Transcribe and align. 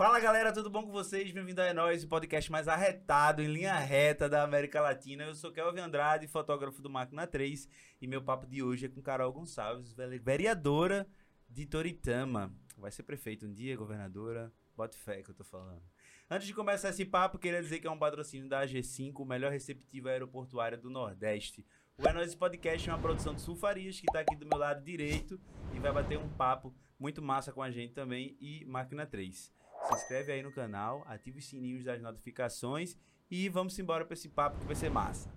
Fala 0.00 0.18
galera, 0.18 0.50
tudo 0.50 0.70
bom 0.70 0.82
com 0.82 0.90
vocês? 0.90 1.30
Bem-vindo 1.30 1.60
a 1.60 1.66
É 1.66 1.74
Nóis, 1.74 2.04
o 2.04 2.08
podcast 2.08 2.50
mais 2.50 2.66
arretado, 2.66 3.42
em 3.42 3.46
linha 3.46 3.74
reta 3.74 4.30
da 4.30 4.42
América 4.42 4.80
Latina. 4.80 5.24
Eu 5.24 5.34
sou 5.34 5.52
Kelvin 5.52 5.80
Andrade, 5.80 6.26
fotógrafo 6.26 6.80
do 6.80 6.88
Máquina 6.88 7.26
3, 7.26 7.68
e 8.00 8.06
meu 8.06 8.22
papo 8.22 8.46
de 8.46 8.62
hoje 8.62 8.86
é 8.86 8.88
com 8.88 9.02
Carol 9.02 9.30
Gonçalves, 9.30 9.94
vereadora 10.22 11.06
de 11.46 11.66
Toritama. 11.66 12.50
Vai 12.78 12.90
ser 12.90 13.02
prefeito 13.02 13.44
um 13.44 13.52
dia, 13.52 13.76
governadora. 13.76 14.50
Bote 14.74 14.96
fé 14.96 15.22
que 15.22 15.32
eu 15.32 15.34
tô 15.34 15.44
falando. 15.44 15.82
Antes 16.30 16.46
de 16.46 16.54
começar 16.54 16.88
esse 16.88 17.04
papo, 17.04 17.38
queria 17.38 17.60
dizer 17.60 17.78
que 17.78 17.86
é 17.86 17.90
um 17.90 17.98
patrocínio 17.98 18.48
da 18.48 18.64
AG5, 18.64 19.12
o 19.18 19.26
melhor 19.26 19.52
receptivo 19.52 20.08
aeroportuário 20.08 20.80
do 20.80 20.88
Nordeste. 20.88 21.62
O 21.98 22.08
É 22.08 22.12
Nóis 22.14 22.34
Podcast 22.34 22.88
é 22.88 22.92
uma 22.94 23.02
produção 23.02 23.34
de 23.34 23.42
Sulfarias, 23.42 24.00
que 24.00 24.06
tá 24.06 24.20
aqui 24.20 24.34
do 24.34 24.46
meu 24.46 24.56
lado 24.56 24.82
direito 24.82 25.38
e 25.74 25.78
vai 25.78 25.92
bater 25.92 26.16
um 26.16 26.30
papo 26.30 26.74
muito 26.98 27.20
massa 27.20 27.52
com 27.52 27.62
a 27.62 27.70
gente 27.70 27.92
também 27.92 28.38
e 28.40 28.64
Máquina 28.64 29.04
3. 29.04 29.59
Se 29.86 29.94
inscreve 29.94 30.32
aí 30.32 30.42
no 30.42 30.52
canal, 30.52 31.02
ativa 31.06 31.38
os 31.38 31.44
sininhos 31.46 31.84
das 31.84 32.00
notificações 32.00 32.96
e 33.30 33.48
vamos 33.48 33.78
embora 33.78 34.04
para 34.04 34.14
esse 34.14 34.28
papo 34.28 34.58
que 34.58 34.66
vai 34.66 34.76
ser 34.76 34.90
massa. 34.90 35.30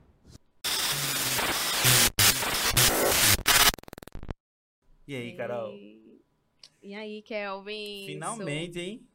E 5.08 5.16
aí, 5.16 5.36
Carol? 5.36 5.74
E 6.82 6.96
aí, 6.96 7.22
Kelvin? 7.22 8.06
Finalmente, 8.06 8.80
hein? 8.80 9.08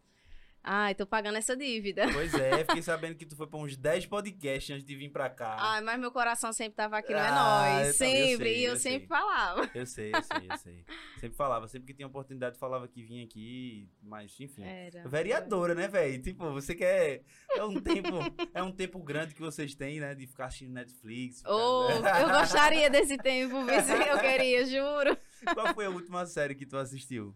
Ai, 0.62 0.94
tô 0.94 1.06
pagando 1.06 1.38
essa 1.38 1.56
dívida. 1.56 2.02
Pois 2.12 2.34
é, 2.34 2.58
fiquei 2.64 2.82
sabendo 2.82 3.14
que 3.14 3.24
tu 3.24 3.36
foi 3.36 3.46
pra 3.46 3.58
uns 3.58 3.76
10 3.76 4.06
podcasts 4.06 4.70
antes 4.74 4.84
de 4.84 4.94
vir 4.96 5.08
pra 5.10 5.30
cá. 5.30 5.56
Ai, 5.58 5.80
mas 5.80 5.98
meu 5.98 6.10
coração 6.10 6.52
sempre 6.52 6.74
tava 6.74 6.98
aqui, 6.98 7.12
não 7.12 7.20
é 7.20 7.28
Ah, 7.28 7.80
nós. 7.84 7.96
também, 7.98 8.16
eu 8.32 8.38
Sempre. 8.38 8.44
sei, 8.44 8.58
e 8.60 8.64
eu, 8.64 8.70
eu 8.72 8.76
sempre 8.76 8.98
sei. 8.98 9.06
falava. 9.08 9.70
Eu 9.74 9.86
sei, 9.86 10.12
eu 10.14 10.22
sei, 10.22 10.48
eu 10.50 10.58
sei. 10.58 10.84
Sempre 11.20 11.36
falava, 11.36 11.68
sempre 11.68 11.86
que 11.86 11.94
tinha 11.94 12.06
oportunidade 12.06 12.58
falava 12.58 12.86
que 12.88 13.02
vinha 13.02 13.24
aqui, 13.24 13.88
mas 14.02 14.34
enfim. 14.40 14.62
Era. 14.64 15.08
Vereadora, 15.08 15.74
né, 15.74 15.88
velho? 15.88 16.20
Tipo, 16.22 16.52
você 16.52 16.74
quer. 16.74 17.22
É 17.56 17.64
um 17.64 17.80
tempo. 17.80 18.08
é 18.52 18.62
um 18.62 18.72
tempo 18.72 18.98
grande 19.02 19.34
que 19.34 19.40
vocês 19.40 19.74
têm, 19.74 20.00
né? 20.00 20.14
De 20.14 20.26
ficar 20.26 20.46
assistindo 20.46 20.72
Netflix. 20.72 21.38
ficar- 21.38 21.50
Oh, 21.54 21.88
eu 21.90 22.28
gostaria 22.28 22.90
desse 22.90 23.16
tempo, 23.16 23.54
se 23.64 23.92
eu 24.10 24.18
queria, 24.18 24.66
juro. 24.66 25.16
Qual 25.54 25.72
foi 25.74 25.86
a 25.86 25.90
última 25.90 26.26
série 26.26 26.54
que 26.54 26.66
tu 26.66 26.76
assistiu? 26.76 27.34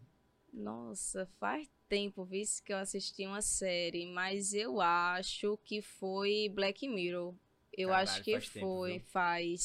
Nossa, 0.52 1.26
faz 1.40 1.68
tempo, 1.88 2.24
visto 2.24 2.62
que 2.62 2.72
eu 2.72 2.76
assisti 2.78 3.26
uma 3.26 3.40
série, 3.42 4.06
mas 4.06 4.52
eu 4.52 4.80
acho 4.80 5.58
que 5.64 5.80
foi 5.80 6.50
Black 6.54 6.86
Mirror. 6.88 7.34
Eu 7.72 7.88
Caralho, 7.88 8.10
acho 8.10 8.22
que 8.22 8.32
faz 8.32 8.48
tempo, 8.50 8.66
foi, 8.66 8.92
viu? 8.98 9.00
faz. 9.10 9.64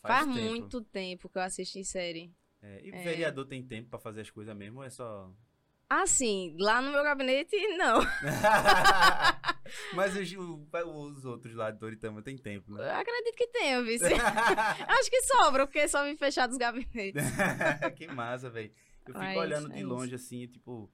Faz, 0.00 0.24
tempo. 0.26 0.38
muito 0.40 0.80
tempo 0.80 1.28
que 1.28 1.38
eu 1.38 1.42
assisti 1.42 1.84
série. 1.84 2.32
É, 2.62 2.80
e 2.82 2.90
É. 2.90 3.02
vereador 3.02 3.44
tem 3.46 3.62
tempo 3.62 3.90
pra 3.90 3.98
fazer 3.98 4.22
as 4.22 4.30
coisas 4.30 4.56
mesmo 4.56 4.78
ou 4.80 4.84
é 4.84 4.90
só. 4.90 5.30
Assim, 5.88 6.56
lá 6.58 6.80
no 6.80 6.90
meu 6.90 7.02
gabinete, 7.02 7.54
não. 7.76 8.00
mas 9.94 10.16
os, 10.16 10.32
os 10.32 11.24
outros 11.26 11.54
lá 11.54 11.70
de 11.70 11.78
Doritama 11.78 12.22
tem 12.22 12.38
tempo, 12.38 12.72
Eu 12.72 12.76
né? 12.78 12.90
acredito 12.92 13.36
que 13.36 13.46
tenha, 13.48 13.82
vice. 13.82 14.04
Acho 14.88 15.10
que 15.10 15.22
sobra, 15.24 15.66
porque 15.66 15.86
só 15.88 16.02
me 16.04 16.16
fechar 16.16 16.46
dos 16.46 16.56
gabinetes. 16.56 17.22
que 17.96 18.06
massa, 18.06 18.48
velho. 18.48 18.72
Eu 19.06 19.14
fico 19.14 19.18
Mas 19.18 19.36
olhando 19.38 19.70
é 19.70 19.74
de 19.74 19.80
isso. 19.80 19.88
longe 19.88 20.14
assim, 20.14 20.42
e, 20.42 20.48
tipo, 20.48 20.90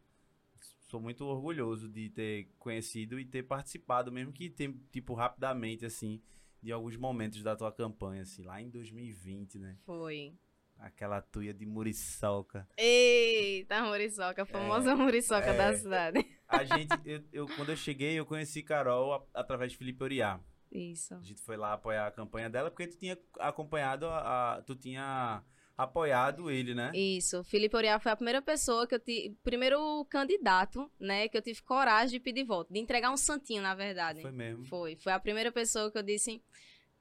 sou 0.89 1.01
muito 1.01 1.25
orgulhoso 1.25 1.89
de 1.89 2.09
ter 2.11 2.49
conhecido 2.59 3.19
e 3.21 3.25
ter 3.25 3.43
participado, 3.43 4.11
mesmo 4.11 4.33
que 4.33 4.49
tipo, 4.91 5.15
rapidamente, 5.15 5.85
assim, 5.85 6.23
de 6.63 6.73
alguns 6.73 6.97
momentos 6.97 7.43
da 7.43 7.55
tua 7.55 7.71
campanha, 7.73 8.23
assim, 8.23 8.43
lá 8.43 8.61
em 8.61 8.69
2020, 8.71 9.59
né? 9.59 9.77
Foi. 9.85 10.35
Aquela 10.79 11.21
tuia 11.21 11.53
de 11.53 11.67
muriçoca. 11.67 12.67
Eita, 12.77 13.83
Muriçoca, 13.83 14.43
a 14.43 14.47
famosa 14.47 14.95
Muriçoca 14.95 15.49
é. 15.51 15.57
da 15.57 15.77
cidade. 15.77 16.25
A 16.49 16.65
gente, 16.65 16.91
eu, 17.05 17.23
eu- 17.33 17.47
quando 17.57 17.71
eu 17.71 17.77
cheguei, 17.77 18.19
eu 18.19 18.25
conheci 18.25 18.63
Carol 18.63 19.13
a- 19.13 19.23
através 19.35 19.73
de 19.73 19.79
Felipe 19.79 20.03
Oriá. 20.05 20.41
Isso. 20.71 21.15
A 21.15 21.23
gente 21.23 21.43
foi 21.43 21.57
lá 21.57 21.73
apoiar 21.73 22.07
a 22.07 22.11
campanha 22.13 22.49
dela, 22.49 22.71
porque 22.71 22.87
tu 22.87 22.97
tinha 22.97 23.19
acompanhado, 23.41 24.07
a, 24.07 24.55
a- 24.59 24.63
tu 24.63 24.77
tinha 24.77 25.43
apoiado 25.79 26.51
ele, 26.51 26.75
né? 26.75 26.91
Isso. 26.93 27.45
Felipe 27.45 27.77
Oriá 27.77 28.01
foi 28.01 28.11
a 28.11 28.17
primeira 28.17 28.43
pessoa 28.43 28.85
que 28.85 28.97
eu 28.97 28.99
tive. 28.99 29.37
Primeiro 29.45 30.05
candidato, 30.07 30.91
né? 30.99 31.29
Que 31.29 31.39
eu 31.39 31.43
tive 31.43 31.63
coragem 31.63 32.19
de 32.19 32.21
pedir 32.21 32.45
voto. 32.45 32.73
De 32.73 32.81
entregar 32.81 33.13
um 33.13 33.17
santinho, 33.17 33.63
na 33.63 33.77
verdade. 33.77 34.21
Foi 34.21 34.33
mesmo. 34.33 34.65
Foi. 34.67 34.97
Foi 34.97 35.13
a 35.13 35.21
primeira 35.21 35.53
pessoa 35.53 35.91
que 35.91 35.97
eu 35.97 36.03
disse. 36.03 36.43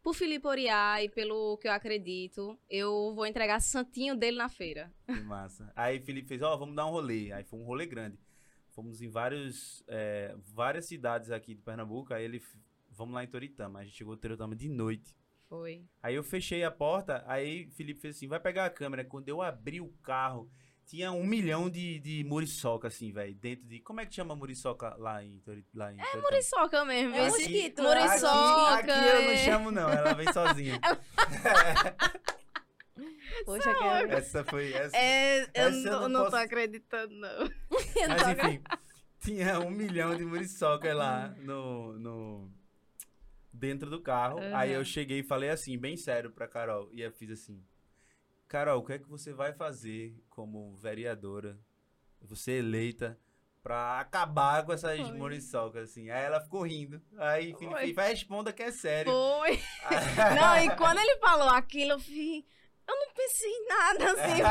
Por 0.03 0.13
Felipe 0.13 0.47
Oriá 0.47 1.03
e 1.03 1.09
pelo 1.09 1.57
que 1.57 1.67
eu 1.67 1.71
acredito, 1.71 2.57
eu 2.69 3.13
vou 3.13 3.25
entregar 3.25 3.59
santinho 3.59 4.15
dele 4.15 4.38
na 4.38 4.47
feira. 4.47 4.94
Que 5.05 5.19
massa. 5.21 5.73
Aí 5.75 5.99
Felipe 5.99 6.27
fez, 6.27 6.41
ó, 6.44 6.55
vamos 6.55 6.75
dar 6.75 6.85
um 6.85 6.91
rolê. 6.91 7.33
Aí 7.33 7.44
foi 7.44 7.59
um 7.59 7.63
rolê 7.63 7.88
grande. 7.88 8.17
Fomos 8.69 9.01
em 9.01 9.09
vários, 9.09 9.83
é, 9.88 10.35
várias 10.53 10.85
cidades 10.85 11.31
aqui 11.31 11.55
de 11.55 11.61
Pernambuco. 11.63 12.13
Aí 12.13 12.23
ele, 12.23 12.41
vamos 12.91 13.15
lá 13.15 13.23
em 13.23 13.27
Toritama. 13.27 13.79
A 13.79 13.83
gente 13.83 13.97
chegou 13.97 14.13
em 14.13 14.17
Toritama 14.17 14.55
de 14.55 14.69
noite. 14.69 15.15
Foi. 15.49 15.83
Aí 16.03 16.15
eu 16.15 16.23
fechei 16.23 16.63
a 16.63 16.71
porta, 16.71 17.23
aí 17.27 17.69
Felipe 17.71 18.01
fez 18.01 18.15
assim, 18.17 18.27
vai 18.27 18.39
pegar 18.39 18.65
a 18.65 18.69
câmera. 18.69 19.05
Quando 19.05 19.29
eu 19.29 19.41
abri 19.41 19.79
o 19.79 19.89
carro, 20.03 20.49
tinha 20.85 21.11
um 21.11 21.23
milhão 21.25 21.69
de, 21.69 21.99
de 21.99 22.23
muriçoca, 22.25 22.87
assim, 22.89 23.11
velho, 23.11 23.33
dentro 23.35 23.65
de... 23.65 23.79
Como 23.81 23.99
é 24.01 24.05
que 24.05 24.13
chama 24.15 24.35
muriçoca 24.35 24.95
lá 24.97 25.23
em, 25.23 25.41
lá 25.73 25.93
em 25.93 25.97
Toritama? 25.97 26.21
Muriçoca 26.23 26.85
mesmo. 26.85 27.15
É 27.15 27.27
esse- 27.27 27.37
mosquito, 27.39 27.81
Muriçoca. 27.83 28.73
Aqui, 28.75 28.91
aqui 28.91 29.07
eu 29.07 29.21
não 29.23 29.31
é. 29.31 29.37
chamo 29.37 29.71
não, 29.71 29.89
ela 29.89 30.13
vem 30.13 30.31
sozinha. 30.33 30.79
Poxa, 33.45 33.73
Kelvin. 33.75 34.11
essa 34.13 34.43
foi... 34.43 34.73
Essa, 34.73 34.97
É, 34.97 35.43
eu 35.43 35.47
Essa 35.53 35.77
eu 35.77 35.83
não, 35.91 35.99
não 36.01 36.09
não 36.09 36.19
tô 36.25 36.31
posso- 36.31 36.43
acreditando, 36.43 37.13
não. 37.13 37.37
Mas 37.69 38.27
enfim, 38.37 38.61
tinha 39.19 39.59
um 39.59 39.69
milhão 39.69 40.15
de 40.15 40.25
muriçoca 40.25 40.93
lá 40.93 41.29
no, 41.39 41.93
no 41.99 42.51
dentro 43.57 43.90
do 43.90 44.01
carro. 44.01 44.40
Aí 44.53 44.72
eu 44.72 44.85
cheguei 44.85 45.19
e 45.19 45.23
falei 45.23 45.50
assim, 45.50 45.78
bem 45.78 45.97
sério 45.97 46.31
pra 46.31 46.47
Carol. 46.47 46.90
E 46.94 47.01
eu 47.01 47.12
fiz 47.12 47.31
assim: 47.31 47.63
Carol, 48.47 48.79
o 48.79 48.85
que 48.85 48.94
é 48.94 49.00
que 49.00 49.09
você 49.09 49.34
vai 49.34 49.53
fazer 49.53 50.16
como 50.29 50.75
vereadora, 50.75 51.59
você 52.22 52.53
eleita, 52.53 53.19
pra 53.68 54.00
acabar 54.00 54.66
com 54.66 54.72
essas 54.72 54.97
Foi. 54.97 55.18
muriçocas, 55.18 55.90
assim? 55.90 56.09
Aí 56.09 56.23
ela 56.23 56.40
ficou 56.40 56.62
rindo. 56.62 57.01
Aí 57.18 57.53
Felipe 57.56 57.91
vai, 57.91 58.09
responda 58.09 58.53
que 58.53 58.63
é 58.63 58.72
sério. 58.72 59.12
Foi. 59.12 59.59
Não, 60.39 60.57
e 60.63 60.75
quando 60.78 61.00
ele 61.00 61.18
falou 61.18 61.50
aquilo, 61.50 61.91
eu 61.91 62.00
vi. 62.00 62.45
Eu 62.88 62.95
não 62.95 63.13
pensei 63.13 63.50
em 63.51 63.68
nada, 63.68 64.12
assim. 64.13 64.41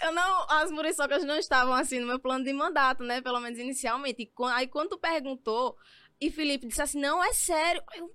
eu 0.06 0.10
não, 0.10 0.46
as 0.48 0.70
muriçocas 0.70 1.22
não 1.22 1.36
estavam, 1.36 1.74
assim, 1.74 2.00
no 2.00 2.06
meu 2.06 2.18
plano 2.18 2.42
de 2.42 2.52
mandato, 2.54 3.04
né? 3.04 3.20
Pelo 3.20 3.38
menos 3.40 3.58
inicialmente. 3.58 4.22
E 4.22 4.30
aí, 4.44 4.66
quando 4.66 4.88
tu 4.88 4.98
perguntou, 4.98 5.76
e 6.20 6.30
Felipe 6.30 6.66
disse 6.66 6.82
assim, 6.82 7.00
não, 7.00 7.22
é 7.24 7.32
sério. 7.32 7.82
Eu, 7.94 8.14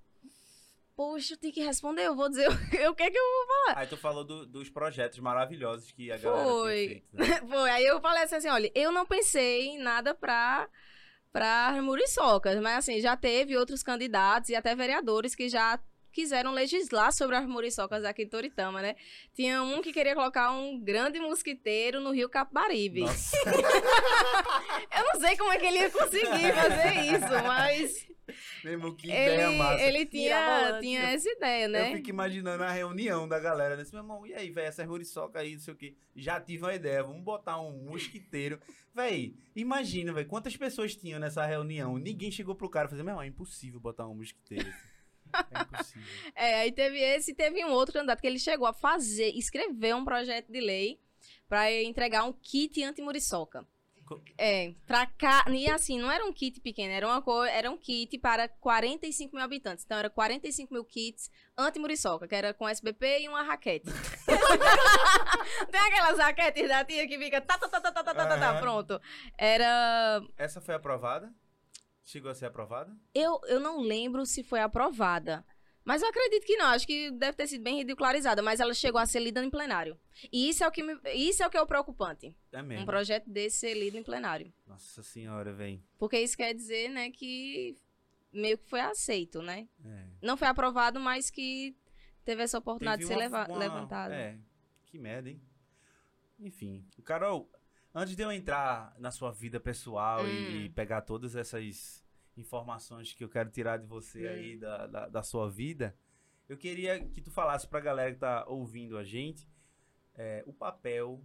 poxa, 0.95 1.33
eu 1.33 1.38
tenho 1.38 1.53
que 1.53 1.63
responder, 1.63 2.03
eu 2.03 2.16
vou 2.16 2.29
dizer 2.29 2.47
o 2.89 2.95
que 2.95 3.03
é 3.03 3.11
que 3.11 3.17
eu 3.17 3.23
Aí 3.75 3.88
tu 3.88 3.97
falou 3.97 4.23
do- 4.23 4.45
dos 4.45 4.69
projetos 4.69 5.19
maravilhosos 5.19 5.91
que 5.91 6.11
a 6.11 6.17
galera 6.17 6.47
Foi. 6.49 6.88
feito. 6.88 7.07
né? 7.15 7.25
Foi, 7.49 7.69
aí 7.69 7.85
eu 7.85 7.99
falei 7.99 8.23
assim, 8.23 8.35
assim, 8.35 8.49
olha, 8.49 8.71
eu 8.75 8.91
não 8.91 9.05
pensei 9.05 9.67
em 9.69 9.79
nada 9.79 10.13
pra, 10.13 10.69
pra 11.31 11.81
muriçocas, 11.81 12.59
mas 12.61 12.77
assim, 12.77 13.01
já 13.01 13.17
teve 13.17 13.57
outros 13.57 13.81
candidatos 13.83 14.49
e 14.49 14.55
até 14.55 14.75
vereadores 14.75 15.33
que 15.35 15.49
já 15.49 15.79
quiseram 16.15 16.53
legislar 16.53 17.11
sobre 17.11 17.35
as 17.35 17.45
muriçocas 17.45 18.05
aqui 18.05 18.23
em 18.23 18.27
Toritama, 18.29 18.81
né? 18.81 18.95
Tinha 19.33 19.61
um 19.61 19.81
que 19.81 19.91
queria 19.91 20.15
colocar 20.15 20.49
um 20.53 20.79
grande 20.79 21.19
mosquiteiro 21.19 21.99
no 21.99 22.11
rio 22.11 22.29
Capibaribe. 22.29 23.01
Eu 24.95 25.03
não 25.03 25.19
sei 25.19 25.35
como 25.35 25.51
é 25.51 25.59
que 25.59 25.65
ele 25.65 25.79
ia 25.79 25.91
conseguir 25.91 26.53
fazer 26.53 26.93
isso, 27.01 27.43
mas 27.45 28.07
mesmo 28.63 28.95
que 28.95 29.07
ideia 29.07 29.47
ele, 29.47 29.57
massa. 29.57 29.83
ele 29.83 30.05
tinha, 30.05 30.79
tinha 30.79 31.01
essa 31.01 31.29
ideia, 31.29 31.67
né? 31.67 31.91
Eu 31.91 31.97
fico 31.97 32.09
imaginando 32.09 32.63
a 32.63 32.71
reunião 32.71 33.27
da 33.27 33.37
galera, 33.37 33.75
nesse 33.75 33.91
meu 33.91 34.01
irmão, 34.01 34.25
e 34.25 34.33
aí, 34.33 34.49
velho, 34.49 34.67
essas 34.67 34.87
muriçoca 34.87 35.39
aí, 35.39 35.53
não 35.53 35.59
sei 35.59 35.73
o 35.73 35.77
quê. 35.77 35.95
Já 36.15 36.39
tive 36.39 36.63
uma 36.63 36.73
ideia, 36.73 37.03
vamos 37.03 37.23
botar 37.23 37.59
um 37.59 37.71
mosquiteiro. 37.89 38.57
Véi, 38.93 39.35
imagina, 39.53 40.13
velho, 40.13 40.27
quantas 40.27 40.55
pessoas 40.55 40.95
tinham 40.95 41.19
nessa 41.19 41.45
reunião. 41.45 41.97
Ninguém 41.97 42.31
chegou 42.31 42.56
pro 42.56 42.69
cara 42.69 42.88
e 42.88 42.89
falou, 42.89 43.03
meu 43.03 43.11
irmão, 43.11 43.23
é 43.23 43.27
impossível 43.27 43.81
botar 43.81 44.07
um 44.07 44.15
mosquiteiro. 44.15 44.71
É 45.33 45.62
impossível. 45.62 46.04
É, 46.36 46.56
aí 46.62 46.72
teve 46.72 47.00
esse 47.00 47.31
e 47.31 47.36
teve 47.36 47.63
um 47.66 47.72
outro 47.72 47.94
candidato 47.94 48.19
que 48.22 48.27
ele 48.27 48.39
chegou 48.39 48.68
a 48.68 48.74
fazer, 48.74 49.30
escrever 49.36 49.95
um 49.95 50.04
projeto 50.04 50.51
de 50.51 50.60
lei 50.60 51.00
pra 51.48 51.72
entregar 51.72 52.24
um 52.24 52.33
kit 52.33 52.83
anti-muriçoca. 52.83 53.66
Co- 54.06 54.22
É, 54.38 54.74
pra 54.86 55.07
cá. 55.07 55.45
E 55.50 55.68
assim, 55.69 56.00
não 56.00 56.12
era 56.12 56.24
um 56.25 56.31
kit 56.31 56.60
pequeno, 56.62 56.94
era, 56.94 57.07
uma 57.07 57.22
co... 57.24 57.44
era 57.44 57.72
um 57.72 57.77
kit 57.77 58.18
para 58.19 58.48
45 58.48 59.36
mil 59.36 59.44
habitantes. 59.44 59.83
Então, 59.83 59.98
era 59.98 60.10
45 60.12 60.72
mil 60.74 60.86
kits 60.86 61.31
anti-muriçoca, 61.57 62.28
que 62.28 62.36
era 62.36 62.54
com 62.54 62.68
SBP 62.69 63.21
e 63.21 63.28
uma 63.30 63.42
raquete. 63.44 63.88
Tem 65.71 65.81
aquelas 65.81 66.18
raquetes 66.19 66.68
da 66.68 66.83
tia 66.86 67.07
que 67.07 67.18
fica. 67.18 67.42
Tá, 67.42 67.57
tá, 67.57 67.68
tá, 67.68 67.80
tá, 67.81 67.92
tá, 67.92 68.04
tá, 68.04 68.13
tá, 68.13 68.25
tá, 68.38 68.50
Aham. 68.51 68.60
pronto. 68.62 69.01
Era. 69.38 70.21
Essa 70.38 70.62
foi 70.62 70.75
aprovada? 70.75 71.33
Chegou 72.06 72.30
a 72.31 72.36
ser 72.36 72.46
aprovada? 72.46 72.96
Eu, 73.13 73.42
eu 73.48 73.60
não 73.60 73.81
lembro 73.81 74.25
se 74.25 74.44
foi 74.44 74.60
aprovada. 74.62 75.44
Mas 75.84 76.02
eu 76.02 76.07
acredito 76.10 76.46
que 76.46 76.56
não, 76.57 76.68
acho 76.68 76.86
que 76.88 77.12
deve 77.12 77.36
ter 77.38 77.46
sido 77.48 77.63
bem 77.63 77.78
ridicularizada, 77.78 78.42
mas 78.42 78.60
ela 78.60 78.74
chegou 78.74 79.00
a 79.00 79.06
ser 79.06 79.19
lida 79.19 79.44
em 79.44 79.50
plenário. 79.52 80.00
E 80.31 80.50
isso 80.50 80.63
é 80.63 80.68
o 80.68 80.72
que, 80.72 80.81
me, 80.81 80.98
isso 81.13 81.44
é, 81.44 81.48
o 81.48 81.50
que 81.50 81.57
é 81.57 81.62
o 81.62 81.68
preocupante. 81.68 82.36
É 82.52 82.62
mesmo. 82.62 82.84
Um 82.84 82.86
projeto 82.86 83.30
desse 83.30 83.57
ser 83.57 83.74
lido 83.75 83.98
em 83.98 84.04
plenário. 84.04 84.52
Nossa 84.66 85.04
senhora, 85.04 85.54
velho. 85.54 85.81
Porque 86.00 86.19
isso 86.19 86.36
quer 86.38 86.54
dizer, 86.56 86.90
né, 86.90 87.12
que 87.12 87.75
meio 88.34 88.57
que 88.57 88.68
foi 88.68 88.80
aceito, 88.81 89.42
né? 89.44 89.68
É. 89.84 90.06
Não 90.24 90.36
foi 90.38 90.48
aprovado, 90.48 91.00
mas 91.00 91.30
que 91.30 91.75
teve 92.24 92.42
essa 92.44 92.57
oportunidade 92.57 93.04
Teve 93.04 93.13
de 93.13 93.19
ser 93.22 93.28
uma- 93.30 93.40
leva- 93.42 93.52
uma- 93.52 93.60
levantado. 93.60 94.12
É, 94.13 94.38
que 94.88 94.98
merda, 94.98 95.30
hein? 95.30 95.40
Enfim, 96.40 96.84
Carol, 97.04 97.48
antes 97.95 98.15
de 98.15 98.21
eu 98.21 98.31
entrar 98.31 98.94
na 99.00 99.09
sua 99.09 99.31
vida 99.31 99.59
pessoal 99.59 100.24
Hum. 100.24 100.27
e, 100.27 100.65
e 100.65 100.69
pegar 100.69 101.01
todas 101.01 101.36
essas 101.36 102.03
informações 102.38 103.13
que 103.13 103.24
eu 103.24 103.30
quero 103.30 103.50
tirar 103.50 103.77
de 103.77 103.88
você 103.88 104.27
Hum. 104.27 104.30
aí 104.30 104.57
da, 104.57 104.86
da, 104.88 105.07
da 105.07 105.24
sua 105.24 105.50
vida, 105.50 105.95
eu 106.50 106.57
queria 106.57 107.00
que 107.00 107.21
tu 107.21 107.31
falasse 107.31 107.68
pra 107.68 107.80
galera 107.80 108.12
que 108.13 108.19
tá 108.19 108.45
ouvindo 108.47 108.97
a 108.97 109.03
gente 109.03 109.47
é, 110.13 110.44
o 110.45 110.53
papel 110.53 111.24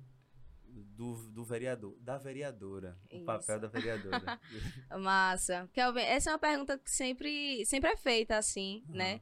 do, 0.64 1.28
do 1.31 1.44
vereador, 1.44 1.96
da 2.00 2.17
vereadora. 2.17 2.96
O 3.11 3.17
Isso. 3.17 3.25
papel 3.25 3.58
da 3.58 3.67
vereadora. 3.69 4.40
Massa. 5.00 5.69
Kelvin, 5.72 6.00
essa 6.00 6.31
é 6.31 6.32
uma 6.32 6.38
pergunta 6.38 6.78
que 6.78 6.90
sempre, 6.90 7.64
sempre 7.67 7.90
é 7.90 7.96
feita 7.96 8.37
assim, 8.38 8.84
Uhum. 8.88 8.94
né? 8.94 9.20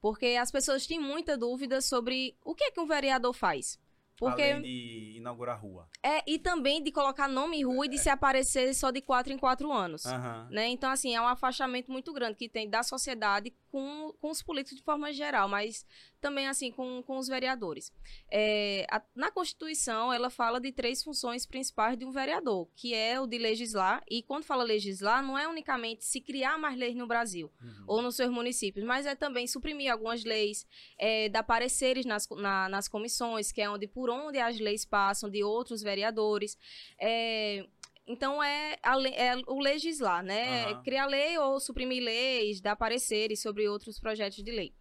Porque 0.00 0.26
as 0.40 0.50
pessoas 0.50 0.86
têm 0.86 0.98
muita 1.00 1.36
dúvida 1.36 1.80
sobre 1.82 2.36
o 2.44 2.54
que 2.54 2.64
é 2.64 2.70
que 2.70 2.80
um 2.80 2.86
vereador 2.86 3.34
faz. 3.34 3.78
Porque 4.20 4.42
Além 4.42 4.60
de 4.60 5.14
inaugurar 5.16 5.58
rua. 5.58 5.88
é 6.04 6.22
e 6.30 6.38
também 6.38 6.82
de 6.82 6.92
colocar 6.92 7.26
nome 7.26 7.56
em 7.56 7.64
rua 7.64 7.86
e 7.86 7.88
de 7.88 7.96
se 7.96 8.10
aparecer 8.10 8.74
só 8.74 8.90
de 8.90 9.00
quatro 9.00 9.32
em 9.32 9.38
quatro 9.38 9.72
anos. 9.72 10.04
Aham. 10.04 10.46
Né? 10.50 10.68
Então, 10.68 10.90
assim, 10.90 11.14
é 11.14 11.20
um 11.22 11.26
afastamento 11.26 11.90
muito 11.90 12.12
grande 12.12 12.36
que 12.36 12.46
tem 12.46 12.68
da 12.68 12.82
sociedade 12.82 13.50
com, 13.70 14.12
com 14.20 14.30
os 14.30 14.42
políticos 14.42 14.78
de 14.78 14.84
forma 14.84 15.12
geral, 15.12 15.48
mas 15.48 15.86
também, 16.20 16.46
assim, 16.48 16.70
com, 16.70 17.02
com 17.02 17.16
os 17.18 17.28
vereadores. 17.28 17.92
É, 18.30 18.86
a- 18.90 19.02
na 19.14 19.30
Constituição, 19.30 20.12
ela 20.12 20.28
fala 20.28 20.60
de 20.60 20.70
três 20.72 21.02
funções 21.02 21.46
principais 21.46 21.96
de 21.96 22.04
um 22.04 22.10
vereador, 22.10 22.68
que 22.76 22.92
é 22.94 23.18
o 23.20 23.26
de 23.26 23.38
legislar, 23.38 24.02
e 24.10 24.22
quando 24.22 24.44
fala 24.44 24.62
legislar, 24.64 25.22
não 25.22 25.38
é 25.38 25.48
unicamente 25.48 26.04
se 26.04 26.20
criar 26.20 26.58
mais 26.58 26.76
leis 26.78 26.94
no 26.94 27.06
Brasil, 27.06 27.50
Uhum. 27.62 27.84
ou 27.86 28.02
nos 28.02 28.16
seus 28.16 28.30
municípios, 28.30 28.84
mas 28.84 29.06
é 29.06 29.14
também 29.14 29.46
suprimir 29.46 29.90
algumas 29.90 30.24
leis, 30.24 30.66
é, 30.98 31.28
dar 31.28 31.42
pareceres 31.42 32.04
nas, 32.04 32.28
na- 32.30 32.68
nas 32.68 32.86
comissões, 32.88 33.50
que 33.50 33.60
é 33.62 33.70
onde 33.70 33.86
por 33.86 34.10
onde 34.10 34.38
as 34.38 34.58
leis 34.60 34.84
passam 34.84 35.30
de 35.30 35.42
outros 35.42 35.80
vereadores. 35.82 36.58
É, 36.98 37.66
então 38.12 38.42
é, 38.42 38.76
a 38.82 38.96
é 39.08 39.36
o 39.46 39.60
legislar, 39.60 40.22
né? 40.22 40.64
Aham. 40.64 40.82
Criar 40.82 41.06
lei 41.06 41.38
ou 41.38 41.60
suprimir 41.60 42.02
leis, 42.02 42.60
dar 42.60 42.76
pareceres 42.76 43.40
sobre 43.40 43.68
outros 43.68 43.98
projetos 44.00 44.42
de 44.42 44.50
lei. 44.50 44.74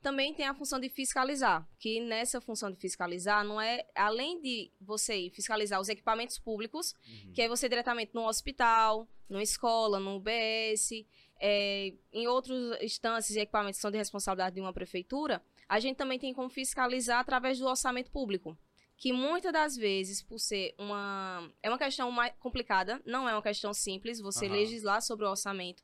Também 0.00 0.32
tem 0.32 0.46
a 0.46 0.54
função 0.54 0.78
de 0.78 0.88
fiscalizar, 0.88 1.68
que 1.78 2.00
nessa 2.00 2.40
função 2.40 2.70
de 2.70 2.78
fiscalizar 2.78 3.44
não 3.44 3.60
é 3.60 3.84
além 3.94 4.40
de 4.40 4.70
você 4.80 5.30
fiscalizar 5.34 5.80
os 5.80 5.88
equipamentos 5.88 6.38
públicos, 6.38 6.94
Uhum. 7.06 7.32
que 7.32 7.42
é 7.42 7.48
você 7.48 7.68
diretamente 7.68 8.14
no 8.14 8.26
hospital, 8.26 9.08
numa 9.28 9.42
escola, 9.42 9.98
no 9.98 10.16
UBS, 10.16 11.04
é, 11.40 11.92
em 12.12 12.26
outras 12.28 12.80
instâncias 12.80 13.36
e 13.36 13.40
equipamentos 13.40 13.78
que 13.78 13.82
são 13.82 13.90
de 13.90 13.98
responsabilidade 13.98 14.54
de 14.54 14.60
uma 14.60 14.72
prefeitura, 14.72 15.42
a 15.68 15.80
gente 15.80 15.96
também 15.96 16.18
tem 16.18 16.32
como 16.32 16.48
fiscalizar 16.48 17.18
através 17.18 17.58
do 17.58 17.66
orçamento 17.66 18.10
público. 18.10 18.56
Que 18.98 19.12
muitas 19.12 19.52
das 19.52 19.76
vezes, 19.76 20.22
por 20.22 20.38
ser 20.38 20.74
uma. 20.78 21.50
É 21.62 21.68
uma 21.68 21.78
questão 21.78 22.10
mais 22.10 22.32
complicada, 22.38 23.00
não 23.04 23.28
é 23.28 23.32
uma 23.34 23.42
questão 23.42 23.74
simples 23.74 24.20
você 24.20 24.46
Aham. 24.46 24.54
legislar 24.54 25.02
sobre 25.02 25.26
o 25.26 25.30
orçamento. 25.30 25.82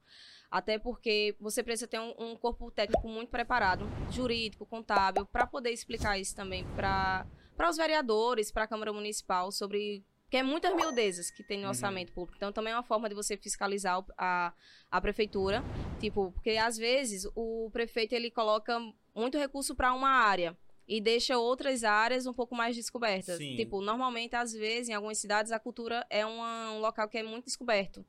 Até 0.50 0.79
porque 0.79 1.35
você 1.41 1.62
precisa 1.62 1.87
ter 1.87 1.99
um, 1.99 2.14
um 2.19 2.37
corpo 2.37 2.70
técnico 2.70 3.09
muito 3.09 3.31
preparado, 3.31 3.87
jurídico, 4.11 4.67
contábil, 4.67 5.25
para 5.26 5.47
poder 5.47 5.70
explicar 5.70 6.19
isso 6.19 6.35
também 6.37 6.62
para 6.76 7.26
os 7.70 7.76
vereadores, 7.76 8.50
para 8.50 8.64
a 8.64 8.67
Câmara 8.67 8.93
Municipal, 8.93 9.50
sobre 9.50 10.05
que 10.31 10.38
é 10.38 10.43
muitas 10.43 10.75
miudezas 10.75 11.31
que 11.31 11.43
tem 11.43 11.58
no 11.58 11.65
Uhum. 11.65 11.69
orçamento 11.70 12.12
público. 12.12 12.37
Então, 12.37 12.50
também 12.53 12.73
é 12.73 12.76
uma 12.76 12.82
forma 12.82 13.08
de 13.08 13.15
você 13.15 13.37
fiscalizar 13.37 14.03
a, 14.17 14.53
a 14.91 15.00
prefeitura. 15.00 15.62
Tipo, 16.00 16.32
porque 16.32 16.50
às 16.53 16.76
vezes 16.79 17.26
o 17.35 17.70
prefeito 17.70 18.15
ele 18.15 18.31
coloca 18.31 18.79
muito 19.15 19.37
recurso 19.37 19.75
para 19.75 19.93
uma 19.93 20.08
área 20.08 20.56
e 20.97 21.00
deixa 21.00 21.39
outras 21.39 21.85
áreas 21.85 22.27
um 22.27 22.35
pouco 22.35 22.55
mais 22.55 22.77
descobertas. 22.77 23.39
Sim. 23.39 23.56
Tipo, 23.56 23.81
normalmente, 23.81 24.37
às 24.37 24.53
vezes, 24.53 24.89
em 24.91 24.94
algumas 24.94 25.17
cidades, 25.19 25.50
a 25.50 25.59
cultura 25.59 26.06
é 26.11 26.25
uma- 26.27 26.73
um 26.73 26.81
local 26.81 27.09
que 27.09 27.17
é 27.17 27.23
muito 27.23 27.47
descoberto. 27.47 28.05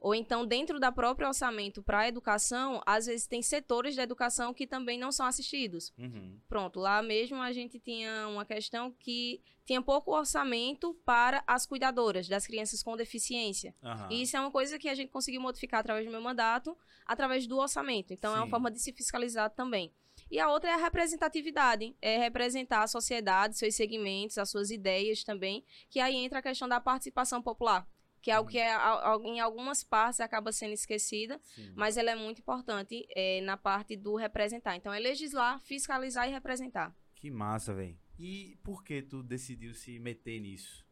Ou 0.00 0.14
então, 0.14 0.46
dentro 0.46 0.78
da 0.78 0.92
própria 0.92 1.26
orçamento 1.28 1.82
para 1.82 2.00
a 2.00 2.08
educação, 2.08 2.80
às 2.86 3.06
vezes 3.06 3.26
tem 3.26 3.42
setores 3.42 3.96
da 3.96 4.02
educação 4.04 4.54
que 4.54 4.66
também 4.66 4.96
não 4.98 5.10
são 5.10 5.26
assistidos. 5.26 5.92
Uhum. 5.98 6.38
Pronto, 6.48 6.78
lá 6.78 7.02
mesmo 7.02 7.36
a 7.42 7.52
gente 7.52 7.78
tinha 7.80 8.28
uma 8.28 8.44
questão 8.44 8.92
que 8.92 9.42
tinha 9.66 9.82
pouco 9.82 10.12
orçamento 10.16 10.94
para 11.04 11.42
as 11.46 11.66
cuidadoras 11.66 12.28
das 12.28 12.46
crianças 12.46 12.82
com 12.82 12.96
deficiência. 12.96 13.74
Aham. 13.82 14.08
E 14.10 14.22
isso 14.22 14.36
é 14.36 14.40
uma 14.40 14.50
coisa 14.50 14.78
que 14.78 14.88
a 14.88 14.94
gente 14.94 15.10
conseguiu 15.10 15.40
modificar 15.40 15.80
através 15.80 16.04
do 16.06 16.12
meu 16.12 16.20
mandato, 16.20 16.76
através 17.04 17.46
do 17.46 17.58
orçamento. 17.58 18.12
Então, 18.12 18.32
é 18.32 18.36
uma 18.36 18.44
Sim. 18.44 18.50
forma 18.50 18.70
de 18.70 18.78
se 18.78 18.92
fiscalizar 18.92 19.50
também. 19.50 19.92
E 20.34 20.40
a 20.40 20.50
outra 20.50 20.68
é 20.70 20.72
a 20.72 20.76
representatividade, 20.76 21.94
é 22.02 22.18
representar 22.18 22.82
a 22.82 22.88
sociedade, 22.88 23.56
seus 23.56 23.76
segmentos, 23.76 24.36
as 24.36 24.50
suas 24.50 24.68
ideias 24.68 25.22
também, 25.22 25.64
que 25.88 26.00
aí 26.00 26.16
entra 26.16 26.40
a 26.40 26.42
questão 26.42 26.68
da 26.68 26.80
participação 26.80 27.40
popular, 27.40 27.86
que 28.20 28.32
é 28.32 28.34
algo 28.34 28.48
Uhum. 28.48 28.52
que 28.52 28.58
é, 28.58 28.72
a- 28.72 29.16
em 29.22 29.38
algumas 29.38 29.84
partes 29.84 30.18
acaba 30.18 30.50
sendo 30.50 30.72
esquecida, 30.72 31.40
Sim. 31.54 31.72
mas 31.76 31.96
ela 31.96 32.10
é 32.10 32.16
muito 32.16 32.40
importante 32.40 33.06
é, 33.14 33.40
na 33.42 33.56
parte 33.56 33.96
do 33.96 34.16
representar. 34.16 34.74
Então, 34.74 34.92
é 34.92 34.98
legislar, 34.98 35.60
fiscalizar 35.60 36.28
e 36.28 36.32
representar. 36.32 36.92
Que 37.14 37.30
massa, 37.30 37.72
velho. 37.72 37.96
E 38.18 38.58
por 38.64 38.82
que 38.82 39.02
tu 39.02 39.22
decidiu 39.22 39.72
se 39.72 40.00
meter 40.00 40.40
nisso? 40.40 40.84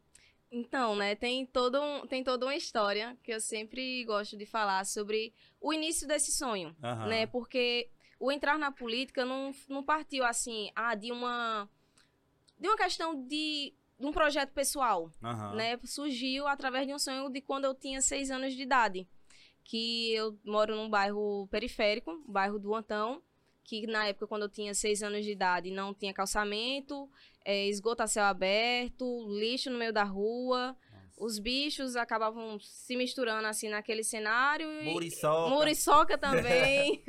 Então, 0.53 0.95
né, 0.95 1.17
tem, 1.17 1.47
todo 1.47 1.83
um, 1.83 2.07
tem 2.07 2.23
toda 2.23 2.47
uma 2.47 2.55
história 2.55 3.19
que 3.25 3.33
eu 3.35 3.41
sempre 3.41 4.05
gosto 4.05 4.37
de 4.37 4.47
falar 4.47 4.85
sobre 4.87 5.35
o 5.61 5.73
início 5.73 6.07
desse 6.07 6.31
sonho, 6.31 6.77
né? 7.09 7.27
Porque 7.27 7.89
o 8.23 8.31
entrar 8.31 8.57
na 8.57 8.71
política 8.71 9.25
não, 9.25 9.51
não 9.69 9.83
partiu 9.83 10.25
assim, 10.25 10.71
ah, 10.77 10.95
de 10.95 11.11
uma 11.11 11.69
de 12.57 12.69
uma 12.69 12.77
questão 12.77 13.21
de, 13.27 13.75
de 13.99 14.07
um 14.07 14.13
projeto 14.13 14.53
pessoal, 14.53 15.13
Aham. 15.21 15.57
né? 15.57 15.77
Surgiu 15.83 16.47
através 16.47 16.87
de 16.87 16.95
um 16.95 17.01
sonho 17.01 17.29
de 17.29 17.41
quando 17.41 17.65
eu 17.65 17.75
tinha 17.75 18.01
seis 18.01 18.31
anos 18.31 18.55
de 18.55 18.63
idade, 18.63 19.09
que 19.65 20.15
eu 20.15 20.39
moro 20.45 20.77
num 20.77 20.89
bairro 20.89 21.49
periférico, 21.51 22.23
bairro 22.29 22.61
do 22.61 22.73
Antão, 22.73 23.21
que 23.65 23.89
na 23.89 24.07
época 24.07 24.29
quando 24.29 24.43
eu 24.43 24.49
tinha 24.49 24.73
seis 24.73 25.03
anos 25.03 25.25
de 25.25 25.33
idade 25.33 25.73
não 25.73 25.93
tinha 25.93 26.15
calçamento, 26.15 27.11
é, 27.45 27.67
esgoto 27.67 28.05
a 28.05 28.07
céu 28.07 28.23
aberto, 28.27 29.05
lixo 29.37 29.69
no 29.69 29.79
meio 29.79 29.93
da 29.93 30.05
rua. 30.05 30.77
Os 31.25 31.39
bichos 31.39 31.95
acabavam 31.97 32.59
se 32.61 32.97
misturando 32.97 33.47
assim 33.47 33.69
naquele 33.69 34.03
cenário. 34.05 34.69
e- 34.83 34.85
Muriçoca. 34.93 35.51
Muriçoca 35.51 36.19
também. 36.19 37.05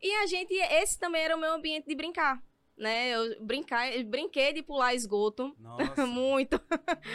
e 0.00 0.12
a 0.16 0.26
gente, 0.26 0.52
esse 0.54 0.98
também 0.98 1.22
era 1.22 1.36
o 1.36 1.40
meu 1.40 1.52
ambiente 1.54 1.86
de 1.86 1.94
brincar. 1.94 2.42
Né? 2.76 3.10
Eu 3.10 3.44
brincar, 3.44 3.94
eu 3.94 4.02
brinquei 4.04 4.52
de 4.54 4.62
pular 4.62 4.94
esgoto 4.94 5.54
Nossa. 5.58 6.06
muito 6.06 6.60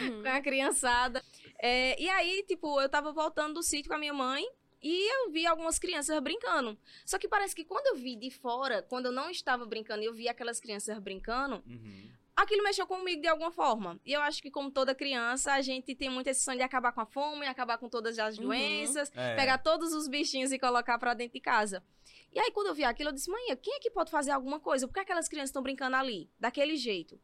Uhum. 0.01 0.21
com 0.21 0.29
a 0.29 0.39
criançada. 0.41 1.21
É, 1.59 1.99
e 2.01 2.07
aí, 2.09 2.43
tipo, 2.47 2.79
eu 2.79 2.87
tava 2.87 3.11
voltando 3.11 3.55
do 3.55 3.63
sítio 3.63 3.89
com 3.89 3.95
a 3.95 3.99
minha 3.99 4.13
mãe 4.13 4.45
e 4.81 5.11
eu 5.25 5.31
vi 5.31 5.45
algumas 5.47 5.79
crianças 5.79 6.17
brincando. 6.21 6.77
Só 7.03 7.17
que 7.17 7.27
parece 7.27 7.55
que 7.55 7.65
quando 7.65 7.87
eu 7.87 7.95
vi 7.95 8.15
de 8.15 8.29
fora, 8.29 8.83
quando 8.83 9.07
eu 9.07 9.11
não 9.11 9.29
estava 9.31 9.65
brincando 9.65 10.03
e 10.03 10.05
eu 10.05 10.13
vi 10.13 10.29
aquelas 10.29 10.59
crianças 10.59 10.97
brincando, 10.99 11.55
Uhum. 11.65 12.11
Aquilo 12.37 12.63
mexeu 12.63 12.85
comigo 12.87 13.21
de 13.21 13.27
alguma 13.27 13.51
forma. 13.51 13.99
E 14.05 14.13
eu 14.13 14.21
acho 14.21 14.41
que, 14.41 14.49
como 14.51 14.71
toda 14.71 14.93
criança, 14.95 15.51
a 15.53 15.61
gente 15.61 15.93
tem 15.95 16.09
muito 16.09 16.27
esse 16.27 16.41
sonho 16.43 16.57
de 16.57 16.63
acabar 16.63 16.91
com 16.91 17.01
a 17.01 17.05
fome, 17.05 17.45
acabar 17.47 17.77
com 17.77 17.89
todas 17.89 18.17
as 18.19 18.37
Uhum. 18.37 18.45
doenças, 18.45 19.11
É. 19.15 19.35
pegar 19.35 19.57
todos 19.57 19.91
os 19.93 20.07
bichinhos 20.07 20.51
e 20.51 20.59
colocar 20.59 20.97
pra 20.99 21.13
dentro 21.13 21.33
de 21.33 21.41
casa. 21.41 21.83
E 22.31 22.39
aí, 22.39 22.51
quando 22.51 22.67
eu 22.67 22.75
vi 22.75 22.83
aquilo, 22.83 23.09
eu 23.09 23.13
disse, 23.13 23.29
mãe, 23.29 23.55
quem 23.57 23.73
é 23.75 23.79
que 23.79 23.89
pode 23.89 24.11
fazer 24.11 24.31
alguma 24.31 24.59
coisa? 24.59 24.87
Por 24.87 24.93
que 24.93 24.99
aquelas 24.99 25.27
crianças 25.27 25.49
estão 25.49 25.63
brincando 25.63 25.95
ali, 25.95 26.29
daquele 26.39 26.75
jeito? 26.77 27.19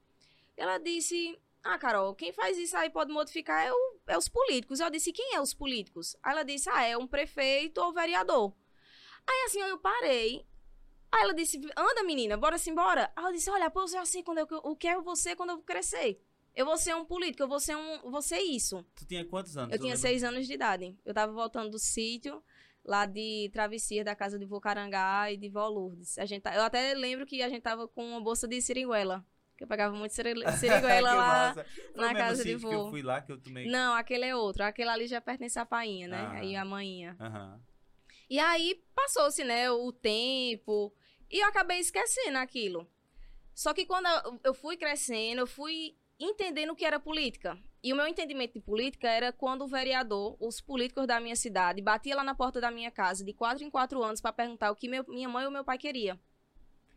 Ela 0.58 0.78
disse, 0.80 1.40
ah, 1.64 1.78
Carol, 1.78 2.14
quem 2.16 2.34
faz 2.34 2.58
isso 2.58 2.76
aí 2.76 2.90
pode 2.90 3.12
modificar 3.14 3.64
é, 3.66 3.72
o- 3.72 4.00
é 4.08 4.18
os 4.18 4.28
políticos. 4.28 4.80
Eu 4.80 4.90
disse, 4.90 5.12
quem 5.14 5.36
é 5.36 5.40
os 5.42 5.54
políticos? 5.54 6.16
Aí 6.24 6.32
ela 6.32 6.44
disse, 6.44 6.70
ah, 6.70 6.84
é 6.84 6.98
um 6.98 7.08
prefeito 7.08 7.80
ou 7.80 7.94
vereador. 7.94 8.54
Aí, 9.28 9.44
assim, 9.46 9.60
eu 9.62 9.78
parei. 9.78 10.46
Aí 11.14 11.22
ela 11.22 11.34
disse, 11.34 11.62
anda, 11.78 12.04
menina, 12.04 12.36
bora 12.36 12.58
se 12.58 12.72
embora. 12.72 13.12
Aí 13.16 13.24
eu 13.26 13.32
disse, 13.32 13.50
olha, 13.50 13.70
pô, 13.70 13.82
eu 13.82 13.88
já 13.88 14.04
sei 14.04 14.24
quando 14.24 14.40
eu, 14.40 14.48
o 14.64 14.76
que 14.76 14.96
vou 14.98 15.16
ser 15.16 15.36
quando 15.36 15.52
eu 15.52 15.60
crescer. 15.60 16.20
Eu 16.56 16.66
vou 16.66 16.76
ser 16.78 16.96
um 16.96 17.06
político, 17.06 17.44
eu 17.44 17.48
vou 17.48 17.60
ser, 17.60 17.76
um, 17.76 18.10
vou 18.10 18.22
ser 18.22 18.40
isso. 18.40 18.84
Tu 18.96 19.06
tinha 19.06 19.24
quantos 19.26 19.56
anos? 19.56 19.72
Eu 19.74 19.78
tinha 19.80 19.94
lembra? 19.94 20.02
seis 20.10 20.24
anos 20.24 20.48
de 20.48 20.54
idade. 20.54 20.98
Eu 21.06 21.14
tava 21.14 21.32
voltando 21.32 21.70
do 21.70 21.78
sítio, 21.78 22.44
lá 22.84 23.06
de 23.06 23.50
travessia 23.54 24.04
da 24.04 24.16
casa 24.16 24.40
de 24.40 24.46
vô 24.46 24.60
Carangá 24.60 25.32
e 25.32 25.38
de 25.38 25.50
vó 25.50 25.68
Lourdes. 25.68 26.18
A 26.18 26.26
gente, 26.26 26.42
tá- 26.42 26.56
eu 26.56 26.64
até 26.64 26.94
lembro 26.96 27.26
que 27.28 27.42
a 27.44 27.50
gente 27.50 27.62
tava 27.62 27.88
com 27.88 28.04
uma 28.04 28.20
bolsa 28.22 28.48
de 28.48 28.60
siriguela. 28.62 29.24
Que 29.56 29.64
eu 29.66 29.68
pegava 29.68 29.96
muito 29.96 30.12
Que 30.16 31.02
lá. 31.02 31.56
na 31.96 32.14
casa 32.16 32.44
de 32.44 32.54
sítio 32.54 32.70
que 32.70 32.76
eu 32.76 32.86
vô. 32.86 32.90
fui 32.90 33.04
lá 33.04 33.22
que 33.22 33.32
eu 33.32 33.40
tomei. 33.40 33.68
Não, 33.68 33.94
aquele 33.94 34.26
é 34.26 34.36
outro. 34.36 34.64
Aquele 34.64 34.90
ali 34.90 35.06
já 35.06 35.22
pertence 35.22 35.60
à 35.60 35.66
painha, 35.66 36.08
né? 36.08 36.18
Ah. 36.18 36.32
Aí 36.40 36.56
a 36.56 36.66
maninha. 36.66 37.16
Aham. 37.20 37.62
E 38.30 38.40
aí 38.40 38.82
passou-se, 38.96 39.44
né, 39.44 39.70
o 39.70 39.92
tempo. 39.92 40.92
E 41.34 41.40
eu 41.40 41.48
acabei 41.48 41.80
esquecendo 41.80 42.38
aquilo. 42.38 42.88
Só 43.56 43.74
que 43.74 43.88
quando 43.88 44.06
eu- 44.44 44.54
fui 44.54 44.78
crescendo, 44.78 45.40
eu 45.42 45.48
fui 45.48 45.96
entendendo 46.20 46.70
o 46.74 46.76
que 46.76 46.86
era 46.86 47.00
política. 47.00 47.58
E 47.84 47.92
o 47.92 47.96
meu 47.96 48.06
entendimento 48.08 48.54
de 48.54 48.60
política 48.62 49.10
era 49.10 49.34
quando 49.34 49.64
o 49.64 49.68
vereador, 49.68 50.38
os 50.40 50.62
políticos 50.62 51.08
da 51.08 51.20
minha 51.20 51.36
cidade, 51.36 51.82
batia 51.82 52.16
lá 52.16 52.24
na 52.24 52.36
porta 52.36 52.62
da 52.62 52.70
minha 52.70 52.92
casa 52.92 53.26
de 53.26 53.34
quatro 53.34 53.64
em 53.66 53.70
quatro 53.72 54.04
anos 54.04 54.22
para 54.22 54.32
perguntar 54.32 54.70
o 54.70 54.76
que 54.76 54.88
meu- 54.88 55.04
minha 55.08 55.28
mãe 55.28 55.44
ou 55.46 55.52
meu 55.52 55.64
pai 55.66 55.80
queria. 55.80 56.20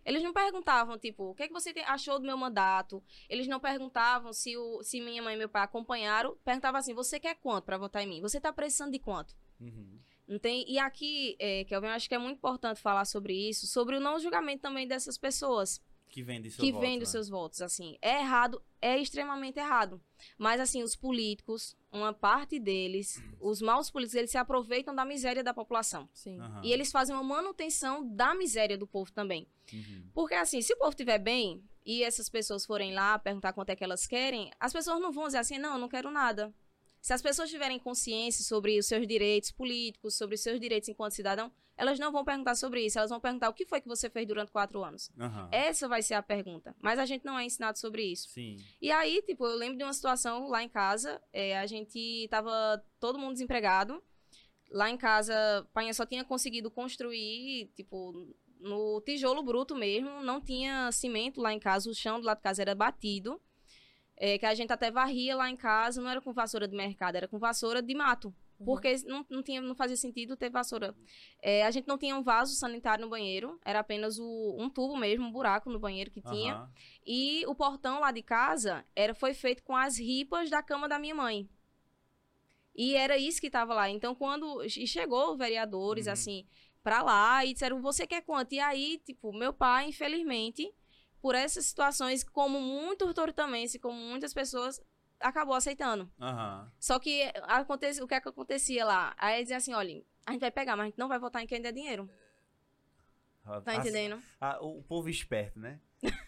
Eles 0.05 0.23
não 0.23 0.35
perguntavam, 0.35 0.99
tipo, 0.99 1.31
o 1.31 1.35
que, 1.35 1.45
é 1.45 1.47
que 1.49 1.53
você 1.55 1.73
achou 1.87 2.19
do 2.21 2.27
meu 2.27 2.37
mandato? 2.37 3.03
Eles 3.31 3.49
não 3.49 3.59
perguntavam 3.59 4.35
se, 4.35 4.55
o, 4.57 4.83
se 4.83 5.01
minha 5.01 5.23
mãe 5.23 5.35
e 5.35 5.39
meu 5.39 5.49
pai 5.49 5.63
acompanharam. 5.63 6.37
Perguntavam 6.45 6.79
assim, 6.79 6.93
você 6.95 7.19
quer 7.19 7.35
quanto 7.37 7.65
para 7.65 7.79
votar 7.79 8.03
em 8.03 8.07
mim? 8.07 8.21
Você 8.21 8.39
tá 8.39 8.53
precisando 8.53 8.93
de 8.93 8.99
quanto? 8.99 9.35
Uhum. 9.59 9.99
Não 10.27 10.39
tem... 10.39 10.65
E 10.69 10.79
aqui, 10.79 11.37
é, 11.39 11.65
Kelvin, 11.65 11.87
eu 11.87 11.93
acho 11.93 12.09
que 12.09 12.15
é 12.15 12.19
muito 12.19 12.39
importante 12.39 12.81
falar 12.81 13.05
sobre 13.05 13.33
isso, 13.33 13.67
sobre 13.67 13.97
o 13.97 14.01
não 14.01 14.19
julgamento 14.19 14.63
também 14.63 14.87
dessas 14.87 15.17
pessoas 15.17 15.81
Que 16.09 16.23
vende 16.23 16.51
seu 16.51 16.65
que 16.65 16.73
voto, 16.73 16.81
vende 16.81 16.99
né? 16.99 17.03
os 17.05 17.11
seus 17.11 17.29
votos, 17.29 17.63
assim. 17.63 17.97
É 18.03 18.21
errado, 18.21 18.61
é 18.81 18.99
extremamente 18.99 19.59
errado. 19.59 20.01
Mas, 20.37 20.61
assim, 20.61 20.83
os 20.83 20.97
políticos, 20.97 21.77
uma 21.93 22.13
parte 22.13 22.59
deles, 22.59 23.23
os 23.41 23.63
maus 23.63 23.91
políticos, 23.91 24.17
eles 24.17 24.31
se 24.31 24.39
aproveitam 24.39 24.95
da 24.95 25.05
miséria 25.05 25.45
da 25.45 25.55
população. 25.55 26.09
Sim. 26.13 26.41
Aham. 26.41 26.61
E 26.65 26.73
eles 26.73 26.91
fazem 26.91 27.15
uma 27.15 27.23
manutenção 27.23 28.07
da 28.07 28.35
miséria 28.35 28.77
do 28.77 28.87
povo 28.87 29.13
também. 29.13 29.47
Uhum. 29.73 30.11
Porque, 30.13 30.35
assim, 30.35 30.61
se 30.61 30.73
o 30.73 30.77
povo 30.77 30.91
estiver 30.91 31.19
bem 31.19 31.63
e 31.85 32.03
essas 32.03 32.29
pessoas 32.29 32.67
forem 32.67 32.93
lá 32.93 33.17
perguntar 33.17 33.53
quanto 33.53 33.71
é 33.71 33.77
que 33.77 33.85
elas 33.85 34.07
querem, 34.09 34.51
as 34.59 34.73
pessoas 34.73 35.01
não 35.01 35.13
vão 35.13 35.27
dizer 35.27 35.39
assim, 35.39 35.57
não, 35.57 35.75
eu 35.75 35.79
não 35.79 35.89
quero 35.89 36.11
nada. 36.11 36.53
Se 37.07 37.13
as 37.13 37.23
pessoas 37.23 37.49
tiverem 37.49 37.79
consciência 37.79 38.43
sobre 38.43 38.77
os 38.81 38.87
seus 38.87 39.07
direitos 39.07 39.53
políticos, 39.53 40.17
sobre 40.17 40.35
os 40.35 40.41
seus 40.41 40.59
direitos 40.59 40.89
enquanto 40.89 41.13
cidadão, 41.13 41.53
elas 41.77 42.01
não 42.01 42.11
vão 42.11 42.25
perguntar 42.25 42.57
sobre 42.57 42.85
isso. 42.85 42.99
Elas 42.99 43.11
vão 43.11 43.21
perguntar 43.21 43.49
o 43.49 43.53
que 43.55 43.65
foi 43.65 43.81
que 43.81 43.87
você 43.87 44.11
fez 44.11 44.27
durante 44.27 44.51
quatro 44.51 44.83
anos. 44.83 45.09
Aham. 45.17 45.49
Essa 45.53 45.87
vai 45.87 46.03
ser 46.03 46.15
a 46.15 46.23
pergunta. 46.23 46.75
Mas 46.83 46.99
a 46.99 47.07
gente 47.07 47.25
não 47.25 47.39
é 47.39 47.45
ensinado 47.45 47.79
sobre 47.79 48.03
isso. 48.03 48.29
Sim. 48.31 48.57
E 48.83 48.91
aí, 48.91 49.23
tipo, 49.23 49.47
eu 49.47 49.55
lembro 49.55 49.79
de 49.79 49.85
uma 49.85 49.93
situação 49.93 50.49
lá 50.49 50.65
em 50.65 50.69
casa. 50.69 51.23
é, 51.33 51.57
a 51.57 51.67
gente 51.69 52.27
tava 52.29 52.85
todo 52.99 53.21
mundo 53.21 53.35
desempregado. 53.35 54.03
Lá 54.73 54.91
em 54.91 54.97
casa, 54.97 55.33
Painha 55.73 55.95
só 55.95 56.05
tinha 56.05 56.25
conseguido 56.25 56.73
construir, 56.73 57.71
tipo, 57.77 58.35
no 58.59 59.01
tijolo 59.03 59.45
bruto 59.45 59.77
mesmo. 59.77 60.25
Não 60.25 60.41
tinha 60.41 60.91
cimento 60.91 61.41
lá 61.41 61.53
em 61.53 61.61
casa. 61.61 61.89
O 61.89 61.95
chão 61.95 62.21
do 62.21 62.27
lado 62.27 62.39
de 62.39 62.43
casa 62.43 62.63
era 62.63 62.75
batido. 62.75 63.41
É, 64.17 64.39
que 64.39 64.47
a 64.47 64.55
gente 64.55 64.73
até 64.73 64.91
varria 64.91 65.37
lá 65.37 65.49
em 65.51 65.57
casa. 65.57 66.01
Não 66.01 66.09
era 66.11 66.21
com 66.21 66.33
vassoura 66.33 66.67
de 66.67 66.77
mercado, 66.77 67.17
era 67.17 67.29
com 67.29 67.39
vassoura 67.39 67.83
de 67.83 67.95
mato. 67.95 68.35
Porque 68.65 68.97
não, 69.05 69.25
não, 69.29 69.43
tinha, 69.43 69.61
não 69.61 69.75
fazia 69.75 69.99
sentido 69.99 70.35
ter 70.35 70.49
vassoura. 70.49 70.97
É, 71.43 71.67
a 71.67 71.71
gente 71.71 71.87
não 71.87 71.99
tinha 71.99 72.17
um 72.17 72.23
vaso 72.23 72.55
sanitário 72.55 73.05
no 73.05 73.11
banheiro. 73.11 73.61
Era 73.63 73.81
apenas 73.81 74.19
o- 74.19 74.57
um 74.59 74.71
tubo 74.71 74.97
mesmo, 74.97 75.27
um 75.27 75.31
buraco 75.31 75.69
no 75.69 75.79
banheiro 75.79 76.11
que 76.11 76.23
tinha. 76.23 76.55
Aham. 76.55 76.71
E 77.07 77.45
o 77.47 77.55
portão 77.55 78.01
lá 78.01 78.11
de 78.11 78.23
casa 78.23 78.83
era, 78.97 79.15
foi 79.15 79.35
feito 79.35 79.63
com 79.63 79.77
as 79.77 79.99
ripas 79.99 80.49
da 80.49 80.63
cama 80.63 80.89
da 80.89 80.99
minha 80.99 81.15
mãe. 81.15 81.47
E 82.75 82.95
era 82.95 83.17
isso 83.19 83.41
que 83.41 83.51
tava 83.51 83.75
lá. 83.75 83.89
Então, 83.91 84.15
quando. 84.15 84.63
E 84.65 84.87
chegou 84.87 85.37
vereadores, 85.37 86.07
Uhum. 86.07 86.13
assim, 86.13 86.47
pra 86.83 87.03
lá 87.03 87.45
e 87.45 87.53
disseram: 87.53 87.81
você 87.83 88.07
quer 88.07 88.23
quanto? 88.23 88.53
E 88.55 88.61
aí, 88.61 88.99
tipo, 89.05 89.33
meu 89.33 89.53
pai, 89.53 89.89
infelizmente, 89.89 90.73
por 91.27 91.35
essas 91.35 91.67
situações, 91.67 92.23
como 92.23 92.61
muito 92.61 93.13
tortamense, 93.13 93.81
como 93.81 93.99
muitas 93.99 94.33
pessoas, 94.33 94.81
acabou 95.19 95.57
aceitando. 95.57 96.09
Aham. 96.21 96.71
Só 96.79 97.01
que 97.01 97.21
acontece, 97.43 98.01
o 98.01 98.07
que 98.07 98.15
é 98.15 98.21
que 98.21 98.29
acontecia 98.29 98.85
lá? 98.85 99.13
Aí 99.19 99.43
dizia 99.43 99.57
assim: 99.57 99.75
olha, 99.75 100.05
a 100.25 100.31
gente 100.31 100.41
vai 100.41 100.53
pegar, 100.53 100.77
mas 100.77 100.85
a 100.85 100.87
gente 100.87 100.99
não 100.99 101.09
vai 101.09 101.19
votar 101.19 101.43
em 101.43 101.47
quem 101.49 101.61
der 101.61 101.73
dinheiro. 101.73 102.09
Tá 103.65 103.73
Ah, 103.73 103.75
entendendo? 103.75 104.23
ah, 104.41 104.59
o 104.61 104.85
povo 104.85 105.09
esperto, 105.09 105.59
né? 105.59 105.81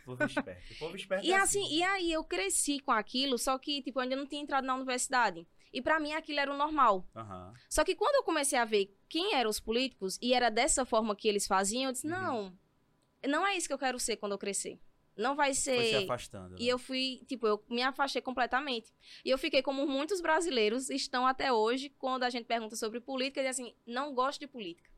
O 0.02 0.05
povo 0.17 0.25
esperto. 0.25 0.73
O 0.75 0.78
povo 0.78 0.97
esperto 0.97 1.23
E 1.26 1.33
é 1.33 1.37
assim, 1.37 1.64
e 1.73 1.81
aí 1.85 2.11
eu 2.11 2.25
cresci 2.25 2.81
com 2.81 2.90
aquilo, 2.90 3.38
só 3.38 3.57
que, 3.57 3.81
tipo, 3.83 4.00
eu 4.00 4.02
ainda 4.02 4.17
não 4.17 4.26
tinha 4.26 4.43
entrado 4.43 4.64
na 4.64 4.75
universidade. 4.75 5.47
E 5.73 5.81
pra 5.81 6.00
mim 6.00 6.12
aquilo 6.12 6.40
era 6.40 6.52
o 6.52 6.57
normal. 6.57 7.07
Aham. 7.14 7.52
Só 7.71 7.85
que 7.85 7.95
quando 7.95 8.17
eu 8.17 8.25
comecei 8.25 8.59
a 8.59 8.64
ver 8.64 8.93
quem 9.09 9.35
eram 9.37 9.49
os 9.49 9.61
políticos 9.61 10.19
e 10.21 10.35
era 10.35 10.50
dessa 10.50 10.85
forma 10.85 11.14
que 11.14 11.28
eles 11.28 11.47
faziam, 11.47 11.85
eu 11.85 11.93
disse: 11.93 12.07
Uhum. 12.09 12.12
não, 12.12 12.59
não 13.26 13.47
é 13.47 13.57
isso 13.57 13.67
que 13.67 13.75
eu 13.75 13.78
quero 13.78 13.99
ser 13.99 14.17
quando 14.17 14.33
eu 14.33 14.38
crescer. 14.38 14.78
Não 15.19 15.35
vai 15.35 15.49
Foi 15.49 15.55
se 15.55 15.91
ser. 15.91 16.05
afastando. 16.05 16.55
E 16.59 16.67
né? 16.67 16.73
eu 16.73 16.79
fui, 16.79 17.21
tipo, 17.27 17.47
eu 17.47 17.63
me 17.69 17.83
afastei 17.83 18.23
completamente. 18.23 18.95
E 19.25 19.31
eu 19.31 19.37
fiquei 19.37 19.61
como 19.63 19.87
muitos 19.87 20.21
brasileiros 20.21 20.89
estão 20.91 21.27
até 21.27 21.53
hoje, 21.53 21.91
quando 21.99 22.23
a 22.23 22.31
gente 22.31 22.47
pergunta 22.47 22.77
sobre 22.77 23.01
política, 23.01 23.43
e 23.43 23.49
assim, 23.49 23.75
não 23.85 24.15
gosto 24.15 24.39
de 24.41 24.47
política. 24.47 24.89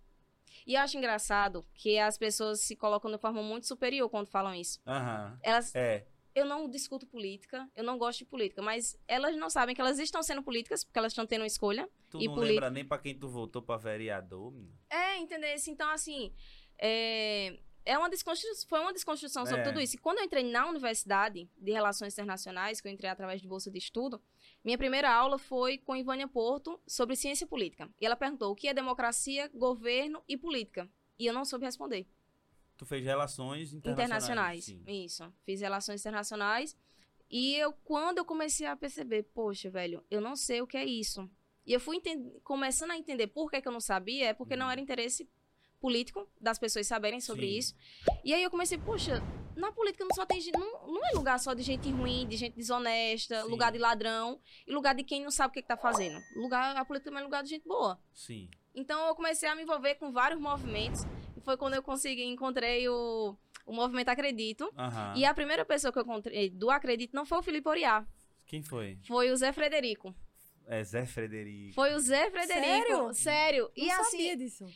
E 0.66 0.74
eu 0.74 0.80
acho 0.82 0.98
engraçado 0.98 1.64
que 1.74 1.98
as 1.98 2.18
pessoas 2.18 2.60
se 2.60 2.76
colocam 2.76 3.10
de 3.10 3.16
forma 3.18 3.42
muito 3.42 3.66
superior 3.66 4.10
quando 4.10 4.26
falam 4.28 4.54
isso. 4.54 4.78
Aham. 4.86 5.38
Elas, 5.42 5.74
É. 5.74 6.06
eu 6.34 6.44
não 6.44 6.68
discuto 6.68 7.06
política, 7.06 7.66
eu 7.74 7.82
não 7.82 7.96
gosto 7.96 8.18
de 8.18 8.24
política, 8.26 8.60
mas 8.60 8.94
elas 9.08 9.34
não 9.36 9.48
sabem 9.48 9.74
que 9.74 9.80
elas 9.80 9.98
estão 9.98 10.22
sendo 10.22 10.42
políticas, 10.42 10.84
porque 10.84 10.98
elas 10.98 11.12
estão 11.12 11.26
tendo 11.26 11.40
uma 11.40 11.46
escolha. 11.46 11.88
Tu 12.10 12.20
E 12.20 12.26
não 12.26 12.34
política- 12.34 12.52
lembra 12.66 12.70
nem 12.70 12.84
pra 12.84 12.98
quem 12.98 13.18
tu 13.18 13.26
votou 13.26 13.62
pra 13.62 13.78
vereador, 13.78 14.52
menino? 14.52 14.76
É, 14.90 15.16
entendeu? 15.16 15.48
Então, 15.66 15.88
assim, 15.88 16.30
é, 16.78 17.58
é 17.84 17.96
uma 17.98 18.08
foi 18.68 18.80
uma 18.80 18.92
desconstrução 18.92 19.44
sobre 19.46 19.62
É. 19.62 19.64
tudo 19.64 19.80
isso. 19.80 19.96
E 19.96 19.98
quando 19.98 20.18
eu 20.18 20.24
entrei 20.24 20.44
na 20.44 20.68
Universidade 20.68 21.48
de 21.56 21.72
Relações 21.72 22.12
Internacionais, 22.14 22.80
que 22.80 22.88
eu 22.88 22.92
entrei 22.92 23.10
através 23.10 23.40
de 23.40 23.48
bolsa 23.48 23.70
de 23.70 23.78
estudo, 23.78 24.20
minha 24.64 24.76
primeira 24.78 25.10
aula 25.12 25.38
foi 25.38 25.78
com 25.78 25.96
Ivânia 25.96 26.28
Porto 26.28 26.80
sobre 26.86 27.16
ciência 27.16 27.46
política. 27.46 27.88
E 28.00 28.06
ela 28.06 28.16
perguntou 28.16 28.52
o 28.52 28.54
que 28.54 28.68
é 28.68 28.74
democracia, 28.74 29.48
governo 29.54 30.22
e 30.28 30.36
política. 30.36 30.88
E 31.18 31.26
eu 31.26 31.32
não 31.32 31.44
soube 31.44 31.64
responder. 31.64 32.06
Tu 32.76 32.86
fez 32.86 33.04
relações 33.04 33.72
internacionais. 33.74 34.68
internacionais. 34.68 34.88
Isso. 35.04 35.32
Fiz 35.44 35.60
relações 35.60 36.00
internacionais. 36.00 36.76
E 37.30 37.54
eu, 37.56 37.72
quando 37.84 38.18
eu 38.18 38.24
comecei 38.24 38.66
a 38.66 38.74
perceber, 38.74 39.22
poxa, 39.34 39.70
velho, 39.70 40.04
eu 40.10 40.20
não 40.20 40.34
sei 40.34 40.62
o 40.62 40.66
que 40.66 40.76
é 40.76 40.84
isso. 40.84 41.30
E 41.66 41.72
eu 41.72 41.78
fui 41.80 42.00
começando 42.42 42.90
a 42.90 42.96
entender 42.96 43.26
por 43.28 43.50
que, 43.50 43.60
que 43.60 43.68
eu 43.68 43.72
não 43.72 43.80
sabia, 43.80 44.28
é 44.30 44.34
porque 44.34 44.56
não 44.56 44.66
Uhum. 44.66 44.72
era 44.72 44.80
interesse 44.80 45.28
político 45.80 46.28
das 46.40 46.58
pessoas 46.58 46.86
saberem 46.86 47.20
sobre 47.20 47.46
Sim. 47.46 47.58
isso. 47.58 47.74
E 48.24 48.34
aí 48.34 48.42
eu 48.42 48.50
comecei, 48.50 48.78
poxa, 48.78 49.22
na 49.56 49.72
política 49.72 50.04
não 50.04 50.14
só 50.14 50.24
tem 50.26 50.40
gente, 50.40 50.58
não, 50.58 50.86
não 50.86 51.06
é 51.08 51.12
lugar 51.12 51.38
só 51.40 51.54
de 51.54 51.62
gente 51.62 51.90
ruim, 51.90 52.26
de 52.28 52.36
gente 52.36 52.54
desonesta, 52.56 53.42
Sim. 53.42 53.48
lugar 53.48 53.72
de 53.72 53.78
ladrão 53.78 54.38
e 54.66 54.72
lugar 54.72 54.94
de 54.94 55.02
quem 55.02 55.22
não 55.22 55.30
sabe 55.30 55.50
o 55.50 55.52
que, 55.54 55.62
que 55.62 55.68
tá 55.68 55.76
fazendo. 55.76 56.20
Lugar, 56.36 56.76
a 56.76 56.84
política 56.84 57.10
também 57.10 57.22
é 57.22 57.24
lugar 57.24 57.42
de 57.42 57.48
gente 57.50 57.66
boa. 57.66 57.98
Sim. 58.14 58.48
Então 58.74 59.06
eu 59.08 59.14
comecei 59.14 59.48
a 59.48 59.54
me 59.56 59.62
envolver 59.62 59.96
com 59.96 60.12
vários 60.12 60.40
movimentos. 60.40 61.02
E 61.36 61.40
foi 61.40 61.56
quando 61.56 61.74
eu 61.74 61.82
consegui, 61.82 62.22
encontrei 62.24 62.88
o, 62.88 63.34
o 63.66 63.72
movimento 63.72 64.10
Acredito. 64.10 64.70
Aham. 64.76 65.14
E 65.16 65.24
a 65.24 65.34
primeira 65.34 65.64
pessoa 65.64 65.92
que 65.92 65.98
eu 65.98 66.02
encontrei 66.02 66.50
do 66.50 66.70
Acredito 66.70 67.14
não 67.14 67.24
foi 67.24 67.38
o 67.38 67.42
Felipe 67.42 67.68
Oriá, 67.68 68.06
Quem 68.46 68.62
foi? 68.62 68.98
foi 69.06 69.30
o 69.30 69.36
Zé 69.36 69.52
Frederico. 69.52 70.14
É 70.66 70.84
Zé 70.84 71.04
Frederico. 71.04 71.74
Foi 71.74 71.92
o 71.94 71.98
Zé 71.98 72.30
Frederico. 72.30 73.12
Sério? 73.12 73.14
Sério. 73.14 73.70
Não 73.76 73.84
E 73.84 73.90
assim, 73.90 74.10
sabia 74.10 74.36
disso. 74.36 74.66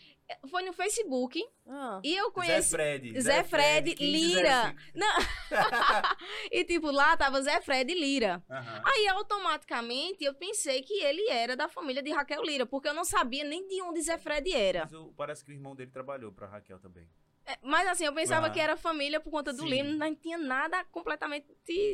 Foi 0.51 0.63
no 0.63 0.73
Facebook. 0.73 1.43
Ah. 1.67 2.01
E 2.03 2.15
eu 2.17 2.27
Zé 2.27 2.33
conheci. 2.33 2.71
Fred. 2.71 3.21
Zé 3.21 3.45
Fred 3.45 3.95
1505. 3.99 4.05
Lira. 4.05 4.77
E 6.51 6.65
tipo, 6.65 6.91
lá 6.91 7.17
tava 7.17 7.41
Zé 7.43 7.61
Fred 7.61 7.93
Lira. 7.95 8.43
Aham. 8.51 8.83
Aí 8.85 9.09
automaticamente 9.09 10.25
eu 10.25 10.35
pensei 10.35 10.83
que 10.83 10.95
ele 11.03 11.29
era 11.29 11.57
da 11.57 11.69
família 11.69 12.03
de 12.03 12.11
Raquel 12.13 12.43
Lira, 12.43 12.67
porque 12.67 12.89
eu 12.89 12.95
não 12.95 13.05
sabia 13.05 13.45
nem 13.45 13.67
de 13.67 13.81
onde 13.83 14.01
Zé 14.03 14.19
Fred 14.19 14.53
era. 14.53 14.81
Mas 14.85 14.93
o- 14.95 15.13
parece 15.17 15.45
que 15.45 15.51
o 15.51 15.55
irmão 15.55 15.75
dele 15.75 15.91
trabalhou 15.91 16.33
pra 16.33 16.47
Raquel 16.47 16.79
também. 16.79 17.09
É, 17.47 17.59
Mas 17.63 17.87
assim, 17.89 18.07
eu 18.07 18.13
pensava 18.15 18.47
Ah. 18.47 18.51
que 18.51 18.59
era 18.59 18.75
família 18.77 19.21
por 19.21 19.31
conta 19.31 19.53
do 19.53 19.63
Sim. 19.65 19.69
Lima, 19.69 19.91
não 20.07 20.15
tinha 20.15 20.39
nada, 20.39 20.83
completamente 20.87 21.47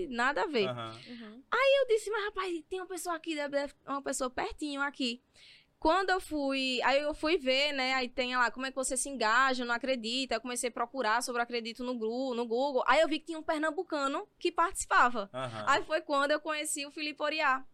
nada 0.08 0.42
a 0.42 0.46
ver. 0.46 0.68
Uhum. 0.68 1.42
Eu 1.82 1.87
disse, 1.88 2.08
mas 2.10 2.25
rapaz, 2.26 2.62
tem 2.68 2.80
uma 2.80 2.87
pessoa 2.87 3.16
aqui, 3.16 3.34
deve 3.34 3.49
deve- 3.56 3.75
uma 3.87 4.02
pessoa 4.02 4.30
pertinho 4.30 4.80
aqui. 4.80 5.20
Quando 5.80 6.10
eu 6.10 6.20
fui, 6.20 6.80
aí 6.82 7.00
eu 7.00 7.14
fui 7.14 7.38
ver, 7.38 7.72
né, 7.72 7.94
aí 7.94 8.06
tem 8.06 8.37
lá, 8.37 8.50
como 8.50 8.66
é 8.66 8.70
que 8.70 8.76
você 8.76 8.99
se 8.99 9.08
engaja, 9.08 9.64
não 9.64 9.75
acredita, 9.75 10.34
eu 10.34 10.40
comecei 10.40 10.68
a 10.68 10.72
procurar 10.72 11.22
sobre 11.22 11.40
o 11.40 11.42
acredito 11.42 11.82
no, 11.82 11.99
Gru- 11.99 12.34
no 12.34 12.46
Google, 12.46 12.84
aí 12.87 13.00
eu 13.00 13.08
vi 13.08 13.18
que 13.18 13.26
tinha 13.26 13.38
um 13.38 13.42
pernambucano 13.42 14.28
que 14.38 14.52
participava. 14.52 15.30
Aham. 15.32 15.64
Aí 15.66 15.82
foi 15.84 16.02
quando 16.02 16.32
eu 16.32 16.40
conheci 16.40 16.84
o 16.84 16.90
Felipe 16.90 17.22
Oriá. 17.22 17.64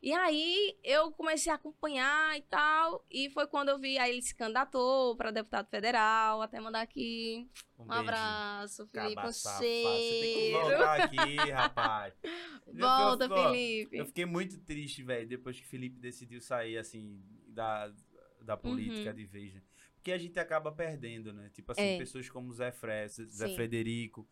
E 0.00 0.12
aí 0.12 0.78
eu 0.84 1.10
comecei 1.10 1.50
a 1.50 1.56
acompanhar 1.56 2.38
e 2.38 2.42
tal, 2.42 3.04
e 3.10 3.28
foi 3.30 3.48
quando 3.48 3.70
eu 3.70 3.78
vi, 3.80 3.98
aí 3.98 4.12
ele 4.12 4.22
se 4.22 4.32
candidatou 4.36 5.16
para 5.16 5.32
deputado 5.32 5.68
federal, 5.68 6.40
até 6.40 6.60
mandar 6.60 6.82
aqui 6.82 7.50
um, 7.76 7.84
beijo. 7.84 8.00
abraço, 8.02 8.86
Felipe, 8.86 9.14
Caba 9.16 9.28
um 9.28 9.32
safado. 9.32 9.64
Você 9.64 10.20
tem 10.20 10.34
que 10.34 10.50
voltar 10.52 11.02
aqui, 11.02 11.36
rapaz. 11.50 12.14
Volta, 12.72 13.24
Eu- 13.24 13.32
ó, 13.32 13.50
Felipe. 13.50 13.96
Eu 13.96 14.06
fiquei 14.06 14.24
muito 14.24 14.60
triste, 14.60 15.02
velho, 15.02 15.26
depois 15.26 15.58
que 15.58 15.66
o 15.66 15.68
Felipe 15.68 15.98
decidiu 15.98 16.40
sair, 16.40 16.78
assim, 16.78 17.20
da, 17.58 17.92
da 18.40 18.54
Uhum. 18.54 18.60
política 18.60 19.12
de 19.12 19.24
vez. 19.24 19.54
né? 19.54 19.62
Porque 19.94 20.12
a 20.12 20.18
gente 20.18 20.38
acaba 20.38 20.70
perdendo, 20.70 21.32
né? 21.32 21.50
Tipo 21.52 21.72
assim, 21.72 21.82
É. 21.82 21.98
pessoas 21.98 22.28
como 22.30 22.52
Zé, 22.52 22.70
Fre 22.70 23.08
Zé. 23.08 23.48
Frederico, 23.54 24.26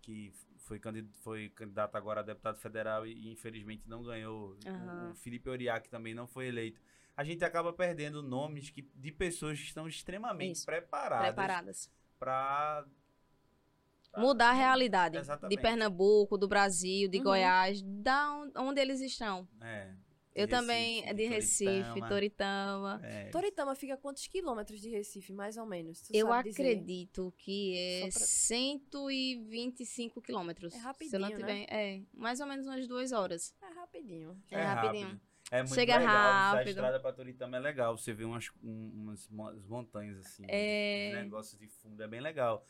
que 0.00 0.32
foi, 0.58 0.78
candid 0.80 1.08
foi 1.22 1.48
candidato 1.50 1.94
agora 1.96 2.20
a 2.20 2.22
deputado 2.24 2.58
federal 2.58 3.06
e, 3.06 3.12
e, 3.14 3.30
infelizmente 3.30 3.88
não 3.88 4.02
ganhou. 4.02 4.50
O- 4.64 4.68
Aham. 4.68 5.10
O, 5.10 5.14
Felipe 5.14 5.48
Oriac 5.48 5.88
também 5.88 6.12
não 6.14 6.26
foi 6.26 6.48
eleito. 6.48 6.80
A 7.16 7.22
gente 7.24 7.44
acaba 7.44 7.72
perdendo 7.72 8.20
nomes 8.22 8.68
que, 8.70 8.82
de 8.96 9.12
pessoas 9.12 9.58
que 9.58 9.64
estão 9.66 9.86
extremamente 9.86 10.56
Isso. 10.56 10.66
preparadas 10.66 11.26
Preparadas. 11.28 11.90
para 12.18 12.84
mudar 14.16 14.50
a 14.50 14.54
realidade 14.54 15.16
Exatamente. 15.18 15.56
de 15.56 15.62
Pernambuco, 15.62 16.36
do 16.36 16.48
Brasil, 16.48 17.08
de 17.08 17.18
Uhum. 17.18 17.24
Goiás, 17.24 17.80
da 17.82 18.34
on- 18.34 18.52
onde 18.56 18.80
eles 18.80 19.00
estão. 19.00 19.46
É. 19.60 19.92
Eu 20.34 20.48
também, 20.48 21.06
é 21.06 21.12
de 21.12 21.26
Recife, 21.26 21.82
Toritama. 22.00 22.08
Toritama. 22.08 23.00
É. 23.04 23.28
Toritama 23.30 23.74
fica 23.74 23.94
a 23.94 23.96
quantos 23.96 24.26
quilômetros 24.26 24.80
de 24.80 24.88
Recife, 24.88 25.32
mais 25.32 25.56
ou 25.56 25.66
menos? 25.66 26.00
Tu 26.00 26.10
Eu 26.14 26.28
sabe 26.28 26.50
dizer? 26.50 26.62
acredito 26.62 27.32
que 27.36 27.76
é 27.76 28.00
pra- 28.10 28.20
125 28.20 30.22
quilômetros. 30.22 30.72
É 30.74 30.76
Se 30.76 30.82
eu 30.82 30.86
rapidinho, 30.86 31.20
não 31.20 31.28
né? 31.28 31.36
tiver, 31.36 31.66
É, 31.70 32.00
mais 32.14 32.40
ou 32.40 32.46
menos 32.46 32.66
umas 32.66 32.86
duas 32.86 33.12
horas. 33.12 33.54
É 33.62 33.74
rapidinho. 33.74 34.40
É 34.50 34.62
rapidinho. 34.62 35.20
É 35.50 35.58
muito 35.62 35.74
Chega 35.74 35.98
legal. 35.98 36.14
A 36.16 36.52
rápido. 36.52 36.68
estrada 36.68 36.98
pra 36.98 37.12
Toritama 37.12 37.58
é 37.58 37.60
legal. 37.60 37.98
Você 37.98 38.14
vê 38.14 38.24
umas, 38.24 38.48
um- 38.62 38.90
umas 39.02 39.28
mo- 39.28 39.48
as 39.48 39.66
montanhas 39.66 40.18
assim. 40.18 40.44
É. 40.48 41.10
Os 41.14 41.22
negócios 41.24 41.58
de 41.60 41.68
fundo. 41.68 42.02
É 42.02 42.08
bem 42.08 42.20
legal. 42.22 42.64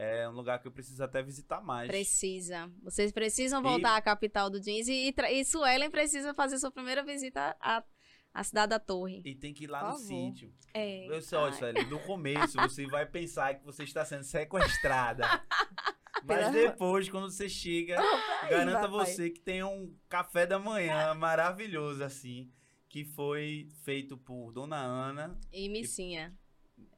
É 0.00 0.28
um 0.28 0.32
lugar 0.32 0.60
que 0.60 0.68
eu 0.68 0.72
preciso 0.72 1.02
até 1.02 1.20
visitar 1.22 1.60
mais. 1.60 1.88
Precisa. 1.88 2.70
Vocês 2.84 3.10
precisam 3.10 3.58
E- 3.60 3.62
voltar 3.64 3.96
à 3.96 4.00
capital 4.00 4.48
do 4.48 4.60
jeans 4.60 4.86
e, 4.86 5.08
e, 5.10 5.14
e 5.40 5.44
Suelen 5.44 5.90
precisa 5.90 6.32
fazer 6.32 6.56
sua 6.58 6.70
primeira 6.70 7.02
visita 7.02 7.56
à, 7.60 7.82
à 8.32 8.44
cidade 8.44 8.70
da 8.70 8.78
Torre. 8.78 9.20
E 9.24 9.34
tem 9.34 9.52
que 9.52 9.64
ir 9.64 9.66
lá 9.66 9.80
Por 9.80 9.86
no 9.86 9.92
favor. 9.98 10.06
sítio. 10.06 10.54
É. 10.72 11.06
Eu 11.08 11.20
sei, 11.20 11.36
olha, 11.36 11.52
Sueli, 11.52 11.84
no 11.86 11.98
começo 11.98 12.56
você 12.58 12.86
vai 12.86 13.06
pensar 13.06 13.54
que 13.54 13.64
você 13.64 13.82
está 13.82 14.04
sendo 14.04 14.22
sequestrada. 14.22 15.24
Mas 16.24 16.52
depois, 16.52 17.08
quando 17.08 17.30
você 17.30 17.48
chega, 17.48 17.96
garanta 18.48 18.86
você 18.88 19.30
que 19.30 19.40
tem 19.40 19.62
um 19.64 19.94
café 20.08 20.46
da 20.46 20.58
manhã 20.58 21.14
maravilhoso, 21.14 22.02
assim, 22.04 22.52
que 22.88 23.04
foi 23.04 23.68
feito 23.84 24.16
por 24.18 24.52
Dona 24.52 24.76
Ana 24.76 25.38
E 25.52 25.68
Missinha. 25.68 26.36
e 26.36 26.47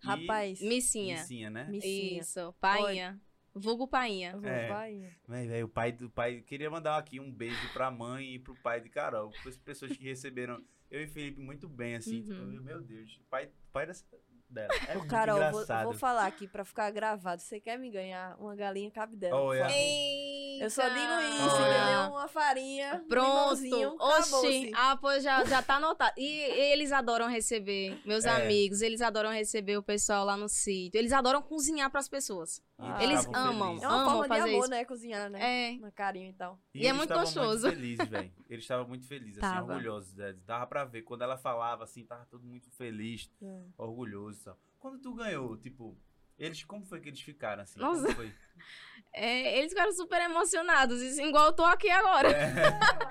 Rapaz. 0.02 0.60
Missinha. 0.60 1.18
Missinha, 1.18 1.50
né? 1.50 1.64
Missinha. 1.70 2.20
Isso. 2.20 2.54
Painha. 2.60 3.20
Vulgo 3.54 3.86
Painha. 3.88 4.36
Vou, 4.36 4.48
É. 4.48 4.68
vai. 4.68 5.12
Mas, 5.26 5.48
velho, 5.48 5.66
o 5.66 5.68
pai 5.68 5.92
do 5.92 6.08
pai. 6.08 6.40
Queria 6.42 6.70
mandar 6.70 6.96
aqui 6.96 7.18
um 7.18 7.32
beijo 7.32 7.72
pra 7.72 7.90
mãe 7.90 8.34
e 8.34 8.38
pro 8.38 8.54
pai 8.62 8.80
de 8.80 8.88
Carol. 8.88 9.32
As 9.46 9.56
pessoas 9.56 9.96
que 9.96 10.04
receberam 10.04 10.62
eu 10.90 11.02
e 11.02 11.06
Felipe 11.06 11.40
muito 11.40 11.68
bem, 11.68 11.96
assim. 11.96 12.18
Uhum. 12.18 12.24
Tipo, 12.24 12.62
meu 12.62 12.80
Deus, 12.80 13.20
pai, 13.28 13.46
o 13.46 13.72
pai 13.72 13.86
dessa, 13.86 14.04
dela. 14.50 14.68
É 14.88 14.96
Ô, 14.98 15.06
Carol, 15.06 15.38
vou, 15.38 15.48
engraçado. 15.48 15.84
vou 15.84 15.92
falar 15.94 16.26
aqui 16.26 16.46
pra 16.48 16.64
ficar 16.64 16.90
gravado. 16.90 17.40
Você 17.42 17.60
quer 17.60 17.78
me 17.78 17.90
ganhar 17.90 18.36
uma 18.38 18.54
galinha 18.56 18.90
por 18.90 19.32
Olha. 19.32 19.60
favor? 19.64 19.74
Eita. 19.76 20.64
Eu 20.64 20.70
só 20.70 20.82
digo 20.88 21.00
isso, 21.00 21.56
Olha. 21.56 21.76
entendeu? 21.78 22.10
Uma 22.12 22.28
farinha, 22.28 23.04
Pronto. 23.08 23.96
Oxi. 23.98 24.70
Ah, 24.74 24.96
pois 25.00 25.22
já, 25.22 25.42
já 25.44 25.62
tá 25.62 25.76
anotado. 25.76 26.12
E 26.18 26.26
eles 26.72 26.92
adoram 26.92 27.26
receber, 27.28 27.98
meus 28.04 28.24
É. 28.24 28.30
amigos, 28.30 28.82
eles 28.82 29.00
adoram 29.00 29.30
receber 29.30 29.76
o 29.78 29.82
pessoal 29.82 30.24
lá 30.24 30.36
no 30.36 30.48
sítio. 30.48 30.98
Eles 30.98 31.12
adoram 31.12 31.40
cozinhar 31.40 31.90
pras 31.90 32.08
pessoas. 32.08 32.60
E 32.82 33.04
Eles 33.04 33.26
amam. 33.34 33.66
felizes. 33.68 33.82
É 33.84 33.88
uma 33.88 33.96
Amo 34.02 34.10
forma 34.10 34.34
de 34.34 34.40
amor, 34.40 34.60
isso. 34.60 34.70
né? 34.70 34.84
Cozinhar, 34.84 35.30
né? 35.30 35.74
É. 35.74 35.86
Um 35.86 35.90
carinho 35.90 36.30
e 36.30 36.32
tal. 36.32 36.58
E 36.74 36.78
é 36.78 36.82
eles 36.86 36.96
muito 36.96 37.10
estavam 37.12 37.24
gostoso. 37.24 37.66
muito 37.66 37.76
felizes, 37.80 38.08
velho. 38.08 38.32
Eles 38.48 38.64
estavam 38.64 38.88
muito 38.88 39.06
felizes, 39.06 39.42
assim, 39.42 39.54
Tava. 39.54 39.72
orgulhosos. 39.74 40.14
Né? 40.14 40.34
Dava 40.46 40.66
pra 40.66 40.84
ver. 40.84 41.02
Quando 41.02 41.22
ela 41.22 41.36
falava, 41.36 41.84
assim, 41.84 42.04
tava 42.04 42.24
todo 42.26 42.44
muito 42.44 42.70
feliz, 42.70 43.30
É. 43.42 43.62
orgulhoso 43.76 44.40
e 44.40 44.44
tal. 44.44 44.58
Quando 44.78 44.98
tu 44.98 45.12
ganhou, 45.14 45.56
tipo, 45.58 45.96
eles, 46.38 46.64
como 46.64 46.84
foi 46.86 47.00
que 47.00 47.08
eles 47.10 47.20
ficaram, 47.20 47.62
assim? 47.62 47.78
Nossa. 47.78 48.02
Como 48.02 48.14
foi? 48.16 48.32
É, 49.12 49.58
eles 49.58 49.70
ficaram 49.72 49.90
super 49.92 50.20
emocionados, 50.22 51.02
isso, 51.02 51.20
igual 51.20 51.46
eu 51.46 51.52
tô 51.52 51.64
aqui 51.64 51.90
agora. 51.90 52.28
É, 52.30 52.54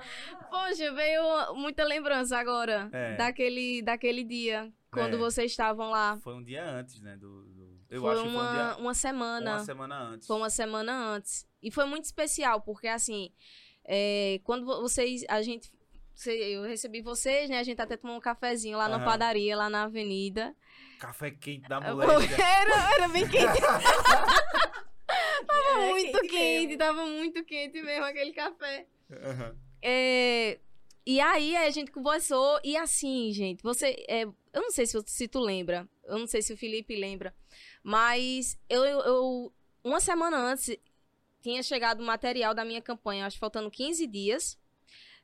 Poxa, 0.48 0.92
veio 0.94 1.54
muita 1.54 1.84
lembrança 1.84 2.38
agora 2.38 2.88
É. 2.90 3.16
daquele, 3.16 3.82
daquele 3.82 4.24
dia, 4.24 4.72
quando 4.90 5.16
É. 5.16 5.18
vocês 5.18 5.50
estavam 5.50 5.90
lá. 5.90 6.18
foi 6.22 6.34
um 6.34 6.42
dia 6.42 6.64
antes, 6.64 7.02
né? 7.02 7.18
Do- 7.18 7.49
eu 7.90 8.02
foi 8.02 8.12
acho 8.12 8.22
que 8.22 8.28
foi 8.28 8.38
um 8.38 8.40
uma, 8.42 8.52
dia... 8.52 8.76
uma 8.82 8.94
semana. 8.94 9.50
Uma 9.56 9.64
semana 9.64 9.98
antes. 10.02 10.26
Foi 10.26 10.36
uma 10.36 10.50
semana 10.50 10.92
antes. 11.14 11.46
E 11.62 11.70
foi 11.70 11.84
muito 11.84 12.04
especial, 12.04 12.60
porque 12.62 12.86
assim, 12.88 13.30
é, 13.84 14.40
quando 14.44 14.64
vo- 14.64 14.80
vocês, 14.80 15.24
a 15.28 15.42
gente, 15.42 15.70
eu 16.26 16.62
recebi 16.62 17.02
vocês, 17.02 17.50
né? 17.50 17.58
A 17.58 17.62
gente 17.62 17.80
até 17.82 17.96
tomou 17.96 18.16
um 18.16 18.20
cafezinho 18.20 18.78
lá 18.78 18.88
na 18.88 18.96
Aham. 18.96 19.04
padaria, 19.04 19.56
lá 19.56 19.68
na 19.68 19.82
avenida. 19.84 20.54
Café 20.98 21.30
quente 21.30 21.68
da 21.68 21.80
moleque. 21.80 22.32
Era, 22.40 22.94
era 22.94 23.08
bem 23.08 23.26
quente, 23.28 23.60
É, 25.72 25.90
muito 25.90 26.12
quente 26.20 26.28
quente, 26.28 26.76
tava 26.76 27.06
muito 27.06 27.44
quente 27.44 27.80
mesmo 27.82 28.04
aquele 28.04 28.32
café. 28.32 28.86
Aham. 29.10 29.56
É, 29.82 30.58
e 31.06 31.20
aí 31.20 31.56
a 31.56 31.70
gente 31.70 31.90
conversou, 31.90 32.60
e 32.62 32.76
assim, 32.76 33.32
gente, 33.32 33.62
você. 33.62 33.96
é, 34.08 34.24
eu 34.24 34.62
não 34.62 34.70
sei 34.70 34.86
se, 34.86 35.00
se 35.06 35.26
tu 35.28 35.40
lembra, 35.40 35.88
eu 36.04 36.18
não 36.18 36.26
sei 36.26 36.42
se 36.42 36.52
o 36.52 36.56
Felipe 36.56 36.94
lembra, 36.96 37.34
mas 37.82 38.58
eu, 38.68 38.84
eu- 38.84 39.52
uma 39.82 40.00
semana 40.00 40.36
antes 40.36 40.76
tinha 41.40 41.62
chegado 41.62 42.00
o 42.00 42.04
material 42.06 42.54
da 42.54 42.64
minha 42.64 42.82
campanha, 42.82 43.26
acho 43.26 43.36
que 43.36 43.40
faltando 43.40 43.70
15 43.70 44.06
dias. 44.06 44.58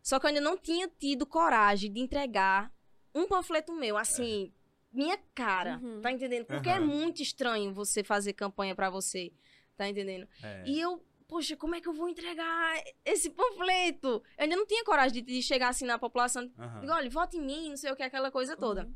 Só 0.02 0.18
que 0.18 0.26
eu 0.26 0.28
ainda 0.28 0.40
não 0.40 0.56
tinha 0.56 0.88
tido 0.88 1.26
coragem 1.26 1.92
de 1.92 2.00
entregar 2.00 2.72
um 3.14 3.26
panfleto 3.26 3.72
meu, 3.72 3.96
assim, 3.98 4.52
minha 4.92 5.18
cara. 5.34 5.78
Uhum. 5.82 6.00
Tá 6.00 6.12
entendendo? 6.12 6.46
Porque 6.46 6.68
é 6.68 6.76
Aham. 6.76 6.86
muito 6.86 7.20
estranho 7.22 7.72
você 7.74 8.02
fazer 8.04 8.32
campanha 8.32 8.74
pra 8.74 8.88
você. 8.88 9.32
Tá 9.76 9.88
entendendo? 9.88 10.26
É. 10.42 10.62
E 10.66 10.80
eu, 10.80 11.04
poxa, 11.28 11.56
como 11.56 11.74
é 11.74 11.80
que 11.80 11.88
eu 11.88 11.92
vou 11.92 12.08
entregar 12.08 12.82
esse 13.04 13.28
panfleto? 13.30 14.08
Eu 14.08 14.22
ainda 14.44 14.56
não 14.56 14.64
tinha 14.66 14.84
coragem 14.84 15.22
de, 15.22 15.32
de 15.32 15.42
chegar 15.42 15.68
assim 15.68 15.84
na 15.84 15.98
população. 15.98 16.50
Aham. 16.58 16.80
Digo, 16.80 16.92
olha, 16.92 17.10
vote 17.10 17.36
em 17.36 17.42
mim, 17.42 17.68
não 17.70 17.76
sei 17.76 17.90
o 17.92 17.96
que, 17.96 18.02
aquela 18.02 18.30
coisa 18.30 18.56
toda. 18.56 18.84
Uhum. 18.84 18.94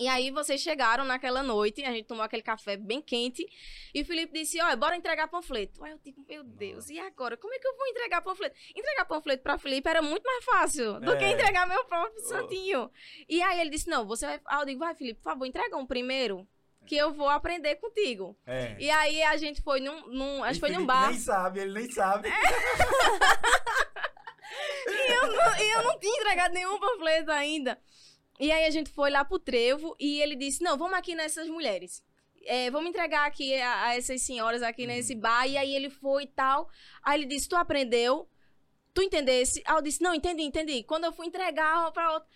E 0.00 0.08
aí 0.08 0.30
vocês 0.30 0.60
chegaram 0.62 1.04
naquela 1.04 1.42
noite, 1.42 1.84
a 1.84 1.92
gente 1.92 2.06
tomou 2.06 2.24
aquele 2.24 2.42
café 2.42 2.74
bem 2.76 3.02
quente, 3.02 3.46
e 3.94 4.00
o 4.00 4.04
Felipe 4.04 4.32
disse, 4.32 4.58
olha, 4.62 4.74
bora 4.74 4.96
entregar 4.96 5.28
panfleto. 5.28 5.84
Aí 5.84 5.92
eu 5.92 5.98
digo, 6.02 6.24
meu 6.26 6.42
Deus, 6.42 6.76
Nossa. 6.86 6.92
e 6.94 6.98
agora? 6.98 7.36
Como 7.36 7.52
é 7.52 7.58
que 7.58 7.68
eu 7.68 7.76
vou 7.76 7.86
entregar 7.86 8.22
panfleto? 8.22 8.56
Entregar 8.74 9.04
panfleto 9.04 9.42
pra 9.42 9.58
Felipe 9.58 9.88
era 9.90 10.00
muito 10.00 10.22
mais 10.24 10.42
fácil 10.44 10.98
do 11.00 11.18
que 11.18 11.24
É. 11.24 11.32
entregar 11.32 11.66
meu 11.68 11.84
próprio 11.84 12.22
Oh. 12.24 12.28
santinho. 12.28 12.90
E 13.28 13.42
aí 13.42 13.60
ele 13.60 13.68
disse, 13.68 13.90
não, 13.90 14.06
você 14.06 14.24
vai... 14.26 14.40
Aí 14.46 14.60
eu 14.62 14.66
digo, 14.66 14.78
vai, 14.80 14.94
Felipe, 14.94 15.20
por 15.20 15.30
favor, 15.32 15.44
entrega 15.44 15.76
um 15.76 15.84
primeiro, 15.86 16.48
que 16.86 16.96
eu 16.96 17.12
vou 17.12 17.28
aprender 17.28 17.76
contigo. 17.76 18.34
É. 18.46 18.76
E 18.80 18.90
aí 18.90 19.22
a 19.22 19.36
gente 19.36 19.60
foi 19.60 19.80
num, 19.80 20.06
num 20.08 20.42
acho 20.42 20.54
que 20.58 20.66
foi 20.66 20.74
num 20.74 20.86
bar. 20.86 21.10
nem 21.10 21.18
sabe, 21.18 21.60
ele 21.60 21.74
nem 21.74 21.90
sabe. 21.90 22.28
E 24.86 25.12
eu, 25.12 25.26
não, 25.32 25.56
e 25.58 25.70
eu 25.70 25.82
não 25.84 25.98
tinha 25.98 26.16
entregado 26.16 26.52
nenhum 26.52 26.78
panfleto 26.78 27.30
ainda. 27.30 27.78
E 28.40 28.50
aí 28.50 28.64
a 28.64 28.70
gente 28.70 28.90
foi 28.90 29.10
lá 29.10 29.24
pro 29.24 29.38
trevo 29.38 29.94
e 30.00 30.20
ele 30.22 30.34
disse: 30.34 30.62
Não, 30.64 30.76
vamos 30.78 30.96
aqui 30.98 31.14
nessas 31.14 31.46
mulheres. 31.48 32.02
É, 32.46 32.70
vamos 32.70 32.88
entregar 32.88 33.26
aqui 33.26 33.54
a, 33.60 33.88
a 33.88 33.96
essas 33.96 34.22
senhoras 34.22 34.62
aqui 34.62 34.82
Uhum. 34.82 34.88
nesse 34.88 35.14
bar. 35.14 35.46
E 35.46 35.58
aí 35.58 35.76
ele 35.76 35.90
foi 35.90 36.22
e 36.22 36.26
tal. 36.26 36.68
Aí 37.02 37.20
ele 37.20 37.26
disse: 37.26 37.48
Tu 37.48 37.54
aprendeu? 37.54 38.26
Tu 38.94 39.02
entendesse? 39.02 39.62
Aí 39.66 39.76
eu 39.76 39.82
disse: 39.82 40.02
Não, 40.02 40.14
entendi, 40.14 40.42
entendi. 40.42 40.82
Quando 40.84 41.04
eu 41.04 41.12
fui 41.12 41.26
entregar 41.26 41.92
pra 41.92 42.12
outra. 42.14 42.28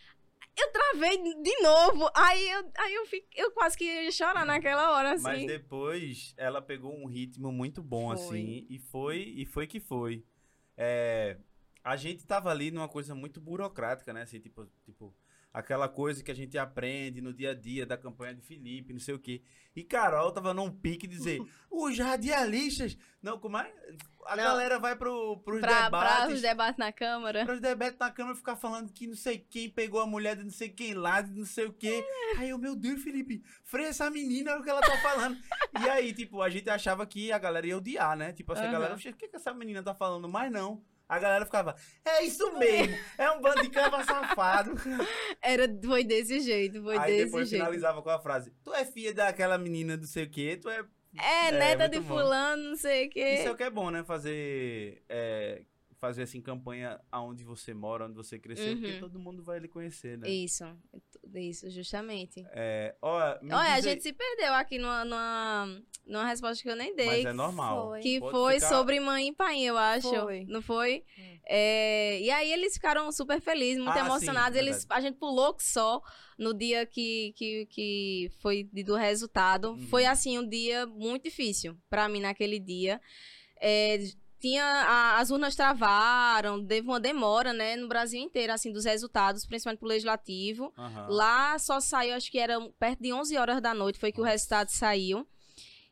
Eu 0.56 0.70
travei 0.70 1.16
de 1.42 1.60
novo. 1.62 2.08
Aí 2.14 2.48
eu, 2.50 2.70
aí 2.78 2.94
eu, 2.94 3.04
eu 3.36 3.50
quase 3.50 3.76
que 3.76 3.84
ia 3.84 4.12
chorar 4.12 4.46
naquela 4.46 4.92
hora, 4.92 5.14
assim. 5.14 5.24
Mas 5.24 5.46
depois 5.46 6.32
ela 6.36 6.62
pegou 6.62 6.94
um 6.96 7.06
ritmo 7.06 7.50
muito 7.50 7.82
bom, 7.82 8.14
Foi. 8.14 8.14
assim, 8.14 8.66
e 8.70 8.78
foi, 8.78 9.32
e 9.36 9.44
foi 9.46 9.66
que 9.66 9.80
foi. 9.80 10.22
É, 10.76 11.38
a 11.82 11.96
gente 11.96 12.24
tava 12.24 12.50
ali 12.50 12.70
numa 12.70 12.88
coisa 12.88 13.16
muito 13.16 13.40
burocrática, 13.40 14.12
né? 14.12 14.22
Assim, 14.22 14.38
tipo, 14.38 14.64
tipo, 14.84 15.12
aquela 15.54 15.88
coisa 15.88 16.22
que 16.22 16.32
a 16.32 16.34
gente 16.34 16.58
aprende 16.58 17.20
no 17.22 17.32
dia 17.32 17.52
a 17.52 17.54
dia 17.54 17.86
da 17.86 17.96
campanha 17.96 18.34
de 18.34 18.42
Felipe, 18.42 18.92
não 18.92 18.98
sei 19.00 19.14
o 19.14 19.18
quê. 19.20 19.40
E 19.76 19.82
Carol 19.84 20.32
tava 20.32 20.52
num 20.52 20.68
pique 20.70 21.06
dizer, 21.06 21.40
os 21.70 21.96
radialistas. 21.98 22.98
Não, 23.22 23.38
como 23.38 23.56
é? 23.58 23.72
A 24.26 24.36
Não. 24.36 24.44
galera 24.44 24.78
vai 24.78 24.96
pro, 24.96 25.38
pros 25.38 25.60
pra, 25.60 25.88
pra 25.90 26.02
debates. 26.08 26.34
os 26.36 26.42
debates 26.42 26.76
na 26.78 26.92
Câmara. 26.92 27.44
Para 27.44 27.54
os 27.54 27.60
debates 27.60 27.98
na 27.98 28.10
Câmara 28.10 28.36
ficar 28.36 28.56
falando 28.56 28.92
que 28.92 29.06
não 29.06 29.14
sei 29.16 29.38
quem 29.38 29.70
pegou 29.70 30.00
a 30.00 30.06
mulher 30.06 30.36
de 30.36 30.42
não 30.44 30.50
sei 30.50 30.68
quem 30.68 30.94
lá, 30.94 31.20
de 31.20 31.32
não 31.38 31.46
sei 31.46 31.66
o 31.66 31.72
quê. 31.72 32.04
Aí 32.38 32.50
eu, 32.50 32.58
meu 32.58 32.74
Deus, 32.74 33.02
Felipe, 33.02 33.42
freia 33.62 33.88
essa 33.88 34.10
menina, 34.10 34.52
olha 34.52 34.60
o 34.60 34.64
que 34.64 34.70
ela 34.70 34.80
tá 34.80 34.96
falando. 34.98 35.36
e 35.84 35.88
aí, 35.88 36.12
tipo, 36.12 36.42
a 36.42 36.50
gente 36.50 36.68
achava 36.68 37.06
que 37.06 37.30
a 37.30 37.38
galera 37.38 37.66
ia 37.66 37.76
odiar, 37.76 38.16
né? 38.16 38.32
Tipo, 38.32 38.52
essa 38.52 38.62
Aham. 38.62 38.72
galera, 38.72 38.94
"Oxe, 38.94 39.08
o 39.08 39.14
que, 39.14 39.28
que 39.28 39.36
essa 39.36 39.54
menina 39.54 39.82
tá 39.82 39.94
falando? 39.94 40.28
Mas 40.28 40.50
não. 40.50 40.82
A 41.08 41.18
galera 41.18 41.44
ficava, 41.44 41.76
é 42.04 42.24
isso 42.24 42.50
mesmo, 42.58 42.96
é 43.18 43.30
um 43.30 43.40
bando 43.40 43.62
de 43.62 43.68
cava 43.68 44.02
safado. 44.04 44.72
Era, 45.42 45.64
foi 45.84 46.02
desse 46.02 46.40
jeito, 46.40 46.82
foi 46.82 46.96
aí 46.96 47.12
desse 47.12 47.24
depois 47.26 47.48
jeito. 47.48 47.62
finalizava 47.62 48.00
com 48.02 48.08
a 48.10 48.18
frase, 48.18 48.52
tu 48.64 48.72
é 48.72 48.84
filha 48.86 49.12
daquela 49.12 49.58
menina 49.58 49.96
não 49.96 50.06
sei 50.06 50.24
o 50.24 50.30
quê, 50.30 50.58
tu 50.60 50.68
é... 50.70 50.82
É, 51.16 51.48
É, 51.48 51.52
neta 51.52 51.88
de 51.88 52.00
bom. 52.00 52.08
fulano, 52.08 52.70
não 52.70 52.76
sei 52.76 53.06
o 53.06 53.10
quê. 53.10 53.34
Isso 53.34 53.48
é 53.48 53.50
o 53.50 53.56
que 53.56 53.62
é 53.62 53.70
bom, 53.70 53.90
né? 53.90 54.02
Fazer... 54.02 55.02
é, 55.08 55.62
Fazer 56.06 56.22
assim 56.22 56.40
campanha 56.40 57.00
aonde 57.10 57.44
você 57.44 57.72
mora, 57.72 58.04
onde 58.06 58.14
você 58.14 58.38
cresceu, 58.38 58.76
porque 58.76 58.92
Uhum. 58.94 59.00
todo 59.00 59.18
mundo 59.18 59.42
vai 59.42 59.58
lhe 59.58 59.68
conhecer, 59.68 60.18
né? 60.18 60.28
Isso, 60.28 60.64
isso, 61.34 61.70
justamente. 61.70 62.44
É, 62.52 62.94
ó, 63.00 63.16
Olha, 63.42 63.74
a 63.74 63.80
gente 63.80 64.02
se 64.02 64.12
perdeu 64.12 64.52
aqui 64.54 64.78
numa, 64.78 65.04
numa, 65.04 65.82
numa 66.06 66.26
resposta 66.26 66.62
que 66.62 66.68
eu 66.68 66.76
nem 66.76 66.94
dei. 66.94 67.06
Mas 67.06 67.24
é 67.24 67.32
normal. 67.32 67.88
Foi. 67.88 68.00
Que 68.00 68.20
Pode 68.20 68.32
foi 68.32 68.54
ficar- 68.54 68.68
sobre 68.68 69.00
mãe 69.00 69.28
e 69.28 69.32
pai, 69.32 69.62
eu 69.62 69.78
acho. 69.78 70.08
Foi. 70.10 70.44
Não 70.46 70.60
foi? 70.60 71.04
Hum. 71.18 71.38
É, 71.46 72.20
e 72.20 72.30
aí 72.30 72.52
eles 72.52 72.74
ficaram 72.74 73.10
super 73.12 73.40
felizes, 73.40 73.78
muito 73.82 73.90
Ah, 73.96 74.00
sim, 74.00 74.06
emocionados. 74.06 74.58
eles, 74.58 74.78
verdade. 74.80 74.98
a 74.98 75.00
gente 75.06 75.18
pulou 75.18 75.54
que 75.54 75.62
só 75.64 76.00
no 76.38 76.52
dia 76.54 76.84
que, 76.86 77.32
que, 77.36 77.66
que 77.66 78.30
foi 78.40 78.64
do 78.64 78.94
resultado. 78.94 79.70
Uhum. 79.72 79.86
Foi 79.88 80.04
assim, 80.06 80.38
um 80.38 80.46
dia 80.48 80.86
muito 80.86 81.24
difícil 81.24 81.76
pra 81.88 82.08
mim 82.08 82.20
naquele 82.20 82.58
dia. 82.58 83.00
é, 83.66 83.98
tinha 84.48 84.62
a- 84.62 85.18
as 85.20 85.30
urnas 85.30 85.56
travaram, 85.56 86.62
teve 86.66 86.86
uma 86.86 87.00
demora, 87.00 87.54
né, 87.54 87.76
no 87.76 87.88
Brasil 87.88 88.20
inteiro, 88.20 88.52
assim, 88.52 88.70
dos 88.70 88.84
resultados, 88.84 89.46
principalmente 89.46 89.78
pro 89.78 89.88
legislativo. 89.88 90.70
Aham. 90.76 91.06
Lá 91.08 91.58
só 91.58 91.80
saiu, 91.80 92.14
acho 92.14 92.30
que 92.30 92.38
era 92.38 92.60
perto 92.78 93.02
de 93.02 93.10
11 93.10 93.38
horas 93.38 93.62
da 93.62 93.72
noite, 93.72 93.98
foi 93.98 94.12
que 94.12 94.20
o 94.20 94.24
resultado 94.24 94.68
saiu. 94.68 95.26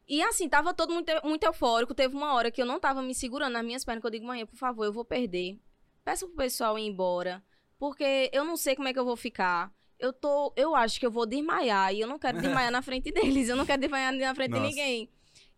E 0.07 0.21
assim, 0.23 0.51
tava 0.51 0.75
todo 0.75 0.93
muito, 0.93 1.11
muito 1.25 1.45
eufórico. 1.45 1.95
Teve 1.95 2.15
uma 2.15 2.35
hora 2.35 2.51
que 2.51 2.61
eu 2.61 2.67
não 2.67 2.79
tava 2.79 3.01
me 3.01 3.15
segurando 3.15 3.55
nas 3.55 3.65
minhas 3.65 3.85
pernas, 3.87 4.03
que 4.03 4.07
eu 4.07 4.11
digo, 4.11 4.27
mãe, 4.27 4.45
por 4.45 4.57
favor, 4.59 4.85
eu 4.85 4.93
vou 4.93 5.05
perder. 5.05 5.59
Peço 6.05 6.27
pro 6.27 6.37
pessoal 6.37 6.79
ir 6.79 6.87
embora, 6.87 7.43
porque 7.79 8.29
eu 8.35 8.45
não 8.45 8.57
sei 8.59 8.77
como 8.77 8.89
é 8.89 8.93
que 8.93 8.99
eu 8.99 9.05
vou 9.07 9.17
ficar. 9.17 9.73
Eu 9.99 10.13
tô, 10.13 10.53
eu 10.57 10.75
acho 10.77 11.01
que 11.01 11.07
eu 11.07 11.11
vou 11.11 11.25
desmaiar 11.25 11.95
e 11.95 12.01
eu 12.01 12.09
não 12.09 12.19
quero 12.19 12.39
desmaiar 12.43 12.71
na 12.71 12.83
frente 12.83 13.11
deles, 13.13 13.49
eu 13.49 13.57
não 13.57 13.65
quero 13.65 13.81
desmaiar 13.81 14.13
na 14.13 14.35
frente 14.35 14.51
Nossa. 14.51 14.63
de 14.63 14.69
ninguém. 14.69 15.09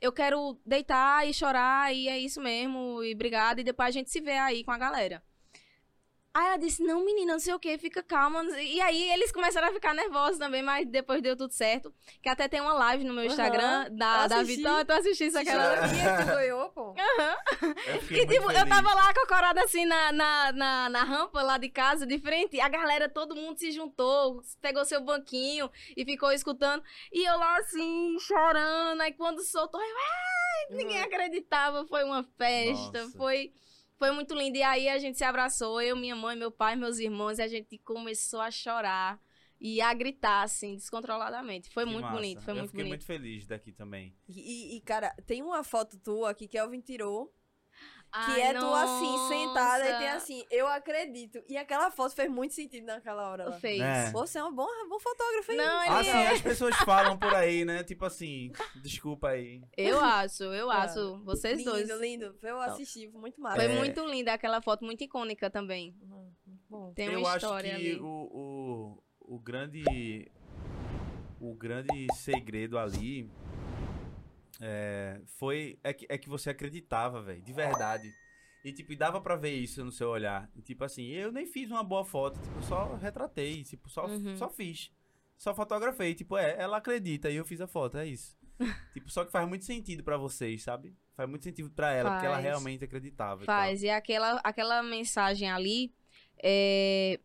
Eu 0.04 0.12
quero 0.12 0.60
deitar 0.66 1.26
e 1.26 1.32
chorar 1.32 1.90
e 1.94 2.08
é 2.08 2.18
isso 2.18 2.38
mesmo, 2.38 3.02
e 3.02 3.14
obrigada, 3.14 3.62
e 3.62 3.64
depois 3.64 3.88
a 3.88 3.90
gente 3.90 4.10
se 4.10 4.20
vê 4.20 4.36
aí 4.36 4.62
com 4.62 4.70
a 4.70 4.76
galera. 4.76 5.22
Aí 6.34 6.46
ela 6.48 6.56
disse, 6.56 6.82
não, 6.82 7.04
menina, 7.04 7.34
não 7.34 7.38
sei 7.38 7.54
o 7.54 7.60
que, 7.60 7.78
fica 7.78 8.02
calma. 8.02 8.42
E 8.60 8.80
aí 8.80 9.08
eles 9.12 9.30
começaram 9.30 9.68
a 9.68 9.72
ficar 9.72 9.94
nervosos 9.94 10.36
também, 10.36 10.64
mas 10.64 10.84
depois 10.84 11.22
deu 11.22 11.36
tudo 11.36 11.52
certo. 11.52 11.94
Que 12.20 12.28
até 12.28 12.48
tem 12.48 12.60
uma 12.60 12.72
live 12.72 13.04
no 13.04 13.14
meu. 13.14 13.24
Instagram 13.24 13.88
da, 13.92 14.24
Eu 14.24 14.28
da 14.28 14.36
assisti. 14.38 14.56
Vitória, 14.56 14.84
tu 14.84 14.92
assististe 14.92 15.38
aquela 15.38 15.74
Aquela 15.74 16.18
que 16.18 16.24
ganhou, 16.24 16.68
pô. 16.70 16.92
Fiquei 18.02 18.24
E 18.24 18.26
tipo, 18.26 18.50
eu 18.50 18.68
tava 18.68 18.94
lá 18.94 19.14
cocorada 19.14 19.62
assim 19.62 19.84
na, 19.86 20.10
na, 20.10 20.52
na, 20.52 20.88
na 20.90 21.04
rampa 21.04 21.40
lá 21.40 21.56
de 21.56 21.68
casa, 21.68 22.04
de 22.04 22.18
frente, 22.18 22.56
e 22.56 22.60
a 22.60 22.68
galera, 22.68 23.08
todo 23.08 23.36
mundo 23.36 23.56
se 23.56 23.70
juntou, 23.70 24.42
pegou 24.60 24.84
seu 24.84 25.00
banquinho 25.00 25.70
e 25.96 26.04
ficou 26.04 26.32
escutando. 26.32 26.82
E 27.12 27.24
eu 27.24 27.38
lá 27.38 27.58
assim, 27.58 28.16
chorando, 28.18 29.00
aí 29.00 29.12
quando 29.12 29.40
soltou, 29.44 29.80
eu, 29.80 29.96
ai, 29.96 30.76
ninguém 30.76 31.00
acreditava, 31.00 31.86
foi 31.86 32.02
uma 32.02 32.24
festa, 32.36 33.04
Nossa. 33.04 33.16
foi... 33.16 33.52
Foi 33.98 34.10
muito 34.10 34.34
lindo. 34.34 34.56
E 34.56 34.62
aí 34.62 34.88
a 34.88 34.98
gente 34.98 35.16
se 35.18 35.24
abraçou, 35.24 35.80
eu, 35.80 35.96
minha 35.96 36.16
mãe, 36.16 36.36
meu 36.36 36.50
pai, 36.50 36.76
meus 36.76 36.98
irmãos, 36.98 37.38
e 37.38 37.42
a 37.42 37.48
gente 37.48 37.78
começou 37.78 38.40
a 38.40 38.50
chorar 38.50 39.20
e 39.60 39.80
a 39.80 39.94
gritar, 39.94 40.42
assim, 40.42 40.74
descontroladamente. 40.74 41.70
Foi 41.70 41.84
Que 41.84 41.90
muito 41.90 42.02
massa. 42.04 42.16
bonito, 42.16 42.42
foi 42.42 42.52
eu 42.52 42.56
muito 42.56 42.70
fiquei 42.70 42.84
bonito. 42.84 42.90
muito 43.00 43.06
feliz 43.06 43.46
daqui 43.46 43.72
também. 43.72 44.14
E, 44.28 44.76
e, 44.76 44.80
cara, 44.80 45.14
tem 45.26 45.42
uma 45.42 45.62
foto 45.62 45.98
tua 45.98 46.30
aqui 46.30 46.48
que 46.48 46.58
Elvin 46.58 46.80
tirou, 46.80 47.32
que 48.14 48.30
Ai, 48.32 48.40
é 48.42 48.54
tu 48.54 48.64
assim, 48.72 49.12
nossa. 49.12 49.28
sentada, 49.34 49.84
e 49.90 49.98
tem 49.98 50.08
assim, 50.10 50.44
eu 50.48 50.68
acredito. 50.68 51.42
E 51.48 51.56
aquela 51.56 51.90
foto 51.90 52.14
fez 52.14 52.30
muito 52.30 52.54
sentido 52.54 52.84
naquela 52.86 53.28
hora 53.28 53.46
lá. 53.50 53.58
Fez. 53.58 53.80
É. 53.80 54.10
Você 54.12 54.38
é 54.38 54.44
um 54.44 54.54
bom, 54.54 54.68
bom 54.88 55.00
fotógrafo, 55.00 55.50
hein? 55.50 55.58
Não, 55.58 55.82
ele 55.82 55.90
Assim, 56.08 56.10
é. 56.10 56.30
as 56.30 56.40
pessoas 56.40 56.76
falam 56.84 57.18
por 57.18 57.34
aí, 57.34 57.64
né? 57.64 57.82
Tipo 57.82 58.04
assim, 58.04 58.52
desculpa 58.76 59.30
aí. 59.30 59.60
Eu 59.76 59.98
acho, 59.98 60.44
eu 60.44 60.70
Ah, 60.70 60.82
acho. 60.84 61.18
Vocês 61.24 61.58
lindo, 61.58 61.70
dois. 61.72 62.00
lindo. 62.00 62.36
Eu 62.40 62.60
assisti, 62.60 63.10
foi 63.10 63.20
muito 63.20 63.40
massa. 63.40 63.56
Foi 63.56 63.64
É. 63.64 63.76
muito 63.76 64.06
linda 64.06 64.32
aquela 64.32 64.62
foto, 64.62 64.84
muito 64.84 65.02
icônica 65.02 65.50
também. 65.50 65.92
Bom. 66.70 66.92
Tem 66.94 67.06
eu 67.12 67.18
uma 67.18 67.28
acho 67.30 67.38
história 67.46 67.70
que 67.70 67.74
ali. 67.76 68.00
o, 68.00 68.06
o, 68.06 69.34
o 69.34 69.38
grande 69.40 70.30
o 71.40 71.54
grande 71.54 72.06
segredo 72.14 72.78
ali 72.78 73.28
é, 74.64 75.20
foi 75.38 75.78
é 75.84 75.92
que, 75.92 76.06
é 76.08 76.16
que 76.16 76.28
você 76.28 76.50
acreditava, 76.50 77.20
velho, 77.22 77.42
de 77.42 77.52
verdade. 77.52 78.10
E 78.64 78.72
tipo, 78.72 78.92
e 78.92 78.96
dava 78.96 79.20
pra 79.20 79.36
ver 79.36 79.52
isso 79.52 79.84
no 79.84 79.92
seu 79.92 80.08
olhar. 80.08 80.50
E, 80.56 80.62
tipo 80.62 80.82
assim, 80.84 81.06
eu 81.08 81.30
nem 81.30 81.44
fiz 81.46 81.70
uma 81.70 81.84
boa 81.84 82.02
foto, 82.04 82.40
tipo, 82.40 82.62
só 82.62 82.94
retratei, 82.96 83.62
tipo, 83.62 83.90
só, 83.90 84.06
Uhum. 84.06 84.36
só 84.38 84.48
fiz. 84.48 84.90
Só 85.36 85.54
fotografei, 85.54 86.14
tipo, 86.14 86.34
é, 86.36 86.56
ela 86.58 86.78
acredita 86.78 87.28
e 87.30 87.36
eu 87.36 87.44
fiz 87.44 87.60
a 87.60 87.66
foto, 87.66 87.98
é 87.98 88.06
isso. 88.06 88.38
tipo, 88.94 89.10
só 89.10 89.22
que 89.24 89.30
faz 89.30 89.46
muito 89.46 89.66
sentido 89.66 90.02
pra 90.02 90.16
vocês, 90.16 90.62
sabe? 90.62 90.96
Faz 91.14 91.28
muito 91.28 91.42
sentido 91.44 91.70
pra 91.70 91.92
ela, 91.92 92.12
porque 92.12 92.24
ela 92.26 92.36
Faz. 92.36 92.44
realmente 92.46 92.84
acreditava. 92.84 93.42
e. 93.42 93.46
Faz. 93.46 93.82
E 93.82 93.90
aquela, 93.90 94.40
aquela 94.42 94.82
mensagem 94.82 95.50
ali. 95.50 95.92
É... 96.42 97.20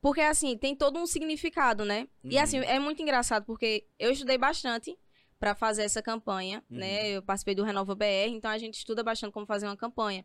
Porque, 0.00 0.20
assim, 0.20 0.56
tem 0.56 0.76
todo 0.76 0.98
um 1.00 1.06
significado, 1.06 1.84
né? 1.84 2.06
E, 2.22 2.36
Uhum. 2.36 2.42
assim, 2.42 2.58
é 2.58 2.78
muito 2.78 3.00
engraçado, 3.02 3.44
porque 3.46 3.86
eu 3.98 4.10
estudei 4.12 4.36
bastante 4.38 4.96
pra 5.44 5.54
fazer 5.54 5.82
essa 5.82 6.00
campanha, 6.00 6.64
Uhum. 6.70 6.78
né? 6.78 7.10
Eu 7.10 7.22
participei 7.22 7.54
do 7.54 7.62
Renova 7.62 7.94
BR, 7.94 8.30
então 8.30 8.50
a 8.50 8.56
gente 8.56 8.78
estuda 8.78 9.02
bastante 9.02 9.30
como 9.32 9.44
fazer 9.44 9.66
uma 9.66 9.76
campanha. 9.76 10.24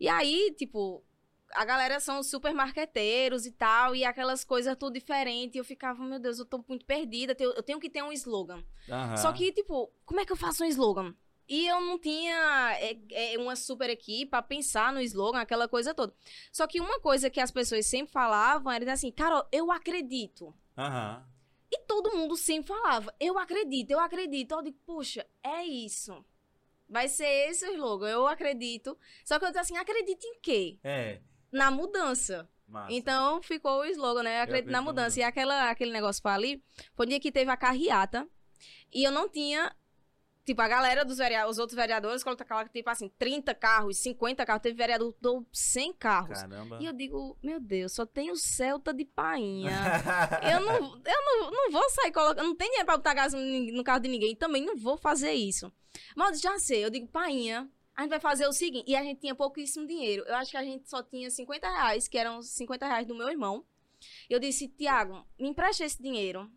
E 0.00 0.08
aí, 0.08 0.54
tipo, 0.56 1.04
a 1.54 1.62
galera 1.66 2.00
são 2.00 2.22
super 2.22 2.54
marqueteiros 2.54 3.44
e 3.44 3.52
tal, 3.52 3.94
e 3.94 4.02
aquelas 4.02 4.44
coisas 4.44 4.74
tudo 4.78 4.94
diferente. 4.94 5.58
Eu 5.58 5.64
ficava, 5.64 6.02
meu 6.02 6.18
Deus, 6.18 6.38
eu 6.38 6.46
tô 6.46 6.64
muito 6.66 6.86
perdida, 6.86 7.36
eu 7.38 7.62
tenho- 7.62 7.78
que 7.78 7.90
ter 7.90 8.02
um 8.02 8.10
slogan. 8.12 8.64
Aham. 8.88 9.16
Só 9.18 9.30
que, 9.30 9.52
tipo, 9.52 9.92
como 10.06 10.20
é 10.20 10.24
que 10.24 10.32
eu 10.32 10.36
faço 10.36 10.64
um 10.64 10.66
slogan? 10.66 11.14
E 11.46 11.66
eu 11.66 11.78
não 11.80 11.98
tinha 11.98 12.72
é, 12.80 12.96
é, 13.34 13.38
uma 13.38 13.54
super 13.54 13.90
equipe 13.90 14.30
pra 14.30 14.40
pensar 14.42 14.90
no 14.90 15.00
slogan, 15.02 15.38
aquela 15.38 15.68
coisa 15.68 15.92
toda. 15.94 16.14
Só 16.50 16.66
que 16.66 16.80
uma 16.80 16.98
coisa 16.98 17.28
que 17.28 17.40
as 17.40 17.50
pessoas 17.50 17.84
sempre 17.86 18.10
falavam 18.10 18.72
era 18.72 18.90
assim, 18.92 19.12
Carol, 19.12 19.44
eu 19.52 19.70
acredito. 19.70 20.54
Aham. 20.78 21.22
E 21.70 21.80
todo 21.86 22.16
mundo 22.16 22.36
sempre 22.36 22.68
falava, 22.68 23.14
eu 23.18 23.38
acredito, 23.38 23.90
eu 23.90 23.98
acredito. 23.98 24.52
Eu 24.52 24.62
digo, 24.62 24.78
poxa, 24.84 25.26
é 25.42 25.64
isso. 25.64 26.24
Vai 26.88 27.08
ser 27.08 27.26
esse 27.48 27.66
o 27.66 27.72
slogan, 27.72 28.08
eu 28.08 28.26
acredito. 28.26 28.96
Só 29.24 29.38
que 29.38 29.44
eu 29.44 29.48
disse 29.48 29.60
assim, 29.60 29.76
acredito 29.76 30.24
em 30.24 30.40
quê? 30.40 30.78
É. 30.84 31.20
Na 31.50 31.70
mudança. 31.70 32.48
Massa. 32.68 32.92
Então 32.92 33.40
ficou 33.42 33.80
o 33.80 33.84
slogan, 33.86 34.22
né? 34.22 34.38
Eu 34.38 34.42
acredito 34.42 34.44
na 34.44 34.48
acredito 34.48 34.72
na 34.72 34.82
mudança. 34.82 35.20
E 35.20 35.22
aquela, 35.22 35.70
aquele 35.70 35.92
negócio 35.92 36.20
foi 36.20 36.32
ali, 36.32 36.64
foi 36.94 37.06
o 37.06 37.08
dia 37.08 37.20
que 37.20 37.30
teve 37.32 37.50
a 37.50 37.56
carreata. 37.56 38.28
E 38.92 39.04
eu 39.04 39.12
não 39.12 39.28
tinha. 39.28 39.74
Tipo, 40.46 40.62
a 40.62 40.68
galera 40.68 41.04
dos 41.04 41.18
vereadores, 41.18 41.56
os 41.56 41.58
outros 41.58 41.74
vereadores 41.74 42.22
colocaram, 42.22 42.68
tipo 42.68 42.88
assim, 42.88 43.08
30 43.18 43.52
carros, 43.52 43.98
50 43.98 44.46
carros. 44.46 44.62
Teve 44.62 44.76
vereador 44.76 45.12
que 45.12 45.20
deu 45.20 45.44
100 45.52 45.92
carros. 45.94 46.40
Caramba. 46.40 46.78
E 46.80 46.86
eu 46.86 46.92
digo, 46.92 47.36
meu 47.42 47.58
Deus, 47.58 47.92
só 47.92 48.06
tem 48.06 48.30
o 48.30 48.36
Celta 48.36 48.94
de 48.94 49.04
Painha. 49.04 49.72
eu 50.48 50.60
não, 50.60 51.02
eu 51.04 51.24
não, 51.24 51.50
não 51.50 51.70
vou 51.72 51.90
sair 51.90 52.12
colocando. 52.12 52.46
Não 52.46 52.54
tem 52.54 52.68
dinheiro 52.68 52.86
pra 52.86 52.96
botar 52.96 53.14
gás 53.14 53.32
no, 53.34 53.82
carro 53.82 53.98
de 53.98 54.08
ninguém. 54.08 54.36
Também 54.36 54.64
não 54.64 54.76
vou 54.76 54.96
fazer 54.96 55.32
isso. 55.32 55.72
Mas 56.14 56.40
já 56.40 56.56
sei, 56.60 56.84
eu 56.84 56.90
digo, 56.90 57.08
Painha, 57.08 57.68
a 57.96 58.02
gente 58.02 58.10
vai 58.10 58.20
fazer 58.20 58.46
o 58.46 58.52
seguinte. 58.52 58.88
E 58.88 58.94
a 58.94 59.02
gente 59.02 59.22
tinha 59.22 59.34
pouquíssimo 59.34 59.84
dinheiro. 59.84 60.22
Eu 60.28 60.36
acho 60.36 60.52
que 60.52 60.56
a 60.56 60.62
gente 60.62 60.88
só 60.88 61.02
tinha 61.02 61.28
50 61.28 61.68
reais, 61.68 62.06
que 62.06 62.16
eram 62.16 62.38
os 62.38 62.50
50 62.50 62.86
reais 62.86 63.04
do 63.04 63.16
meu 63.16 63.28
irmão. 63.28 63.64
Eu 64.30 64.38
disse, 64.38 64.68
Tiago, 64.68 65.26
me 65.36 65.48
empresta 65.48 65.84
esse 65.84 66.00
dinheiro. 66.00 66.48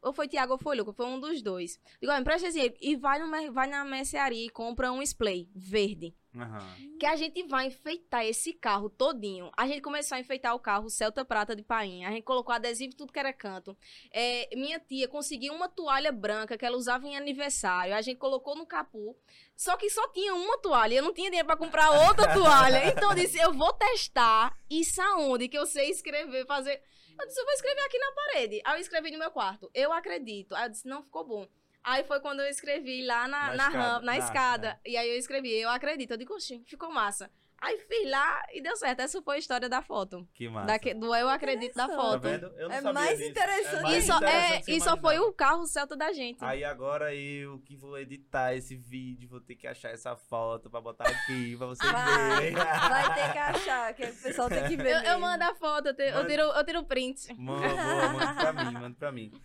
Ou 0.00 0.12
foi 0.12 0.28
Tiago 0.28 0.52
ou 0.52 0.58
foi 0.58 0.76
Lucas, 0.76 0.94
foi 0.94 1.06
um 1.06 1.18
dos 1.18 1.42
dois. 1.42 1.78
Digo, 2.00 2.12
me 2.12 2.20
empresta 2.20 2.50
dinheiro. 2.50 2.74
E 2.80 2.94
vai, 2.94 3.18
no, 3.18 3.52
vai 3.52 3.66
na 3.66 3.84
mercearia 3.84 4.46
e 4.46 4.48
compra 4.48 4.92
um 4.92 5.02
spray 5.02 5.48
verde 5.54 6.14
Aham. 6.36 6.64
que 7.00 7.04
a 7.04 7.16
gente 7.16 7.42
vai 7.42 7.66
enfeitar 7.66 8.24
esse 8.24 8.52
carro 8.52 8.88
todinho. 8.88 9.50
A 9.56 9.66
gente 9.66 9.80
começou 9.80 10.14
a 10.14 10.20
enfeitar 10.20 10.54
o 10.54 10.60
carro 10.60 10.88
Celta 10.88 11.24
Prata 11.24 11.56
de 11.56 11.64
Painha. 11.64 12.08
A 12.08 12.12
gente 12.12 12.22
colocou 12.22 12.54
adesivo 12.54 12.94
tudo 12.94 13.12
que 13.12 13.18
era 13.18 13.32
canto. 13.32 13.76
É, 14.12 14.48
minha 14.54 14.78
tia 14.78 15.08
conseguiu 15.08 15.52
uma 15.52 15.68
toalha 15.68 16.12
branca 16.12 16.56
que 16.56 16.64
ela 16.64 16.76
usava 16.76 17.06
em 17.06 17.16
aniversário. 17.16 17.94
A 17.94 18.00
gente 18.00 18.18
colocou 18.18 18.54
no 18.54 18.66
capu. 18.66 19.16
Só 19.56 19.76
que 19.76 19.90
só 19.90 20.06
tinha 20.12 20.32
uma 20.32 20.58
toalha. 20.58 20.94
Eu 20.94 21.02
não 21.02 21.12
tinha 21.12 21.28
dinheiro 21.28 21.46
pra 21.46 21.56
comprar 21.56 21.90
outra 22.08 22.30
toalha. 22.34 22.86
Então 22.88 23.10
eu 23.10 23.16
disse, 23.16 23.36
eu 23.36 23.52
vou 23.52 23.72
testar 23.72 24.56
isso 24.70 25.02
aonde 25.02 25.48
que 25.48 25.58
eu 25.58 25.66
sei 25.66 25.90
escrever, 25.90 26.46
fazer... 26.46 26.80
Eu 27.20 27.26
disse, 27.26 27.40
eu 27.40 27.44
vou 27.44 27.54
escrever 27.54 27.80
aqui 27.80 27.98
na 27.98 28.12
parede. 28.12 28.60
Aí 28.64 28.76
eu 28.76 28.80
escrevi 28.80 29.10
no 29.10 29.18
meu 29.18 29.30
quarto. 29.30 29.70
Eu 29.74 29.92
acredito. 29.92 30.54
Aí 30.54 30.66
eu 30.66 30.70
disse, 30.70 30.86
não 30.86 31.02
ficou 31.02 31.24
bom. 31.24 31.46
Aí 31.82 32.04
foi 32.04 32.20
quando 32.20 32.40
eu 32.40 32.46
escrevi 32.46 33.04
lá 33.04 33.26
na, 33.26 33.46
Na 33.48 33.54
na, 33.54 33.54
escada, 33.54 33.78
rampa, 33.78 34.06
na 34.06 34.18
escada. 34.18 34.80
E 34.84 34.96
aí 34.96 35.08
eu 35.08 35.16
escrevi, 35.16 35.52
eu 35.52 35.70
acredito. 35.70 36.10
Eu 36.12 36.16
digo, 36.16 36.34
oxi, 36.34 36.62
ficou 36.66 36.90
massa. 36.90 37.30
Aí 37.60 37.76
fiz 37.88 38.08
lá 38.08 38.40
e 38.54 38.60
deu 38.60 38.76
certo. 38.76 39.00
Essa 39.00 39.20
foi 39.20 39.34
a 39.34 39.38
história 39.38 39.68
da 39.68 39.82
foto. 39.82 40.26
Que 40.32 40.48
massa. 40.48 40.66
Daque- 40.68 40.94
do 40.94 41.12
eu 41.12 41.28
acredito 41.28 41.74
da 41.74 41.88
Tá 41.88 41.96
foto. 41.96 42.20
vendo? 42.20 42.46
Eu 42.56 42.68
não 42.68 42.76
É 42.76 42.80
sabia 42.80 42.92
mais 42.92 43.18
disso. 43.18 43.30
interessante 43.30 43.82
mais 43.82 44.08
E 44.08 44.10
é, 44.10 44.58
do 44.60 44.64
que 44.64 44.72
e 44.72 44.80
só 44.80 44.96
foi 44.96 45.18
o 45.18 45.32
carro 45.32 45.66
Celta 45.66 45.96
da 45.96 46.12
gente. 46.12 46.38
Aí 46.44 46.62
agora 46.62 47.12
eu 47.14 47.58
que 47.60 47.74
vou 47.76 47.98
editar 47.98 48.54
esse 48.54 48.76
vídeo, 48.76 49.28
vou 49.28 49.40
ter 49.40 49.56
que 49.56 49.66
achar 49.66 49.90
essa 49.90 50.14
foto 50.16 50.70
pra 50.70 50.80
botar 50.80 51.08
aqui, 51.08 51.56
pra 51.56 51.66
vocês 51.66 51.90
Vai, 51.90 52.36
verem. 52.40 52.54
vai 52.54 53.14
ter 53.14 53.32
que 53.32 53.38
achar, 53.38 53.92
que 53.94 54.04
o 54.04 54.14
pessoal 54.14 54.48
tem 54.48 54.68
que 54.68 54.76
ver 54.76 54.92
eu, 55.04 55.12
eu 55.14 55.20
mando 55.20 55.42
a 55.42 55.54
foto, 55.56 55.86
eu, 55.88 55.94
te- 55.94 56.02
eu 56.02 56.14
Manda. 56.14 56.28
tiro, 56.28 56.42
eu 56.42 56.64
tiro 56.64 56.78
o 56.80 56.84
print. 56.84 57.34
Manda, 57.36 57.68
boa, 57.68 58.08
manda 58.12 58.34
pra 58.34 58.52
mim, 58.52 58.72
manda 58.72 58.96
pra 58.96 59.10
mim. 59.12 59.32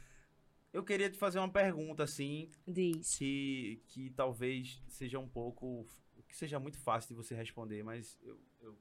Eu 0.71 0.83
queria 0.83 1.07
te 1.07 1.19
fazer 1.19 1.37
uma 1.37 1.51
pergunta, 1.51 2.01
assim, 2.01 2.49
Diz. 2.67 3.15
que, 3.15 3.79
que 3.89 4.09
talvez 4.09 4.81
seja 4.87 5.19
um 5.19 5.27
pouco. 5.29 5.85
Que 6.33 6.37
seja 6.37 6.59
muito 6.59 6.79
fácil 6.79 7.09
de 7.09 7.13
você 7.13 7.35
responder, 7.35 7.83
mas 7.83 8.17
eu, 8.23 8.39
eu 8.59 8.75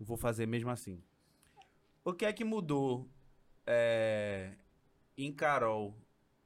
vou 0.00 0.16
fazer 0.16 0.46
mesmo 0.46 0.70
assim. 0.70 1.04
O 2.02 2.14
que 2.14 2.24
é 2.24 2.32
que 2.32 2.44
mudou 2.44 3.06
é, 3.66 4.54
em 5.14 5.30
Carol, 5.30 5.94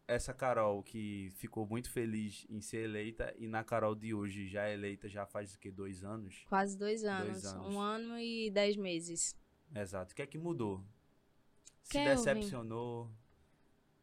essa 0.09 0.35
Carol 0.35 0.83
que 0.83 1.31
ficou 1.37 1.65
muito 1.65 1.89
feliz 1.89 2.45
em 2.51 2.61
ser 2.61 2.79
eleita, 2.79 3.33
e 3.39 3.47
na 3.47 3.63
Carol 3.63 3.95
de 3.95 4.13
hoje, 4.13 4.49
já 4.49 4.69
eleita 4.69 5.09
já 5.09 5.25
faz 5.25 5.55
o 5.55 5.61
que? 5.61 5.71
Dois 5.71 6.03
anos? 6.03 6.45
Quase 6.49 6.77
dois 6.77 7.05
anos. 7.05 7.45
anos. 7.45 7.73
Um 7.73 7.79
ano 7.79 8.19
e 8.19 8.51
dez 8.51 8.77
meses. 8.77 9.37
Exato. 9.73 10.13
O 10.13 10.17
que 10.17 10.23
é 10.23 10.27
que 10.27 10.39
mudou? 10.39 10.85
Se 11.85 11.93
Kelvin. 11.93 12.17
decepcionou? 12.17 13.09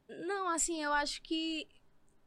Não, 0.08 0.48
assim, 0.48 0.82
eu 0.82 0.94
acho 0.94 1.22
que 1.22 1.68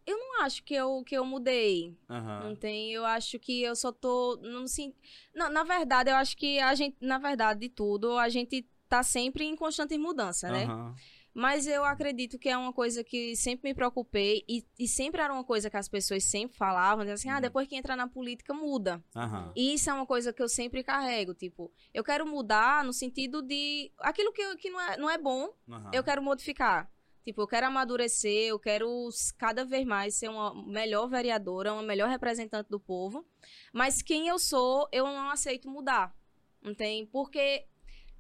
Eu 0.06 0.16
não 0.18 0.42
acho 0.42 0.62
que 0.64 0.74
eu, 0.74 1.02
que 1.04 1.16
eu 1.16 1.24
mudei. 1.24 1.96
Aham. 2.08 2.40
Não 2.48 2.56
tem, 2.56 2.92
eu 2.92 3.04
acho 3.04 3.38
que 3.38 3.62
eu 3.62 3.76
só 3.76 3.92
tô. 3.92 4.36
Não, 4.42 4.66
sim, 4.66 4.94
não, 5.34 5.48
na 5.50 5.62
verdade, 5.64 6.10
eu 6.10 6.16
acho 6.16 6.36
que 6.36 6.58
a 6.58 6.74
gente, 6.74 6.96
na 7.00 7.18
verdade, 7.18 7.60
de 7.60 7.68
tudo, 7.68 8.18
a 8.18 8.28
gente 8.28 8.66
tá 8.88 9.02
sempre 9.02 9.44
em 9.44 9.56
constante 9.56 9.96
mudança, 9.96 10.50
né? 10.50 10.64
Aham. 10.64 10.94
Mas 11.34 11.66
eu 11.66 11.82
acredito 11.82 12.38
que 12.38 12.46
é 12.50 12.56
uma 12.58 12.74
coisa 12.74 13.02
que 13.02 13.34
sempre 13.36 13.70
me 13.70 13.74
preocupei 13.74 14.44
e, 14.46 14.62
e 14.78 14.86
sempre 14.86 15.22
era 15.22 15.32
uma 15.32 15.42
coisa 15.42 15.70
que 15.70 15.78
as 15.78 15.88
pessoas 15.88 16.24
sempre 16.24 16.54
falavam, 16.58 17.10
assim, 17.10 17.30
ah, 17.30 17.36
Uhum. 17.36 17.40
depois 17.40 17.66
que 17.66 17.74
entrar 17.74 17.96
na 17.96 18.06
política, 18.06 18.52
muda. 18.52 19.02
Aham. 19.16 19.50
E 19.56 19.72
isso 19.72 19.88
é 19.88 19.94
uma 19.94 20.04
coisa 20.04 20.30
que 20.30 20.42
eu 20.42 20.48
sempre 20.48 20.82
carrego, 20.84 21.32
tipo, 21.32 21.72
eu 21.94 22.04
quero 22.04 22.26
mudar 22.26 22.84
no 22.84 22.92
sentido 22.92 23.40
de 23.40 23.90
aquilo 24.00 24.30
que, 24.30 24.56
que 24.56 24.68
não, 24.68 24.80
é, 24.80 24.96
não 24.98 25.08
é 25.08 25.16
bom, 25.16 25.48
eu 25.90 26.04
quero 26.04 26.22
modificar. 26.22 26.90
Tipo, 27.24 27.42
eu 27.42 27.46
quero 27.46 27.66
amadurecer, 27.66 28.48
eu 28.48 28.58
quero 28.58 29.08
cada 29.38 29.64
vez 29.64 29.86
mais 29.86 30.14
ser 30.16 30.28
uma 30.28 30.52
melhor 30.66 31.06
vereadora, 31.08 31.72
uma 31.72 31.82
melhor 31.82 32.08
representante 32.08 32.68
do 32.68 32.80
povo. 32.80 33.24
Mas 33.72 34.02
quem 34.02 34.26
eu 34.28 34.38
sou, 34.38 34.88
eu 34.90 35.04
não 35.06 35.30
aceito 35.30 35.68
mudar. 35.70 36.14
Não 36.60 36.74
tem? 36.74 37.06
Porque 37.06 37.64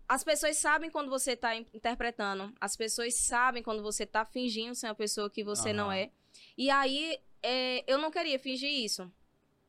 as 0.08 0.22
pessoas 0.22 0.56
sabem 0.56 0.90
quando 0.90 1.08
você 1.10 1.34
tá 1.36 1.54
in- 1.56 1.66
interpretando. 1.74 2.52
As 2.60 2.76
pessoas 2.76 3.14
sabem 3.14 3.62
quando 3.62 3.82
você 3.82 4.06
tá 4.06 4.24
fingindo 4.24 4.74
ser 4.74 4.86
uma 4.86 4.94
pessoa 4.94 5.28
que 5.30 5.42
você 5.42 5.72
não 5.72 5.86
Aham. 5.86 5.96
é. 5.96 6.10
E 6.56 6.70
aí, 6.70 7.18
é, 7.42 7.82
eu 7.92 7.98
não 7.98 8.10
queria 8.10 8.38
fingir 8.38 8.70
isso. 8.70 9.10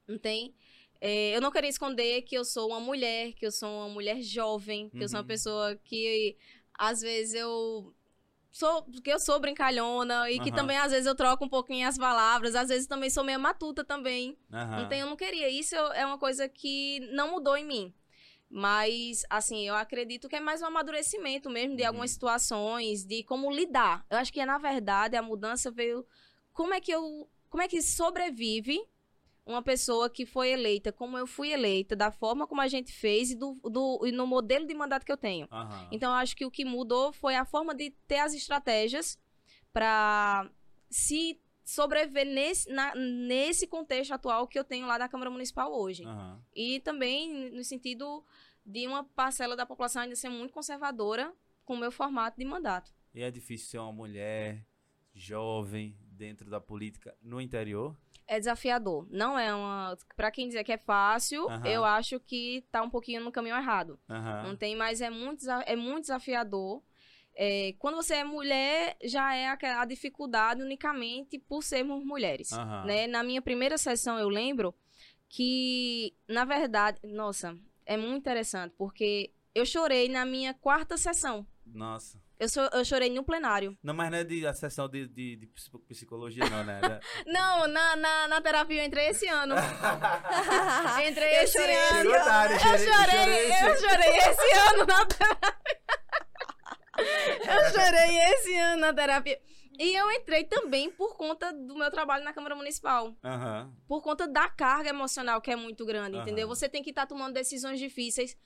Não 0.07 0.17
tem? 0.17 0.53
É, 1.01 1.35
eu 1.35 1.41
não 1.41 1.51
queria 1.51 1.69
esconder 1.69 2.21
que 2.21 2.35
eu 2.37 2.45
sou 2.45 2.69
uma 2.69 2.79
mulher, 2.79 3.33
que 3.33 3.45
eu 3.45 3.51
sou 3.51 3.69
uma 3.69 3.89
mulher 3.89 4.21
jovem, 4.21 4.89
que 4.89 5.03
eu 5.03 5.09
sou 5.09 5.17
uma 5.17 5.21
Uhum. 5.23 5.27
pessoa 5.27 5.75
que 5.83 6.37
às 6.77 7.01
vezes 7.01 7.33
eu 7.35 7.93
sou 8.53 8.83
que 9.03 9.11
eu 9.11 9.19
sou 9.19 9.39
brincalhona 9.39 10.29
e 10.29 10.39
que 10.39 10.49
Aham. 10.49 10.55
também 10.55 10.77
às 10.77 10.91
vezes 10.91 11.07
eu 11.07 11.15
troco 11.15 11.43
um 11.43 11.49
pouquinho 11.49 11.87
as 11.87 11.97
palavras, 11.97 12.55
às 12.55 12.69
vezes 12.69 12.87
também 12.87 13.09
sou 13.09 13.23
meio 13.23 13.39
matuta 13.39 13.83
também. 13.83 14.37
Aham. 14.53 14.83
Então 14.85 14.97
eu 14.97 15.07
não 15.07 15.15
queria. 15.17 15.49
Isso 15.49 15.75
é 15.75 16.05
uma 16.05 16.17
coisa 16.17 16.47
que 16.47 16.99
não 17.11 17.31
mudou 17.31 17.57
em 17.57 17.65
mim. 17.65 17.93
Mas, 18.55 19.23
assim, 19.31 19.67
eu 19.67 19.75
acredito 19.75 20.29
que 20.29 20.35
é 20.35 20.39
mais 20.39 20.61
um 20.61 20.67
amadurecimento 20.67 21.49
mesmo 21.49 21.75
de 21.75 21.81
Uhum. 21.81 21.87
algumas 21.87 22.11
situações, 22.11 23.03
de 23.03 23.23
como 23.23 23.51
lidar. 23.51 24.05
Eu 24.11 24.17
acho 24.19 24.31
que, 24.31 24.45
na 24.45 24.59
verdade, 24.59 25.17
a 25.17 25.23
mudança 25.23 25.71
veio. 25.71 26.05
Como 26.53 26.71
é 26.71 26.79
que 26.79 26.91
eu. 26.91 27.27
Como 27.49 27.63
é 27.63 27.67
que 27.67 27.81
sobrevive 27.81 28.79
uma 29.45 29.61
pessoa 29.61 30.09
que 30.09 30.25
foi 30.25 30.49
eleita, 30.51 30.91
como 30.91 31.17
eu 31.17 31.27
fui 31.27 31.51
eleita, 31.51 31.95
da 31.95 32.11
forma 32.11 32.47
como 32.47 32.61
a 32.61 32.67
gente 32.67 32.91
fez 32.93 33.31
e, 33.31 33.35
do, 33.35 33.55
do- 33.63 34.01
e 34.05 34.11
no 34.11 34.25
modelo 34.25 34.65
de 34.65 34.73
mandato 34.73 35.05
que 35.05 35.11
eu 35.11 35.17
tenho. 35.17 35.47
Aham. 35.51 35.89
Então, 35.91 36.13
acho 36.13 36.35
que 36.35 36.45
o 36.45 36.51
que 36.51 36.63
mudou 36.63 37.11
foi 37.11 37.35
a 37.35 37.43
forma 37.45 37.75
de 37.75 37.91
ter 38.07 38.19
as 38.19 38.33
estratégias 38.33 39.19
para 39.73 40.49
se 40.89 41.39
sobreviver 41.65 42.25
nesse, 42.25 42.69
na- 42.71 42.93
nesse 42.95 43.67
contexto 43.67 44.11
atual 44.13 44.47
que 44.47 44.57
eu 44.59 44.63
tenho 44.63 44.85
lá 44.87 44.97
da 44.97 45.09
Câmara 45.09 45.29
Municipal 45.31 45.73
hoje. 45.73 46.05
Aham. 46.05 46.41
E 46.55 46.79
também 46.81 47.49
no 47.51 47.63
sentido 47.63 48.23
de 48.65 48.87
uma 48.87 49.03
parcela 49.03 49.55
da 49.55 49.65
população 49.65 50.01
ainda 50.03 50.15
ser 50.15 50.29
muito 50.29 50.53
conservadora 50.53 51.33
com 51.65 51.73
o 51.75 51.77
meu 51.77 51.91
formato 51.91 52.37
de 52.37 52.45
mandato. 52.45 52.93
E 53.13 53.21
é 53.21 53.29
difícil 53.31 53.67
ser 53.67 53.77
uma 53.79 53.91
mulher 53.91 54.65
jovem 55.13 55.97
dentro 56.01 56.49
da 56.49 56.59
política 56.61 57.15
no 57.21 57.39
interior? 57.41 57.95
É 58.27 58.39
desafiador. 58.39 59.05
Não 59.09 59.37
é 59.37 59.53
uma. 59.53 59.97
Pra 60.15 60.31
quem 60.31 60.47
dizer 60.47 60.63
que 60.63 60.71
é 60.71 60.77
fácil, 60.77 61.47
eu 61.67 61.83
acho 61.83 62.19
que 62.19 62.63
tá 62.71 62.81
um 62.81 62.89
pouquinho 62.89 63.21
no 63.23 63.31
caminho 63.31 63.55
errado. 63.55 63.99
Não 64.43 64.55
tem, 64.55 64.75
mas 64.75 65.01
é 65.01 65.09
muito, 65.09 65.45
é 65.65 65.75
muito 65.75 66.01
desafiador. 66.03 66.81
É, 67.35 67.73
quando 67.79 67.95
você 67.95 68.15
é 68.15 68.23
mulher, 68.23 68.95
já 69.03 69.35
é 69.35 69.47
aquela- 69.49 69.81
a 69.81 69.85
dificuldade 69.85 70.61
unicamente 70.61 71.39
por 71.39 71.63
sermos 71.63 72.05
mulheres. 72.05 72.51
Né? 72.85 73.07
Na 73.07 73.23
minha 73.23 73.41
primeira 73.41 73.77
sessão, 73.77 74.17
eu 74.19 74.29
lembro 74.29 74.73
que, 75.27 76.13
na 76.27 76.45
verdade, 76.45 76.99
nossa, 77.03 77.57
é 77.85 77.97
muito 77.97 78.17
interessante, 78.17 78.73
porque 78.77 79.31
eu 79.55 79.65
chorei 79.65 80.07
na 80.07 80.25
minha 80.25 80.53
quarta 80.53 80.95
sessão. 80.95 81.45
Nossa. 81.65 82.21
Eu, 82.43 82.49
so- 82.49 82.69
eu 82.73 82.83
chorei 82.85 83.09
no 83.09 83.23
plenário. 83.23 83.77
Não, 83.81 83.93
mas 83.93 84.11
não 84.11 84.17
é 84.17 84.23
de 84.23 84.45
a 84.45 84.53
sessão 84.53 84.87
de, 84.89 85.07
de, 85.07 85.35
de 85.37 85.47
psico- 85.47 85.79
psicologia, 85.87 86.43
não, 86.49 86.63
né? 86.63 86.79
Não, 87.25 87.67
na, 87.67 87.95
na, 87.95 88.27
na 88.27 88.41
terapia 88.41 88.81
eu 88.81 88.85
entrei 88.85 89.07
esse 89.07 89.27
ano. 89.27 89.55
Entrei 91.07 91.37
Eu 91.39 91.43
esse 91.43 91.53
chorei 91.57 91.75
ano. 91.75 92.09
esse 92.11 92.67
Eu 92.67 92.77
chorei- 92.77 92.87
chorei, 92.89 93.51
esse- 93.51 93.65
eu 93.65 93.77
chorei 93.89 94.17
esse 94.17 94.51
ano 94.69 94.85
na 94.85 95.05
terapia. 95.05 95.53
Eu 96.97 97.71
chorei 97.71 98.17
esse 98.33 98.55
ano 98.55 98.81
na 98.81 98.93
terapia. 98.93 99.39
E 99.79 99.95
eu 99.95 100.11
entrei 100.11 100.43
também 100.43 100.91
por 100.91 101.17
conta 101.17 101.51
do 101.51 101.75
meu 101.75 101.89
trabalho 101.89 102.23
na 102.23 102.31
Câmara 102.33 102.55
Municipal. 102.55 103.15
Aham. 103.23 103.73
Por 103.87 104.01
conta 104.03 104.27
da 104.27 104.47
carga 104.47 104.89
emocional 104.89 105.41
que 105.41 105.49
é 105.49 105.55
muito 105.55 105.83
grande, 105.85 106.15
Aham. 106.17 106.23
entendeu? 106.23 106.47
Você 106.47 106.69
tem 106.69 106.83
que 106.83 106.91
estar 106.91 107.07
tomando 107.07 107.33
decisões 107.33 107.79
difíceis 107.79 108.37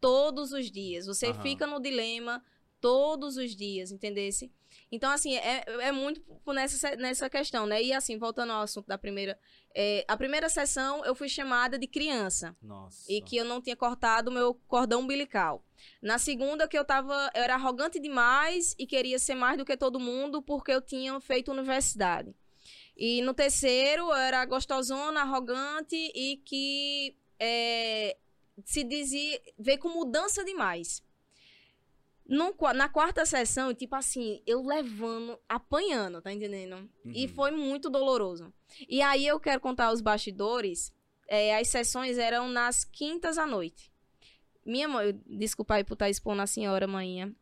todos 0.00 0.52
os 0.52 0.70
dias. 0.70 1.04
Você 1.06 1.26
Aham. 1.26 1.42
fica 1.42 1.66
no 1.66 1.78
dilema 1.80 2.42
todos 2.80 3.36
os 3.36 3.54
dias, 3.54 3.92
entendesse? 3.92 4.50
Então, 4.92 5.10
assim, 5.10 5.36
é, 5.36 5.64
é 5.66 5.92
muito 5.92 6.20
nessa, 6.48 6.96
nessa 6.96 7.30
questão, 7.30 7.66
né? 7.66 7.82
E 7.82 7.92
assim, 7.92 8.18
voltando 8.18 8.52
ao 8.52 8.62
assunto 8.62 8.86
da 8.86 8.98
primeira. 8.98 9.38
é, 9.74 10.04
a 10.08 10.16
primeira 10.16 10.48
sessão 10.48 11.04
eu 11.04 11.14
fui 11.14 11.28
chamada 11.28 11.78
de 11.78 11.86
criança 11.86 12.56
Nossa. 12.60 13.04
e 13.08 13.20
que 13.20 13.36
eu 13.36 13.44
não 13.44 13.60
tinha 13.60 13.76
cortado 13.76 14.30
o 14.30 14.34
meu 14.34 14.54
cordão 14.66 15.00
umbilical. 15.00 15.64
Na 16.02 16.18
segunda, 16.18 16.66
que 16.66 16.76
eu 16.78 16.84
tava. 16.84 17.30
Eu 17.34 17.42
era 17.42 17.54
arrogante 17.54 18.00
demais 18.00 18.74
e 18.78 18.86
queria 18.86 19.18
ser 19.18 19.34
mais 19.34 19.56
do 19.56 19.64
que 19.64 19.76
todo 19.76 20.00
mundo 20.00 20.42
porque 20.42 20.72
eu 20.72 20.80
tinha 20.80 21.18
feito 21.20 21.52
universidade. 21.52 22.34
E 22.96 23.22
no 23.22 23.32
terceiro, 23.32 24.02
eu 24.02 24.14
era 24.14 24.44
gostosona, 24.44 25.22
arrogante 25.22 25.96
e 25.96 26.36
que 26.44 27.16
é, 27.38 28.16
se 28.64 28.84
dizia. 28.84 29.40
veio 29.58 29.78
com 29.78 29.88
mudança 29.88 30.44
demais. 30.44 31.02
Na 32.30 32.88
quarta 32.88 33.26
sessão, 33.26 33.74
tipo 33.74 33.94
assim, 33.96 34.40
eu 34.46 34.62
levando, 34.62 35.38
apanhando, 35.48 36.22
tá 36.22 36.32
entendendo? 36.32 36.88
E 37.04 37.26
Uhum. 37.26 37.34
foi 37.34 37.50
muito 37.50 37.90
doloroso. 37.90 38.52
E 38.88 39.02
aí 39.02 39.26
eu 39.26 39.40
quero 39.40 39.60
contar 39.60 39.92
os 39.92 40.00
bastidores. 40.00 40.92
É, 41.26 41.56
as 41.58 41.68
sessões 41.68 42.18
eram 42.18 42.48
nas 42.48 42.84
quintas 42.84 43.36
à 43.36 43.46
noite. 43.46 43.92
Minha 44.64 44.86
mãe, 44.88 45.20
desculpa 45.26 45.74
aí 45.74 45.84
por 45.84 45.94
estar 45.94 46.08
expondo 46.08 46.42
a 46.42 46.46
senhora, 46.46 46.86
manhã. 46.86 47.34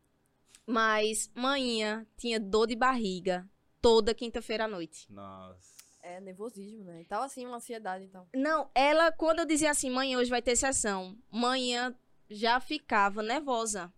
Mas 0.65 1.29
manhã 1.35 2.05
tinha 2.17 2.39
dor 2.39 2.67
de 2.67 2.75
barriga 2.75 3.47
toda 3.81 4.13
quinta-feira 4.13 4.65
à 4.65 4.67
noite. 4.67 5.11
Nossa. 5.11 5.77
É 6.01 6.19
nervosismo, 6.19 6.85
né? 6.85 7.01
E 7.01 7.05
tal 7.05 7.21
assim, 7.23 7.45
uma 7.45 7.57
ansiedade 7.57 8.05
e 8.05 8.07
tal. 8.07 8.27
Não, 8.33 8.69
ela, 8.73 9.11
quando 9.11 9.39
eu 9.39 9.45
dizia 9.45 9.69
assim, 9.71 9.89
manhã 9.89 10.17
hoje 10.17 10.29
vai 10.29 10.41
ter 10.41 10.55
sessão, 10.55 11.17
manhã 11.31 11.95
já 12.29 12.59
ficava 12.59 13.21
nervosa. 13.21 13.91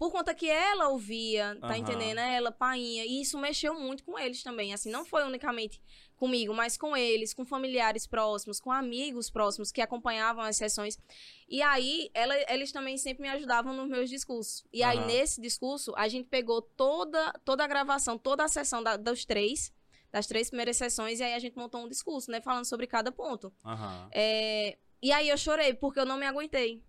Por 0.00 0.10
conta 0.10 0.34
que 0.34 0.48
ela 0.48 0.88
ouvia, 0.88 1.58
tá 1.60 1.66
Aham. 1.66 1.76
entendendo? 1.76 2.16
Ela, 2.20 2.50
painha. 2.50 3.04
E 3.04 3.20
isso 3.20 3.36
mexeu 3.38 3.78
muito 3.78 4.02
com 4.02 4.18
eles 4.18 4.42
também. 4.42 4.72
Assim, 4.72 4.90
não 4.90 5.04
foi 5.04 5.24
unicamente 5.24 5.78
comigo, 6.16 6.54
mas 6.54 6.78
com 6.78 6.96
eles, 6.96 7.34
com 7.34 7.44
familiares 7.44 8.06
próximos, 8.06 8.58
com 8.58 8.72
amigos 8.72 9.28
próximos 9.28 9.70
que 9.70 9.82
acompanhavam 9.82 10.42
as 10.42 10.56
sessões. 10.56 10.98
E 11.46 11.60
aí, 11.60 12.10
ela- 12.14 12.34
eles 12.50 12.72
também 12.72 12.96
sempre 12.96 13.24
me 13.24 13.28
ajudavam 13.28 13.74
nos 13.74 13.90
meus 13.90 14.08
discursos. 14.08 14.64
E 14.72 14.82
aí, 14.82 14.96
Aham. 14.96 15.06
nesse 15.06 15.38
discurso, 15.38 15.92
a 15.94 16.08
gente 16.08 16.30
pegou 16.30 16.62
toda, 16.62 17.30
toda 17.44 17.62
a 17.62 17.66
gravação, 17.66 18.16
toda 18.16 18.42
a 18.42 18.48
sessão 18.48 18.82
da- 18.82 18.96
dos 18.96 19.26
três, 19.26 19.70
das 20.10 20.26
três 20.26 20.48
primeiras 20.48 20.78
sessões, 20.78 21.20
e 21.20 21.22
aí 21.24 21.34
a 21.34 21.38
gente 21.38 21.58
montou 21.58 21.84
um 21.84 21.88
discurso, 21.88 22.30
né? 22.30 22.40
Falando 22.40 22.64
sobre 22.64 22.86
cada 22.86 23.12
ponto. 23.12 23.52
Aham. 23.62 24.08
É, 24.12 24.78
e 25.02 25.12
aí 25.12 25.28
eu 25.28 25.36
chorei, 25.36 25.74
porque 25.74 26.00
eu 26.00 26.06
não 26.06 26.16
me 26.16 26.24
aguentei 26.24 26.82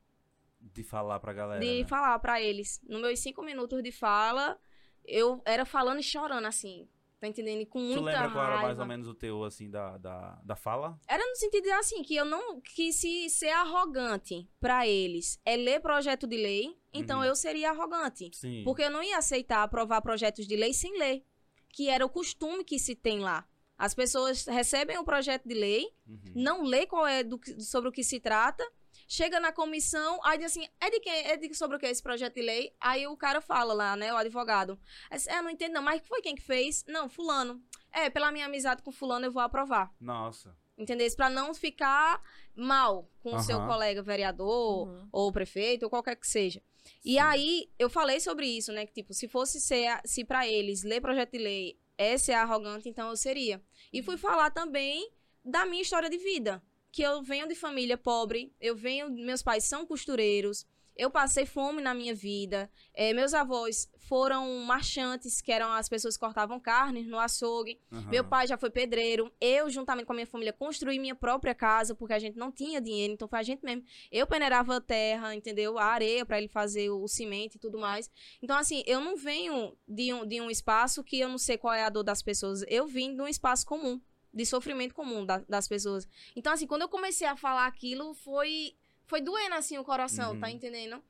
De 0.61 0.83
falar 0.83 1.19
pra 1.19 1.33
galera. 1.33 1.59
de 1.59 1.81
né? 1.81 1.87
falar 1.87 2.17
pra 2.19 2.41
eles. 2.41 2.79
Nos 2.87 3.01
meus 3.01 3.19
cinco 3.19 3.41
minutos 3.43 3.81
de 3.83 3.91
fala, 3.91 4.59
eu 5.05 5.41
era 5.45 5.65
falando 5.65 5.99
e 5.99 6.03
chorando, 6.03 6.45
assim. 6.45 6.87
Tá 7.19 7.27
entendendo? 7.27 7.63
Com 7.67 7.79
muita 7.79 7.99
Tu 7.99 8.03
lembra 8.03 8.31
qual 8.31 8.43
era 8.45 8.53
mais 8.55 8.65
raiva. 8.67 8.81
ou 8.81 8.87
menos 8.87 9.07
o 9.07 9.13
teu, 9.13 9.43
assim, 9.43 9.69
da, 9.69 9.95
da, 9.99 10.41
da 10.43 10.55
fala? 10.55 10.99
Era 11.07 11.23
no 11.23 11.35
sentido 11.35 11.63
de, 11.65 11.71
assim, 11.71 12.01
que 12.01 12.15
eu 12.15 12.25
não... 12.25 12.59
Que 12.61 12.91
se 12.91 13.29
ser 13.29 13.49
arrogante 13.51 14.49
pra 14.59 14.87
eles 14.87 15.39
é 15.45 15.55
ler 15.55 15.81
projeto 15.81 16.25
de 16.25 16.35
lei, 16.37 16.75
então 16.93 17.19
Uhum. 17.19 17.25
eu 17.25 17.35
seria 17.35 17.69
arrogante. 17.69 18.31
Sim. 18.33 18.63
Porque 18.63 18.81
eu 18.83 18.89
não 18.89 19.03
ia 19.03 19.17
aceitar 19.19 19.61
aprovar 19.61 20.01
projetos 20.01 20.47
de 20.47 20.55
lei 20.55 20.73
sem 20.73 20.97
ler. 20.97 21.23
Que 21.69 21.89
era 21.89 22.03
o 22.05 22.09
costume 22.09 22.63
que 22.63 22.79
se 22.79 22.95
tem 22.95 23.19
lá. 23.19 23.47
As 23.77 23.93
pessoas 23.93 24.45
recebem 24.45 24.97
o 24.97 25.03
projeto 25.05 25.47
de 25.47 25.53
lei, 25.55 25.85
Uhum. 26.07 26.19
não 26.35 26.63
lê 26.63 26.87
qual 26.87 27.05
é 27.05 27.23
do 27.23 27.39
sobre 27.59 27.89
o 27.89 27.91
que 27.91 28.03
se 28.03 28.19
trata, 28.19 28.63
chega 29.11 29.41
na 29.41 29.51
comissão, 29.51 30.21
aí 30.23 30.37
diz 30.37 30.47
assim, 30.47 30.65
é 30.79 30.89
de 30.89 31.01
quem? 31.01 31.13
É 31.27 31.35
de 31.35 31.53
sobre 31.53 31.75
o 31.75 31.79
que 31.79 31.85
esse 31.85 32.01
projeto 32.01 32.35
de 32.35 32.41
lei? 32.41 32.73
Aí 32.79 33.05
o 33.07 33.17
cara 33.17 33.41
fala 33.41 33.73
lá, 33.73 33.93
né, 33.97 34.13
o 34.13 34.15
advogado. 34.15 34.79
Aí 35.09 35.17
diz, 35.17 35.27
É, 35.27 35.41
não 35.41 35.49
entendo 35.49 35.73
não, 35.73 35.81
mas 35.83 36.01
foi 36.07 36.21
quem 36.21 36.33
que 36.33 36.41
fez? 36.41 36.85
Não, 36.87 37.09
fulano. 37.09 37.61
É, 37.91 38.09
pela 38.09 38.31
minha 38.31 38.45
amizade 38.45 38.81
com 38.81 38.89
fulano 38.89 39.25
eu 39.25 39.31
vou 39.31 39.41
aprovar. 39.41 39.93
Nossa. 39.99 40.55
Entendeu? 40.77 41.05
Pra 41.13 41.29
não 41.29 41.53
ficar 41.53 42.21
mal 42.55 43.11
com 43.19 43.35
o 43.35 43.39
seu 43.39 43.57
Aham. 43.57 43.67
colega 43.67 44.01
vereador, 44.01 44.87
Uhum. 44.87 45.09
ou 45.11 45.31
prefeito, 45.31 45.83
ou 45.83 45.89
qualquer 45.89 46.15
que 46.15 46.25
seja. 46.25 46.63
E 47.03 47.11
Sim. 47.15 47.19
aí, 47.19 47.69
eu 47.77 47.89
falei 47.89 48.19
sobre 48.21 48.47
isso, 48.47 48.71
né? 48.71 48.85
Que, 48.85 48.93
tipo, 48.93 49.13
se 49.13 49.27
fosse 49.27 49.59
ser, 49.59 49.99
se 50.05 50.23
pra 50.23 50.47
eles 50.47 50.83
ler 50.83 51.01
projeto 51.01 51.31
de 51.33 51.37
lei 51.37 51.77
essa 51.97 52.31
é 52.31 52.35
arrogante, 52.35 52.87
então 52.87 53.09
eu 53.09 53.17
seria. 53.17 53.61
E 53.91 54.01
fui 54.01 54.17
falar 54.17 54.49
também 54.51 55.11
da 55.43 55.65
minha 55.65 55.81
história 55.81 56.09
de 56.09 56.17
vida, 56.17 56.63
que 56.91 57.01
eu 57.01 57.21
venho 57.23 57.47
de 57.47 57.55
família 57.55 57.97
pobre, 57.97 58.53
eu 58.59 58.75
venho, 58.75 59.09
meus 59.09 59.41
pais 59.41 59.63
são 59.63 59.85
costureiros, 59.85 60.65
eu 60.95 61.09
passei 61.09 61.45
fome 61.45 61.81
na 61.81 61.93
minha 61.93 62.13
vida. 62.13 62.69
É, 62.93 63.13
meus 63.13 63.33
avós 63.33 63.89
foram 63.97 64.59
marchantes, 64.65 65.41
que 65.41 65.51
eram 65.51 65.71
as 65.71 65.87
pessoas 65.87 66.15
que 66.15 66.19
cortavam 66.19 66.59
carne 66.59 67.03
no 67.03 67.17
açougue. 67.17 67.79
Aham. 67.91 68.09
Meu 68.09 68.23
pai 68.23 68.45
já 68.45 68.57
foi 68.57 68.69
pedreiro. 68.69 69.31
Eu, 69.39 69.69
juntamente 69.69 70.05
com 70.05 70.13
a 70.13 70.15
minha 70.15 70.27
família, 70.27 70.53
construí 70.53 70.99
minha 70.99 71.15
própria 71.15 71.55
casa, 71.55 71.95
porque 71.95 72.13
a 72.13 72.19
gente 72.19 72.37
não 72.37 72.51
tinha 72.51 72.81
dinheiro, 72.81 73.13
então 73.13 73.27
foi 73.27 73.39
a 73.39 73.43
gente 73.43 73.63
mesmo. 73.63 73.83
Eu 74.11 74.27
peneirava 74.27 74.75
a 74.75 74.81
terra, 74.81 75.33
entendeu? 75.33 75.77
A 75.79 75.85
areia 75.85 76.25
para 76.25 76.37
ele 76.37 76.49
fazer 76.49 76.89
o, 76.89 77.01
o 77.01 77.07
cimento 77.07 77.55
e 77.55 77.59
tudo 77.59 77.79
mais. 77.79 78.09
Então, 78.41 78.57
assim, 78.57 78.83
eu 78.85 78.99
não 78.99 79.15
venho 79.15 79.75
de 79.87 80.13
um, 80.13 80.25
de 80.25 80.41
um 80.41 80.51
espaço 80.51 81.03
que 81.03 81.19
eu 81.19 81.29
não 81.29 81.37
sei 81.37 81.57
qual 81.57 81.73
é 81.73 81.83
a 81.83 81.89
dor 81.89 82.03
das 82.03 82.21
pessoas. 82.21 82.63
Eu 82.67 82.85
vim 82.85 83.15
de 83.15 83.21
um 83.21 83.27
espaço 83.27 83.65
comum, 83.65 83.99
de 84.33 84.45
sofrimento 84.45 84.93
comum 84.93 85.25
da- 85.25 85.43
das 85.49 85.67
pessoas. 85.67 86.07
Então, 86.35 86.53
assim, 86.53 86.67
quando 86.67 86.83
eu 86.83 86.89
comecei 86.89 87.27
a 87.27 87.35
falar 87.35 87.65
aquilo, 87.67 88.13
foi, 88.13 88.73
foi 89.05 89.21
doendo, 89.21 89.55
assim, 89.55 89.77
o 89.77 89.83
coração, 89.83 90.33
Uhum. 90.33 90.39
tá 90.39 90.49
entendendo? 90.49 91.01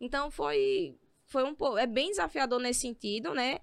Então, 0.00 0.30
foi, 0.30 0.98
foi 1.26 1.44
um 1.44 1.54
pouco... 1.54 1.78
É 1.78 1.86
bem 1.86 2.10
desafiador 2.10 2.60
nesse 2.60 2.80
sentido, 2.80 3.32
né? 3.32 3.60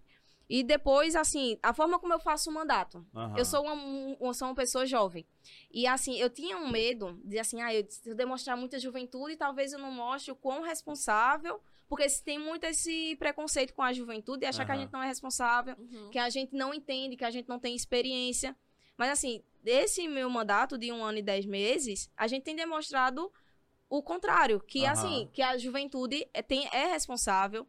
E 0.50 0.64
depois, 0.64 1.16
assim, 1.16 1.58
a 1.64 1.74
forma 1.74 1.98
como 1.98 2.14
eu 2.14 2.20
faço 2.20 2.50
o 2.50 2.54
mandato. 2.54 3.06
Aham. 3.16 3.38
Eu 3.38 3.46
sou 3.46 3.64
uma, 3.64 3.74
um- 3.74 4.18
eu 4.20 4.34
sou 4.34 4.50
uma 4.50 4.56
pessoa 4.56 4.86
jovem. 4.86 5.26
E 5.72 5.88
assim, 5.88 6.18
eu 6.20 6.30
tinha 6.30 6.58
um 6.58 6.68
medo 6.70 7.18
de 7.24 7.40
assim, 7.40 7.62
ah, 7.62 7.74
eu, 7.74 7.86
se 7.90 8.10
eu 8.10 8.16
demonstrar 8.16 8.58
muita 8.58 8.78
juventude, 8.78 9.38
talvez 9.38 9.72
eu 9.72 9.80
não 9.80 9.92
mostre 9.92 10.30
o 10.32 10.36
quão 10.36 10.62
responsável, 10.62 11.62
porque 11.88 12.08
se 12.10 12.22
tem 12.24 12.38
muito 12.38 12.66
esse 12.66 13.16
preconceito 13.18 13.74
com 13.74 13.82
a 13.82 13.94
juventude 13.94 14.44
e 14.44 14.48
achar 14.48 14.66
que 14.66 14.72
a 14.74 14.78
gente 14.78 14.92
não 14.92 15.02
é 15.04 15.08
responsável, 15.08 15.76
Uhum. 15.78 16.10
que 16.10 16.20
a 16.20 16.30
gente 16.30 16.54
não 16.54 16.74
entende, 16.74 17.16
que 17.16 17.24
a 17.26 17.32
gente 17.32 17.48
não 17.48 17.60
tem 17.60 17.74
experiência. 17.74 18.54
Mas 19.02 19.10
assim, 19.10 19.44
esse 19.66 20.08
meu 20.08 20.30
mandato 20.30 20.78
de 20.78 20.92
um 20.92 21.04
ano 21.04 21.18
e 21.18 21.24
dez 21.24 21.44
meses, 21.44 22.08
a 22.16 22.28
gente 22.28 22.44
tem 22.44 22.56
demonstrado 22.56 23.32
o 23.90 24.04
contrário, 24.04 24.60
que 24.60 24.86
Aham. 24.86 24.92
assim, 24.92 25.30
que 25.34 25.42
a 25.42 25.58
juventude 25.58 26.30
é, 26.32 26.44
tem, 26.44 26.68
é 26.72 26.86
responsável, 26.86 27.68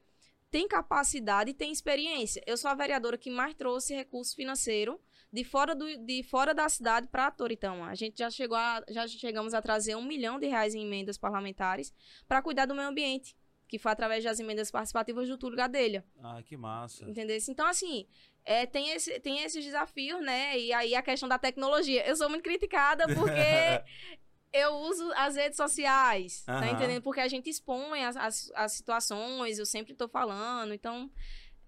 tem 0.51 0.69
capacidade 0.69 1.49
e 1.49 1.55
tem 1.55 1.73
experiência. 1.73 2.43
Eu 2.47 2.59
sou 2.59 2.71
a 2.71 2.75
vereadora 2.75 3.17
que 3.17 3.31
mais 3.31 3.55
trouxe 3.55 3.95
recurso 3.95 4.37
financeiro 4.37 5.01
de 5.33 5.43
fora, 5.43 5.75
do, 5.75 5.97
de 6.05 6.23
fora 6.23 6.53
da 6.53 6.69
cidade 6.69 7.09
para 7.09 7.31
Toritama. 7.31 7.87
A 7.89 7.95
gente 7.95 8.19
já 8.19 8.29
chegou 8.29 8.59
a, 8.59 8.85
já 8.91 9.09
chegamos 9.09 9.55
a 9.55 9.63
trazer 9.63 9.97
um 9.97 10.05
milhão 10.05 10.39
de 10.39 10.49
reais 10.49 10.75
em 10.75 10.85
emendas 10.85 11.17
parlamentares 11.17 11.95
para 12.29 12.43
cuidar 12.43 12.67
do 12.67 12.75
meio 12.75 12.91
ambiente, 12.91 13.35
que 13.73 13.79
foi 13.79 13.91
através 13.91 14.23
das 14.23 14.39
emendas 14.39 14.71
participativas 14.71 15.27
do 15.27 15.39
Túlio 15.39 15.57
Gadelha. 15.57 16.05
Ah, 16.23 16.43
que 16.45 16.59
massa. 16.59 17.09
Entendeu? 17.09 17.39
Então, 17.49 17.67
assim, 17.67 18.07
é, 18.45 18.67
tem, 18.67 18.91
esse, 18.91 19.19
tem 19.21 19.43
esses 19.43 19.65
desafios, 19.65 20.21
né? 20.21 20.59
E 20.59 20.75
aí 20.75 20.95
a 20.95 21.01
questão 21.01 21.27
da 21.27 21.39
tecnologia. 21.39 22.07
Eu 22.07 22.15
sou 22.15 22.29
muito 22.29 22.43
criticada 22.43 23.07
porque 23.15 23.33
eu 24.53 24.75
uso 24.75 25.11
as 25.17 25.37
redes 25.37 25.57
sociais, 25.57 26.43
tá 26.45 26.71
entendendo? 26.71 27.01
Porque 27.01 27.21
a 27.21 27.29
gente 27.29 27.49
expõe 27.49 28.05
as, 28.05 28.15
as, 28.15 28.53
as 28.55 28.73
situações, 28.73 29.59
eu 29.59 29.65
sempre 29.65 29.95
tô 29.95 30.07
falando. 30.07 30.75
Então, 30.75 31.11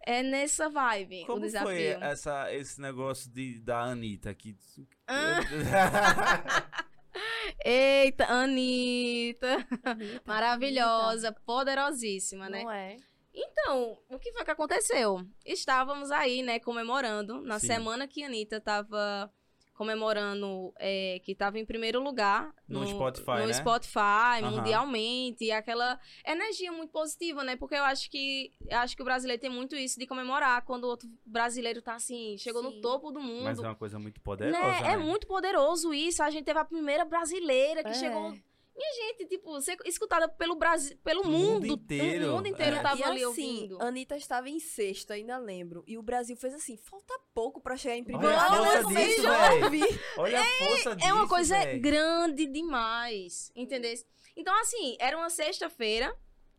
é 0.06 0.22
nessa 0.22 0.68
vibe 0.68 1.22
o 1.22 1.26
Como 1.26 1.40
desafio. 1.40 1.68
foi 1.68 1.86
essa, 1.86 2.52
esse 2.52 2.78
negócio 2.82 3.30
de, 3.30 3.60
da 3.60 3.80
Anitta? 3.80 4.34
Que... 4.34 4.54
Ah. 5.08 5.40
Eita, 7.64 8.26
Anitta. 8.26 9.66
Maravilhosa, 10.24 11.32
poderosíssima, 11.44 12.48
né? 12.48 12.62
Não 12.62 12.70
é? 12.70 12.96
Então, 13.32 13.98
o 14.08 14.18
que 14.18 14.32
foi 14.32 14.44
que 14.44 14.50
aconteceu? 14.50 15.26
Estávamos 15.44 16.10
aí, 16.12 16.42
né, 16.42 16.60
comemorando, 16.60 17.40
na 17.42 17.58
Sim. 17.58 17.66
semana 17.66 18.06
que 18.06 18.22
a 18.22 18.26
Anitta 18.26 18.58
estava 18.58 19.32
comemorando, 19.74 20.72
é, 20.78 21.20
que 21.24 21.32
estava 21.32 21.58
em 21.58 21.64
primeiro 21.66 22.00
lugar 22.02 22.54
No 22.68 22.86
Spotify, 22.86 23.38
no 23.38 23.46
né? 23.46 23.52
Spotify, 23.52 24.40
Aham. 24.40 24.50
mundialmente, 24.52 25.44
e 25.44 25.52
aquela 25.52 25.98
energia 26.24 26.72
muito 26.72 26.90
positiva, 26.90 27.42
né? 27.44 27.56
Porque 27.56 27.74
eu 27.74 27.84
acho 27.84 28.10
que 28.10 28.52
eu 28.68 28.78
acho 28.78 28.96
que 28.96 29.02
o 29.02 29.04
brasileiro 29.04 29.40
tem 29.40 29.50
muito 29.50 29.76
isso 29.76 29.98
de 29.98 30.06
comemorar 30.06 30.62
quando 30.64 30.84
o 30.84 30.88
outro 30.88 31.08
brasileiro 31.26 31.82
tá 31.82 31.94
assim, 31.94 32.36
chegou 32.38 32.62
no 32.62 32.70
Sim. 32.70 32.80
topo 32.80 33.10
do 33.10 33.20
mundo. 33.20 33.44
Mas 33.44 33.58
é 33.58 33.62
uma 33.62 33.74
coisa 33.74 33.98
muito 33.98 34.20
poderosa, 34.20 34.62
né? 34.62 34.80
né? 34.82 34.92
É 34.92 34.96
muito 34.96 35.26
poderoso 35.26 35.92
isso. 35.92 36.22
A 36.22 36.30
gente 36.30 36.44
teve 36.44 36.58
a 36.58 36.64
primeira 36.64 37.04
brasileira 37.04 37.82
que 37.82 37.90
É. 37.90 37.94
chegou. 37.94 38.34
Minha 38.76 38.92
gente, 38.92 39.26
tipo, 39.28 39.60
ser 39.60 39.76
escutada 39.84 40.28
pelo 40.28 40.56
Brasil, 40.56 40.96
pelo 41.04 41.22
O 41.22 41.28
mundo 41.28 41.52
mundo. 41.52 41.66
inteiro, 41.66 42.30
O 42.30 42.36
mundo 42.36 42.48
inteiro 42.48 42.76
é. 42.76 42.82
tava 42.82 42.98
e 42.98 43.04
ali 43.04 43.24
assim, 43.24 43.26
ouvindo. 43.26 43.80
Anitta 43.82 44.16
estava 44.16 44.48
em 44.48 44.58
sexto, 44.58 45.12
ainda 45.12 45.38
lembro. 45.38 45.84
E 45.86 45.96
o 45.96 46.02
Brasil 46.02 46.36
fez 46.36 46.52
assim, 46.54 46.76
falta 46.76 47.14
pouco 47.32 47.60
pra 47.60 47.76
chegar 47.76 47.96
em 47.96 48.00
Olha 48.00 48.18
primeiro. 48.18 48.36
a 48.36 48.48
força 48.48 48.84
disso, 48.88 49.22
ouvi. 49.64 50.00
Olha 50.18 50.40
a 50.40 50.44
força 50.44 50.96
disso, 50.96 51.08
É 51.08 51.12
uma 51.14 51.28
coisa 51.28 51.56
véi. 51.58 51.78
grande 51.78 52.46
demais, 52.46 53.52
entendeu? 53.54 53.94
Então, 54.36 54.52
assim, 54.60 54.96
era 54.98 55.16
uma 55.16 55.30
sexta-feira 55.30 56.12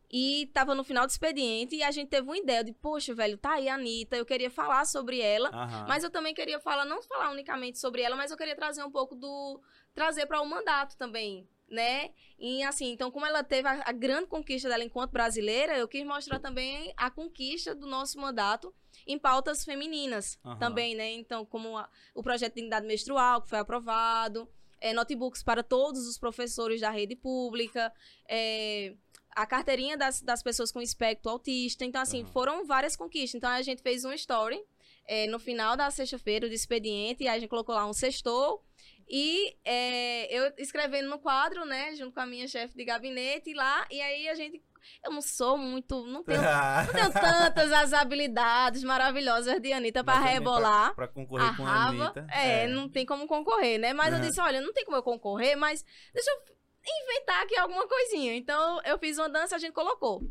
e 0.10 0.50
tava 0.54 0.74
no 0.74 0.84
final 0.86 1.06
do 1.06 1.10
expediente 1.10 1.76
e 1.76 1.84
a 1.84 1.92
gente 1.92 2.08
teve 2.10 2.26
uma 2.26 2.38
ideia 2.38 2.64
de, 2.64 2.72
poxa, 2.72 3.14
velho, 3.14 3.38
tá 3.38 3.56
aí 3.56 3.68
a 3.68 3.74
Anitta, 3.76 4.16
eu 4.16 4.26
queria 4.26 4.50
falar 4.50 4.86
sobre 4.86 5.20
ela, 5.20 5.52
mas 5.88 6.04
eu 6.04 6.10
também 6.10 6.34
queria 6.34 6.60
falar, 6.62 6.86
não 6.86 7.02
falar 7.02 7.32
unicamente 7.32 7.78
sobre 7.80 8.02
ela, 8.02 8.16
mas 8.16 8.32
eu 8.32 8.38
queria 8.38 8.56
trazer 8.56 8.84
um 8.84 8.92
pouco 8.92 9.16
do. 9.16 9.60
trazer 9.94 10.26
para 10.28 10.40
o 10.42 10.46
mandato 10.46 10.96
também, 10.96 11.46
né? 11.70 12.12
E 12.38 12.62
assim, 12.64 12.92
então, 12.92 13.10
como 13.12 13.26
ela 13.26 13.44
teve 13.44 13.68
a, 13.68 13.84
a 13.86 13.92
grande 13.92 14.28
conquista 14.28 14.70
dela 14.70 14.84
enquanto 14.84 15.12
brasileira, 15.12 15.78
eu 15.78 15.88
quis 15.88 16.06
mostrar 16.06 16.40
também 16.40 16.94
a 16.98 17.10
conquista 17.10 17.74
do 17.74 17.88
nosso 17.88 18.20
mandato 18.20 18.74
em 19.08 19.18
pautas 19.18 19.64
femininas 19.66 20.38
Aham. 20.46 20.58
também, 20.60 20.96
né? 20.96 21.12
Então, 21.14 21.46
como 21.46 21.78
a- 21.78 21.90
o 22.14 22.22
projeto 22.24 22.52
de 22.54 22.56
dignidade 22.56 22.86
menstrual, 22.86 23.42
que 23.42 23.50
foi 23.50 23.60
aprovado, 23.60 24.48
é, 24.80 24.94
notebooks 24.94 25.42
para 25.44 25.64
todos 25.64 26.08
os 26.08 26.18
professores 26.18 26.82
da 26.82 26.90
rede 26.92 27.16
pública, 27.16 27.92
é, 28.30 28.94
a 29.32 29.46
carteirinha 29.46 29.98
das, 29.98 30.22
das 30.22 30.42
pessoas 30.44 30.72
com 30.72 30.82
espectro 30.82 31.30
autista. 31.32 31.84
Então, 31.84 32.02
assim, 32.02 32.22
Aham. 32.22 32.32
foram 32.32 32.66
várias 32.66 32.96
conquistas. 32.96 33.36
Então, 33.36 33.50
a 33.50 33.62
gente 33.62 33.82
fez 33.82 34.06
um 34.06 34.12
story 34.14 34.62
é, 35.08 35.28
no 35.28 35.40
final 35.40 35.76
da 35.76 35.90
sexta-feira, 35.92 36.48
do 36.48 36.54
expediente, 36.54 37.24
e 37.24 37.28
a 37.28 37.38
gente 37.38 37.50
colocou 37.50 37.76
lá 37.76 37.86
um 37.86 37.94
sextou. 37.94 38.64
E 39.08 39.56
é, 39.64 40.36
eu 40.36 40.52
escrevendo 40.58 41.10
no 41.10 41.20
quadro, 41.20 41.66
né, 41.66 41.96
junto 41.96 42.14
com 42.14 42.20
a 42.20 42.26
minha 42.26 42.48
chefe 42.48 42.76
de 42.76 42.84
gabinete 42.84 43.54
lá, 43.54 43.86
e 43.92 44.02
aí 44.02 44.28
a 44.30 44.36
gente. 44.36 44.64
Eu 45.04 45.12
não 45.12 45.22
sou 45.22 45.58
muito. 45.58 46.06
Não 46.06 46.24
tenho, 46.24 46.42
não 46.42 46.94
tenho 46.94 47.14
tantas 47.14 47.72
as 47.72 47.94
habilidades 47.94 48.84
maravilhosas 48.84 49.60
de 49.60 49.74
Anitta 49.74 50.04
também 50.04 50.22
rebolar. 50.22 50.94
Pra 50.96 51.08
concorrer 51.08 51.50
a 51.50 51.56
com 51.56 51.66
a. 51.66 51.88
Anitta. 51.88 52.28
É, 52.32 52.68
não 52.68 52.90
tem 52.90 53.06
como 53.06 53.28
concorrer, 53.28 53.80
né? 53.80 53.94
Mas 53.94 54.14
eu 54.14 54.20
Aham. 54.20 54.28
disse: 54.28 54.42
olha, 54.42 54.62
não 54.62 54.74
tem 54.74 54.86
como 54.86 54.98
eu 54.98 55.04
concorrer, 55.04 55.56
mas 55.56 55.84
deixa 56.14 56.30
eu 56.32 56.56
inventar 56.88 57.44
aqui 57.44 57.58
alguma 57.58 57.88
coisinha. 57.88 58.36
Então 58.36 58.80
eu 58.84 58.98
fiz 59.00 59.18
uma 59.18 59.30
dança, 59.30 59.56
a 59.56 59.60
gente 59.60 59.74
colocou. 59.74 60.22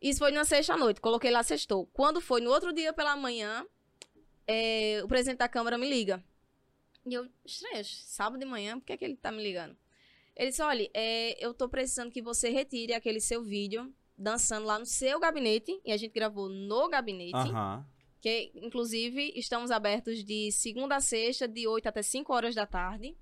Isso 0.00 0.18
foi 0.18 0.30
na 0.30 0.44
sexta-noite, 0.44 1.00
coloquei 1.00 1.30
lá 1.30 1.42
sextou. 1.42 1.86
Quando 1.86 2.20
foi 2.20 2.40
no 2.40 2.50
outro 2.50 2.72
dia 2.72 2.92
pela 2.92 3.16
manhã, 3.16 3.66
é, 4.46 5.00
o 5.02 5.08
presidente 5.08 5.38
da 5.38 5.48
Câmara 5.48 5.78
me 5.78 5.88
liga. 5.88 6.22
E 7.06 7.14
eu, 7.14 7.28
estranho, 7.44 7.84
sábado 7.84 8.40
de 8.40 8.44
manhã, 8.44 8.78
por 8.78 8.84
que, 8.84 8.92
é 8.92 8.96
que 8.96 9.04
ele 9.04 9.16
tá 9.16 9.30
me 9.30 9.42
ligando? 9.42 9.76
Ele 10.34 10.50
disse: 10.50 10.62
olha, 10.62 10.90
é, 10.92 11.42
eu 11.44 11.54
tô 11.54 11.68
precisando 11.68 12.10
que 12.10 12.20
você 12.20 12.50
retire 12.50 12.92
aquele 12.92 13.20
seu 13.20 13.42
vídeo 13.42 13.94
dançando 14.18 14.66
lá 14.66 14.78
no 14.78 14.86
seu 14.86 15.20
gabinete. 15.20 15.80
E 15.84 15.92
a 15.92 15.96
gente 15.96 16.12
gravou 16.12 16.48
no 16.48 16.88
gabinete. 16.88 17.32
Que, 18.20 18.50
inclusive, 18.56 19.32
estamos 19.36 19.70
abertos 19.70 20.24
de 20.24 20.50
segunda 20.50 20.96
a 20.96 21.00
sexta, 21.00 21.46
de 21.46 21.68
8 21.68 21.86
até 21.88 22.02
5 22.02 22.32
horas 22.32 22.54
da 22.54 22.66
tarde. 22.66 23.16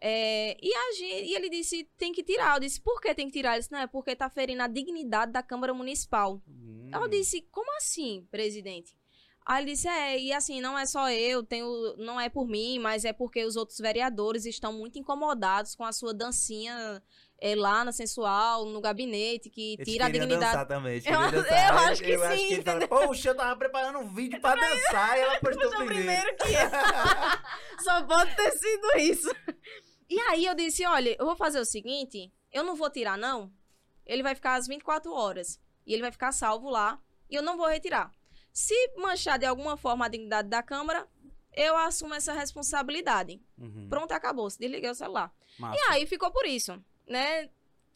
É, 0.00 0.56
e, 0.60 0.74
a 0.74 0.92
gente, 0.92 1.30
e 1.30 1.34
ele 1.34 1.48
disse, 1.48 1.84
tem 1.96 2.12
que 2.12 2.24
tirar. 2.24 2.56
Eu 2.56 2.60
disse, 2.60 2.80
por 2.80 3.00
que 3.00 3.14
tem 3.14 3.26
que 3.26 3.32
tirar? 3.32 3.52
Ele 3.52 3.60
disse, 3.60 3.72
não, 3.72 3.80
é 3.80 3.86
porque 3.86 4.16
tá 4.16 4.28
ferindo 4.28 4.62
a 4.62 4.66
dignidade 4.66 5.30
da 5.32 5.42
Câmara 5.42 5.72
Municipal. 5.72 6.42
Hum. 6.48 6.90
Eu 6.92 7.06
disse, 7.08 7.42
como 7.50 7.70
assim, 7.76 8.26
presidente? 8.30 8.97
Aí 9.50 9.64
ele 9.64 9.72
disse, 9.72 9.88
é, 9.88 10.18
e 10.20 10.30
assim, 10.30 10.60
não 10.60 10.78
é 10.78 10.84
só 10.84 11.10
eu, 11.10 11.42
tenho, 11.42 11.96
não 11.96 12.20
é 12.20 12.28
por 12.28 12.46
mim, 12.46 12.78
mas 12.78 13.06
é 13.06 13.14
porque 13.14 13.42
os 13.46 13.56
outros 13.56 13.78
vereadores 13.78 14.44
estão 14.44 14.74
muito 14.74 14.98
incomodados 14.98 15.74
com 15.74 15.84
a 15.84 15.92
sua 15.92 16.12
dancinha 16.12 17.02
é, 17.40 17.54
lá 17.56 17.82
na 17.82 17.90
sensual, 17.90 18.66
no 18.66 18.78
gabinete, 18.78 19.48
que 19.48 19.72
Eles 19.74 19.88
tira 19.88 20.04
a 20.04 20.10
dignidade. 20.10 20.40
dançar 20.52 20.66
também. 20.66 20.92
eles 20.96 21.06
Eu- 21.06 21.12
queriam 21.12 21.32
eu 21.32 21.42
dançar. 21.42 21.88
acho 21.88 22.02
que 22.02 22.10
eu 22.10 22.22
acho 22.24 22.36
sim, 22.36 22.46
que 22.48 22.52
ele 22.54 22.62
tava, 22.62 22.88
Poxa, 22.88 23.28
eu 23.30 23.34
tava 23.34 23.56
preparando 23.56 23.98
um 24.00 24.12
vídeo 24.14 24.38
pra 24.38 24.54
dançar 24.54 25.16
e 25.16 25.20
ela 25.22 25.38
postou 25.40 25.70
primeiro. 25.86 25.86
primeiro 25.86 26.36
que 26.36 26.48
eu. 26.52 27.80
Só 27.84 28.02
pode 28.02 28.36
ter 28.36 28.52
sido 28.52 28.86
isso. 28.98 29.30
E 30.10 30.20
aí 30.20 30.44
eu 30.44 30.54
disse, 30.54 30.84
olha, 30.84 31.16
eu 31.18 31.24
vou 31.24 31.36
fazer 31.36 31.58
o 31.60 31.64
seguinte, 31.64 32.30
eu 32.52 32.62
não 32.64 32.76
vou 32.76 32.90
tirar 32.90 33.16
não. 33.16 33.50
Ele 34.04 34.22
vai 34.22 34.34
ficar 34.34 34.56
às 34.56 34.66
24 34.66 35.10
horas 35.12 35.58
e 35.86 35.92
ele 35.94 36.02
vai 36.02 36.12
ficar 36.12 36.32
salvo 36.32 36.68
lá 36.68 36.98
e 37.30 37.34
eu 37.34 37.42
não 37.42 37.56
vou 37.56 37.66
retirar. 37.66 38.12
Se 38.60 38.74
manchar 38.96 39.38
de 39.38 39.46
alguma 39.46 39.76
forma 39.76 40.04
a 40.06 40.08
dignidade 40.08 40.48
da 40.48 40.60
Câmara, 40.64 41.06
eu 41.54 41.76
assumo 41.76 42.12
essa 42.14 42.32
responsabilidade. 42.32 43.40
Uhum. 43.56 43.86
Pronto, 43.88 44.10
acabou. 44.10 44.50
Se 44.50 44.58
desliguei 44.58 44.90
o 44.90 44.94
celular. 44.96 45.32
Massa. 45.60 45.78
E 45.78 45.92
aí 45.92 46.06
ficou 46.06 46.30
por 46.32 46.44
isso, 46.44 46.72
né? 47.06 47.48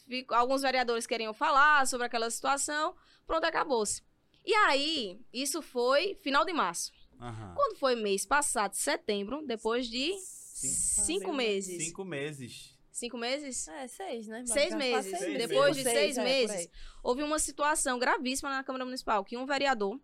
Fico- 0.06 0.32
Alguns 0.32 0.62
vereadores 0.62 1.04
queriam 1.04 1.34
falar 1.34 1.84
sobre 1.88 2.06
aquela 2.06 2.30
situação. 2.30 2.94
Pronto, 3.26 3.44
acabou-se. 3.44 4.02
E 4.44 4.54
aí, 4.54 5.20
isso 5.32 5.60
foi 5.62 6.14
final 6.22 6.44
de 6.44 6.52
março. 6.52 6.92
Aham. 7.20 7.54
Quando 7.56 7.76
foi 7.78 7.96
mês 7.96 8.24
passado, 8.24 8.74
setembro, 8.74 9.44
depois 9.44 9.88
de 9.88 10.12
Cinco- 10.18 11.06
cinco 11.06 11.32
meses. 11.32 11.84
Cinco 11.86 12.04
meses. 12.04 12.78
Cinco 12.92 13.18
meses? 13.18 13.66
É, 13.66 13.88
seis, 13.88 14.28
né? 14.28 14.44
Seis 14.46 14.68
Quase 14.68 14.76
meses. 14.76 15.18
Seis 15.18 15.38
Depois 15.38 15.76
meses. 15.76 15.82
de 15.84 15.90
seis 15.90 16.18
é, 16.18 16.20
por 16.22 16.28
meses, 16.28 16.56
aí. 16.56 16.70
houve 17.02 17.22
uma 17.24 17.38
situação 17.40 17.98
gravíssima 17.98 18.48
na 18.50 18.62
Câmara 18.62 18.84
Municipal, 18.84 19.24
que 19.24 19.36
um 19.36 19.46
vereador, 19.46 19.98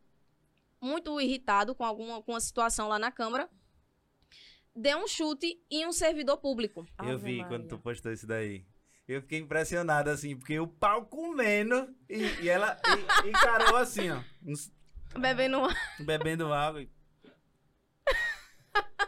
muito 0.80 1.20
irritado 1.20 1.74
com 1.74 1.84
alguma 1.84 2.22
com 2.22 2.32
uma 2.32 2.40
situação 2.40 2.88
lá 2.88 2.98
na 2.98 3.10
Câmara, 3.12 3.48
deu 4.74 4.98
um 4.98 5.08
chute 5.08 5.60
em 5.70 5.86
um 5.86 5.92
servidor 5.92 6.36
público. 6.38 6.86
Eu 7.00 7.14
Ave 7.14 7.16
vi 7.24 7.38
Maria. 7.38 7.46
quando 7.46 7.68
tu 7.68 7.78
postou 7.78 8.12
isso 8.12 8.26
daí. 8.26 8.64
Eu 9.06 9.22
fiquei 9.22 9.38
impressionado, 9.38 10.10
assim, 10.10 10.36
porque 10.36 10.60
o 10.60 10.66
pau 10.66 11.06
comendo 11.06 11.94
e, 12.08 12.18
e 12.42 12.48
ela 12.48 12.78
e- 13.24 13.28
encarou 13.30 13.76
assim, 13.76 14.10
ó. 14.10 14.20
uns- 14.44 14.70
Bebendo 15.18 15.58
uma... 15.60 15.74
Bebendo 16.00 16.52
água. 16.52 16.86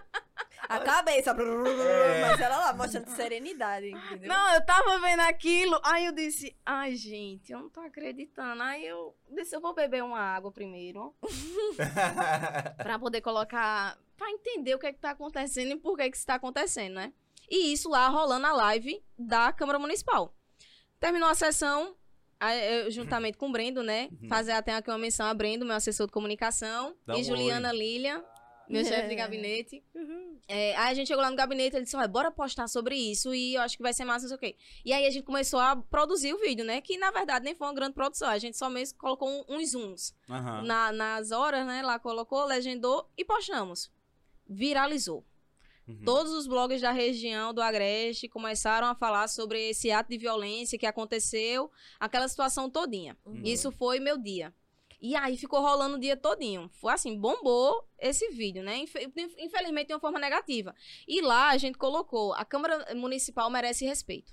A 0.71 0.79
cabeça, 0.81 1.31
É. 1.33 2.21
mas 2.23 2.41
ela 2.41 2.57
lá 2.59 2.73
mostrando 2.73 3.09
serenidade, 3.09 3.89
entendeu? 3.91 4.29
Não, 4.29 4.55
eu 4.55 4.65
tava 4.65 5.01
vendo 5.01 5.21
aquilo, 5.21 5.81
aí 5.83 6.07
eu 6.07 6.13
disse, 6.13 6.57
ai, 6.65 6.95
gente, 6.95 7.51
eu 7.51 7.59
não 7.59 7.69
tô 7.69 7.81
acreditando. 7.81 8.63
Aí 8.63 8.87
eu 8.87 9.15
disse, 9.33 9.55
eu 9.57 9.61
vou 9.61 9.75
beber 9.75 10.05
uma 10.05 10.21
água 10.21 10.53
primeiro, 10.53 11.13
pra 12.79 12.99
poder 12.99 13.21
colocar, 13.21 13.99
pra 14.17 14.31
entender 14.31 14.75
o 14.75 14.79
que 14.79 14.87
é 14.87 14.93
que 14.93 15.01
tá 15.01 15.11
acontecendo 15.11 15.73
e 15.73 15.77
por 15.77 15.97
que 15.97 16.11
que 16.11 16.17
isso 16.17 16.27
tá 16.27 16.35
acontecendo, 16.35 16.95
né? 16.95 17.13
E 17.51 17.73
isso 17.73 17.89
lá 17.89 18.09
rolando 18.09 18.47
a 18.47 18.53
live 18.53 19.03
da 19.19 19.53
Câmara 19.53 19.79
Municipal. 19.79 20.33
Terminou 21.01 21.29
a 21.29 21.35
sessão, 21.35 21.97
eu, 22.71 22.91
juntamente 22.91 23.37
com 23.37 23.49
o 23.49 23.53
Brendo, 23.53 23.83
né? 23.83 24.09
Uhum. 24.23 24.29
Fazer 24.29 24.53
até 24.53 24.75
aqui 24.75 24.89
uma 24.89 24.99
menção 24.99 25.27
a 25.27 25.35
Brendo, 25.35 25.65
meu 25.67 25.75
assessor 25.75 26.07
de 26.07 26.13
comunicação, 26.13 26.95
Dá 27.05 27.17
e 27.17 27.21
um 27.23 27.25
Juliana 27.25 27.73
Lilian, 27.73 28.23
meu 28.73 28.85
chefe 28.85 29.09
de 29.09 29.13
É. 29.15 29.17
gabinete. 29.17 29.85
Uhum. 29.95 30.39
É, 30.49 30.77
aí 30.77 30.91
a 30.91 30.95
gente 30.95 31.09
chegou 31.09 31.23
lá 31.23 31.31
no 31.31 31.37
gabinete, 31.37 31.77
ele 31.77 31.85
disse, 31.85 31.97
olha, 31.97 32.09
bora 32.09 32.31
postar 32.31 32.67
sobre 32.69 32.97
isso 32.97 33.33
e 33.35 33.55
eu 33.55 33.61
acho 33.63 33.77
que 33.77 33.83
vai 33.83 33.93
ser 33.93 34.05
massa, 34.05 34.23
não 34.23 34.29
sei 34.29 34.37
o 34.37 34.41
quê. 34.41 34.57
E 34.85 34.93
aí 34.93 35.07
a 35.07 35.11
gente 35.11 35.25
começou 35.25 35.61
a 35.61 35.77
produzir 35.77 36.33
o 36.35 36.39
vídeo, 36.39 36.65
né? 36.65 36.81
Que 36.81 36.97
na 36.99 37.11
verdade 37.11 37.45
nem 37.45 37.55
foi 37.55 37.67
uma 37.67 37.75
grande 37.75 37.95
produção, 37.95 38.29
a 38.29 38.39
gente 38.39 38.57
só 38.57 38.69
mesmo 38.71 38.99
colocou 38.99 39.45
uns 39.49 39.71
zooms 39.73 40.15
Aham. 40.29 40.63
na- 40.63 40.93
nas 40.93 41.31
horas, 41.31 41.67
né? 41.67 41.83
Lá 41.83 41.99
colocou, 41.99 42.45
legendou 42.45 43.09
e 43.17 43.25
postamos. 43.25 43.91
Viralizou. 44.49 45.25
Uhum. 45.87 46.03
Todos 46.05 46.33
os 46.33 46.47
blogs 46.47 46.81
da 46.81 46.93
região 46.93 47.53
do 47.53 47.61
Agreste 47.63 48.29
começaram 48.29 48.87
a 48.87 48.95
falar 48.95 49.29
sobre 49.29 49.71
esse 49.71 49.91
ato 49.91 50.09
de 50.11 50.19
violência 50.19 50.79
que 50.79 50.87
aconteceu, 50.87 51.71
aquela 51.99 52.29
situação 52.29 52.69
todinha. 52.71 53.17
Uhum. 53.25 53.43
Isso 53.45 53.71
foi 53.73 53.99
meu 53.99 54.17
dia. 54.19 54.55
E 55.01 55.17
aí 55.17 55.37
ficou 55.37 55.61
rolando 55.61 55.97
o 55.97 56.01
dia 56.01 56.17
todinho. 56.17 56.69
Foi 56.81 56.93
assim, 56.93 57.19
bombou 57.19 57.89
esse 57.99 58.29
vídeo, 58.31 58.63
né? 58.63 58.77
Infe- 58.79 59.11
Infelizmente 59.39 59.89
de 59.89 59.95
uma 59.95 60.01
forma 60.01 60.19
negativa. 60.19 60.75
E 61.09 61.23
lá 61.23 61.49
a 61.51 61.57
gente 61.57 61.79
colocou, 61.79 62.35
a 62.35 62.45
Câmara 62.45 62.95
Municipal 62.95 63.49
merece 63.49 63.87
respeito. 63.87 64.33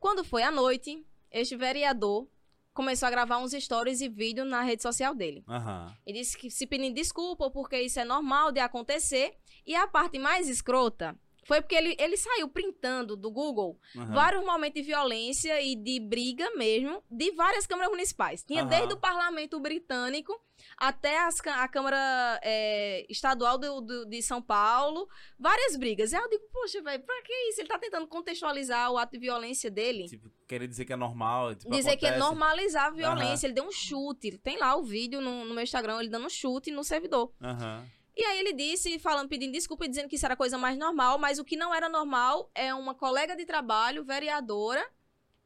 Quando 0.00 0.24
foi 0.24 0.42
à 0.42 0.50
noite, 0.50 1.04
este 1.30 1.56
vereador 1.56 2.26
começou 2.72 3.06
a 3.06 3.10
gravar 3.10 3.36
uns 3.38 3.52
stories 3.52 4.00
e 4.00 4.08
vídeo 4.08 4.44
na 4.46 4.62
rede 4.62 4.82
social 4.82 5.14
dele. 5.14 5.44
Aham. 5.46 5.94
Ele 6.06 6.20
disse 6.20 6.38
que 6.38 6.50
se 6.50 6.66
pedindo 6.66 6.94
desculpa 6.94 7.50
porque 7.50 7.78
isso 7.80 8.00
é 8.00 8.04
normal 8.04 8.50
de 8.50 8.60
acontecer. 8.60 9.36
E 9.66 9.74
a 9.76 9.86
parte 9.86 10.18
mais 10.18 10.48
escrota 10.48 11.14
foi 11.44 11.60
porque 11.60 11.74
ele, 11.74 11.96
ele 11.98 12.16
saiu 12.16 12.48
printando 12.48 13.16
do 13.16 13.30
Google 13.30 13.78
aham. 13.96 14.12
vários 14.12 14.44
momentos 14.44 14.80
de 14.80 14.86
violência 14.86 15.60
e 15.60 15.74
de 15.74 15.98
briga 16.00 16.50
mesmo 16.56 17.02
de 17.10 17.30
várias 17.32 17.66
câmaras 17.66 17.90
municipais. 17.90 18.42
Tinha 18.44 18.60
Aham. 18.62 18.70
desde 18.70 18.94
o 18.94 18.96
parlamento 18.96 19.58
britânico 19.60 20.32
até 20.76 21.18
as 21.24 21.40
a 21.46 21.66
Câmara 21.66 22.38
é, 22.42 23.04
Estadual 23.10 23.58
do- 23.58 23.80
do- 23.80 24.06
de 24.06 24.22
São 24.22 24.40
Paulo, 24.40 25.08
várias 25.38 25.76
brigas. 25.76 26.14
Aí 26.14 26.20
eu 26.20 26.28
digo, 26.30 26.44
poxa, 26.52 26.80
velho, 26.80 27.02
pra 27.02 27.22
que 27.22 27.32
isso? 27.50 27.60
Ele 27.60 27.68
tá 27.68 27.78
tentando 27.78 28.06
contextualizar 28.06 28.90
o 28.92 28.96
ato 28.96 29.12
de 29.12 29.18
violência 29.18 29.68
dele. 29.70 30.06
Tipo, 30.08 30.30
querer 30.46 30.68
dizer 30.68 30.84
que 30.84 30.92
é 30.92 30.96
normal. 30.96 31.54
Tipo, 31.56 31.70
Dizer 31.72 31.96
que 31.96 32.06
é 32.06 32.10
acontece. 32.10 32.30
normalizar 32.30 32.86
a 32.86 32.90
violência. 32.90 33.46
Ele 33.48 33.54
deu 33.54 33.64
um 33.64 33.72
chute. 33.72 34.38
Tem 34.38 34.56
lá 34.58 34.76
o 34.76 34.84
vídeo 34.84 35.20
no, 35.20 35.44
no 35.44 35.52
meu 35.54 35.64
Instagram, 35.64 35.98
ele 35.98 36.08
dando 36.08 36.26
um 36.26 36.30
chute 36.30 36.70
no 36.70 36.84
servidor. 36.84 37.32
Aham. 37.42 37.84
E 38.16 38.22
aí 38.24 38.40
ele 38.40 38.52
disse, 38.52 38.98
falando, 38.98 39.28
pedindo 39.28 39.52
desculpa 39.52 39.86
e 39.86 39.88
dizendo 39.88 40.08
que 40.08 40.16
isso 40.16 40.24
era 40.26 40.34
a 40.34 40.36
coisa 40.36 40.58
mais 40.58 40.76
normal, 40.76 41.18
mas 41.18 41.38
o 41.38 41.44
que 41.44 41.56
não 41.56 41.74
era 41.74 41.88
normal 41.88 42.50
é 42.54 42.74
uma 42.74 42.94
colega 42.94 43.34
de 43.34 43.46
trabalho, 43.46 44.04
vereadora, 44.04 44.86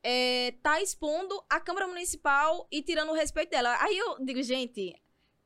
é, 0.03 0.53
tá 0.63 0.81
expondo 0.81 1.41
a 1.49 1.61
Câmara 1.61 1.87
Municipal 1.87 2.67
e 2.71 2.83
tirando 2.83 3.11
o 3.11 3.15
respeito 3.15 3.51
dela. 3.51 3.77
Aí 3.81 3.97
eu 3.97 4.25
digo, 4.25 4.43
gente, 4.43 4.95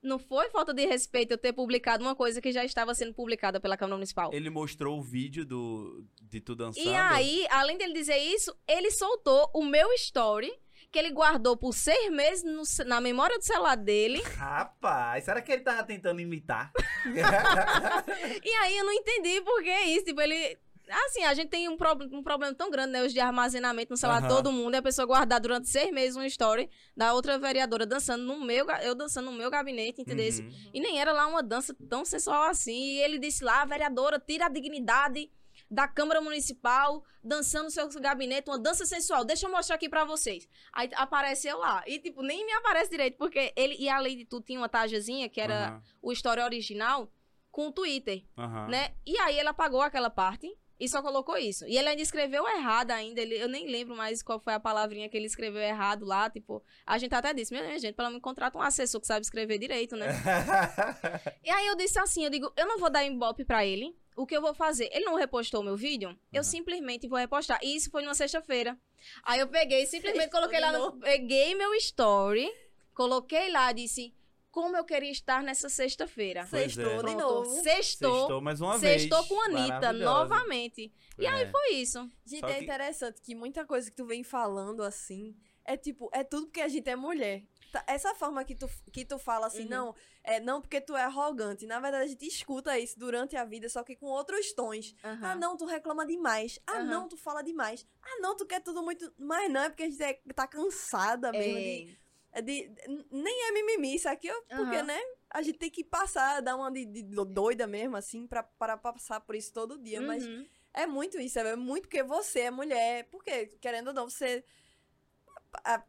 não 0.02 0.18
foi 0.18 0.48
falta 0.50 0.72
de 0.72 0.86
respeito 0.86 1.32
eu 1.32 1.38
ter 1.38 1.52
publicado 1.52 2.02
uma 2.02 2.14
coisa 2.14 2.40
que 2.40 2.52
já 2.52 2.64
estava 2.64 2.94
sendo 2.94 3.12
publicada 3.12 3.60
pela 3.60 3.76
Câmara 3.76 3.96
Municipal. 3.96 4.30
Ele 4.32 4.48
mostrou 4.48 4.98
o 4.98 5.02
vídeo 5.02 5.44
do, 5.44 6.04
de 6.22 6.40
tu 6.40 6.54
dançando. 6.54 6.86
E 6.86 6.94
aí, 6.94 7.46
além 7.50 7.76
dele 7.76 7.92
dizer 7.92 8.16
isso, 8.16 8.54
ele 8.66 8.90
soltou 8.90 9.50
o 9.54 9.64
meu 9.64 9.92
story, 9.92 10.52
que 10.90 10.98
ele 10.98 11.10
guardou 11.10 11.56
por 11.56 11.72
seis 11.72 12.10
meses 12.10 12.42
no 12.44 12.62
na 12.86 13.00
memória 13.00 13.38
do 13.38 13.44
celular 13.44 13.76
dele. 13.76 14.20
Rapaz, 14.36 15.24
será 15.24 15.40
que 15.40 15.52
ele 15.52 15.62
tava 15.62 15.82
tentando 15.84 16.20
imitar? 16.20 16.72
E 18.44 18.50
aí 18.50 18.76
eu 18.76 18.84
não 18.84 18.92
entendi 18.92 19.40
por 19.42 19.62
que 19.62 19.72
isso. 19.82 20.04
Tipo, 20.04 20.20
ele. 20.20 20.58
Assim, 21.06 21.22
a 21.22 21.32
gente 21.34 21.48
tem 21.50 21.68
um, 21.68 21.76
prob- 21.76 22.08
um 22.12 22.20
problema 22.20 22.52
tão 22.52 22.68
grande, 22.68 22.90
né? 22.92 23.02
Hoje 23.02 23.14
de 23.14 23.20
armazenamento 23.20 23.92
no 23.92 23.96
celular 23.96 24.18
de 24.20 24.26
Aham. 24.26 24.34
todo 24.34 24.50
mundo. 24.52 24.74
E 24.74 24.78
a 24.78 24.82
pessoa 24.82 25.06
guardar 25.06 25.40
durante 25.40 25.68
seis 25.68 25.92
meses 25.92 26.16
uma 26.16 26.26
story 26.26 26.68
da 26.96 27.14
outra 27.14 27.38
vereadora 27.38 27.86
dançando 27.86 28.24
no 28.24 28.40
meu, 28.44 28.68
eu 28.82 28.92
dançando 28.96 29.30
no 29.30 29.36
meu 29.38 29.48
gabinete, 29.48 30.02
entendeu? 30.02 30.28
Uhum. 30.28 30.50
E 30.74 30.80
nem 30.80 31.00
era 31.00 31.12
lá 31.12 31.28
uma 31.28 31.44
dança 31.44 31.72
tão 31.88 32.04
sensual 32.04 32.42
assim. 32.44 32.74
E 32.76 32.98
ele 33.02 33.20
disse 33.20 33.44
lá, 33.44 33.64
vereadora, 33.64 34.18
tira 34.18 34.46
a 34.46 34.48
dignidade 34.48 35.30
da 35.70 35.86
Câmara 35.86 36.20
Municipal, 36.20 37.04
dançando 37.22 37.64
no 37.64 37.70
seu 37.70 37.88
gabinete, 38.00 38.48
uma 38.50 38.58
dança 38.58 38.84
sensual. 38.84 39.24
Deixa 39.24 39.46
eu 39.46 39.50
mostrar 39.50 39.76
aqui 39.76 39.88
pra 39.88 40.04
vocês. 40.04 40.48
Aí 40.72 40.90
apareceu 40.94 41.58
lá. 41.58 41.84
E, 41.86 41.98
tipo, 42.00 42.22
nem 42.22 42.44
me 42.44 42.52
aparece 42.54 42.90
direito, 42.90 43.16
porque 43.16 43.52
ele, 43.54 43.76
e 43.78 43.88
além 43.88 44.16
de 44.16 44.24
tudo, 44.24 44.44
tinha 44.44 44.58
uma 44.58 44.68
tajazinha, 44.68 45.28
que 45.28 45.40
era 45.40 45.68
Aham, 45.68 45.82
o 46.02 46.12
story 46.12 46.40
original, 46.40 47.08
com 47.52 47.68
o 47.68 47.72
Twitter 47.72 48.24
aham. 48.36 48.68
né? 48.68 48.94
E 49.06 49.16
aí 49.18 49.38
ele 49.38 49.48
apagou 49.48 49.82
aquela 49.82 50.10
parte 50.10 50.48
e 50.78 50.88
só 50.88 51.02
colocou 51.02 51.36
isso. 51.36 51.66
E 51.66 51.76
ele 51.76 51.88
ainda 51.88 52.00
escreveu 52.02 52.48
errado 52.48 52.90
ainda. 52.92 53.20
Ele, 53.20 53.36
eu 53.36 53.48
nem 53.48 53.68
lembro 53.70 53.94
mais 53.94 54.22
qual 54.22 54.40
foi 54.40 54.54
a 54.54 54.60
palavrinha 54.60 55.08
que 55.08 55.16
ele 55.16 55.26
escreveu 55.26 55.60
errado 55.60 56.06
lá. 56.06 56.30
Tipo, 56.30 56.62
a 56.86 56.96
gente 56.96 57.14
até 57.14 57.34
disse, 57.34 57.52
minha 57.52 57.78
gente, 57.78 57.94
pelo 57.94 58.08
menos 58.08 58.22
contrata 58.22 58.56
um 58.56 58.62
assessor 58.62 59.00
que 59.00 59.06
sabe 59.06 59.20
escrever 59.20 59.58
direito, 59.58 59.94
né? 59.94 60.06
E 61.44 61.50
aí 61.50 61.66
eu 61.66 61.76
disse 61.76 61.98
assim, 61.98 62.24
eu 62.24 62.30
digo, 62.30 62.52
eu 62.56 62.66
não 62.66 62.78
vou 62.78 62.90
dar 62.90 63.04
ibope 63.04 63.44
pra 63.44 63.64
ele. 63.64 63.94
O 64.20 64.26
que 64.26 64.36
eu 64.36 64.42
vou 64.42 64.54
fazer? 64.54 64.88
Ele 64.92 65.04
não 65.06 65.14
repostou 65.14 65.60
o 65.60 65.64
meu 65.64 65.76
vídeo? 65.76 66.10
Eu 66.32 66.40
Uhum. 66.40 66.44
simplesmente 66.44 67.08
vou 67.08 67.18
repostar. 67.18 67.58
E 67.62 67.74
isso 67.76 67.90
foi 67.90 68.02
numa 68.02 68.14
sexta-feira. 68.14 68.78
Aí 69.24 69.40
eu 69.40 69.48
peguei, 69.48 69.86
simplesmente 69.86 70.30
coloquei 70.36 70.58
de 70.58 70.64
lá, 70.64 70.72
no, 70.72 70.92
peguei 70.98 71.54
meu 71.54 71.72
story, 71.74 72.50
coloquei 72.94 73.50
lá, 73.50 73.72
disse 73.72 74.14
como 74.50 74.76
eu 74.76 74.84
queria 74.84 75.10
estar 75.12 75.42
nessa 75.42 75.68
sexta-feira. 75.68 76.40
É. 76.40 76.46
Sextou 76.46 76.84
de 76.96 77.14
Pronto, 77.14 77.18
novo. 77.18 77.62
Sextou. 77.62 78.14
Sextou 78.18 78.40
mais 78.40 78.60
uma 78.60 78.76
vez. 78.76 79.02
Sextou 79.02 79.24
com 79.26 79.40
a 79.40 79.44
Anitta, 79.46 79.92
novamente. 79.92 80.92
E 81.18 81.26
aí 81.26 81.42
É. 81.44 81.50
foi 81.50 81.70
isso. 81.74 82.10
Gente, 82.26 82.40
Só 82.40 82.48
é 82.48 82.54
que- 82.58 82.64
interessante 82.64 83.20
que 83.22 83.34
muita 83.34 83.64
coisa 83.64 83.88
que 83.88 83.96
tu 83.96 84.04
vem 84.04 84.22
falando 84.24 84.82
assim 84.82 85.34
é 85.64 85.76
tipo, 85.76 86.10
é 86.12 86.24
tudo 86.24 86.46
porque 86.46 86.60
a 86.60 86.68
gente 86.68 86.88
é 86.90 86.96
mulher. 86.96 87.44
Tá, 87.72 87.84
Essa 87.86 88.14
forma 88.14 88.44
que 88.44 88.54
tu, 88.54 88.68
que 88.92 89.04
tu 89.04 89.18
fala 89.18 89.46
assim, 89.46 89.62
Uhum. 89.64 89.68
não, 89.68 89.94
é 90.24 90.40
não 90.40 90.60
porque 90.60 90.80
tu 90.80 90.96
é 90.96 91.02
arrogante. 91.02 91.66
Na 91.66 91.78
verdade, 91.80 92.04
a 92.04 92.06
gente 92.06 92.26
escuta 92.26 92.78
isso 92.78 92.98
durante 92.98 93.36
a 93.36 93.44
vida, 93.44 93.68
só 93.68 93.82
que 93.84 93.94
com 93.96 94.06
outros 94.06 94.52
tons. 94.52 94.94
Ah, 95.02 95.34
não, 95.36 95.56
tu 95.56 95.64
reclama 95.66 96.04
demais. 96.06 96.58
Ah, 96.66 96.78
Aham. 96.78 96.84
não, 96.84 97.08
tu 97.08 97.16
fala 97.16 97.42
demais. 97.42 97.86
Ah, 98.02 98.18
não, 98.20 98.36
tu 98.36 98.44
quer 98.46 98.60
tudo 98.60 98.82
muito. 98.82 99.12
Mas 99.18 99.50
não, 99.50 99.62
é 99.62 99.68
porque 99.68 99.84
a 99.84 99.90
gente 99.90 100.02
é- 100.02 100.20
tá 100.34 100.46
cansada 100.46 101.30
mesmo 101.32 101.58
de, 101.58 101.98
É. 102.32 102.42
de- 102.42 102.68
de- 102.68 103.06
Nem 103.10 103.48
é 103.48 103.52
mimimi, 103.52 103.94
isso 103.96 104.08
aqui, 104.08 104.28
porque, 104.56 104.82
né? 104.82 104.98
A 105.30 105.42
gente 105.42 105.58
tem 105.58 105.70
que 105.70 105.84
passar, 105.84 106.40
dar 106.42 106.56
uma 106.56 106.70
de, 106.72 106.84
de 106.84 107.02
doida 107.02 107.66
mesmo, 107.66 107.96
assim, 107.96 108.26
pra, 108.26 108.42
para 108.42 108.76
passar 108.76 109.20
por 109.20 109.34
isso 109.36 109.52
todo 109.52 109.78
dia. 109.78 110.00
Mas 110.00 110.26
Uhum. 110.26 110.44
é 110.74 110.86
muito 110.86 111.20
isso, 111.20 111.38
é 111.38 111.54
muito 111.56 111.82
porque 111.84 112.02
você 112.02 112.40
é 112.40 112.50
mulher. 112.50 113.04
Porque, 113.10 113.46
querendo 113.60 113.88
ou 113.88 113.94
não, 113.94 114.08
você 114.10 114.44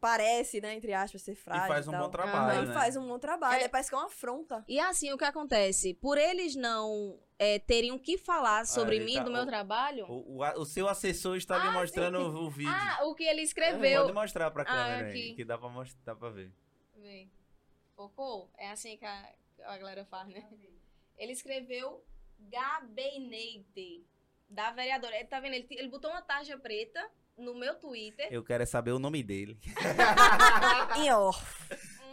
parece, 0.00 0.60
né, 0.60 0.74
entre 0.74 0.92
aspas, 0.92 1.22
ser 1.22 1.34
frágil. 1.34 1.64
E 1.64 1.68
faz 1.68 1.88
um 1.88 1.92
tal. 1.92 2.02
bom 2.04 2.10
trabalho, 2.10 2.58
Aham, 2.60 2.66
né? 2.66 2.74
faz 2.74 2.96
um 2.96 3.06
bom 3.06 3.18
trabalho. 3.18 3.62
É. 3.62 3.68
Parece 3.68 3.88
que 3.90 3.94
é 3.94 3.98
uma 3.98 4.06
afronta. 4.06 4.64
E 4.68 4.78
assim, 4.80 5.12
o 5.12 5.18
que 5.18 5.24
acontece? 5.24 5.94
Por 5.94 6.18
eles 6.18 6.54
não 6.56 7.18
é, 7.38 7.58
terem 7.58 7.92
o 7.92 7.98
que 7.98 8.18
falar 8.18 8.66
sobre 8.66 8.96
ele 8.96 9.04
mim, 9.04 9.14
tá- 9.14 9.22
do 9.24 9.30
meu 9.30 9.42
o- 9.42 9.46
trabalho. 9.46 10.06
O, 10.10 10.38
o, 10.40 10.60
o 10.60 10.64
seu 10.66 10.88
assessor 10.88 11.36
está 11.36 11.56
Ah, 11.62 11.70
mostrando 11.72 12.18
o, 12.18 12.46
o 12.46 12.50
vídeo. 12.50 12.72
Ah, 12.74 13.04
o 13.04 13.14
que 13.14 13.24
ele 13.24 13.42
escreveu. 13.42 14.02
Pode 14.02 14.12
mostrar 14.14 14.50
pra 14.50 14.62
Ah, 14.62 14.66
câmera 14.66 15.08
aqui. 15.08 15.22
aí, 15.30 15.34
que 15.34 15.44
dá 15.44 15.56
pra, 15.58 15.68
mostrar, 15.68 16.00
dá 16.04 16.14
pra 16.16 16.28
ver. 16.30 16.52
Vê. 16.96 17.28
Focou? 17.96 18.50
É 18.56 18.70
assim 18.70 18.96
que 18.96 19.04
a, 19.04 19.32
a 19.64 19.78
galera 19.78 20.04
faz, 20.04 20.28
né? 20.28 20.44
Ele 21.16 21.32
escreveu 21.32 22.04
gabinete 22.38 24.04
da 24.48 24.70
vereadora. 24.72 25.14
Ele 25.16 25.26
tá 25.28 25.40
vendo? 25.40 25.54
Ele, 25.54 25.66
ele 25.70 25.88
botou 25.88 26.10
uma 26.10 26.22
tarja 26.22 26.58
preta 26.58 27.08
no 27.36 27.54
meu 27.54 27.74
Twitter. 27.74 28.28
Eu 28.30 28.42
quero 28.42 28.62
é 28.62 28.66
saber 28.66 28.92
o 28.92 28.98
nome 28.98 29.22
dele. 29.22 29.58
E 31.02 31.10
ó, 31.10 31.32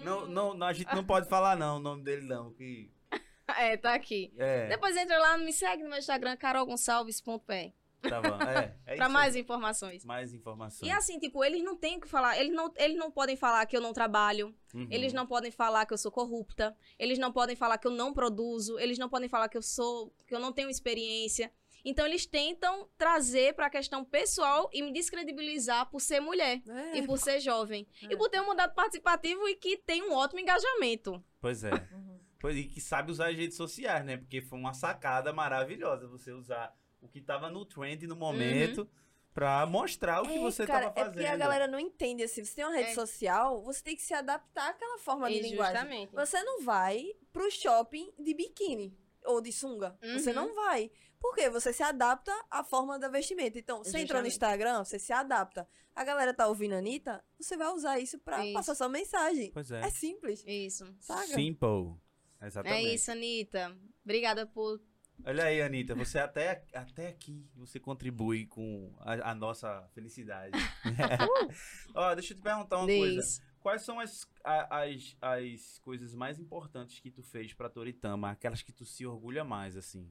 Não, 0.01 0.25
não, 0.27 0.53
não, 0.53 0.67
a 0.67 0.73
gente 0.73 0.93
não 0.95 1.03
pode 1.03 1.27
falar 1.27 1.55
não, 1.55 1.77
o 1.77 1.79
nome 1.79 2.03
dele 2.03 2.25
não. 2.25 2.53
Que... 2.53 2.89
é, 3.57 3.75
tá 3.77 3.93
aqui. 3.93 4.33
É, 4.37 4.67
Depois 4.67 4.95
entra 4.95 5.17
lá, 5.19 5.37
me 5.37 5.51
segue 5.51 5.83
no 5.83 5.89
meu 5.89 5.99
Instagram, 5.99 6.37
carolgonçalves.pé. 6.37 7.73
tá 8.01 8.21
bom. 8.21 8.41
É, 8.41 8.75
é 8.85 8.95
pra 8.97 9.09
mais 9.09 9.35
informações. 9.35 10.05
mais 10.05 10.33
informações. 10.33 10.89
E 10.89 10.91
assim, 10.91 11.19
tipo, 11.19 11.43
eles 11.43 11.61
não 11.61 11.75
têm 11.75 11.97
o 11.97 12.01
que 12.01 12.07
falar. 12.07 12.39
Eles 12.39 12.53
não, 12.53 12.71
eles 12.77 12.97
não 12.97 13.11
podem 13.11 13.35
falar 13.35 13.65
que 13.65 13.75
eu 13.75 13.81
não 13.81 13.91
trabalho. 13.91 14.55
Uhum. 14.73 14.87
Eles 14.89 15.11
não 15.11 15.27
podem 15.27 15.51
falar 15.51 15.85
que 15.85 15.93
eu 15.93 15.97
sou 15.97 16.11
corrupta. 16.11 16.75
Eles 16.97 17.19
não 17.19 17.31
podem 17.31 17.55
falar 17.55 17.77
que 17.77 17.87
eu 17.87 17.91
não 17.91 18.13
produzo. 18.13 18.79
Eles 18.79 18.97
não 18.97 19.09
podem 19.09 19.27
falar 19.27 19.49
que 19.49 19.57
eu 19.57 19.61
sou. 19.61 20.13
que 20.25 20.33
eu 20.33 20.39
não 20.39 20.53
tenho 20.53 20.69
experiência. 20.69 21.51
Então 21.85 22.05
eles 22.05 22.25
tentam 22.25 22.89
trazer 22.97 23.53
pra 23.55 23.69
questão 23.69 24.03
pessoal 24.03 24.69
e 24.73 24.81
me 24.81 24.91
descredibilizar 24.91 25.89
por 25.89 25.99
ser 26.01 26.19
mulher 26.19 26.61
É. 26.67 26.97
e 26.97 27.05
por 27.05 27.17
ser 27.17 27.39
jovem. 27.39 27.87
É. 28.03 28.13
E 28.13 28.17
por 28.17 28.29
ter 28.29 28.41
um 28.41 28.47
mandato 28.47 28.73
participativo 28.75 29.47
e 29.47 29.55
que 29.55 29.77
tem 29.77 30.03
um 30.03 30.13
ótimo 30.13 30.39
engajamento. 30.39 31.23
Pois 31.39 31.63
é. 31.63 31.71
Uhum. 31.73 32.19
Pois, 32.39 32.55
e 32.55 32.63
que 32.63 32.79
sabe 32.79 33.11
usar 33.11 33.29
as 33.29 33.35
redes 33.35 33.57
sociais, 33.57 34.05
né? 34.05 34.17
Porque 34.17 34.41
foi 34.41 34.57
uma 34.57 34.73
sacada 34.73 35.33
maravilhosa 35.33 36.07
você 36.07 36.31
usar 36.31 36.73
o 37.01 37.07
que 37.07 37.21
tava 37.21 37.49
no 37.49 37.65
trend 37.65 38.07
no 38.07 38.15
momento 38.15 38.89
pra 39.33 39.65
mostrar 39.65 40.21
o 40.21 40.25
que 40.25 40.35
É, 40.37 40.39
você 40.39 40.65
cara, 40.65 40.89
tava 40.89 40.99
É 40.99 41.03
fazendo. 41.05 41.13
porque 41.13 41.27
a 41.27 41.37
galera 41.37 41.67
não 41.67 41.79
entende 41.79 42.23
assim. 42.23 42.43
Você 42.43 42.55
tem 42.55 42.65
uma 42.65 42.75
rede 42.75 42.89
É. 42.91 42.93
social, 42.93 43.61
você 43.61 43.83
tem 43.83 43.95
que 43.95 44.01
se 44.01 44.13
adaptar 44.13 44.69
àquela 44.69 44.97
forma 44.99 45.29
de 45.29 45.37
E 45.37 45.41
linguagem. 45.41 45.75
justamente. 45.75 46.13
Você 46.13 46.41
não 46.43 46.61
vai 46.61 47.13
pro 47.31 47.49
shopping 47.51 48.11
de 48.17 48.33
biquíni 48.33 48.97
ou 49.25 49.41
de 49.41 49.51
sunga. 49.51 49.97
Você 50.01 50.29
Uhum. 50.29 50.35
não 50.35 50.55
vai. 50.55 50.89
Por 51.19 51.35
quê? 51.35 51.49
Você 51.49 51.73
se 51.73 51.83
adapta 51.83 52.31
à 52.49 52.63
forma 52.63 52.97
da 52.97 53.09
vestimenta. 53.09 53.59
Então, 53.59 53.83
você 53.83 53.99
entrou 53.99 54.21
no. 54.21 54.27
Instagram, 54.27 54.83
você 54.83 54.97
se 54.97 55.11
adapta. 55.11 55.67
A 55.95 56.03
galera 56.03 56.33
tá 56.33 56.47
ouvindo 56.47 56.73
a 56.75 56.77
Anitta, 56.77 57.23
você 57.37 57.57
vai 57.57 57.67
usar 57.73 57.99
isso 57.99 58.17
pra 58.19 58.45
Isso. 58.45 58.53
passar 58.53 58.75
sua 58.75 58.87
mensagem. 58.87 59.51
Pois 59.51 59.69
é. 59.69 59.81
É 59.81 59.89
simples. 59.89 60.43
Isso. 60.47 60.85
Saca? 60.99 61.27
Simple. 61.27 61.95
Exatamente. 62.41 62.87
É 62.87 62.93
isso, 62.93 63.11
Anitta. 63.11 63.77
Obrigada 64.03 64.45
por. 64.47 64.81
Olha 65.25 65.43
aí, 65.43 65.61
Anitta, 65.61 65.93
você 65.93 66.17
até, 66.17 66.63
até 66.73 67.09
aqui, 67.09 67.45
você 67.53 67.77
contribui 67.77 68.45
com 68.45 68.95
a, 68.99 69.31
a 69.31 69.35
nossa 69.35 69.85
felicidade. 69.93 70.57
Ó, 71.93 72.15
deixa 72.15 72.31
eu 72.31 72.37
te 72.37 72.41
perguntar 72.41 72.77
uma 72.77 72.87
coisa. 72.87 73.21
Diz. 73.21 73.41
Quais 73.59 73.81
são 73.81 73.99
as, 73.99 74.25
as, 74.45 75.17
as 75.21 75.79
coisas 75.79 76.15
mais 76.15 76.39
importantes 76.39 77.01
que 77.01 77.11
tu 77.11 77.21
fez 77.21 77.53
pra 77.53 77.69
Toritama? 77.69 78.31
Aquelas 78.31 78.61
que 78.61 78.71
tu 78.71 78.85
se 78.85 79.05
orgulha 79.05 79.43
mais, 79.43 79.75
assim? 79.75 80.09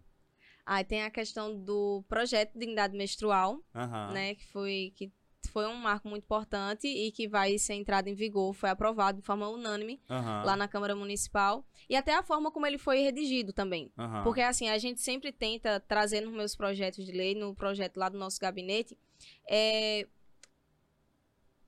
Aí 0.70 0.84
tem 0.84 1.02
a 1.02 1.10
questão 1.10 1.58
do 1.58 2.04
projeto 2.10 2.52
de 2.52 2.58
Dignidade 2.58 2.94
Menstrual, 2.94 3.58
Aham. 3.74 4.12
né? 4.12 4.34
Que 4.34 4.46
foi, 4.48 4.92
que 4.94 5.10
foi 5.50 5.66
um 5.66 5.74
marco 5.74 6.06
muito 6.06 6.24
importante 6.24 6.86
e 6.86 7.10
que 7.10 7.26
vai 7.26 7.56
ser 7.56 7.72
entrado 7.72 8.06
em 8.08 8.14
vigor, 8.14 8.52
foi 8.52 8.68
aprovado 8.68 9.18
de 9.20 9.26
forma 9.26 9.48
unânime 9.48 9.98
Aham. 10.10 10.42
lá 10.44 10.56
na 10.56 10.68
Câmara 10.68 10.94
Municipal. 10.94 11.64
E 11.88 11.96
até 11.96 12.14
a 12.14 12.22
forma 12.22 12.50
como 12.50 12.66
ele 12.66 12.76
foi 12.76 13.00
redigido 13.00 13.50
também. 13.50 13.90
Aham. 13.96 14.24
Porque, 14.24 14.42
assim, 14.42 14.68
a 14.68 14.76
gente 14.76 15.00
sempre 15.00 15.32
tenta 15.32 15.80
trazer 15.80 16.20
nos 16.20 16.34
meus 16.34 16.54
projetos 16.54 17.02
de 17.06 17.12
lei, 17.12 17.34
no 17.34 17.54
projeto 17.54 17.96
lá 17.96 18.10
do 18.10 18.18
nosso 18.18 18.38
gabinete, 18.38 18.94
é, 19.48 20.06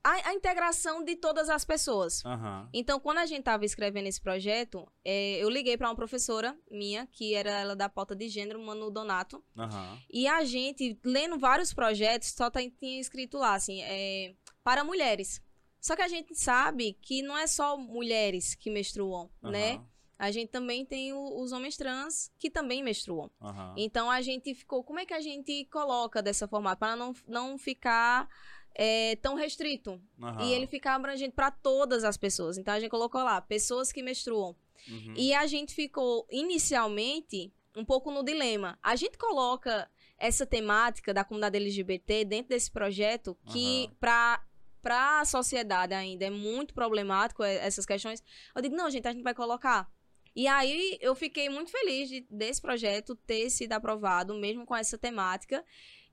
a, 0.03 0.29
a 0.29 0.33
integração 0.33 1.03
de 1.03 1.15
todas 1.15 1.49
as 1.49 1.63
pessoas. 1.63 2.25
Aham. 2.25 2.69
Então, 2.73 2.99
quando 2.99 3.19
a 3.19 3.25
gente 3.25 3.39
estava 3.39 3.63
escrevendo 3.65 4.07
esse 4.07 4.19
projeto, 4.21 4.91
é, 5.05 5.37
eu 5.37 5.49
liguei 5.49 5.77
para 5.77 5.87
uma 5.89 5.95
professora 5.95 6.57
minha, 6.69 7.07
que 7.07 7.33
era 7.35 7.51
ela 7.51 7.75
da 7.75 7.87
pauta 7.87 8.15
de 8.15 8.27
gênero, 8.29 8.59
Manu 8.61 8.89
Donato, 8.89 9.43
Aham. 9.57 9.97
e 10.09 10.27
a 10.27 10.43
gente, 10.43 10.99
lendo 11.05 11.37
vários 11.37 11.73
projetos, 11.73 12.29
só 12.29 12.49
tá- 12.49 12.61
tinha 12.79 12.99
escrito 12.99 13.37
lá, 13.37 13.53
assim, 13.55 13.81
é, 13.83 14.33
para 14.63 14.83
mulheres. 14.83 15.41
Só 15.79 15.95
que 15.95 16.01
a 16.01 16.07
gente 16.07 16.35
sabe 16.35 16.93
que 17.01 17.21
não 17.23 17.37
é 17.37 17.47
só 17.47 17.75
mulheres 17.77 18.53
que 18.55 18.69
menstruam, 18.69 19.29
né? 19.41 19.73
Aham. 19.73 19.87
A 20.19 20.29
gente 20.29 20.49
também 20.49 20.85
tem 20.85 21.11
o- 21.13 21.41
os 21.41 21.51
homens 21.51 21.75
trans 21.75 22.31
que 22.37 22.51
também 22.51 22.83
menstruam. 22.83 23.31
Então 23.75 24.07
a 24.11 24.21
gente 24.21 24.53
ficou, 24.53 24.83
como 24.83 24.99
é 24.99 25.05
que 25.07 25.15
a 25.15 25.19
gente 25.19 25.65
coloca 25.71 26.21
dessa 26.21 26.47
forma 26.47 26.75
para 26.75 26.95
não, 26.95 27.11
não 27.27 27.57
ficar 27.57 28.29
é, 28.75 29.15
tão 29.17 29.35
restrito 29.35 30.01
Aham. 30.21 30.43
e 30.43 30.53
ele 30.53 30.67
ficar 30.67 30.95
abrangente 30.95 31.33
para 31.33 31.51
todas 31.51 32.03
as 32.03 32.17
pessoas. 32.17 32.57
Então 32.57 32.73
a 32.73 32.79
gente 32.79 32.89
colocou 32.89 33.23
lá 33.23 33.41
pessoas 33.41 33.91
que 33.91 34.01
menstruam. 34.01 34.55
Uhum. 34.87 35.13
E 35.15 35.33
a 35.33 35.45
gente 35.45 35.73
ficou 35.75 36.27
inicialmente 36.29 37.53
um 37.75 37.85
pouco 37.85 38.11
no 38.11 38.23
dilema. 38.23 38.77
A 38.81 38.95
gente 38.95 39.17
coloca 39.17 39.89
essa 40.17 40.45
temática 40.45 41.13
da 41.13 41.23
comunidade 41.23 41.57
LGBT 41.57 42.25
dentro 42.25 42.49
desse 42.49 42.71
projeto 42.71 43.37
que 43.51 43.85
Aham. 43.85 43.95
para 43.99 44.43
para 44.81 45.19
a 45.19 45.25
sociedade 45.25 45.93
ainda 45.93 46.25
é 46.25 46.29
muito 46.31 46.73
problemático 46.73 47.43
é, 47.43 47.57
essas 47.57 47.85
questões. 47.85 48.23
Eu 48.55 48.63
digo, 48.63 48.75
não, 48.75 48.89
gente, 48.89 49.07
a 49.07 49.11
gente 49.11 49.21
vai 49.21 49.35
colocar. 49.35 49.87
E 50.35 50.47
aí 50.47 50.97
eu 51.01 51.13
fiquei 51.13 51.49
muito 51.49 51.69
feliz 51.69 52.09
de, 52.09 52.25
desse 52.29 52.61
projeto 52.61 53.15
ter 53.15 53.49
sido 53.49 53.73
aprovado, 53.73 54.33
mesmo 54.33 54.65
com 54.65 54.75
essa 54.75 54.97
temática. 54.97 55.63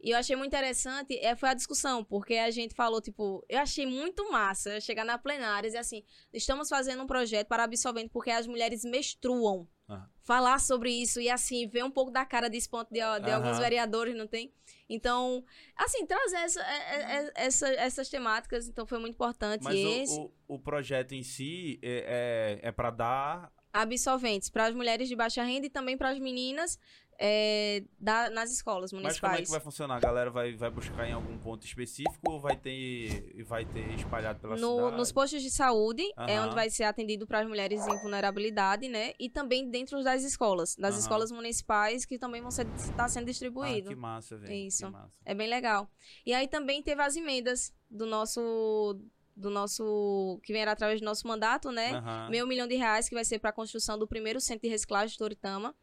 E 0.00 0.10
eu 0.10 0.18
achei 0.18 0.36
muito 0.36 0.48
interessante, 0.48 1.18
é, 1.18 1.34
foi 1.34 1.48
a 1.48 1.54
discussão, 1.54 2.04
porque 2.04 2.34
a 2.34 2.50
gente 2.50 2.74
falou, 2.74 3.00
tipo, 3.00 3.44
eu 3.48 3.58
achei 3.58 3.84
muito 3.84 4.30
massa 4.30 4.80
chegar 4.80 5.04
na 5.04 5.18
plenária 5.18 5.66
e 5.66 5.70
dizer 5.70 5.78
assim, 5.78 6.04
estamos 6.32 6.68
fazendo 6.68 7.02
um 7.02 7.06
projeto 7.06 7.48
para 7.48 7.64
absolvente 7.64 8.08
porque 8.10 8.30
as 8.30 8.46
mulheres 8.46 8.84
menstruam. 8.84 9.66
Ah. 9.88 10.06
Falar 10.22 10.60
sobre 10.60 10.90
isso 10.90 11.18
e, 11.18 11.30
assim, 11.30 11.66
ver 11.66 11.82
um 11.82 11.90
pouco 11.90 12.10
da 12.10 12.24
cara 12.24 12.50
desse 12.50 12.68
ponto 12.68 12.88
de, 12.90 12.96
de 13.00 13.02
alguns 13.30 13.52
Aham. 13.52 13.60
vereadores, 13.60 14.14
não 14.14 14.26
tem? 14.26 14.52
Então, 14.88 15.42
assim, 15.74 16.04
trazer 16.04 16.36
essa, 16.36 16.60
é- 16.60 17.02
é- 17.24 17.32
essa- 17.34 17.68
essas 17.70 18.08
temáticas, 18.10 18.68
então 18.68 18.86
foi 18.86 18.98
muito 18.98 19.14
importante. 19.14 19.64
Mas 19.64 20.10
o- 20.10 20.30
o, 20.46 20.54
o 20.56 20.58
projeto 20.58 21.12
em 21.12 21.22
si 21.22 21.80
é, 21.82 22.58
é, 22.62 22.68
é 22.68 22.72
para 22.72 22.90
dar. 22.90 23.52
absolventes 23.72 24.48
para 24.50 24.66
as 24.66 24.74
mulheres 24.74 25.08
de 25.08 25.16
baixa 25.16 25.42
renda 25.42 25.66
e 25.66 25.70
também 25.70 25.96
para 25.96 26.10
as 26.10 26.18
meninas 26.18 26.78
é, 27.20 27.82
da- 27.98 28.30
nas 28.30 28.52
escolas 28.52 28.92
Mas 28.92 29.02
municipais. 29.02 29.32
como 29.32 29.42
é 29.42 29.44
que 29.44 29.50
vai 29.50 29.60
funcionar? 29.60 29.96
A 29.96 30.00
galera 30.00 30.30
vai, 30.30 30.54
vai 30.54 30.70
buscar 30.70 31.08
em 31.08 31.12
algum 31.12 31.36
ponto 31.38 31.66
específico 31.66 32.18
ou 32.30 32.38
vai 32.40 32.56
ter, 32.56 33.42
vai 33.44 33.64
ter 33.64 33.92
espalhado 33.94 34.38
pela 34.38 34.56
No- 34.56 34.76
cidade? 34.76 34.96
nos 34.96 35.10
postos 35.12 35.42
de 35.42 35.50
saúde 35.50 36.02
é 36.16 36.36
Aham. 36.36 36.46
onde 36.46 36.54
vai 36.54 36.70
ser 36.70 36.84
atendido 36.84 37.26
para 37.26 37.40
as 37.40 37.48
mulheres 37.48 37.84
em 37.86 37.98
vulnerabilidade, 37.98 38.88
né? 38.88 39.12
E 39.18 39.28
também 39.28 39.68
dentro 39.68 40.02
das 40.04 40.22
escolas, 40.22 40.76
das 40.76 40.92
Aham. 40.94 41.00
escolas 41.00 41.32
municipais 41.32 42.04
que 42.04 42.18
também 42.18 42.40
vão 42.40 42.50
ser 42.52 42.66
tá 42.96 43.08
sendo 43.08 43.24
Ah, 43.24 43.26
distribuído. 43.26 43.88
que 43.88 43.96
massa, 43.96 44.36
velho. 44.36 44.52
Isso. 44.52 44.88
Massa. 44.90 45.10
É 45.24 45.34
bem 45.34 45.48
legal. 45.48 45.90
E 46.24 46.32
aí 46.32 46.46
também 46.46 46.82
teve 46.82 47.02
as 47.02 47.16
emendas 47.16 47.74
do 47.90 48.06
nosso 48.06 48.96
do 49.36 49.50
nosso 49.50 50.40
que 50.42 50.52
vieram 50.52 50.72
através 50.72 51.00
do 51.00 51.04
nosso 51.04 51.24
mandato, 51.26 51.70
né? 51.70 51.92
Aham. 51.94 52.28
Meio 52.28 52.44
milhão 52.46 52.66
de 52.66 52.74
reais 52.74 53.08
que 53.08 53.14
vai 53.14 53.24
ser 53.24 53.38
para 53.38 53.50
a 53.50 53.52
construção 53.52 53.96
do 53.96 54.04
primeiro 54.06 54.40
centro 54.40 54.62
de 54.62 54.68
reciclagem 54.68 55.12
de 55.12 55.18
Toritama. 55.18 55.74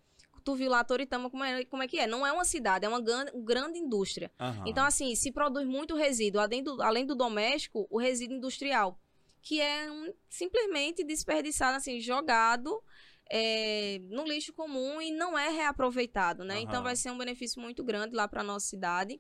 Tu 0.46 0.54
viu 0.56 0.70
lá 0.70 0.84
Toritama 0.84 1.28
como 1.30 1.44
é, 1.44 1.66
como 1.66 1.82
é 1.82 1.88
que 1.88 1.98
é? 2.00 2.06
Não 2.06 2.26
é 2.26 2.32
uma 2.32 2.46
cidade, 2.46 2.86
é 2.86 2.88
uma 2.88 3.02
gran- 3.02 3.26
grande 3.44 3.80
indústria. 3.80 4.32
Aham. 4.40 4.64
Então, 4.68 4.86
assim, 4.86 5.16
se 5.16 5.32
produz 5.32 5.66
muito 5.68 5.96
resíduo, 5.96 6.40
além 6.40 6.62
do, 6.64 6.82
além 6.84 7.04
do 7.04 7.16
doméstico, 7.16 7.88
o 7.90 7.98
resíduo 7.98 8.38
industrial, 8.38 9.00
que 9.42 9.60
é 9.60 9.92
um- 9.92 10.14
simplesmente 10.30 11.04
desperdiçado, 11.04 11.76
assim, 11.78 12.00
jogado 12.00 12.82
é, 13.28 13.98
no 14.12 14.24
lixo 14.24 14.54
comum 14.54 15.02
e 15.02 15.10
não 15.12 15.36
é 15.36 15.50
reaproveitado, 15.50 16.44
né? 16.44 16.58
Aham. 16.58 16.62
Então, 16.64 16.84
vai 16.84 16.96
ser 16.96 17.10
um 17.10 17.18
benefício 17.18 17.60
muito 17.60 17.84
grande 17.84 18.16
lá 18.16 18.28
para 18.28 18.44
nossa 18.44 18.68
cidade. 18.68 19.20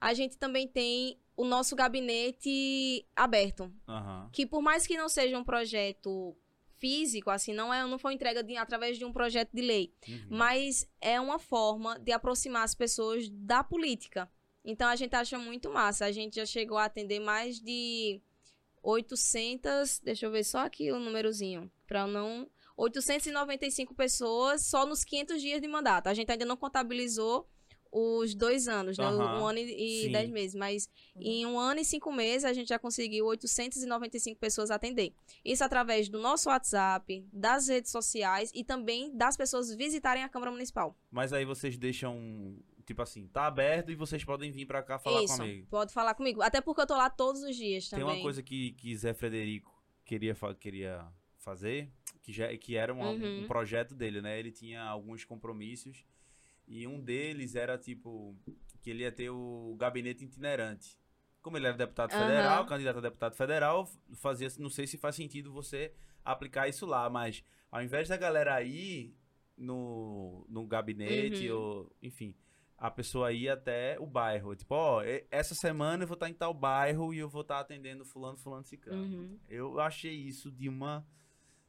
A 0.00 0.14
gente 0.14 0.38
também 0.38 0.66
tem 0.66 1.18
o 1.36 1.44
nosso 1.44 1.76
gabinete 1.76 3.06
aberto, 3.14 3.70
Aham. 3.86 4.30
que 4.32 4.46
por 4.46 4.62
mais 4.62 4.86
que 4.86 4.96
não 4.96 5.08
seja 5.08 5.36
um 5.36 5.44
projeto 5.44 6.34
físico, 6.82 7.30
assim, 7.30 7.52
não 7.54 7.72
é, 7.72 7.86
não 7.86 7.98
foi 7.98 8.12
entrega 8.14 8.42
de- 8.42 8.56
através 8.56 8.98
de 8.98 9.04
um 9.04 9.12
projeto 9.12 9.50
de 9.54 9.62
lei, 9.62 9.92
Uhum. 10.08 10.26
mas 10.42 10.84
é 11.00 11.20
uma 11.20 11.38
forma 11.38 11.98
de 12.00 12.10
aproximar 12.12 12.64
as 12.64 12.74
pessoas 12.74 13.28
da 13.30 13.62
política. 13.62 14.28
Então 14.64 14.88
a 14.88 14.96
gente 14.96 15.14
acha 15.14 15.38
muito 15.38 15.70
massa. 15.70 16.04
A 16.06 16.12
gente 16.12 16.36
já 16.36 16.46
chegou 16.46 16.76
a 16.78 16.84
atender 16.86 17.20
mais 17.20 17.60
de 17.60 18.20
800, 18.82 20.00
deixa 20.00 20.26
eu 20.26 20.30
ver 20.32 20.44
só 20.44 20.58
aqui 20.60 20.90
o 20.92 20.98
númerozinho, 20.98 21.70
para 21.86 22.06
não 22.06 22.48
895 22.76 23.94
pessoas 23.94 24.66
só 24.66 24.84
nos 24.86 25.04
500 25.04 25.40
dias 25.40 25.60
de 25.60 25.68
mandato. 25.68 26.08
A 26.08 26.14
gente 26.14 26.30
ainda 26.32 26.44
não 26.44 26.56
contabilizou 26.56 27.48
os 27.94 28.34
dois 28.34 28.66
anos, 28.68 28.96
né? 28.96 29.04
Aham, 29.04 29.40
Um 29.42 29.46
ano 29.46 29.58
e 29.58 30.04
sim. 30.04 30.12
dez 30.12 30.30
meses. 30.30 30.54
Mas 30.54 30.88
em 31.14 31.44
um 31.44 31.58
ano 31.60 31.78
e 31.80 31.84
cinco 31.84 32.10
meses 32.10 32.44
a 32.44 32.52
gente 32.54 32.68
já 32.68 32.78
conseguiu 32.78 33.26
895 33.26 34.40
pessoas 34.40 34.70
atender. 34.70 35.12
Isso 35.44 35.62
através 35.62 36.08
do 36.08 36.18
nosso 36.18 36.48
WhatsApp, 36.48 37.24
das 37.32 37.68
redes 37.68 37.90
sociais 37.90 38.50
e 38.54 38.64
também 38.64 39.14
das 39.14 39.36
pessoas 39.36 39.74
visitarem 39.74 40.22
a 40.22 40.28
Câmara 40.28 40.50
Municipal. 40.50 40.96
Mas 41.10 41.32
aí 41.34 41.44
vocês 41.44 41.76
deixam, 41.76 42.56
tipo 42.86 43.02
assim, 43.02 43.26
tá 43.26 43.46
aberto 43.46 43.92
e 43.92 43.94
vocês 43.94 44.24
podem 44.24 44.50
vir 44.50 44.64
pra 44.64 44.82
cá 44.82 44.98
falar 44.98 45.22
Isso, 45.22 45.36
comigo. 45.36 45.66
pode 45.68 45.92
falar 45.92 46.14
comigo. 46.14 46.40
Até 46.40 46.60
porque 46.62 46.80
eu 46.80 46.86
tô 46.86 46.96
lá 46.96 47.10
todos 47.10 47.42
os 47.42 47.54
dias 47.54 47.88
Tem 47.90 47.98
também. 47.98 48.14
uma 48.16 48.22
coisa 48.22 48.42
que, 48.42 48.72
que 48.72 48.96
Zé 48.96 49.12
Frederico 49.12 49.70
queria, 50.04 50.34
queria 50.58 51.06
fazer, 51.36 51.90
que, 52.22 52.32
já, 52.32 52.56
que 52.56 52.74
era 52.76 52.94
um, 52.94 53.02
Uhum. 53.02 53.42
um 53.42 53.46
projeto 53.46 53.94
dele, 53.94 54.22
né? 54.22 54.38
Ele 54.38 54.50
tinha 54.50 54.82
alguns 54.82 55.24
compromissos 55.24 56.04
e 56.66 56.86
um 56.86 57.00
deles 57.00 57.54
era, 57.54 57.76
tipo, 57.78 58.36
que 58.80 58.90
ele 58.90 59.02
ia 59.02 59.12
ter 59.12 59.30
o 59.30 59.74
gabinete 59.78 60.24
itinerante. 60.24 60.98
Como 61.40 61.56
ele 61.56 61.66
era 61.66 61.76
deputado 61.76 62.10
federal, 62.12 62.64
candidato 62.66 62.98
a 62.98 63.00
deputado 63.00 63.34
federal, 63.34 63.88
fazia, 64.14 64.48
não 64.58 64.70
sei 64.70 64.86
se 64.86 64.96
faz 64.96 65.16
sentido 65.16 65.52
você 65.52 65.92
aplicar 66.24 66.68
isso 66.68 66.86
lá, 66.86 67.10
mas 67.10 67.42
ao 67.70 67.82
invés 67.82 68.08
da 68.08 68.16
galera 68.16 68.62
ir 68.62 69.16
no, 69.56 70.46
no 70.48 70.66
gabinete, 70.66 71.50
Uhum. 71.50 71.58
ou, 71.58 71.96
enfim, 72.02 72.34
a 72.78 72.90
pessoa 72.90 73.32
ia 73.32 73.54
até 73.54 73.98
o 74.00 74.06
bairro. 74.06 74.54
Tipo, 74.54 74.74
ó, 74.74 75.02
e- 75.04 75.26
essa 75.30 75.54
semana 75.54 76.04
eu 76.04 76.06
vou 76.08 76.14
estar 76.14 76.28
em 76.28 76.34
tal 76.34 76.54
bairro 76.54 77.12
e 77.12 77.18
eu 77.18 77.28
vou 77.28 77.42
estar 77.42 77.60
atendendo 77.60 78.04
fulano, 78.04 78.36
fulano, 78.36 78.64
ciclano. 78.64 79.02
Uhum. 79.02 79.38
Eu 79.48 79.80
achei 79.80 80.14
isso 80.14 80.50
de 80.50 80.68
uma. 80.68 81.04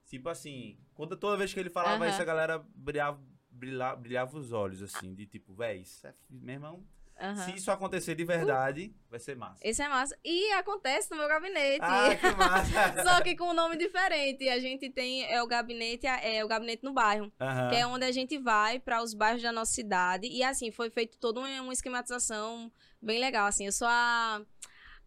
Tipo 0.06 0.30
assim, 0.30 0.78
quando, 0.94 1.16
toda 1.18 1.38
vez 1.38 1.54
que 1.54 1.60
ele 1.60 1.70
falava 1.70 2.04
Aham. 2.04 2.10
isso, 2.12 2.22
a 2.22 2.26
galera 2.26 2.60
brilhava, 2.76 3.20
brilhava, 3.54 3.96
brilhava 3.96 4.38
os 4.38 4.52
olhos, 4.52 4.82
assim, 4.82 5.14
de 5.14 5.26
tipo, 5.26 5.54
véi, 5.54 5.82
isso 5.82 6.06
é. 6.06 6.14
Meu 6.30 6.56
irmão, 6.56 6.84
Aham. 7.20 7.36
se 7.36 7.56
isso 7.56 7.72
acontecer 7.72 8.16
de 8.16 8.26
verdade, 8.26 8.94
vai 9.10 9.20
ser 9.20 9.36
massa. 9.36 9.60
Esse 9.66 9.82
é 9.82 9.88
massa. 9.88 10.18
E 10.24 10.52
acontece 10.54 11.12
no 11.12 11.18
meu 11.18 11.28
gabinete. 11.28 11.80
Ah, 11.82 12.16
que 12.16 12.32
massa! 12.32 13.04
Só 13.04 13.22
que 13.22 13.36
com 13.36 13.52
um 13.52 13.54
nome 13.54 13.78
diferente. 13.78 14.50
A 14.50 14.60
gente 14.60 14.90
tem 14.90 15.24
é 15.32 15.42
o 15.42 15.48
gabinete, 15.48 16.08
é 16.08 16.44
o 16.44 16.48
gabinete 16.48 16.84
no 16.84 16.94
bairro, 16.94 17.32
Aham. 17.40 17.70
que 17.70 17.76
é 17.76 17.88
onde 17.88 18.06
a 18.06 18.12
gente 18.12 18.38
vai 18.38 18.80
para 18.80 19.02
os 19.02 19.14
bairros 19.14 19.42
da 19.42 19.52
nossa 19.52 19.72
cidade. 19.72 20.28
E 20.28 20.44
assim, 20.44 20.72
foi 20.72 20.90
feito 20.90 21.18
toda 21.18 21.40
uma, 21.40 21.74
esquematização 21.74 22.72
bem 23.02 23.20
legal, 23.20 23.48
assim. 23.48 23.66
Eu 23.66 23.72
sou 23.72 23.88
a 23.88 24.42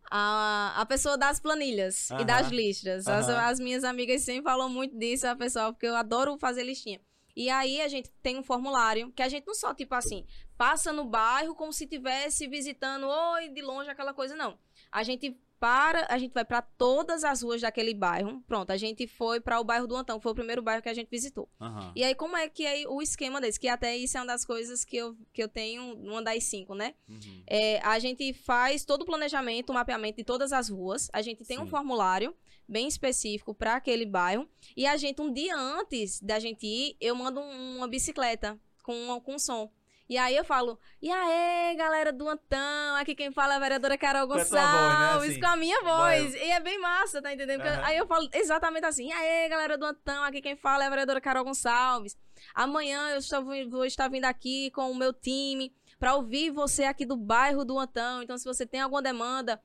a, 0.09 0.81
a 0.81 0.87
pessoa 0.87 1.19
das 1.19 1.41
planilhas 1.41 2.11
Aham. 2.13 2.23
e 2.23 2.25
das 2.25 2.49
listas. 2.49 3.09
As, 3.09 3.29
as 3.29 3.59
minhas 3.59 3.83
amigas 3.85 4.23
sempre 4.23 4.45
falam 4.45 4.69
muito 4.69 4.97
disso, 4.97 5.27
a 5.27 5.35
pessoal, 5.35 5.73
porque 5.73 5.87
eu 5.87 5.97
adoro 5.97 6.39
fazer 6.39 6.63
listinha. 6.63 7.01
E 7.37 7.51
aí 7.51 7.83
a 7.83 7.89
gente 7.89 8.11
tem 8.23 8.39
um 8.39 8.43
formulário 8.43 9.13
que 9.13 9.23
a 9.23 9.29
gente 9.29 9.47
não 9.47 9.55
só, 9.55 9.75
tipo 9.75 9.95
assim, 9.95 10.25
passa 10.57 10.91
no 10.91 11.05
bairro 11.05 11.55
como 11.55 11.73
se 11.73 11.85
estivesse 11.85 12.49
visitando, 12.49 13.07
oi, 13.07 13.51
de 13.51 13.61
longe, 13.61 13.91
aquela 13.91 14.15
coisa, 14.15 14.35
não. 14.35 14.59
A 14.91 15.03
gente 15.03 15.39
para, 15.59 16.07
a 16.11 16.19
gente 16.19 16.33
vai 16.33 16.45
para 16.45 16.61
todas 16.61 17.25
as 17.25 17.43
ruas 17.43 17.63
daquele 17.63 17.95
bairro. 17.95 18.43
Pronto, 18.47 18.71
a 18.71 18.77
gente 18.77 19.07
foi 19.07 19.41
para 19.41 19.59
o 19.59 19.65
bairro 19.65 19.87
do 19.87 19.97
Antão, 19.97 20.21
foi 20.21 20.33
o 20.33 20.35
primeiro 20.35 20.63
bairro 20.63 20.83
que 20.83 20.89
a 20.89 20.95
gente 20.95 21.09
visitou. 21.09 21.49
Aham. 21.61 21.93
E 21.95 22.05
aí, 22.05 22.15
como 22.15 22.37
é 22.37 22.49
que 22.49 22.65
é 22.67 22.87
o 22.87 23.01
esquema 23.01 23.41
desse? 23.41 23.59
Que 23.59 23.69
até 23.69 23.97
isso 23.97 24.17
é 24.17 24.21
uma 24.21 24.27
das 24.27 24.45
coisas 24.45 24.85
que 24.85 24.97
eu, 24.97 25.17
que 25.33 25.43
eu 25.43 25.49
tenho, 25.49 25.95
uma 25.95 26.23
das 26.23 26.45
cinco, 26.45 26.75
né? 26.75 26.95
Uhum. 27.09 27.43
É, 27.47 27.81
a 27.81 27.99
gente 27.99 28.33
faz 28.33 28.85
todo 28.85 29.03
o 29.03 29.07
planejamento, 29.07 29.71
o 29.71 29.75
mapeamento 29.75 30.19
de 30.19 30.25
todas 30.25 30.53
as 30.53 30.69
ruas. 30.69 31.09
A 31.13 31.23
gente 31.23 31.45
tem 31.45 31.59
um 31.59 31.65
Sim. 31.65 31.71
formulário 31.71 32.35
bem 32.69 32.89
específico 32.89 33.55
para 33.55 33.75
aquele 33.77 34.05
bairro. 34.07 34.49
E 34.77 34.87
a 34.87 34.97
gente, 34.97 35.21
um 35.21 35.33
dia 35.33 35.57
antes 35.57 36.21
da 36.21 36.39
gente 36.39 36.67
ir, 36.67 36.97
eu 37.01 37.15
mando 37.15 37.41
um- 37.41 37.77
uma 37.79 37.89
bicicleta 37.89 38.59
com, 38.83 39.21
com 39.21 39.39
som. 39.39 39.71
E 40.09 40.17
aí 40.17 40.37
eu 40.37 40.45
falo, 40.45 40.79
e 41.03 41.11
aí, 41.11 41.75
galera 41.75 42.13
do 42.13 42.29
Antão, 42.29 42.95
aqui 42.95 43.13
quem 43.13 43.33
fala 43.33 43.55
é 43.55 43.57
a 43.57 43.59
vereadora 43.61 43.99
Carol 43.99 44.29
Com 44.29 44.35
a 44.35 44.37
voz, 44.37 44.51
né, 44.53 44.61
Gonçalves, 44.61 45.31
assim? 45.33 45.41
com 45.41 45.47
a 45.49 45.57
minha 45.57 45.83
voz. 45.83 46.33
E 46.35 46.39
é 46.53 46.61
bem 46.61 46.79
massa, 46.79 47.21
tá 47.21 47.35
entendendo? 47.35 47.63
Aham. 47.63 47.81
Aí 47.85 47.97
eu 47.97 48.07
falo 48.07 48.29
exatamente 48.33 48.87
assim, 48.87 49.09
e 49.09 49.13
aí, 49.13 49.49
galera 49.49 49.77
do 49.77 49.85
Antão, 49.85 50.23
aqui 50.23 50.41
quem 50.41 50.55
fala 50.55 50.85
é 50.85 50.87
a 50.87 50.91
vereadora 50.91 51.21
Carol 51.21 51.43
Gonçalves. 51.45 52.17
Amanhã 52.55 53.11
eu 53.11 53.19
estou, 53.19 53.43
vou 53.69 53.85
estar 53.85 54.07
vindo 54.09 54.27
aqui 54.27 54.71
com 54.71 54.93
o 54.93 54.95
meu 54.95 55.13
time 55.13 55.75
para 55.99 56.15
ouvir 56.15 56.51
você 56.51 56.85
aqui 56.85 57.05
do 57.07 57.17
bairro 57.17 57.65
do 57.65 57.79
Antão. 57.79 58.23
Então, 58.23 58.37
se 58.37 58.45
você 58.45 58.67
tem 58.67 58.81
alguma 58.81 59.03
demanda, 59.03 59.61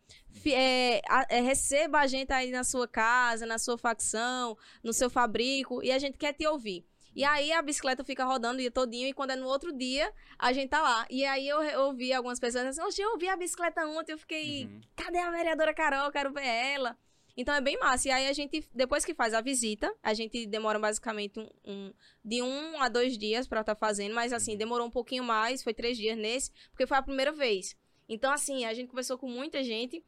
é, 0.45 1.01
é, 1.29 1.41
receba 1.41 1.99
a 1.99 2.07
gente 2.07 2.32
aí 2.32 2.51
na 2.51 2.63
sua 2.63 2.88
casa, 2.88 3.45
na 3.45 3.57
sua 3.57 3.77
facção, 3.77 4.57
no 4.84 4.93
seu 4.93 5.09
fabrico, 5.09 5.84
e 5.84 5.91
a 5.91 5.99
gente 5.99 6.17
quer 6.17 6.34
te 6.34 6.47
ouvir. 6.47 6.86
E 7.13 7.25
aí 7.25 7.51
a 7.51 7.61
bicicleta 7.61 8.05
fica 8.05 8.23
rodando 8.23 8.55
o 8.55 8.61
dia 8.61 8.71
todinho, 8.71 9.07
e 9.09 9.13
quando 9.13 9.32
é 9.32 9.36
no 9.36 9.45
outro 9.45 9.73
dia, 9.73 10.13
a 10.39 10.53
gente 10.53 10.69
tá 10.69 10.82
lá. 10.82 11.05
E 11.09 11.25
aí 11.25 11.45
eu 11.47 11.59
ouvi 11.82 12.13
algumas 12.13 12.39
pessoas 12.39 12.65
assim, 12.65 12.82
oxe, 12.82 13.01
eu 13.01 13.11
ouvi 13.11 13.27
a 13.27 13.36
bicicleta 13.36 13.86
ontem, 13.86 14.13
eu 14.13 14.17
fiquei, 14.17 14.65
Uhum. 14.65 14.79
cadê 14.95 15.17
a 15.17 15.29
vereadora 15.29 15.73
Carol? 15.73 16.09
Quero 16.11 16.32
ver 16.32 16.45
ela. 16.45 16.97
Então 17.41 17.55
é 17.55 17.61
bem 17.61 17.77
massa. 17.79 18.07
E 18.07 18.11
aí 18.11 18.27
a 18.27 18.33
gente, 18.33 18.63
depois 18.73 19.03
que 19.03 19.13
faz 19.15 19.33
a 19.33 19.41
visita, 19.41 19.91
a 20.03 20.13
gente 20.13 20.45
demora 20.45 20.77
basicamente 20.79 21.39
um, 21.39 21.49
um- 21.65 21.93
de 22.23 22.41
um 22.41 22.79
a 22.81 22.87
dois 22.87 23.17
dias 23.17 23.47
pra 23.47 23.61
estar 23.61 23.75
fazendo, 23.75 24.13
mas 24.13 24.31
assim, 24.31 24.55
demorou 24.55 24.85
um 24.87 24.91
pouquinho 24.91 25.23
mais, 25.23 25.63
foi 25.63 25.73
três 25.73 25.97
dias 25.97 26.17
nesse, 26.17 26.51
porque 26.71 26.85
foi 26.85 26.97
a 26.97 27.01
primeira 27.01 27.31
vez. 27.31 27.75
Então, 28.07 28.31
assim, 28.31 28.65
a 28.65 28.73
gente 28.73 28.89
conversou 28.89 29.17
com 29.17 29.27
muita 29.27 29.63
gente. 29.63 30.03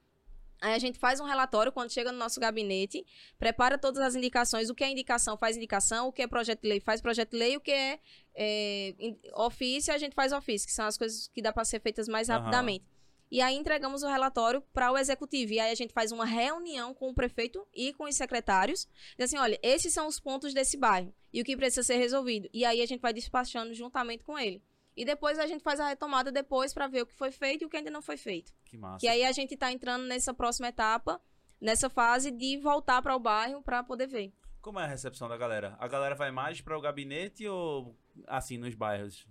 Aí 0.62 0.74
a 0.74 0.80
gente 0.80 0.98
faz 0.98 1.20
um 1.20 1.26
relatório 1.26 1.72
quando 1.74 1.92
chega 1.92 2.10
no 2.12 2.18
nosso 2.18 2.40
gabinete, 2.40 3.06
prepara 3.38 3.78
todas 3.78 4.02
as 4.02 4.16
indicações, 4.16 4.70
o 4.70 4.76
que 4.76 4.84
é 4.84 4.90
indicação 4.90 5.36
faz 5.38 5.58
indicação, 5.58 6.08
o 6.08 6.12
que 6.14 6.22
é 6.22 6.28
projeto 6.28 6.62
de 6.62 6.70
lei 6.70 6.80
faz 6.80 7.02
projeto 7.02 7.32
de 7.32 7.38
lei, 7.38 7.58
o 7.58 7.60
que 7.60 7.72
é, 7.72 8.00
é, 8.34 8.96
ofício 9.36 9.94
a 9.94 9.98
gente 9.98 10.14
faz 10.14 10.32
ofício, 10.32 10.66
que 10.66 10.74
são 10.74 10.86
as 10.86 10.98
coisas 10.98 11.28
que 11.34 11.42
dá 11.42 11.52
para 11.52 11.66
ser 11.66 11.82
feitas 11.82 12.08
mais 12.08 12.30
Aham. 12.30 12.40
rapidamente. 12.40 12.86
E 13.34 13.42
aí 13.42 13.56
entregamos 13.56 14.04
o 14.04 14.08
relatório 14.08 14.62
para 14.72 14.92
o 14.92 14.98
executivo. 14.98 15.54
E 15.54 15.60
aí 15.60 15.72
a 15.72 15.76
gente 15.76 15.92
faz 15.92 16.12
uma 16.12 16.24
reunião 16.24 16.94
com 16.94 17.10
o 17.10 17.16
prefeito 17.16 17.68
e 17.74 17.92
com 17.92 18.04
os 18.04 18.16
secretários. 18.16 18.88
Diz 19.18 19.26
assim, 19.26 19.40
olha, 19.40 19.60
esses 19.64 19.92
são 19.92 20.06
os 20.06 20.20
pontos 20.20 20.54
desse 20.54 20.78
bairro 20.78 21.12
e 21.34 21.42
o 21.42 21.44
que 21.44 21.58
precisa 21.58 21.82
ser 21.82 21.98
resolvido. 21.98 22.48
E 22.54 22.64
aí 22.64 22.80
a 22.80 22.86
gente 22.86 23.02
vai 23.02 23.12
despachando 23.12 23.74
juntamente 23.74 24.24
com 24.24 24.38
ele. 24.38 24.62
E 24.96 25.04
depois 25.04 25.40
a 25.40 25.48
gente 25.48 25.64
faz 25.64 25.80
a 25.80 25.88
retomada 25.88 26.32
depois 26.32 26.76
para 26.76 26.86
ver 26.86 27.02
o 27.02 27.06
que 27.08 27.14
foi 27.16 27.32
feito 27.32 27.64
e 27.64 27.66
o 27.66 27.70
que 27.72 27.78
ainda 27.78 27.90
não 27.90 28.04
foi 28.04 28.18
feito. 28.18 28.54
Que 28.66 28.78
massa. 28.78 29.00
Que 29.00 29.08
aí 29.08 29.24
a 29.24 29.32
gente 29.32 29.58
tá 29.58 29.72
entrando 29.72 30.06
nessa 30.06 30.32
próxima 30.32 30.68
etapa, 30.68 31.20
nessa 31.60 31.90
fase 31.90 32.30
de 32.30 32.60
voltar 32.60 33.02
para 33.02 33.16
o 33.16 33.20
bairro 33.20 33.64
para 33.64 33.84
poder 33.84 34.06
ver. 34.06 34.32
Como 34.62 34.80
é 34.80 34.84
a 34.84 34.88
recepção 34.88 35.28
da 35.28 35.38
galera? 35.38 35.76
A 35.80 35.88
galera 35.88 36.14
vai 36.14 36.30
mais 36.30 36.62
para 36.62 36.78
o 36.78 36.82
gabinete 36.82 37.48
ou 37.48 37.98
assim 38.28 38.60
nos 38.60 38.76
bairros? 38.76 39.26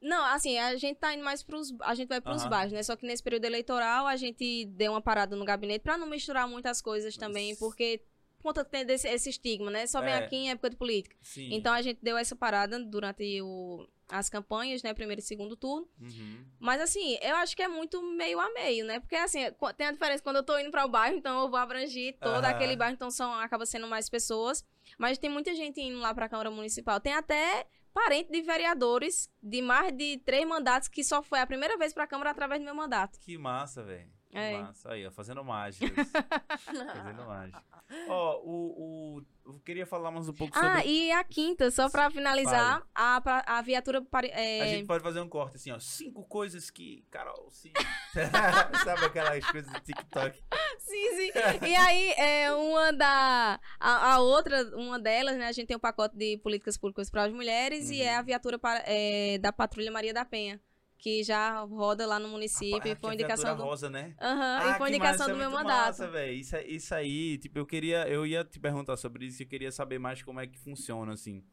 Não, 0.00 0.24
assim, 0.26 0.56
a 0.58 0.76
gente 0.76 0.96
tá 0.98 1.12
indo 1.14 1.24
mais 1.24 1.42
pros. 1.42 1.74
A 1.80 1.94
gente 1.94 2.08
vai 2.08 2.20
pros 2.20 2.42
Aham. 2.42 2.50
bairros, 2.50 2.72
né? 2.72 2.82
Só 2.82 2.94
que 2.94 3.04
nesse 3.06 3.22
período 3.22 3.44
eleitoral 3.44 4.06
a 4.06 4.16
gente 4.16 4.64
deu 4.66 4.92
uma 4.92 5.00
parada 5.02 5.34
no 5.34 5.44
gabinete 5.44 5.82
pra 5.82 5.98
não 5.98 6.06
misturar 6.06 6.46
muitas 6.48 6.80
coisas 6.80 7.16
também, 7.16 7.50
Mas- 7.50 7.58
porque 7.58 8.02
por 8.38 8.44
conta 8.44 8.64
que 8.64 8.70
tem 8.70 8.86
desse, 8.86 9.08
esse 9.08 9.30
estigma, 9.30 9.68
né? 9.70 9.86
Só 9.88 10.00
vem 10.00 10.12
É. 10.12 10.18
aqui 10.18 10.36
em 10.36 10.50
época 10.50 10.70
de 10.70 10.76
política. 10.76 11.16
Sim. 11.20 11.48
Então 11.52 11.72
a 11.74 11.82
gente 11.82 11.98
deu 12.00 12.16
essa 12.16 12.36
parada 12.36 12.78
durante 12.78 13.42
o, 13.42 13.84
as 14.08 14.30
campanhas, 14.30 14.80
né? 14.84 14.94
Primeiro 14.94 15.18
e 15.20 15.24
segundo 15.24 15.56
turno. 15.56 15.88
Uhum. 16.00 16.44
Mas 16.60 16.80
assim, 16.80 17.18
eu 17.20 17.34
acho 17.34 17.56
que 17.56 17.62
é 17.64 17.66
muito 17.68 18.00
meio 18.00 18.38
a 18.38 18.48
meio, 18.52 18.84
né? 18.84 19.00
Porque 19.00 19.16
assim, 19.16 19.40
tem 19.76 19.88
a 19.88 19.92
diferença 19.92 20.22
quando 20.22 20.36
eu 20.36 20.44
tô 20.44 20.56
indo 20.56 20.70
para 20.70 20.86
o 20.86 20.88
bairro, 20.88 21.16
então 21.16 21.42
eu 21.42 21.50
vou 21.50 21.58
abranger 21.58 22.16
todo 22.20 22.44
Aham. 22.44 22.48
aquele 22.54 22.76
bairro, 22.76 22.94
então 22.94 23.10
são, 23.10 23.34
acaba 23.34 23.66
sendo 23.66 23.88
mais 23.88 24.08
pessoas. 24.08 24.64
Mas 24.96 25.18
tem 25.18 25.28
muita 25.28 25.52
gente 25.56 25.80
indo 25.80 25.98
lá 25.98 26.14
para 26.14 26.26
a 26.26 26.28
Câmara 26.28 26.50
Municipal. 26.52 27.00
Tem 27.00 27.14
até 27.14 27.66
parente 27.98 28.30
de 28.30 28.40
vereadores 28.42 29.28
de 29.42 29.60
mais 29.60 29.92
de 29.92 30.18
três 30.18 30.46
mandatos 30.46 30.88
que 30.88 31.02
só 31.02 31.22
foi 31.22 31.40
a 31.40 31.46
primeira 31.46 31.76
vez 31.76 31.92
para 31.92 32.04
a 32.04 32.06
Câmara 32.06 32.30
através 32.30 32.60
do 32.60 32.64
meu 32.64 32.74
mandato. 32.74 33.18
Que 33.20 33.36
massa, 33.36 33.82
velho. 33.82 34.17
É. 34.32 34.58
massa. 34.58 34.92
Aí, 34.92 35.06
ó, 35.06 35.10
fazendo 35.10 35.42
mágicas. 35.44 35.90
fazendo 36.64 37.24
mágica. 37.26 37.64
Ó, 38.08 38.40
o, 38.44 39.16
o. 39.16 39.22
Eu 39.46 39.58
queria 39.60 39.86
falar 39.86 40.10
mais 40.10 40.28
um 40.28 40.32
pouco 40.34 40.52
sobre. 40.54 40.68
Ah, 40.68 40.84
e 40.84 41.10
a 41.10 41.24
quinta, 41.24 41.70
só 41.70 41.88
para 41.88 42.10
finalizar, 42.10 42.82
a, 42.94 43.20
pra- 43.20 43.42
a 43.46 43.62
viatura. 43.62 44.04
é, 44.32 44.60
A 44.60 44.66
gente 44.66 44.86
pode 44.86 45.02
fazer 45.02 45.20
um 45.20 45.28
corte 45.28 45.56
assim, 45.56 45.70
ó. 45.72 45.78
Cinco 45.78 46.22
coisas 46.24 46.70
que. 46.70 47.06
Carol, 47.10 47.48
sim. 47.50 47.72
Sabe 48.84 49.04
aquelas 49.06 49.44
coisas 49.50 49.72
do 49.72 49.80
TikTok? 49.80 50.38
Sim, 50.78 51.16
sim. 51.16 51.30
E 51.66 51.74
aí, 51.74 52.10
é, 52.18 52.52
uma 52.52 52.92
da. 52.92 53.58
A, 53.80 54.12
a 54.14 54.20
outra, 54.20 54.62
uma 54.76 54.98
delas, 54.98 55.36
né? 55.38 55.46
A 55.46 55.52
gente 55.52 55.66
tem 55.68 55.76
um 55.76 55.80
pacote 55.80 56.16
de 56.16 56.36
políticas 56.38 56.76
públicas 56.76 57.08
para 57.10 57.24
as 57.24 57.32
mulheres 57.32 57.90
e 57.90 57.94
Uhum. 58.00 58.02
é 58.06 58.16
a 58.16 58.22
viatura 58.22 58.58
para- 58.58 58.82
é, 58.86 59.38
da 59.38 59.52
Patrulha 59.52 59.90
Maria 59.90 60.12
da 60.12 60.24
Penha, 60.24 60.60
que 60.98 61.22
já 61.22 61.60
roda 61.60 62.04
lá 62.06 62.18
no 62.18 62.28
município 62.28 62.90
e 62.90 62.94
que 62.94 63.00
foi 63.00 63.10
a 63.10 63.14
indicação 63.14 63.56
do. 63.56 63.62
rosa, 63.62 63.88
né? 63.88 64.14
Aham, 64.20 64.58
Ah, 64.60 64.74
e 64.74 64.78
foi 64.78 64.88
indicação 64.88 65.28
massa, 65.28 65.32
do 65.32 65.36
é 65.36 65.38
meu 65.38 65.50
muito 65.50 65.62
mandato. 65.62 65.86
Massa, 65.86 66.10
velho. 66.10 66.32
Isso, 66.34 66.56
é- 66.56 66.66
isso 66.66 66.94
aí, 66.94 67.38
tipo, 67.38 67.58
eu 67.58 67.64
queria, 67.66 68.08
eu 68.08 68.26
ia 68.26 68.44
te 68.44 68.58
perguntar 68.58 68.96
sobre 68.96 69.26
isso, 69.26 69.42
eu 69.42 69.46
queria 69.46 69.70
saber 69.70 69.98
mais 69.98 70.22
como 70.22 70.40
é 70.40 70.46
que 70.46 70.58
funciona, 70.58 71.12
assim. 71.12 71.44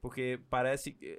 Porque 0.00 0.38
parece 0.48 0.92
que, 0.92 1.18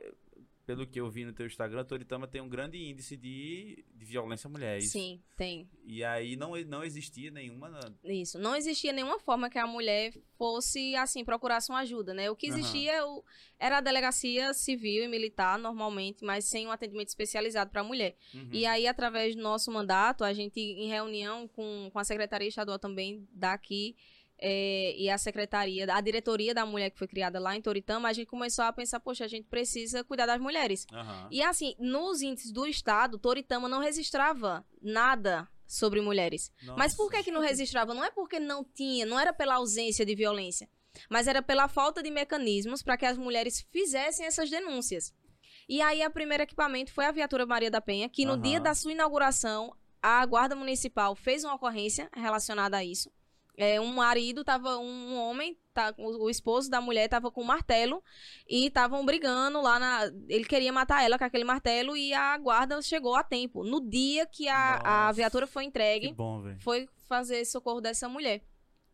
pelo 0.67 0.85
que 0.85 0.99
eu 0.99 1.09
vi 1.09 1.23
no 1.23 1.31
teu 1.31 1.45
Instagram, 1.47 1.85
Toritama 1.85 2.27
tem 2.27 2.41
um 2.41 2.49
grande 2.49 2.77
índice 2.77 3.15
de, 3.15 3.85
de 3.95 4.05
violência 4.05 4.49
à 4.49 4.51
mulher. 4.51 4.77
é? 4.77 4.81
Sim, 4.81 5.21
tem. 5.37 5.67
E 5.85 6.03
aí 6.03 6.35
não, 6.35 6.51
não 6.65 6.83
existia 6.83 7.31
nenhuma. 7.31 7.79
Isso. 8.03 8.37
Não 8.37 8.53
existia 8.53 8.91
nenhuma 8.91 9.17
forma 9.17 9.49
que 9.49 9.57
a 9.57 9.65
mulher 9.65 10.11
fosse, 10.37 10.93
assim, 10.97 11.23
procurasse 11.23 11.71
uma 11.71 11.79
ajuda, 11.79 12.13
né? 12.13 12.29
O 12.29 12.35
que 12.35 12.47
existia 12.47 13.05
o- 13.07 13.23
era 13.57 13.77
a 13.77 13.81
delegacia 13.81 14.53
civil 14.53 15.05
e 15.05 15.07
militar, 15.07 15.57
normalmente, 15.57 16.25
mas 16.25 16.43
sem 16.43 16.67
um 16.67 16.71
atendimento 16.71 17.07
especializado 17.07 17.71
para 17.71 17.79
a 17.79 17.83
mulher. 17.85 18.17
Uhum. 18.33 18.49
E 18.51 18.65
aí, 18.65 18.87
através 18.87 19.35
do 19.37 19.41
nosso 19.41 19.71
mandato, 19.71 20.25
a 20.25 20.33
gente, 20.33 20.59
em 20.59 20.89
reunião 20.89 21.47
com, 21.47 21.89
com 21.93 21.97
a 21.97 22.03
Secretaria 22.03 22.49
Estadual 22.49 22.77
também 22.77 23.25
daqui, 23.31 23.95
é, 24.39 24.95
e 24.97 25.09
a 25.09 25.17
Secretaria, 25.17 25.91
a 25.91 26.01
diretoria 26.01 26.53
da 26.53 26.65
mulher 26.65 26.91
que 26.91 26.97
foi 26.97 27.07
criada 27.07 27.39
lá 27.39 27.55
em 27.55 27.61
Toritama, 27.61 28.07
a 28.07 28.13
gente 28.13 28.27
começou 28.27 28.65
a 28.65 28.73
pensar, 28.73 28.99
poxa, 28.99 29.25
a 29.25 29.27
gente 29.27 29.47
precisa 29.47 30.03
cuidar 30.03 30.25
das 30.25 30.39
mulheres. 30.39 30.85
Aham. 30.91 31.27
E 31.31 31.41
assim, 31.41 31.75
nos 31.79 32.21
índices 32.21 32.51
do 32.51 32.67
Estado, 32.67 33.17
Toritama 33.17 33.67
não 33.67 33.79
registrava 33.79 34.65
nada 34.81 35.47
sobre 35.65 36.01
mulheres. 36.01 36.51
Mas 36.77 36.93
por 36.93 37.11
que 37.11 37.23
que 37.23 37.31
não 37.31 37.41
registrava? 37.41 37.93
Não 37.93 38.03
é 38.03 38.11
porque 38.11 38.39
não 38.39 38.63
tinha, 38.63 39.05
não 39.05 39.19
era 39.19 39.33
pela 39.33 39.55
ausência 39.55 40.05
de 40.05 40.15
violência, 40.15 40.69
mas 41.09 41.27
era 41.27 41.41
pela 41.41 41.67
falta 41.67 42.01
de 42.01 42.09
mecanismos 42.09 42.81
para 42.81 42.97
que 42.97 43.05
as 43.05 43.17
mulheres 43.17 43.65
fizessem 43.71 44.25
essas 44.25 44.49
denúncias. 44.49 45.13
E 45.67 45.81
aí, 45.81 46.05
o 46.05 46.11
primeiro 46.11 46.43
equipamento 46.43 46.93
foi 46.93 47.05
a 47.05 47.11
viatura 47.11 47.45
Maria 47.45 47.69
da 47.69 47.81
Penha, 47.81 48.07
que 48.07 48.23
no 48.23 48.33
Aham. 48.33 48.41
dia 48.41 48.59
da 48.61 48.73
sua 48.73 48.93
inauguração, 48.93 49.75
a 50.01 50.25
Guarda 50.25 50.55
Municipal 50.55 51.13
fez 51.13 51.43
uma 51.43 51.55
ocorrência 51.55 52.09
relacionada 52.15 52.77
a 52.77 52.85
isso. 52.85 53.11
É, 53.57 53.81
um 53.81 53.87
marido 53.87 54.43
tava, 54.43 54.77
um 54.77 55.17
homem 55.17 55.57
tá, 55.73 55.91
o, 55.97 56.25
o 56.25 56.29
esposo 56.29 56.69
da 56.69 56.79
mulher 56.79 57.09
tava 57.09 57.31
com 57.31 57.41
um 57.41 57.45
martelo 57.45 58.03
e 58.47 58.67
estavam 58.67 59.03
brigando 59.03 59.59
lá 59.59 59.79
na. 59.79 60.05
Ele 60.29 60.45
queria 60.45 60.71
matar 60.71 61.03
ela 61.03 61.17
com 61.17 61.23
aquele 61.23 61.43
martelo 61.43 61.97
e 61.97 62.13
a 62.13 62.37
guarda 62.37 62.79
chegou 62.83 63.15
a 63.15 63.23
tempo. 63.23 63.63
No 63.63 63.81
dia 63.81 64.27
que 64.27 64.47
a, 64.47 65.07
a 65.07 65.11
viatura 65.11 65.47
foi 65.47 65.63
entregue, 65.63 66.13
bom, 66.13 66.43
foi 66.59 66.87
fazer 67.07 67.43
socorro 67.45 67.81
dessa 67.81 68.07
mulher. 68.07 68.43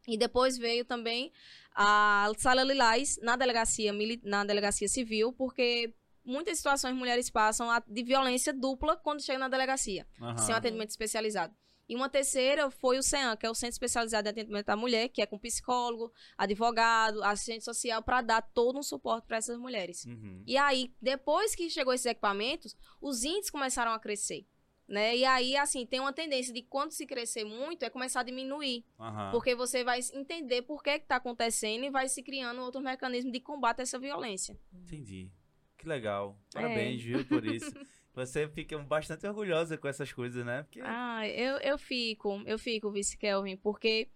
E 0.08 0.18
depois 0.18 0.58
veio 0.58 0.86
também 0.86 1.32
a 1.76 2.32
Sala 2.38 2.64
Lilás 2.64 3.20
na 3.22 3.36
delegacia, 3.36 3.92
na 4.24 4.46
delegacia 4.46 4.88
civil, 4.88 5.34
porque 5.34 5.94
muitas 6.24 6.58
situações 6.58 6.96
mulheres 6.96 7.30
passam 7.30 7.68
de 7.88 8.04
violência 8.04 8.54
dupla 8.54 8.96
quando 8.96 9.22
chegam 9.22 9.42
na 9.42 9.50
delegacia, 9.50 10.08
uhum. 10.22 10.38
sem 10.38 10.54
um 10.54 10.58
atendimento 10.58 10.90
especializado. 10.90 11.54
E 11.88 11.96
uma 11.96 12.10
terceira 12.10 12.72
foi 12.72 12.98
o 12.98 13.04
CEAM, 13.04 13.36
que 13.36 13.46
é 13.46 13.50
o 13.50 13.56
Centro 13.56 13.74
Especializado 13.74 14.24
de 14.24 14.30
Atendimento 14.30 14.66
da 14.66 14.76
Mulher, 14.76 15.10
que 15.10 15.22
é 15.22 15.26
com 15.26 15.38
psicólogo, 15.38 16.14
advogado, 16.38 17.22
assistente 17.24 17.64
social, 17.64 18.02
para 18.02 18.22
dar 18.22 18.42
todo 18.42 18.80
um 18.80 18.84
suporte 18.84 19.28
para 19.28 19.38
essas 19.38 19.58
mulheres. 19.58 20.06
Uhum. 20.06 20.44
E 20.48 20.58
aí, 20.58 20.94
depois 21.02 21.56
que 21.56 21.70
chegou 21.70 21.94
esses 21.94 22.06
equipamentos, 22.06 22.76
os 23.02 23.24
índices 23.24 23.50
começaram 23.50 23.92
a 23.92 24.00
crescer. 24.00 24.46
Né? 24.88 25.18
E 25.18 25.26
aí, 25.26 25.56
assim, 25.56 25.86
tem 25.86 26.00
uma 26.00 26.14
tendência 26.14 26.54
de 26.54 26.62
quando 26.62 26.92
se 26.92 27.06
crescer 27.06 27.46
muito, 27.46 27.84
é 27.84 27.90
começar 27.90 28.20
a 28.20 28.24
diminuir. 28.24 28.86
Uhum. 29.00 29.32
Porque 29.32 29.56
você 29.56 29.84
vai 29.84 30.00
entender 30.14 30.62
por 30.64 30.84
que 30.84 30.92
está 30.92 31.18
acontecendo 31.18 31.86
e 31.86 31.90
vai 31.90 32.08
se 32.08 32.22
criando 32.22 32.62
outro 32.62 32.82
mecanismo 32.82 33.32
de 33.32 33.40
combate 33.40 33.80
a 33.80 33.84
essa 33.84 33.98
violência. 33.98 34.58
Entendi. 34.74 35.32
Que 35.78 35.88
legal. 35.88 36.40
Parabéns, 36.54 37.02
é. 37.02 37.04
viu, 37.04 37.26
por 37.26 37.46
isso. 37.46 37.72
Você 38.16 38.48
fica 38.48 38.78
bastante 38.78 39.26
orgulhosa 39.26 39.78
com 39.78 39.88
essas 39.88 40.14
coisas, 40.14 40.46
né? 40.46 40.64
Porque... 40.64 40.82
Ah, 40.84 41.28
eu, 41.28 41.58
eu 41.58 41.78
fico, 41.80 42.42
eu 42.46 42.60
fico, 42.60 42.92
Vice 42.92 43.18
Kelvin, 43.18 43.58
porque 43.58 44.10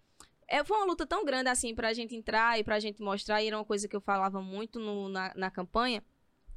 é, 0.46 0.64
foi 0.64 0.76
uma 0.76 0.86
luta 0.86 1.04
tão 1.04 1.24
grande 1.24 1.50
assim 1.50 1.74
pra 1.74 1.92
gente 1.92 2.14
entrar 2.14 2.58
e 2.58 2.64
pra 2.64 2.78
gente 2.78 3.02
mostrar, 3.02 3.42
e 3.42 3.48
era 3.48 3.58
uma 3.58 3.64
coisa 3.64 3.88
que 3.88 3.96
eu 3.96 4.00
falava 4.00 4.40
muito 4.40 4.78
no, 4.78 5.08
na, 5.08 5.32
na 5.34 5.50
campanha. 5.50 6.02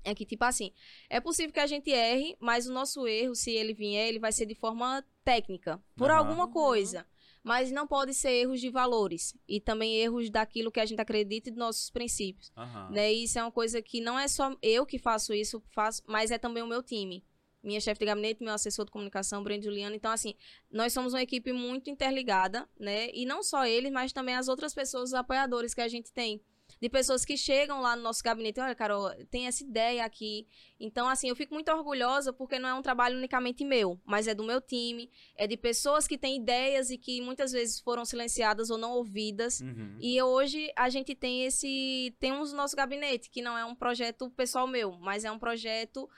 É 0.03 0.15
que, 0.15 0.25
tipo 0.25 0.43
assim, 0.43 0.71
é 1.09 1.19
possível 1.19 1.53
que 1.53 1.59
a 1.59 1.67
gente 1.67 1.91
erre, 1.91 2.35
mas 2.39 2.67
o 2.67 2.73
nosso 2.73 3.05
erro, 3.07 3.35
se 3.35 3.51
ele 3.51 3.73
vier, 3.73 4.07
ele 4.07 4.17
vai 4.17 4.31
ser 4.31 4.45
de 4.45 4.55
forma 4.55 5.03
técnica, 5.23 5.79
por 5.95 6.09
uhum. 6.09 6.17
alguma 6.17 6.47
coisa. 6.47 7.05
Mas 7.43 7.71
não 7.71 7.87
pode 7.87 8.13
ser 8.13 8.31
erros 8.31 8.61
de 8.61 8.69
valores. 8.69 9.35
E 9.47 9.59
também 9.59 9.95
erros 9.97 10.29
daquilo 10.29 10.71
que 10.71 10.79
a 10.79 10.85
gente 10.85 10.99
acredita 10.99 11.49
e 11.49 11.51
dos 11.51 11.59
nossos 11.59 11.89
princípios. 11.89 12.51
Uhum. 12.55 12.91
Né? 12.91 13.11
Isso 13.11 13.37
é 13.37 13.43
uma 13.43 13.51
coisa 13.51 13.81
que 13.81 13.99
não 13.99 14.17
é 14.17 14.27
só 14.27 14.55
eu 14.61 14.85
que 14.85 14.97
faço 14.97 15.33
isso, 15.33 15.61
faço, 15.71 16.03
mas 16.07 16.31
é 16.31 16.37
também 16.37 16.63
o 16.63 16.67
meu 16.67 16.81
time 16.81 17.23
minha 17.63 17.79
chefe 17.79 17.99
de 17.99 18.05
gabinete, 18.05 18.43
meu 18.43 18.53
assessor 18.53 18.85
de 18.85 18.91
comunicação, 18.91 19.43
Breno 19.43 19.63
Juliano. 19.63 19.95
Então, 19.95 20.11
assim, 20.11 20.35
nós 20.71 20.93
somos 20.93 21.13
uma 21.13 21.21
equipe 21.21 21.51
muito 21.53 21.89
interligada, 21.89 22.67
né? 22.79 23.09
E 23.13 23.25
não 23.25 23.43
só 23.43 23.65
eles, 23.65 23.91
mas 23.91 24.11
também 24.11 24.35
as 24.35 24.47
outras 24.47 24.73
pessoas, 24.73 25.09
os 25.09 25.13
apoiadores 25.13 25.73
que 25.73 25.81
a 25.81 25.87
gente 25.87 26.11
tem. 26.11 26.41
De 26.79 26.89
pessoas 26.89 27.25
que 27.25 27.37
chegam 27.37 27.81
lá 27.81 27.95
no 27.95 28.01
nosso 28.01 28.23
gabinete, 28.23 28.59
olha, 28.59 28.73
Carol, 28.73 29.11
tem 29.29 29.47
essa 29.47 29.63
ideia 29.63 30.05
aqui. 30.05 30.47
Então, 30.79 31.07
assim, 31.07 31.29
eu 31.29 31.35
fico 31.35 31.53
muito 31.53 31.71
orgulhosa 31.71 32.31
porque 32.31 32.57
não 32.57 32.69
é 32.69 32.73
um 32.73 32.81
trabalho 32.81 33.17
unicamente 33.17 33.63
meu, 33.63 33.99
mas 34.05 34.27
é 34.27 34.33
do 34.33 34.43
meu 34.43 34.61
time, 34.61 35.09
é 35.35 35.45
de 35.45 35.57
pessoas 35.57 36.07
que 36.07 36.17
têm 36.17 36.37
ideias 36.37 36.89
e 36.89 36.97
que 36.97 37.21
muitas 37.21 37.51
vezes 37.51 37.79
foram 37.79 38.05
silenciadas 38.05 38.69
ou 38.69 38.77
não 38.77 38.93
ouvidas. 38.93 39.61
Uhum. 39.61 39.97
E 39.99 40.21
hoje 40.21 40.71
a 40.75 40.89
gente 40.89 41.13
tem 41.13 41.45
esse. 41.45 42.15
Temos 42.19 42.51
o 42.53 42.55
nosso 42.55 42.75
gabinete, 42.75 43.29
que 43.29 43.41
não 43.41 43.57
é 43.57 43.65
um 43.65 43.75
projeto 43.75 44.29
pessoal 44.31 44.67
meu, 44.67 44.93
mas 44.93 45.23
é 45.23 45.31
um 45.31 45.39
projeto 45.39 46.09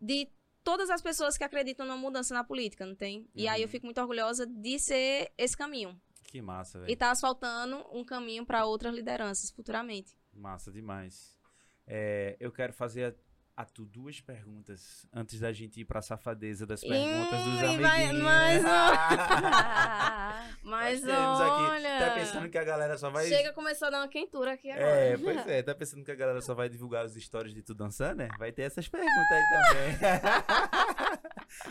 de 0.00 0.28
todas 0.64 0.90
as 0.90 1.02
pessoas 1.02 1.36
que 1.36 1.44
acreditam 1.44 1.86
numa 1.86 1.96
mudança 1.96 2.34
na 2.34 2.44
política, 2.44 2.86
não 2.86 2.94
tem? 2.94 3.20
Uhum. 3.20 3.26
E 3.34 3.48
aí 3.48 3.60
eu 3.62 3.66
uhum. 3.66 3.70
fico 3.70 3.86
muito 3.86 4.00
orgulhosa 4.00 4.46
de 4.46 4.78
ser 4.78 5.32
esse 5.36 5.56
caminho. 5.56 6.00
Que 6.24 6.40
massa, 6.40 6.78
velho. 6.78 6.90
E 6.90 6.96
tá 6.96 7.10
asfaltando 7.10 7.84
um 7.92 8.04
caminho 8.04 8.46
para 8.46 8.64
outras 8.64 8.94
lideranças 8.94 9.50
futuramente. 9.50 10.16
Massa 10.32 10.72
demais. 10.72 11.38
É, 11.86 12.36
eu 12.40 12.50
quero 12.50 12.72
fazer 12.72 13.16
a, 13.56 13.62
a, 13.62 13.64
tu 13.64 13.84
duas 13.84 14.20
perguntas 14.20 15.04
antes 15.12 15.40
da 15.40 15.52
gente 15.52 15.80
ir 15.80 15.84
pra 15.84 16.00
safadeza 16.02 16.64
das 16.66 16.80
perguntas 16.80 17.40
Ih, 17.40 17.44
dos 17.44 17.62
amiguinhos. 17.62 18.22
Mas, 18.22 18.62
mas 20.62 21.02
olha... 21.04 21.96
Aqui, 21.96 22.04
tá 22.04 22.14
pensando 22.14 22.48
que 22.48 22.58
a 22.58 22.64
galera 22.64 22.96
só 22.98 23.10
vai... 23.10 23.26
Chega, 23.26 23.52
começou 23.52 23.88
a 23.88 23.90
dar 23.90 23.98
uma 24.00 24.08
quentura 24.08 24.52
aqui 24.52 24.70
agora. 24.70 24.86
É, 24.86 25.16
pois 25.16 25.46
é. 25.46 25.62
Tá 25.62 25.74
pensando 25.74 26.04
que 26.04 26.10
a 26.10 26.14
galera 26.14 26.40
só 26.40 26.54
vai 26.54 26.68
divulgar 26.68 27.04
os 27.04 27.14
stories 27.14 27.54
de 27.54 27.62
tu 27.62 27.74
dançando, 27.74 28.18
né? 28.18 28.28
Vai 28.38 28.52
ter 28.52 28.62
essas 28.62 28.88
perguntas 28.88 29.32
aí 29.32 29.42
também. 29.50 29.98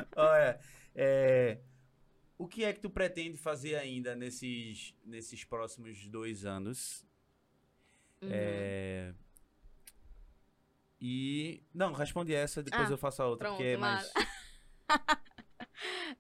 olha, 0.15 0.59
é... 0.95 1.59
O 2.37 2.47
que 2.47 2.63
é 2.63 2.73
que 2.73 2.79
tu 2.79 2.89
pretende 2.89 3.37
fazer 3.37 3.75
ainda 3.75 4.15
nesses, 4.15 4.95
nesses 5.05 5.43
próximos 5.43 6.07
dois 6.07 6.43
anos? 6.43 7.05
Uhum. 8.21 8.29
É... 8.31 9.13
E. 11.01 11.63
Não, 11.73 11.93
responde 11.93 12.33
essa, 12.33 12.61
depois 12.61 12.89
ah, 12.89 12.93
eu 12.93 12.97
faço 12.97 13.23
a 13.23 13.27
outra, 13.27 13.47
pronto, 13.47 13.57
porque 13.57 13.71
é 13.71 13.77
mais. 13.77 14.11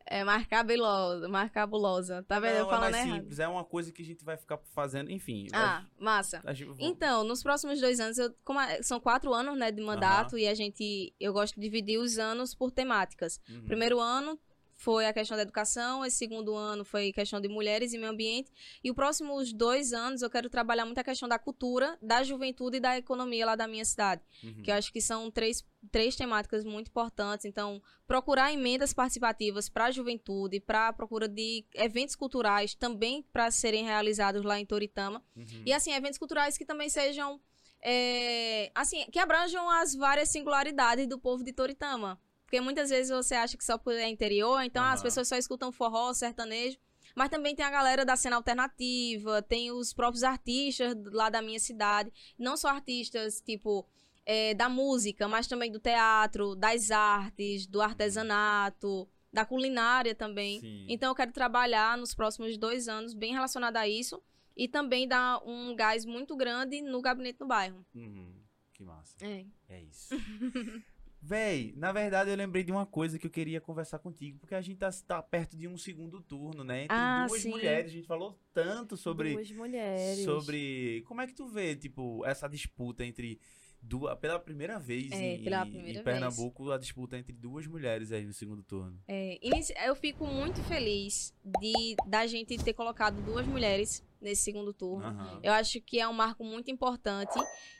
é 0.07 0.23
mais 0.23 0.47
cabulosa, 0.47 1.29
mais 1.29 1.51
cabulosa. 1.51 2.23
Tá 2.23 2.39
vendo? 2.39 2.53
Não, 2.53 2.59
eu 2.61 2.65
é 2.65 2.69
falando 2.69 2.95
é 2.95 3.05
mais 3.05 3.13
simples, 3.13 3.39
é 3.39 3.47
uma 3.47 3.63
coisa 3.63 3.91
que 3.91 4.01
a 4.01 4.05
gente 4.05 4.25
vai 4.25 4.37
ficar 4.37 4.57
fazendo, 4.73 5.11
enfim. 5.11 5.47
Ah, 5.53 5.85
a, 5.99 6.03
massa. 6.03 6.41
A 6.43 6.53
gente... 6.53 6.73
Então, 6.79 7.23
nos 7.23 7.43
próximos 7.43 7.79
dois 7.79 7.99
anos, 7.99 8.17
eu, 8.17 8.33
como 8.43 8.59
são 8.81 8.99
quatro 8.99 9.31
anos, 9.33 9.55
né, 9.57 9.71
de 9.71 9.83
mandato, 9.83 10.35
e 10.35 10.47
a 10.47 10.55
gente, 10.55 11.13
eu 11.19 11.31
gosto 11.31 11.55
de 11.55 11.61
dividir 11.61 11.99
os 11.99 12.17
anos 12.17 12.55
por 12.55 12.71
temáticas. 12.71 13.39
Uhum. 13.47 13.65
Primeiro 13.65 13.99
ano, 13.99 14.39
foi 14.81 15.05
a 15.05 15.13
questão 15.13 15.37
da 15.37 15.43
educação, 15.43 16.03
esse 16.03 16.17
segundo 16.17 16.55
ano 16.55 16.83
foi 16.83 17.13
questão 17.13 17.39
de 17.39 17.47
mulheres 17.47 17.93
e 17.93 17.99
meio 17.99 18.11
ambiente, 18.11 18.51
e 18.83 18.89
os 18.89 18.95
próximos 18.95 19.53
dois 19.53 19.93
anos 19.93 20.23
eu 20.23 20.29
quero 20.29 20.49
trabalhar 20.49 20.85
muito 20.85 20.97
a 20.97 21.03
questão 21.03 21.29
da 21.29 21.37
cultura, 21.37 21.99
da 22.01 22.23
juventude 22.23 22.77
e 22.77 22.79
da 22.79 22.97
economia 22.97 23.45
lá 23.45 23.55
da 23.55 23.67
minha 23.67 23.85
cidade, 23.85 24.23
uhum. 24.43 24.63
que 24.63 24.71
eu 24.71 24.75
acho 24.75 24.91
que 24.91 24.99
são 24.99 25.29
três, 25.29 25.63
três 25.91 26.15
temáticas 26.15 26.65
muito 26.65 26.87
importantes, 26.87 27.45
então 27.45 27.79
procurar 28.07 28.51
emendas 28.51 28.91
participativas 28.91 29.69
para 29.69 29.85
a 29.85 29.91
juventude, 29.91 30.59
para 30.59 30.87
a 30.87 30.93
procura 30.93 31.27
de 31.27 31.63
eventos 31.75 32.15
culturais 32.15 32.73
também 32.73 33.21
para 33.31 33.51
serem 33.51 33.83
realizados 33.83 34.43
lá 34.43 34.59
em 34.59 34.65
Toritama, 34.65 35.23
uhum. 35.35 35.61
e 35.63 35.71
assim, 35.71 35.93
eventos 35.93 36.17
culturais 36.17 36.57
que 36.57 36.65
também 36.65 36.89
sejam 36.89 37.39
é, 37.83 38.71
assim, 38.73 39.05
que 39.11 39.19
abranjam 39.19 39.69
as 39.69 39.93
várias 39.93 40.29
singularidades 40.29 41.07
do 41.07 41.19
povo 41.19 41.43
de 41.43 41.53
Toritama. 41.53 42.19
Porque 42.51 42.59
muitas 42.59 42.89
vezes 42.89 43.09
você 43.09 43.33
acha 43.33 43.55
que 43.55 43.63
só 43.63 43.79
é 43.91 44.09
interior, 44.09 44.61
então 44.61 44.83
uhum. 44.83 44.89
as 44.89 45.01
pessoas 45.01 45.29
só 45.29 45.37
escutam 45.37 45.71
forró, 45.71 46.13
sertanejo. 46.13 46.77
Mas 47.15 47.29
também 47.29 47.55
tem 47.55 47.63
a 47.63 47.71
galera 47.71 48.03
da 48.03 48.17
cena 48.17 48.35
alternativa, 48.35 49.41
tem 49.41 49.71
os 49.71 49.93
próprios 49.93 50.21
artistas 50.21 50.93
lá 51.13 51.29
da 51.29 51.41
minha 51.41 51.61
cidade. 51.61 52.11
Não 52.37 52.57
só 52.57 52.67
artistas, 52.67 53.39
tipo, 53.39 53.87
é, 54.25 54.53
da 54.53 54.67
música, 54.67 55.29
mas 55.29 55.47
também 55.47 55.71
do 55.71 55.79
teatro, 55.79 56.53
das 56.53 56.91
artes, 56.91 57.65
do 57.65 57.81
artesanato, 57.81 59.07
da 59.31 59.45
culinária 59.45 60.13
também. 60.13 60.59
Sim. 60.59 60.87
Então 60.89 61.09
eu 61.09 61.15
quero 61.15 61.31
trabalhar 61.31 61.97
nos 61.97 62.13
próximos 62.13 62.57
dois 62.57 62.89
anos 62.89 63.13
bem 63.13 63.31
relacionado 63.31 63.77
a 63.77 63.87
isso. 63.87 64.21
E 64.57 64.67
também 64.67 65.07
dar 65.07 65.41
um 65.47 65.73
gás 65.73 66.03
muito 66.03 66.35
grande 66.35 66.81
no 66.81 67.01
gabinete 67.01 67.39
no 67.39 67.47
bairro. 67.47 67.85
Uhum. 67.95 68.33
Que 68.73 68.83
massa. 68.83 69.15
É. 69.21 69.45
É 69.69 69.81
isso. 69.83 70.13
Véi, 71.23 71.71
na 71.77 71.91
verdade 71.91 72.31
eu 72.31 72.35
lembrei 72.35 72.63
de 72.63 72.71
uma 72.71 72.85
coisa 72.85 73.19
que 73.19 73.27
eu 73.27 73.31
queria 73.31 73.61
conversar 73.61 73.99
contigo, 73.99 74.39
porque 74.39 74.55
a 74.55 74.61
gente 74.61 74.79
tá, 74.79 74.89
tá 75.05 75.21
perto 75.21 75.55
de 75.55 75.67
um 75.67 75.77
segundo 75.77 76.19
turno, 76.19 76.63
né? 76.63 76.87
Tem 76.87 76.97
ah, 76.97 77.27
duas 77.27 77.43
sim. 77.43 77.51
mulheres, 77.51 77.91
a 77.91 77.93
gente 77.93 78.07
falou 78.07 78.39
tanto 78.51 78.97
sobre. 78.97 79.33
Duas 79.33 79.51
mulheres. 79.51 80.25
Sobre. 80.25 81.03
Como 81.07 81.21
é 81.21 81.27
que 81.27 81.33
tu 81.35 81.47
vê, 81.47 81.75
tipo, 81.75 82.25
essa 82.25 82.47
disputa 82.47 83.05
entre. 83.05 83.39
Duas, 83.83 84.15
pela 84.19 84.39
primeira 84.39 84.77
vez 84.77 85.11
é, 85.11 85.35
em, 85.35 85.43
pela 85.43 85.65
primeira 85.65 86.01
em 86.01 86.03
Pernambuco, 86.03 86.65
vez. 86.65 86.75
a 86.75 86.77
disputa 86.77 87.17
entre 87.17 87.33
duas 87.33 87.65
mulheres 87.65 88.11
aí 88.11 88.23
no 88.23 88.33
segundo 88.33 88.61
turno. 88.61 88.99
É, 89.07 89.39
eu 89.87 89.95
fico 89.95 90.27
muito 90.27 90.61
feliz 90.65 91.33
de 91.59 91.95
da 92.07 92.27
gente 92.27 92.63
ter 92.63 92.73
colocado 92.73 93.19
duas 93.23 93.43
mulheres 93.47 94.03
nesse 94.21 94.43
segundo 94.43 94.71
turno. 94.71 95.07
Uhum. 95.07 95.39
Eu 95.41 95.51
acho 95.53 95.81
que 95.81 95.99
é 95.99 96.07
um 96.07 96.13
marco 96.13 96.43
muito 96.43 96.69
importante 96.69 97.33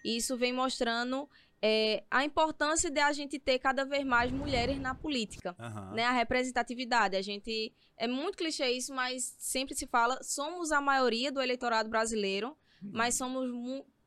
e 0.03 0.17
isso 0.17 0.35
vem 0.35 0.51
mostrando 0.51 1.29
é, 1.61 2.03
a 2.09 2.25
importância 2.25 2.89
de 2.89 2.99
a 2.99 3.13
gente 3.13 3.37
ter 3.37 3.59
cada 3.59 3.85
vez 3.85 4.03
mais 4.03 4.31
mulheres 4.31 4.79
na 4.79 4.95
política, 4.95 5.55
uhum. 5.59 5.93
né? 5.93 6.05
A 6.05 6.11
representatividade. 6.11 7.15
A 7.15 7.21
gente 7.21 7.71
é 7.97 8.07
muito 8.07 8.37
clichê 8.37 8.69
isso, 8.71 8.93
mas 8.93 9.35
sempre 9.37 9.75
se 9.75 9.85
fala 9.85 10.21
somos 10.23 10.71
a 10.71 10.81
maioria 10.81 11.31
do 11.31 11.41
eleitorado 11.41 11.87
brasileiro, 11.87 12.57
mas 12.81 13.15
somos 13.15 13.47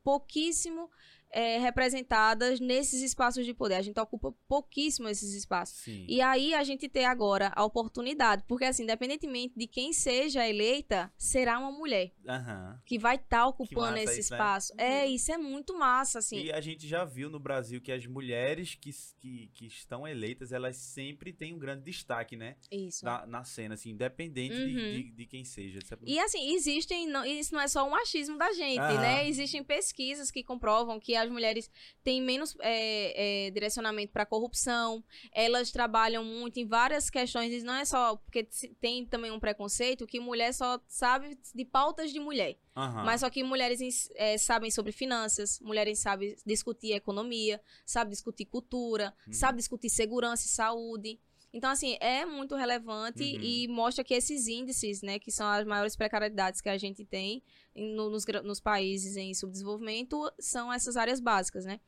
pouquíssimo 0.02 0.90
é, 1.34 1.58
representadas 1.58 2.60
nesses 2.60 3.02
espaços 3.02 3.44
de 3.44 3.52
poder. 3.52 3.74
A 3.74 3.82
gente 3.82 3.98
ocupa 3.98 4.32
pouquíssimo 4.46 5.08
esses 5.08 5.34
espaços. 5.34 5.78
Sim. 5.78 6.06
E 6.08 6.20
aí 6.20 6.54
a 6.54 6.62
gente 6.62 6.88
tem 6.88 7.04
agora 7.04 7.52
a 7.56 7.64
oportunidade, 7.64 8.44
porque 8.46 8.64
assim, 8.64 8.84
independentemente 8.84 9.52
de 9.56 9.66
quem 9.66 9.92
seja 9.92 10.48
eleita, 10.48 11.12
será 11.18 11.58
uma 11.58 11.72
mulher 11.72 12.12
uhum. 12.24 12.78
que 12.86 12.98
vai 12.98 13.16
estar 13.16 13.38
tá 13.38 13.46
ocupando 13.48 13.98
esse 13.98 14.20
isso, 14.20 14.32
né? 14.32 14.36
espaço. 14.36 14.74
Né? 14.76 14.84
É, 14.84 15.06
isso 15.08 15.32
é 15.32 15.36
muito 15.36 15.76
massa, 15.76 16.20
assim. 16.20 16.44
E 16.44 16.52
a 16.52 16.60
gente 16.60 16.86
já 16.86 17.04
viu 17.04 17.28
no 17.28 17.40
Brasil 17.40 17.80
que 17.80 17.90
as 17.90 18.06
mulheres 18.06 18.76
que, 18.76 18.92
que, 19.18 19.50
que 19.54 19.66
estão 19.66 20.06
eleitas, 20.06 20.52
elas 20.52 20.76
sempre 20.76 21.32
têm 21.32 21.52
um 21.52 21.58
grande 21.58 21.82
destaque, 21.82 22.36
né? 22.36 22.56
Isso. 22.70 23.04
Na, 23.04 23.26
na 23.26 23.42
cena, 23.42 23.74
assim, 23.74 23.90
independente 23.90 24.54
uhum. 24.54 24.66
de, 24.66 25.02
de, 25.02 25.10
de, 25.10 25.26
quem 25.26 25.44
seja. 25.44 25.80
E 26.06 26.18
assim, 26.20 26.54
existem, 26.54 27.08
não, 27.08 27.24
isso 27.24 27.52
não 27.52 27.60
é 27.60 27.66
só 27.66 27.84
o 27.84 27.90
machismo 27.90 28.38
da 28.38 28.52
gente, 28.52 28.78
uhum. 28.78 29.00
né? 29.00 29.28
Existem 29.28 29.64
pesquisas 29.64 30.30
que 30.30 30.44
comprovam 30.44 31.00
que 31.00 31.23
as 31.24 31.30
mulheres 31.30 31.70
têm 32.02 32.22
menos 32.22 32.56
é, 32.60 33.46
é, 33.46 33.50
direcionamento 33.50 34.12
para 34.12 34.24
corrupção, 34.24 35.02
elas 35.32 35.70
trabalham 35.70 36.24
muito 36.24 36.58
em 36.58 36.66
várias 36.66 37.10
questões, 37.10 37.52
e 37.52 37.64
não 37.64 37.74
é 37.74 37.84
só 37.84 38.16
porque 38.16 38.48
tem 38.80 39.04
também 39.06 39.30
um 39.30 39.40
preconceito 39.40 40.06
que 40.06 40.20
mulher 40.20 40.52
só 40.52 40.80
sabe 40.86 41.38
de 41.54 41.64
pautas 41.64 42.12
de 42.12 42.20
mulher. 42.20 42.56
Uhum. 42.76 43.04
Mas 43.04 43.20
só 43.20 43.30
que 43.30 43.42
mulheres 43.44 44.10
é, 44.16 44.36
sabem 44.36 44.70
sobre 44.70 44.90
finanças, 44.90 45.60
mulheres 45.60 45.98
sabem 46.00 46.34
discutir 46.44 46.92
economia, 46.92 47.60
sabem 47.86 48.10
discutir 48.10 48.46
cultura, 48.46 49.14
uhum. 49.26 49.32
sabem 49.32 49.58
discutir 49.58 49.90
segurança 49.90 50.46
e 50.46 50.48
saúde. 50.48 51.20
Então, 51.52 51.70
assim, 51.70 51.96
é 52.00 52.26
muito 52.26 52.56
relevante 52.56 53.22
uhum. 53.22 53.40
e 53.40 53.68
mostra 53.68 54.02
que 54.02 54.12
esses 54.12 54.48
índices, 54.48 55.02
né, 55.02 55.20
que 55.20 55.30
são 55.30 55.46
as 55.46 55.64
maiores 55.64 55.94
precariedades 55.94 56.60
que 56.60 56.68
a 56.68 56.76
gente 56.76 57.04
tem 57.04 57.44
no, 57.74 58.10
nos, 58.10 58.24
nos 58.44 58.60
países 58.60 59.16
em 59.16 59.34
subdesenvolvimento, 59.34 60.30
são 60.38 60.72
essas 60.72 60.96
áreas 60.96 61.20
básicas, 61.20 61.64
né? 61.64 61.80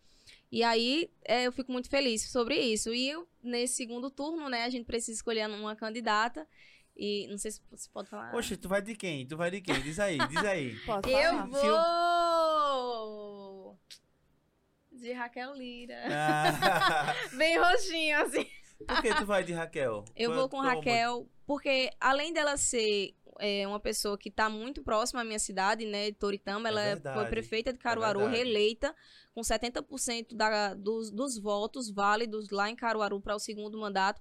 E 0.50 0.62
aí, 0.62 1.10
é, 1.24 1.46
eu 1.46 1.52
fico 1.52 1.72
muito 1.72 1.88
feliz 1.88 2.30
sobre 2.30 2.56
isso. 2.58 2.94
E 2.94 3.08
eu, 3.08 3.26
nesse 3.42 3.74
segundo 3.74 4.10
turno, 4.10 4.48
né, 4.48 4.64
a 4.64 4.70
gente 4.70 4.84
precisa 4.86 5.16
escolher 5.16 5.48
uma 5.48 5.74
candidata. 5.74 6.46
E 6.96 7.26
não 7.28 7.36
sei 7.36 7.50
se 7.50 7.60
você 7.70 7.90
pode 7.92 8.08
falar. 8.08 8.30
Poxa, 8.30 8.56
tu 8.56 8.68
vai 8.68 8.80
de 8.80 8.94
quem? 8.94 9.26
Tu 9.26 9.36
vai 9.36 9.50
de 9.50 9.60
quem? 9.60 9.82
Diz 9.82 9.98
aí, 10.00 10.16
diz 10.28 10.38
aí. 10.38 10.74
Pode 10.86 11.10
eu 11.10 11.46
vou. 11.48 11.76
De 14.90 15.12
Raquel 15.12 15.52
Lira. 15.52 16.02
Ah. 16.10 17.14
Bem 17.36 17.58
roxinho, 17.58 18.18
assim. 18.22 18.46
Por 18.86 19.02
que 19.02 19.14
tu 19.14 19.26
vai 19.26 19.44
de 19.44 19.52
Raquel? 19.52 20.06
Eu 20.16 20.34
vou 20.34 20.48
com 20.48 20.58
Raquel, 20.58 21.28
porque 21.46 21.90
além 22.00 22.32
dela 22.32 22.56
ser 22.56 23.14
é, 23.40 23.66
uma 23.66 23.80
pessoa 23.80 24.16
que 24.18 24.28
está 24.28 24.48
muito 24.48 24.82
próxima 24.82 25.20
à 25.20 25.24
minha 25.24 25.38
cidade, 25.38 25.84
né, 25.84 26.12
Toritama, 26.12 26.68
ela 26.68 26.82
é 26.82 26.96
foi 26.96 27.26
prefeita 27.26 27.72
de 27.72 27.78
Caruaru, 27.78 28.22
é 28.22 28.30
reeleita, 28.30 28.94
com 29.34 29.40
70% 29.40 30.34
da, 30.34 30.74
dos, 30.74 31.10
dos 31.10 31.38
votos 31.38 31.90
válidos 31.90 32.50
lá 32.50 32.70
em 32.70 32.76
Caruaru 32.76 33.20
para 33.20 33.36
o 33.36 33.38
segundo 33.38 33.78
mandato. 33.78 34.20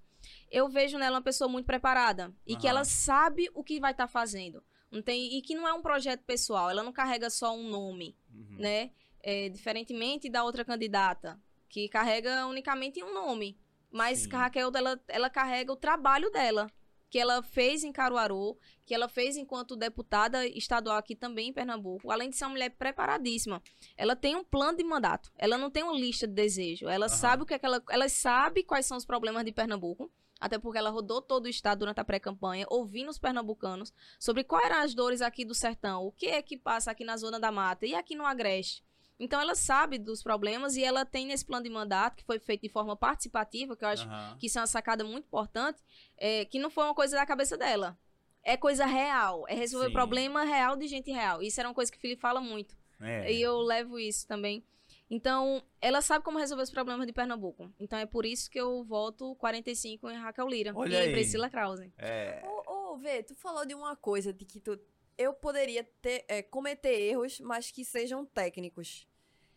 Eu 0.52 0.68
vejo 0.68 0.98
nela 0.98 1.18
uma 1.18 1.24
pessoa 1.24 1.50
muito 1.50 1.66
preparada 1.66 2.34
e 2.46 2.54
uhum. 2.54 2.60
que 2.60 2.68
ela 2.68 2.84
sabe 2.84 3.50
o 3.54 3.64
que 3.64 3.80
vai 3.80 3.92
estar 3.92 4.08
tá 4.08 4.12
fazendo. 4.12 4.64
Não 4.92 5.02
tem, 5.02 5.38
e 5.38 5.42
que 5.42 5.56
não 5.56 5.68
é 5.68 5.74
um 5.74 5.82
projeto 5.82 6.24
pessoal, 6.24 6.70
ela 6.70 6.84
não 6.84 6.94
carrega 6.94 7.30
só 7.30 7.56
um 7.56 7.70
nome, 7.70 8.18
uhum. 8.34 8.58
né? 8.60 8.92
É, 9.22 9.50
diferentemente 9.50 10.30
da 10.30 10.44
outra 10.44 10.64
candidata, 10.64 11.40
que 11.68 11.90
carrega 11.90 12.46
unicamente 12.46 13.04
um 13.04 13.14
nome. 13.14 13.58
Mas 13.92 14.20
Sim. 14.20 14.30
Raquel, 14.30 14.72
ela, 14.76 15.02
ela 15.08 15.30
carrega 15.30 15.72
o 15.72 15.76
trabalho 15.76 16.30
dela, 16.32 16.70
que 17.16 17.20
ela 17.20 17.42
fez 17.42 17.86
em 17.86 17.94
Caruaru, 17.94 18.58
que 18.86 18.94
ela 18.94 19.08
fez 19.08 19.38
enquanto 19.38 19.78
deputada 19.78 20.46
estadual 20.46 20.98
aqui 20.98 21.16
também 21.16 21.48
em 21.48 21.54
Pernambuco, 21.54 22.12
além 22.12 22.30
de 22.30 22.36
ser 22.36 22.44
uma 22.44 22.50
mulher 22.50 22.72
preparadíssima. 22.72 23.64
Ela 23.96 24.18
tem 24.18 24.36
um 24.36 24.44
plano 24.44 24.78
de 24.78 24.84
mandato. 24.84 25.32
Ela 25.38 25.58
não 25.58 25.72
tem 25.72 25.82
uma 25.82 25.98
lista 25.98 26.28
de 26.28 26.34
desejo. 26.34 26.90
Ela 26.90 27.06
uhum. 27.06 27.14
sabe 27.14 27.44
o 27.44 27.46
que, 27.46 27.54
é 27.54 27.58
que 27.58 27.66
ela, 27.66 27.82
ela 27.90 28.10
sabe 28.10 28.64
quais 28.64 28.86
são 28.86 28.98
os 28.98 29.06
problemas 29.06 29.46
de 29.46 29.54
Pernambuco. 29.54 30.12
Até 30.42 30.60
porque 30.60 30.78
ela 30.78 30.90
rodou 30.90 31.22
todo 31.22 31.46
o 31.46 31.50
estado 31.50 31.80
durante 31.80 32.02
a 32.02 32.04
pré-campanha, 32.04 32.66
ouvindo 32.70 33.10
os 33.10 33.18
pernambucanos 33.18 33.94
sobre 34.20 34.44
quais 34.44 34.66
eram 34.66 34.80
as 34.80 34.94
dores 34.94 35.22
aqui 35.22 35.46
do 35.46 35.56
sertão, 35.56 36.04
o 36.04 36.12
que 36.12 36.26
é 36.26 36.42
que 36.42 36.58
passa 36.58 36.92
aqui 36.92 37.06
na 37.06 37.16
zona 37.16 37.40
da 37.40 37.50
mata 37.50 37.86
e 37.86 37.96
aqui 37.96 38.14
no 38.14 38.26
Agreste. 38.26 38.84
Então 39.20 39.40
ela 39.40 39.56
sabe 39.56 39.98
dos 39.98 40.22
problemas 40.22 40.76
e 40.76 40.84
ela 40.84 41.06
tem 41.06 41.26
nesse 41.26 41.46
plano 41.46 41.64
de 41.64 41.70
mandato, 41.70 42.18
que 42.18 42.24
foi 42.24 42.38
feito 42.40 42.62
de 42.62 42.70
forma 42.70 42.96
participativa, 42.96 43.76
que 43.76 43.86
eu 43.86 43.90
acho 43.90 44.08
uhum. 44.08 44.38
que 44.38 44.48
isso 44.48 44.58
é 44.58 44.62
uma 44.62 44.68
sacada 44.68 45.04
muito 45.04 45.26
importante, 45.26 45.82
é, 46.18 46.46
que 46.46 46.60
não 46.60 46.70
foi 46.70 46.84
uma 46.84 46.96
coisa 46.96 47.16
da 47.16 47.26
cabeça 47.26 47.58
dela. 47.58 47.98
É 48.44 48.56
coisa 48.58 48.86
real. 48.86 49.46
É 49.48 49.56
resolver 49.56 49.88
Sim. 49.88 49.94
problema 49.94 50.44
real 50.44 50.76
de 50.76 50.88
gente 50.88 51.12
real. 51.12 51.42
Isso 51.42 51.60
era 51.60 51.68
uma 51.70 51.76
coisa 51.76 51.92
que 51.92 51.98
o 51.98 52.02
Felipe 52.02 52.22
fala 52.22 52.40
muito. 52.40 52.78
É. 53.02 53.32
E 53.32 53.42
eu 53.42 53.58
levo 53.60 53.98
isso 53.98 54.28
também. 54.28 54.64
Então, 55.10 55.62
ela 55.80 56.02
sabe 56.02 56.24
como 56.24 56.40
resolver 56.40 56.64
os 56.64 56.72
problemas 56.72 57.06
de 57.06 57.14
Pernambuco. 57.14 57.72
Então, 57.80 57.98
é 57.98 58.06
por 58.06 58.26
isso 58.26 58.50
que 58.50 58.60
eu 58.60 58.84
voto 58.84 59.36
45 59.36 60.10
em 60.10 60.18
Raquel 60.18 60.48
Lira 60.48 60.72
Olha 60.76 60.98
e 60.98 61.08
aí. 61.08 61.12
Priscila 61.12 61.50
Krause. 61.50 61.92
É. 61.98 62.44
Ô, 62.44 62.94
ô, 62.94 62.98
Vê, 62.98 63.22
tu 63.22 63.36
falou 63.36 63.66
de 63.66 63.76
uma 63.76 63.96
coisa, 63.96 64.34
de 64.34 64.46
que 64.46 64.60
tu 64.60 64.80
eu 65.18 65.34
poderia 65.34 65.84
ter, 65.84 66.26
é, 66.28 66.42
cometer 66.42 67.00
erros, 67.00 67.40
mas 67.40 67.72
que 67.72 67.86
sejam 67.86 68.26
técnicos. 68.26 69.08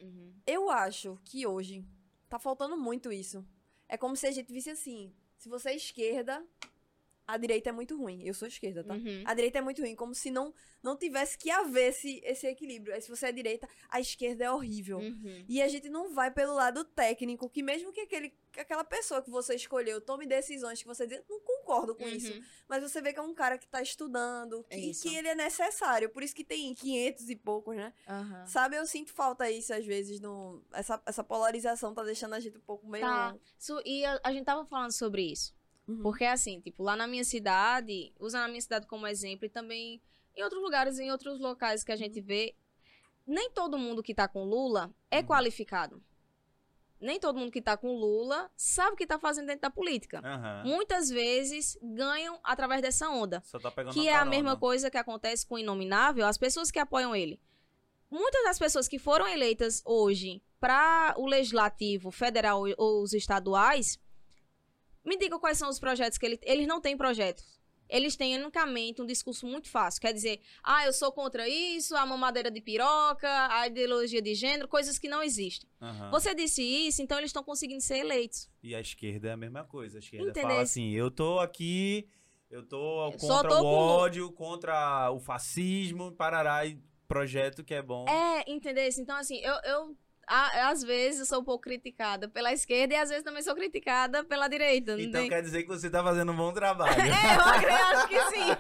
Uhum. 0.01 0.33
Eu 0.47 0.71
acho 0.71 1.19
que 1.25 1.47
hoje 1.47 1.85
tá 2.29 2.39
faltando 2.39 2.77
muito 2.77 3.13
isso. 3.13 3.45
É 3.89 3.97
como 3.97 4.17
se 4.17 4.27
a 4.27 4.31
gente 4.31 4.53
visse 4.53 4.71
assim: 4.71 5.13
se 5.37 5.49
você 5.49 5.71
é 5.71 5.77
esquerda, 5.77 6.47
a 7.29 7.37
direita 7.37 7.68
é 7.68 7.72
muito 7.72 7.95
ruim. 7.95 8.22
Eu 8.24 8.33
sou 8.33 8.49
esquerda, 8.49 8.83
tá? 8.83 8.95
Uhum. 8.95 9.22
A 9.26 9.35
direita 9.35 9.59
é 9.59 9.61
muito 9.61 9.83
ruim, 9.83 9.95
como 9.95 10.14
se 10.14 10.31
não, 10.31 10.55
não 10.83 10.97
tivesse 10.97 11.37
que 11.37 11.51
haver 11.51 11.91
esse, 11.91 12.22
esse 12.24 12.47
equilíbrio. 12.47 12.95
Aí, 12.95 13.03
se 13.03 13.11
você 13.11 13.26
é 13.26 13.33
direita, 13.33 13.68
a 13.91 14.01
esquerda 14.01 14.47
é 14.47 14.51
horrível. 14.51 14.97
Uhum. 14.97 15.45
E 15.47 15.61
a 15.61 15.68
gente 15.68 15.91
não 15.91 16.14
vai 16.14 16.31
pelo 16.31 16.55
lado 16.55 16.83
técnico, 16.85 17.51
que 17.51 17.62
mesmo 17.62 17.93
que 17.93 18.01
aquele, 18.01 18.33
aquela 18.57 18.83
pessoa 18.83 19.20
que 19.20 19.29
você 19.29 19.55
escolheu 19.55 20.01
tome 20.01 20.26
decisões 20.26 20.81
que 20.81 20.89
você 20.89 21.07
diz, 21.07 21.22
não 21.29 21.39
concordo 21.41 21.95
com 21.95 22.05
uhum. 22.05 22.11
isso. 22.11 22.33
Mas 22.66 22.83
você 22.83 23.03
vê 23.03 23.12
que 23.12 23.18
é 23.18 23.22
um 23.22 23.35
cara 23.35 23.59
que 23.59 23.68
tá 23.68 23.83
estudando, 23.83 24.64
que, 24.64 24.93
que 24.95 25.14
ele 25.14 25.29
é 25.29 25.35
necessário. 25.35 26.09
Por 26.09 26.22
isso 26.22 26.35
que 26.35 26.45
tem 26.45 26.74
500 26.74 27.29
e 27.29 27.37
poucos, 27.37 27.76
né? 27.76 27.93
Sabe, 28.47 28.76
eu 28.76 28.87
sinto 28.87 29.12
falta 29.12 29.51
isso 29.51 29.74
às 29.74 29.85
vezes. 29.85 30.18
No, 30.18 30.64
essa, 30.72 30.99
essa 31.05 31.22
polarização 31.22 31.93
tá 31.93 32.03
deixando 32.03 32.33
a 32.33 32.41
gente 32.41 32.57
um 32.57 32.62
pouco 32.62 32.89
meio. 32.89 33.05
Tá. 33.05 33.37
e 33.85 34.03
a, 34.07 34.18
a 34.24 34.33
gente 34.33 34.47
tava 34.47 34.64
falando 34.64 34.93
sobre 34.93 35.31
isso. 35.31 35.58
Uhum. 35.89 36.03
Porque, 36.03 36.24
assim, 36.24 36.61
tipo, 36.61 36.82
lá 36.82 36.95
na 36.95 37.07
minha 37.07 37.24
cidade, 37.24 38.12
usando 38.20 38.45
a 38.45 38.49
minha 38.49 38.61
cidade 38.61 38.86
como 38.86 39.07
exemplo, 39.07 39.47
e 39.47 39.49
também 39.49 40.01
em 40.36 40.43
outros 40.43 40.62
lugares, 40.62 40.99
em 40.99 41.11
outros 41.11 41.41
locais 41.41 41.82
que 41.82 41.91
a 41.91 41.97
gente 41.97 42.20
uhum. 42.20 42.26
vê, 42.26 42.55
nem 43.26 43.51
todo 43.51 43.78
mundo 43.78 44.03
que 44.03 44.14
tá 44.14 44.28
com 44.28 44.45
Lula 44.45 44.95
é 45.11 45.18
uhum. 45.18 45.26
qualificado. 45.26 46.03
Nem 47.01 47.18
todo 47.18 47.39
mundo 47.39 47.53
que 47.53 47.62
tá 47.62 47.76
com 47.76 47.95
Lula 47.95 48.51
sabe 48.57 48.93
o 48.93 48.97
que 48.97 49.07
tá 49.07 49.18
fazendo 49.18 49.47
dentro 49.47 49.62
da 49.62 49.70
política. 49.70 50.20
Uhum. 50.20 50.72
Muitas 50.74 51.09
vezes 51.09 51.78
ganham 51.80 52.39
através 52.43 52.82
dessa 52.82 53.09
onda. 53.09 53.41
Tá 53.41 53.84
que 53.93 54.09
é 54.09 54.16
a 54.16 54.24
mesma 54.24 54.57
coisa 54.57 54.91
que 54.91 54.97
acontece 54.99 55.47
com 55.47 55.55
o 55.55 55.59
Inominável, 55.59 56.26
as 56.26 56.36
pessoas 56.36 56.70
que 56.70 56.78
apoiam 56.78 57.14
ele. 57.14 57.41
Muitas 58.11 58.43
das 58.45 58.59
pessoas 58.59 58.89
que 58.89 58.99
foram 58.99 59.28
eleitas 59.28 59.82
hoje 59.84 60.43
para 60.59 61.14
o 61.16 61.26
legislativo 61.26 62.11
federal 62.11 62.62
ou 62.76 63.03
os 63.03 63.12
estaduais 63.12 63.99
me 65.09 65.17
diga 65.17 65.39
quais 65.39 65.59
são 65.59 65.69
os 65.69 65.79
projetos 65.79 66.19
que 66.19 66.27
ele. 66.27 66.39
Eles 66.43 66.67
não 66.67 66.81
têm 66.81 66.97
projetos. 66.97 67.59
Eles 67.89 68.17
têm 68.17 68.37
unicamente 68.37 69.01
um 69.01 69.07
discurso 69.07 69.47
muito 69.47 69.69
fácil. 69.69 70.01
Quer 70.01 70.13
dizer, 70.13 70.43
ah, 70.63 70.85
eu 70.85 70.93
sou 70.93 71.11
contra 71.11 71.49
isso, 71.49 71.97
a 71.97 72.05
mamadeira 72.05 72.51
de 72.51 72.61
piroca, 72.61 73.29
a 73.51 73.67
ideologia 73.67 74.21
de 74.21 74.35
gênero, 74.35 74.69
coisas 74.69 74.99
que 74.99 75.09
não 75.09 75.23
existem. 75.23 75.69
Uhum. 75.81 76.11
Você 76.11 76.35
disse 76.35 76.63
isso, 76.63 77.01
então 77.01 77.17
eles 77.17 77.31
estão 77.31 77.43
conseguindo 77.43 77.81
ser 77.81 77.99
eleitos. 77.99 78.51
E 78.63 78.75
a 78.75 78.81
esquerda 78.81 79.29
é 79.29 79.33
a 79.33 79.37
mesma 79.39 79.65
coisa. 79.65 79.97
A 79.99 80.01
esquerda 80.01 80.29
Entendeu? 80.29 80.51
fala 80.51 80.63
assim: 80.63 80.91
eu 80.91 81.11
tô 81.11 81.39
aqui, 81.39 82.07
eu 82.51 82.63
tô 82.63 83.11
contra 83.19 83.49
tô 83.49 83.63
o 83.63 83.65
ódio, 83.65 84.33
contra 84.33 85.11
o 85.11 85.19
fascismo, 85.19 86.13
parará, 86.13 86.67
e 86.67 86.79
projeto 87.07 87.65
que 87.65 87.73
é 87.73 87.81
bom. 87.81 88.07
É, 88.07 88.45
entendeu? 88.47 88.87
Então, 88.99 89.17
assim, 89.17 89.39
eu, 89.39 89.55
eu 89.65 89.97
às 90.29 90.83
vezes 90.83 91.20
eu 91.20 91.26
sou 91.26 91.41
um 91.41 91.45
pouco 91.45 91.64
criticada 91.64 92.29
pela 92.29 92.53
esquerda 92.53 92.95
e 92.95 92.97
às 92.97 93.09
vezes 93.09 93.24
também 93.24 93.43
sou 93.43 93.55
criticada 93.55 94.22
pela 94.24 94.47
direita. 94.49 94.93
então 95.01 95.20
tem... 95.20 95.29
quer 95.29 95.43
dizer 95.43 95.62
que 95.62 95.68
você 95.68 95.89
tá 95.89 96.03
fazendo 96.03 96.33
um 96.33 96.37
bom 96.37 96.53
trabalho. 96.53 96.93
é, 97.01 97.64
eu 97.64 97.99
acho 97.99 98.09
que 98.09 98.20
sim. 98.31 98.49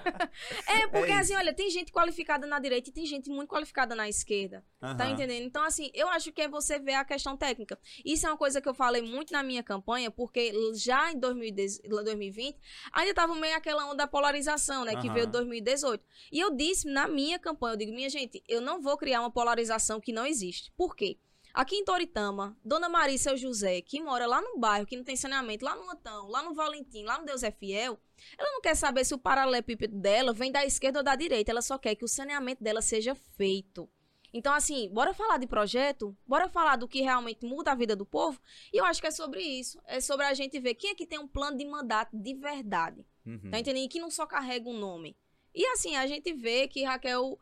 É, 0.66 0.86
porque 0.86 1.10
é 1.10 1.18
assim, 1.18 1.34
olha, 1.34 1.52
tem 1.52 1.70
gente 1.70 1.92
qualificada 1.92 2.46
na 2.46 2.58
direita 2.58 2.88
e 2.90 2.92
tem 2.92 3.04
gente 3.06 3.28
muito 3.28 3.48
qualificada 3.48 3.94
na 3.94 4.08
esquerda. 4.08 4.64
Uhum. 4.80 4.96
Tá 4.96 5.08
entendendo? 5.08 5.44
Então, 5.44 5.62
assim, 5.64 5.90
eu 5.94 6.08
acho 6.08 6.32
que 6.32 6.42
é 6.42 6.48
você 6.48 6.78
ver 6.78 6.94
a 6.94 7.04
questão 7.04 7.36
técnica. 7.36 7.78
Isso 8.04 8.26
é 8.26 8.30
uma 8.30 8.36
coisa 8.36 8.60
que 8.60 8.68
eu 8.68 8.74
falei 8.74 9.02
muito 9.02 9.32
na 9.32 9.42
minha 9.42 9.62
campanha, 9.62 10.10
porque 10.10 10.52
já 10.74 11.12
em 11.12 11.18
2020, 11.18 12.56
ainda 12.92 13.14
tava 13.14 13.34
meio 13.34 13.56
aquela 13.56 13.86
onda 13.86 13.96
da 13.96 14.06
polarização, 14.06 14.84
né? 14.84 14.94
Uhum. 14.94 15.00
Que 15.00 15.10
veio 15.10 15.26
em 15.26 15.30
2018. 15.30 16.04
E 16.32 16.40
eu 16.40 16.54
disse 16.54 16.88
na 16.88 17.08
minha 17.08 17.38
campanha, 17.38 17.74
eu 17.74 17.78
digo, 17.78 17.92
minha 17.92 18.08
gente, 18.08 18.42
eu 18.48 18.60
não 18.60 18.80
vou 18.80 18.96
criar 18.96 19.20
uma 19.20 19.30
polarização 19.30 20.00
que 20.00 20.12
não 20.12 20.24
existe. 20.24 20.72
Por 20.76 20.94
quê? 20.94 21.18
Aqui 21.52 21.76
em 21.76 21.84
Toritama, 21.84 22.56
Dona 22.64 22.88
Maria 22.88 23.16
e 23.16 23.18
seu 23.18 23.36
José, 23.36 23.80
que 23.80 24.00
mora 24.00 24.26
lá 24.26 24.40
no 24.40 24.58
bairro, 24.58 24.86
que 24.86 24.96
não 24.96 25.04
tem 25.04 25.16
saneamento, 25.16 25.64
lá 25.64 25.74
no 25.74 25.90
Antão, 25.90 26.28
lá 26.28 26.42
no 26.42 26.54
Valentim, 26.54 27.04
lá 27.04 27.18
no 27.18 27.24
Deus 27.24 27.42
é 27.42 27.50
Fiel, 27.50 27.98
ela 28.36 28.50
não 28.52 28.60
quer 28.60 28.74
saber 28.74 29.04
se 29.04 29.14
o 29.14 29.18
paralelepípedo 29.18 29.96
dela 29.96 30.32
vem 30.32 30.50
da 30.50 30.64
esquerda 30.64 31.00
ou 31.00 31.04
da 31.04 31.14
direita. 31.16 31.50
Ela 31.50 31.62
só 31.62 31.78
quer 31.78 31.94
que 31.94 32.04
o 32.04 32.08
saneamento 32.08 32.62
dela 32.62 32.82
seja 32.82 33.14
feito. 33.14 33.88
Então, 34.32 34.52
assim, 34.52 34.90
bora 34.90 35.14
falar 35.14 35.38
de 35.38 35.46
projeto, 35.46 36.16
bora 36.26 36.48
falar 36.48 36.76
do 36.76 36.86
que 36.86 37.00
realmente 37.00 37.46
muda 37.46 37.72
a 37.72 37.74
vida 37.74 37.96
do 37.96 38.04
povo. 38.04 38.40
E 38.72 38.76
eu 38.76 38.84
acho 38.84 39.00
que 39.00 39.06
é 39.06 39.10
sobre 39.10 39.40
isso. 39.42 39.80
É 39.86 40.00
sobre 40.00 40.26
a 40.26 40.34
gente 40.34 40.60
ver 40.60 40.74
quem 40.74 40.90
é 40.90 40.94
que 40.94 41.06
tem 41.06 41.18
um 41.18 41.26
plano 41.26 41.56
de 41.56 41.64
mandato 41.64 42.16
de 42.16 42.34
verdade. 42.34 43.06
Uhum. 43.24 43.50
Tá 43.50 43.58
entendendo? 43.58 43.84
E 43.84 43.88
que 43.88 44.00
não 44.00 44.10
só 44.10 44.26
carrega 44.26 44.68
um 44.68 44.78
nome. 44.78 45.16
E 45.54 45.64
assim, 45.68 45.96
a 45.96 46.06
gente 46.06 46.32
vê 46.32 46.68
que 46.68 46.84
Raquel. 46.84 47.38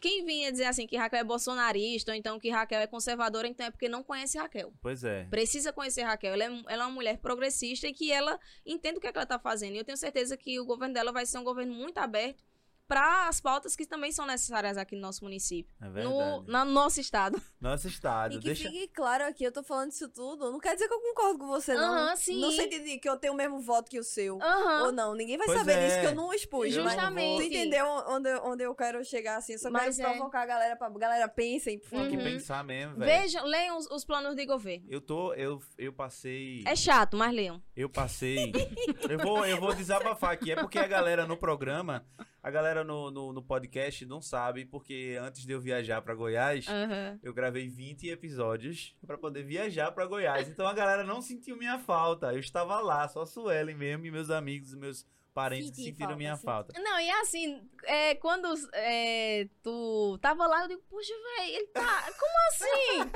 Quem 0.00 0.24
vinha 0.24 0.52
dizer 0.52 0.64
assim 0.64 0.86
que 0.86 0.96
Raquel 0.96 1.20
é 1.20 1.24
bolsonarista, 1.24 2.12
ou 2.12 2.16
então 2.16 2.38
que 2.38 2.50
Raquel 2.50 2.80
é 2.80 2.86
conservadora, 2.86 3.48
então 3.48 3.66
é 3.66 3.70
porque 3.70 3.88
não 3.88 4.02
conhece 4.02 4.38
Raquel. 4.38 4.72
Pois 4.80 5.02
é. 5.02 5.24
Precisa 5.24 5.72
conhecer 5.72 6.02
Raquel. 6.02 6.34
Ela 6.34 6.44
é, 6.44 6.62
ela 6.68 6.84
é 6.84 6.86
uma 6.86 6.94
mulher 6.94 7.18
progressista 7.18 7.86
e 7.88 7.92
que 7.92 8.12
ela 8.12 8.38
entende 8.64 8.98
o 8.98 9.00
que, 9.00 9.06
é 9.06 9.12
que 9.12 9.18
ela 9.18 9.26
tá 9.26 9.38
fazendo. 9.38 9.74
E 9.74 9.78
eu 9.78 9.84
tenho 9.84 9.98
certeza 9.98 10.36
que 10.36 10.60
o 10.60 10.64
governo 10.64 10.94
dela 10.94 11.12
vai 11.12 11.26
ser 11.26 11.38
um 11.38 11.44
governo 11.44 11.74
muito 11.74 11.98
aberto 11.98 12.44
para 12.88 13.28
as 13.28 13.40
pautas 13.40 13.76
que 13.76 13.86
também 13.86 14.10
são 14.10 14.24
necessárias 14.26 14.76
aqui 14.78 14.96
no 14.96 15.02
nosso 15.02 15.22
município. 15.22 15.72
É 15.80 15.84
No, 15.86 15.92
verdade. 15.92 16.44
no 16.48 16.64
nosso 16.72 17.00
estado. 17.00 17.40
Nosso 17.60 17.86
estado. 17.86 18.34
E 18.34 18.38
que 18.38 18.44
Deixa... 18.46 18.64
fique 18.70 18.88
claro 18.88 19.24
aqui, 19.24 19.44
eu 19.44 19.52
tô 19.52 19.62
falando 19.62 19.92
isso 19.92 20.08
tudo. 20.08 20.50
Não 20.50 20.58
quer 20.58 20.74
dizer 20.74 20.88
que 20.88 20.94
eu 20.94 21.00
concordo 21.00 21.38
com 21.38 21.46
você, 21.46 21.74
não. 21.74 21.92
Aham, 21.94 22.16
sim. 22.16 22.50
Sentido 22.52 22.84
de 22.84 22.98
que 22.98 23.08
eu 23.08 23.16
tenho 23.16 23.34
o 23.34 23.36
mesmo 23.36 23.60
voto 23.60 23.90
que 23.90 23.98
o 23.98 24.04
seu. 24.04 24.38
Ou 24.82 24.90
não, 24.92 25.14
ninguém 25.14 25.36
vai 25.36 25.46
Pois 25.46 25.58
saber 25.58 25.72
é. 25.72 25.86
disso, 25.86 26.00
que 26.00 26.06
eu 26.06 26.14
não 26.14 26.32
expus. 26.32 26.74
Mas 26.74 26.74
Justamente. 26.74 27.36
Tu 27.36 27.42
entendeu 27.48 27.86
onde, 28.08 28.30
eu- 28.30 28.42
onde 28.44 28.64
eu 28.64 28.74
quero 28.74 29.04
chegar, 29.04 29.36
assim? 29.36 29.52
Eu 29.52 29.58
só 29.58 29.70
Mas 29.70 29.96
quero 29.96 30.08
é. 30.08 30.12
provocar 30.14 30.42
a 30.42 30.46
galera 30.46 30.76
pra... 30.76 30.88
Galera, 30.88 31.28
pensem, 31.28 31.78
por 31.78 31.90
favor. 31.90 32.08
Tem 32.08 32.18
que 32.18 32.24
Uhum. 32.24 32.32
pensar 32.32 32.64
mesmo, 32.64 32.96
velho. 32.96 33.20
Vejam, 33.20 33.44
leiam 33.44 33.76
os, 33.76 33.86
os 33.90 34.04
planos 34.04 34.34
de 34.34 34.46
governo. 34.46 34.86
Eu 34.88 35.00
tô, 35.00 35.34
eu, 35.34 35.60
eu 35.76 35.92
passei, 35.92 36.62
É 36.66 36.74
chato, 36.74 37.16
mas 37.16 37.32
leiam. 37.34 37.62
eu 37.76 37.88
passei, 37.88 38.50
eu 39.10 39.18
vou, 39.18 39.44
eu 39.44 39.58
vou 39.60 39.74
desabafar 39.74 40.30
aqui, 40.32 40.52
é 40.52 40.56
porque 40.56 40.78
a 40.78 40.86
galera 40.86 41.26
no 41.26 41.36
programa, 41.36 42.06
a 42.42 42.50
galera 42.50 42.84
no, 42.84 43.10
no, 43.10 43.32
no 43.32 43.42
podcast 43.42 44.04
não 44.06 44.20
sabe, 44.22 44.64
porque 44.64 45.18
antes 45.20 45.44
de 45.44 45.52
eu 45.52 45.60
viajar 45.60 46.00
pra 46.02 46.14
Goiás, 46.14 46.66
Aham. 46.68 47.18
eu 47.22 47.34
gravei 47.34 47.68
20 47.68 48.08
episódios 48.08 48.96
pra 49.06 49.18
poder 49.18 49.42
viajar 49.42 49.90
pra 49.92 50.06
Goiás, 50.06 50.48
então 50.48 50.66
a 50.66 50.72
galera 50.72 51.02
não 51.04 51.20
sentiu 51.20 51.56
minha 51.56 51.78
falta, 51.78 52.32
eu 52.32 52.38
estava 52.40 52.80
lá, 52.80 53.08
só 53.08 53.22
a 53.22 53.26
Suelen 53.26 53.74
mesmo 53.76 54.06
e 54.06 54.10
meus 54.10 54.30
amigos, 54.30 54.74
meus 54.74 55.06
parentes 55.34 55.70
que 55.70 55.76
Senti 55.76 55.88
sentiram 55.90 56.08
falta, 56.08 56.16
minha 56.18 56.34
senti. 56.36 56.44
falta. 56.44 56.80
Não, 56.80 56.98
e 57.00 57.10
assim, 57.10 57.68
é, 57.84 58.14
quando 58.16 58.48
é, 58.72 59.48
tu 59.62 60.18
tava 60.20 60.46
lá, 60.46 60.62
eu 60.62 60.68
digo, 60.68 60.82
poxa, 60.88 61.12
velho, 61.36 61.54
ele 61.56 61.66
tá. 61.68 62.04
Como 62.18 62.32
assim? 62.48 63.10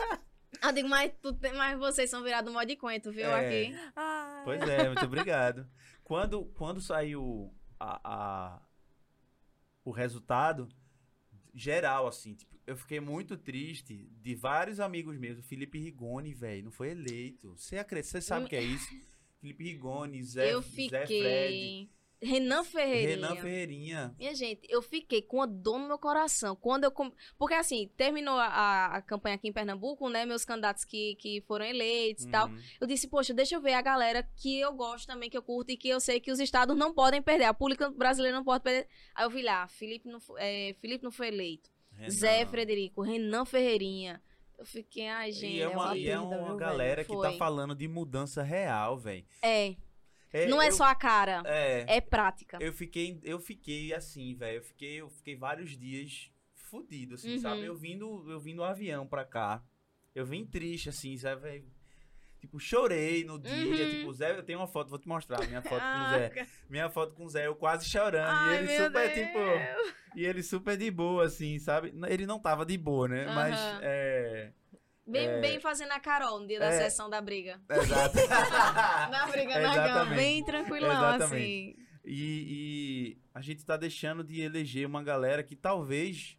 Eu 0.62 0.72
digo, 0.72 0.88
mas, 0.88 1.10
tu, 1.20 1.36
mas 1.56 1.76
vocês 1.78 2.08
são 2.10 2.22
virados 2.22 2.52
mó 2.52 2.62
de 2.62 2.76
coentro, 2.76 3.10
viu? 3.10 3.26
É. 3.26 3.46
Aqui. 3.46 3.76
Ah, 3.96 4.42
Pois 4.44 4.60
é, 4.62 4.86
muito 4.86 5.04
obrigado. 5.04 5.66
Quando, 6.04 6.44
quando 6.56 6.80
saiu 6.80 7.52
a, 7.80 8.00
a- 8.04 8.62
o 9.85 9.91
resultado 9.91 10.68
geral, 11.55 12.07
assim, 12.07 12.35
tipo, 12.35 12.53
eu 12.66 12.76
fiquei 12.76 13.01
muito 13.01 13.37
triste 13.37 14.09
de 14.20 14.35
vários 14.35 14.80
amigos 14.80 15.18
meus. 15.18 15.39
O 15.39 15.43
Felipe 15.43 15.78
Rigoni, 15.78 16.33
velho, 16.33 16.64
não 16.64 16.70
foi 16.70 16.91
eleito. 16.91 17.57
Você 17.57 17.78
acredita? 17.78 18.12
Você 18.12 18.22
sabe 18.22 18.47
o 18.47 18.49
que 18.49 18.57
é 18.57 18.62
isso? 18.62 18.89
Felipe 19.41 19.64
Rigoni, 19.64 20.22
Zé, 20.22 20.53
eu 20.53 20.62
Zé 20.62 20.89
Fred, 20.89 21.07
fiquei. 21.07 21.91
Renan 22.22 22.62
Ferreirinha. 22.62 23.28
Renan 23.28 23.36
Ferreirinha. 23.42 24.14
Minha 24.16 24.34
gente, 24.34 24.60
eu 24.68 24.80
fiquei 24.80 25.20
com 25.20 25.42
a 25.42 25.46
dor 25.46 25.78
no 25.80 25.88
meu 25.88 25.98
coração. 25.98 26.54
Quando 26.54 26.84
eu. 26.84 26.92
Porque 27.36 27.54
assim, 27.54 27.90
terminou 27.96 28.38
a- 28.38 28.86
a, 28.96 29.02
campanha 29.02 29.34
aqui 29.34 29.48
em 29.48 29.52
Pernambuco, 29.52 30.08
né? 30.08 30.24
Meus 30.24 30.44
candidatos 30.44 30.84
que, 30.84 31.16
que 31.16 31.40
foram 31.42 31.64
eleitos 31.64 32.24
e 32.24 32.28
tal. 32.28 32.48
Uhum. 32.48 32.58
Eu 32.80 32.86
disse, 32.86 33.08
poxa, 33.08 33.34
deixa 33.34 33.56
eu 33.56 33.60
ver 33.60 33.72
a 33.72 33.82
galera 33.82 34.22
que 34.36 34.60
eu 34.60 34.72
gosto 34.72 35.06
também, 35.08 35.28
que 35.28 35.36
eu 35.36 35.42
curto 35.42 35.70
e 35.70 35.76
que 35.76 35.88
eu 35.88 35.98
sei 35.98 36.20
que 36.20 36.30
os 36.30 36.38
estados 36.38 36.76
não 36.76 36.94
podem 36.94 37.20
perder. 37.20 37.44
A 37.44 37.54
pública 37.54 37.90
brasileira 37.90 38.36
não 38.36 38.44
pode 38.44 38.62
perder. 38.62 38.88
Aí 39.14 39.24
eu 39.24 39.30
vi 39.30 39.42
lá, 39.42 39.66
Felipe 39.66 40.08
não, 40.08 40.20
é, 40.38 40.76
Felipe 40.80 41.02
não 41.02 41.10
foi 41.10 41.28
eleito. 41.28 41.70
Renan. 41.92 42.10
Zé 42.10 42.46
Frederico, 42.46 43.02
Renan 43.02 43.44
Ferreirinha. 43.44 44.22
Eu 44.56 44.64
fiquei, 44.64 45.08
ai, 45.08 45.32
gente. 45.32 45.56
E 45.56 45.60
é 45.60 45.68
uma, 45.68 45.86
uma 45.86 45.96
e 45.96 46.08
é 46.08 46.18
uma 46.20 46.56
galera 46.56 47.02
velho? 47.02 47.20
que 47.20 47.22
tá 47.28 47.32
falando 47.32 47.74
de 47.74 47.88
mudança 47.88 48.44
real, 48.44 48.96
velho. 48.96 49.24
É, 49.42 49.74
É, 50.33 50.47
não 50.47 50.61
é 50.62 50.68
eu- 50.68 50.72
só 50.72 50.85
a 50.85 50.95
cara, 50.95 51.43
É, 51.45 51.97
é 51.97 52.01
prática. 52.01 52.57
Eu 52.61 52.72
fiquei, 52.72 53.20
eu 53.22 53.39
fiquei 53.39 53.93
assim, 53.93 54.35
velho. 54.35 54.59
Eu 54.59 54.62
fiquei, 54.62 55.01
eu 55.01 55.11
fiquei 55.11 55.37
vários 55.37 55.76
dias 55.76 56.30
fudido, 56.55 57.14
assim, 57.16 57.33
Uhum. 57.33 57.39
sabe? 57.39 57.64
Eu 57.64 57.76
vim, 57.76 57.97
no, 57.97 58.30
eu 58.30 58.41
vim 58.41 58.55
no 58.55 58.64
avião 58.64 59.07
pra 59.07 59.24
cá. 59.24 59.62
Eu 60.14 60.24
vim 60.24 60.45
triste, 60.47 60.89
assim, 60.89 61.16
sabe? 61.18 61.43
velho? 61.43 61.64
Tipo, 62.41 62.59
chorei 62.59 63.22
no 63.24 63.39
dia. 63.39 63.85
Uhum. 63.85 63.91
Tipo, 63.91 64.12
Zé, 64.12 64.33
eu 64.37 64.43
tenho 64.43 64.59
uma 64.59 64.66
foto, 64.66 64.89
vou 64.91 64.99
te 64.99 65.07
mostrar. 65.07 65.47
Minha 65.47 65.62
foto 65.62 65.80
com 65.80 66.01
o 66.07 66.11
Zé. 66.11 66.47
Minha 66.68 66.91
foto 66.91 67.14
com 67.14 67.24
o 67.24 67.28
Zé, 67.28 67.47
eu 67.47 67.55
quase 67.55 67.89
chorando. 67.89 68.26
Ai, 68.26 68.55
e 68.55 68.59
ele 68.59 68.85
super, 68.85 69.14
Deus. 69.14 69.28
tipo. 69.28 70.18
E 70.18 70.24
ele 70.26 70.43
super 70.43 70.76
de 70.76 70.91
boa, 70.91 71.24
assim, 71.26 71.59
sabe? 71.59 71.95
Ele 72.09 72.26
não 72.26 72.41
tava 72.41 72.66
de 72.66 72.76
boa, 72.76 73.07
né? 73.07 73.26
Mas 73.26 73.55
Aham. 73.55 73.80
é. 73.83 74.53
Bem, 75.12 75.26
É. 75.28 75.40
bem 75.40 75.60
fazendo 75.60 75.92
a 75.92 76.00
Carol 76.00 76.40
no 76.40 76.46
dia 76.46 76.58
da 76.58 76.66
É. 76.66 76.78
sessão 76.84 77.08
da 77.10 77.20
briga. 77.20 77.60
Exato. 77.70 78.16
Na 79.10 79.26
briga 79.28 79.58
na 79.60 79.74
cama, 79.74 80.14
bem 80.16 80.42
tranquilão, 80.44 80.90
Exatamente. 80.90 81.76
assim. 81.76 81.76
E, 82.04 83.14
e 83.14 83.18
a 83.34 83.40
gente 83.40 83.64
tá 83.64 83.76
deixando 83.76 84.24
de 84.24 84.40
eleger 84.40 84.86
uma 84.86 85.02
galera 85.02 85.42
que 85.42 85.54
talvez, 85.54 86.36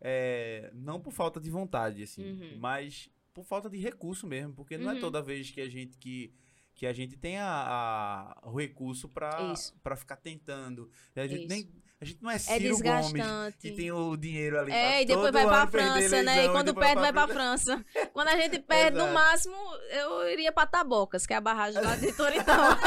é, 0.00 0.70
não 0.74 1.00
por 1.00 1.12
falta 1.12 1.40
de 1.40 1.50
vontade, 1.50 2.02
assim, 2.02 2.30
Uhum. 2.32 2.58
mas 2.58 3.10
por 3.34 3.44
falta 3.44 3.68
de 3.70 3.78
recurso 3.78 4.26
mesmo, 4.26 4.52
porque 4.54 4.76
não 4.78 4.90
é 4.90 4.94
Uhum. 4.94 5.00
toda 5.00 5.22
vez 5.22 5.50
que 5.50 5.60
a 5.60 5.68
gente 5.68 5.96
que 5.98 6.32
que 6.78 6.86
a 6.86 6.92
gente 6.92 7.16
tem 7.16 7.38
a, 7.38 7.44
a- 7.46 8.48
o 8.48 8.56
recurso 8.56 9.08
para 9.08 9.96
ficar 9.96 10.16
tentando. 10.16 10.88
A 11.16 11.26
gente 11.26 11.40
Isso. 11.40 11.48
nem 11.48 11.68
a 12.00 12.04
gente 12.04 12.22
não 12.22 12.30
é 12.30 12.36
É 12.36 12.38
Ciro 12.38 12.78
Gomes 12.78 13.12
desgastante. 13.12 13.58
que 13.58 13.72
tem 13.72 13.90
o 13.90 14.16
dinheiro 14.16 14.56
ali 14.60 14.70
É, 14.70 15.02
e 15.02 15.04
depois 15.04 15.32
vai 15.32 15.42
ano 15.44 15.68
perder 15.68 16.08
França, 16.08 16.22
né? 16.22 16.44
E 16.44 16.48
quando 16.50 16.72
perde, 16.72 17.00
vai 17.02 17.12
pra 17.12 17.26
França. 17.26 17.84
Quando 18.14 18.28
a 18.28 18.36
gente 18.36 18.60
perde, 18.60 18.96
no 18.96 19.08
máximo, 19.12 19.56
eu 19.90 20.28
iria 20.30 20.52
pra 20.52 20.64
Tabocas, 20.64 21.26
que 21.26 21.32
é 21.32 21.36
a 21.36 21.40
barragem 21.40 21.82
lá 21.82 21.96
de 21.96 22.12
Toritão. 22.12 22.54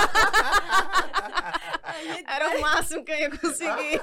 Era 2.28 2.58
o 2.58 2.62
máximo 2.62 3.04
que 3.04 3.12
eu 3.12 3.20
ia 3.20 3.30
conseguir. 3.38 4.02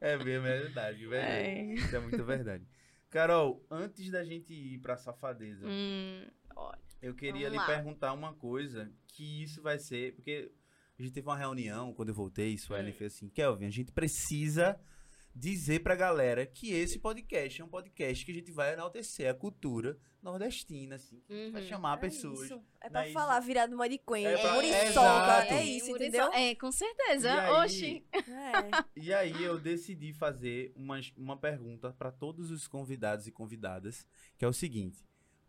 É 0.00 0.16
mesmo, 0.16 0.46
é 0.46 0.58
verdade, 0.60 1.06
verdade. 1.06 1.32
É. 1.32 1.74
Isso 1.74 1.96
é 1.96 1.98
muito 1.98 2.24
verdade. 2.24 2.64
Carol, 3.10 3.64
antes 3.70 4.10
da 4.10 4.22
gente 4.24 4.52
ir 4.54 4.78
pra 4.78 4.96
safadeza, 4.96 5.66
Hum, 5.66 6.24
olha. 6.54 6.78
Eu 7.00 7.14
queria 7.14 7.48
Vamos 7.48 7.52
lhe 7.52 7.56
lá. 7.58 7.66
perguntar 7.66 8.12
uma 8.12 8.34
coisa, 8.34 8.90
que 9.08 9.42
isso 9.42 9.62
vai 9.62 9.78
ser, 9.78 10.14
porque 10.14 10.50
a 10.98 11.02
gente 11.02 11.12
teve 11.14 11.26
uma 11.28 11.36
reunião 11.36 11.92
quando 11.94 12.08
eu 12.08 12.14
voltei, 12.14 12.56
Suelen 12.58 12.92
Hum. 12.92 12.96
fez 12.96 13.14
assim, 13.14 13.28
Kelvin, 13.28 13.66
a 13.66 13.70
gente 13.70 13.92
precisa 13.92 14.78
dizer 15.34 15.80
pra 15.84 15.94
galera 15.94 16.44
que 16.44 16.72
esse 16.72 16.98
podcast 16.98 17.60
é 17.60 17.64
um 17.64 17.68
podcast 17.68 18.24
que 18.24 18.32
a 18.32 18.34
gente 18.34 18.50
vai 18.50 18.72
enaltecer 18.72 19.30
a 19.30 19.34
cultura 19.34 19.96
nordestina, 20.20 20.96
assim, 20.96 21.22
Uhum. 21.30 21.52
vai 21.52 21.62
chamar 21.62 21.96
É 21.98 22.00
pessoas. 22.00 22.40
isso. 22.40 22.60
É 22.80 22.90
pra 22.90 23.06
é 23.06 23.12
falar 23.12 23.38
virado 23.38 23.72
uma 23.72 23.88
de 23.88 23.98
coelho, 23.98 24.26
É 24.26 24.32
é 24.34 24.38
pra- 24.42 24.54
muriçoca, 24.54 24.88
exato. 24.88 25.54
é 25.54 25.64
isso, 25.64 25.86
Muriçoca. 25.90 26.04
entendeu? 26.06 26.32
É, 26.32 26.54
com 26.56 26.72
certeza. 26.72 27.28
E 27.28 27.30
aí- 27.38 27.52
Oxi. 27.52 28.06
É. 28.12 29.00
E 29.00 29.14
aí 29.14 29.44
eu 29.44 29.60
decidi 29.60 30.12
fazer 30.12 30.72
uma, 30.74 30.98
uma 31.16 31.36
pergunta 31.36 31.92
pra 31.92 32.10
todos 32.10 32.50
os 32.50 32.66
convidados 32.66 33.28
e 33.28 33.30
convidadas, 33.30 34.04
que 34.36 34.44
é 34.44 34.48
o 34.48 34.52
seguinte: 34.52 35.06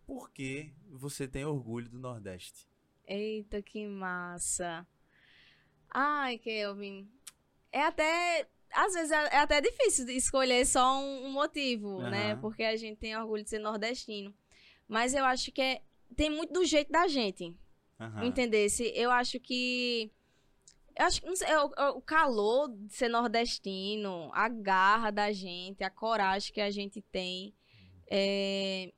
por 0.09 0.31
que 0.31 0.73
você 0.89 1.27
tem 1.27 1.45
orgulho 1.45 1.87
do 1.87 1.99
Nordeste? 1.99 2.67
Eita, 3.05 3.61
que 3.61 3.85
massa. 3.85 4.83
Ai, 5.87 6.39
Kelvin. 6.39 7.07
É 7.71 7.83
até. 7.83 8.49
Às 8.73 8.93
vezes 8.93 9.11
é 9.11 9.35
é 9.35 9.37
até 9.37 9.61
difícil 9.61 10.09
escolher 10.09 10.65
só 10.65 10.99
um, 10.99 11.29
motivo, 11.31 12.01
né? 12.01 12.31
Aham. 12.31 12.41
Porque 12.41 12.63
a 12.63 12.75
gente 12.75 12.97
tem 12.97 13.15
orgulho 13.15 13.43
de 13.43 13.51
ser 13.51 13.59
nordestino. 13.59 14.33
Mas 14.87 15.13
eu 15.13 15.23
acho 15.25 15.51
que 15.51 15.61
é, 15.61 15.83
tem 16.15 16.31
muito 16.31 16.53
do 16.53 16.65
jeito 16.65 16.91
da 16.91 17.07
gente. 17.07 17.55
Aham. 17.99 18.25
Entendesse? 18.25 18.91
Eu 18.95 19.11
acho 19.11 19.39
que. 19.39 20.11
Eu 20.97 21.05
acho 21.05 21.21
que 21.21 21.35
sei, 21.35 21.55
o, 21.55 21.97
o 21.97 22.01
calor 22.01 22.67
de 22.67 22.91
ser 22.95 23.09
nordestino, 23.09 24.31
a 24.33 24.49
garra 24.49 25.11
da 25.11 25.31
gente, 25.31 25.83
a 25.83 25.89
coragem 25.91 26.51
que 26.51 26.61
a 26.61 26.71
gente 26.71 26.99
tem. 26.99 27.53
é, 28.09 28.91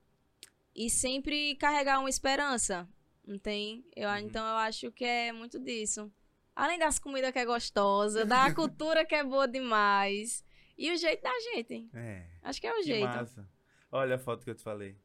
e 0.75 0.89
sempre 0.89 1.55
carregar 1.55 1.99
uma 1.99 2.09
esperança. 2.09 2.87
Não 3.25 3.37
tem? 3.37 3.85
Eu, 3.95 4.09
Uhum. 4.09 4.17
Então 4.17 4.45
eu 4.45 4.55
acho 4.57 4.91
que 4.91 5.05
é 5.05 5.31
muito 5.31 5.59
disso. 5.59 6.11
Além 6.55 6.77
das 6.79 6.99
comidas 6.99 7.31
que 7.31 7.39
é 7.39 7.45
gostosa, 7.45 8.25
da 8.25 8.51
cultura 8.55 9.05
que 9.05 9.15
é 9.15 9.23
boa 9.23 9.47
demais. 9.47 10.43
E 10.77 10.91
o 10.91 10.97
jeito 10.97 11.21
da 11.21 11.39
gente. 11.53 11.89
É. 11.93 12.25
Acho 12.41 12.59
que 12.59 12.67
é 12.67 12.73
o 12.73 12.77
Que 12.77 12.83
jeito. 12.83 13.05
massa. 13.07 13.47
Olha 13.91 14.15
a 14.15 14.19
foto 14.19 14.43
que 14.43 14.49
eu 14.49 14.55
te 14.55 14.63
falei. 14.63 14.97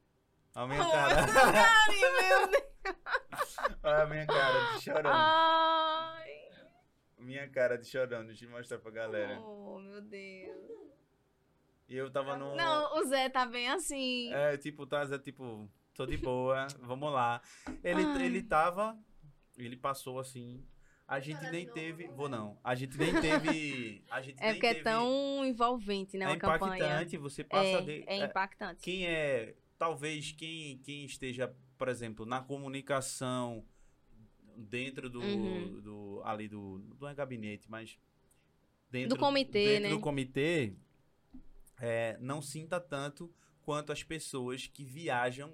Olha 0.54 0.64
a 0.64 0.66
minha 0.68 0.86
Oh, 0.86 0.90
cara. 0.90 1.16
Ai, 1.20 2.00
meu 2.00 2.48
Deus. 2.48 3.56
Olha 3.82 4.02
a 4.02 4.06
minha 4.06 4.26
cara 4.26 4.72
de 4.76 4.82
chorando. 4.82 5.08
Ai. 5.12 6.32
Minha 7.18 7.48
cara 7.50 7.76
de 7.76 7.86
chorando. 7.86 8.26
Deixa 8.28 8.44
eu 8.46 8.50
mostrar 8.50 8.78
pra 8.78 8.90
galera. 8.90 9.38
Oh, 9.40 9.78
meu 9.80 10.00
Deus. 10.00 10.95
E 11.88 11.96
eu 11.96 12.10
tava 12.10 12.36
no. 12.36 12.54
Não, 12.56 12.98
o 12.98 13.04
Zé 13.04 13.28
tá 13.28 13.46
bem 13.46 13.68
assim. 13.68 14.32
É, 14.32 14.56
tipo, 14.56 14.86
tá, 14.86 15.04
Zé, 15.04 15.18
tipo, 15.18 15.68
tô 15.94 16.04
de 16.06 16.16
boa, 16.16 16.66
vamos 16.80 17.12
lá. 17.12 17.40
Ele, 17.84 18.02
Ai. 18.04 18.24
ele 18.26 18.42
tava. 18.42 18.98
Ele 19.56 19.76
passou 19.76 20.18
assim. 20.18 20.64
A 21.08 21.20
gente 21.20 21.40
nem 21.52 21.64
teve. 21.66 22.08
Vou 22.08 22.28
não. 22.28 22.58
A 22.64 22.74
gente 22.74 22.98
nem 22.98 23.12
teve. 23.20 24.02
A 24.10 24.20
gente 24.20 24.36
É 24.42 24.46
nem 24.46 24.54
porque 24.54 24.66
é 24.66 24.72
teve, 24.74 24.84
tão 24.84 25.44
envolvente, 25.44 26.18
né? 26.18 26.24
É 26.24 26.28
Uma 26.28 26.36
campanha. 26.36 26.76
impactante, 26.84 27.16
você 27.16 27.44
passa 27.44 27.64
É, 27.68 27.80
de. 27.82 28.04
é 28.08 28.24
impactante. 28.24 28.82
Quem 28.82 29.06
é. 29.06 29.54
Talvez 29.78 30.32
quem, 30.32 30.78
quem 30.78 31.04
esteja, 31.04 31.54
por 31.78 31.88
exemplo, 31.88 32.26
na 32.26 32.40
comunicação 32.40 33.64
dentro 34.56 35.08
do. 35.08 35.20
Uhum. 35.20 35.80
do 35.80 36.22
ali 36.24 36.48
do. 36.48 36.82
Não 37.00 37.08
é 37.08 37.14
gabinete, 37.14 37.70
mas. 37.70 37.96
Dentro, 38.90 39.10
Do 39.10 39.18
comitê, 39.18 39.64
dentro 39.64 39.82
né? 39.82 39.90
do 39.90 40.00
comitê, 40.00 40.72
é, 41.80 42.16
não 42.20 42.40
sinta 42.42 42.80
tanto 42.80 43.32
quanto 43.62 43.92
as 43.92 44.02
pessoas 44.02 44.66
que 44.66 44.84
viajam 44.84 45.52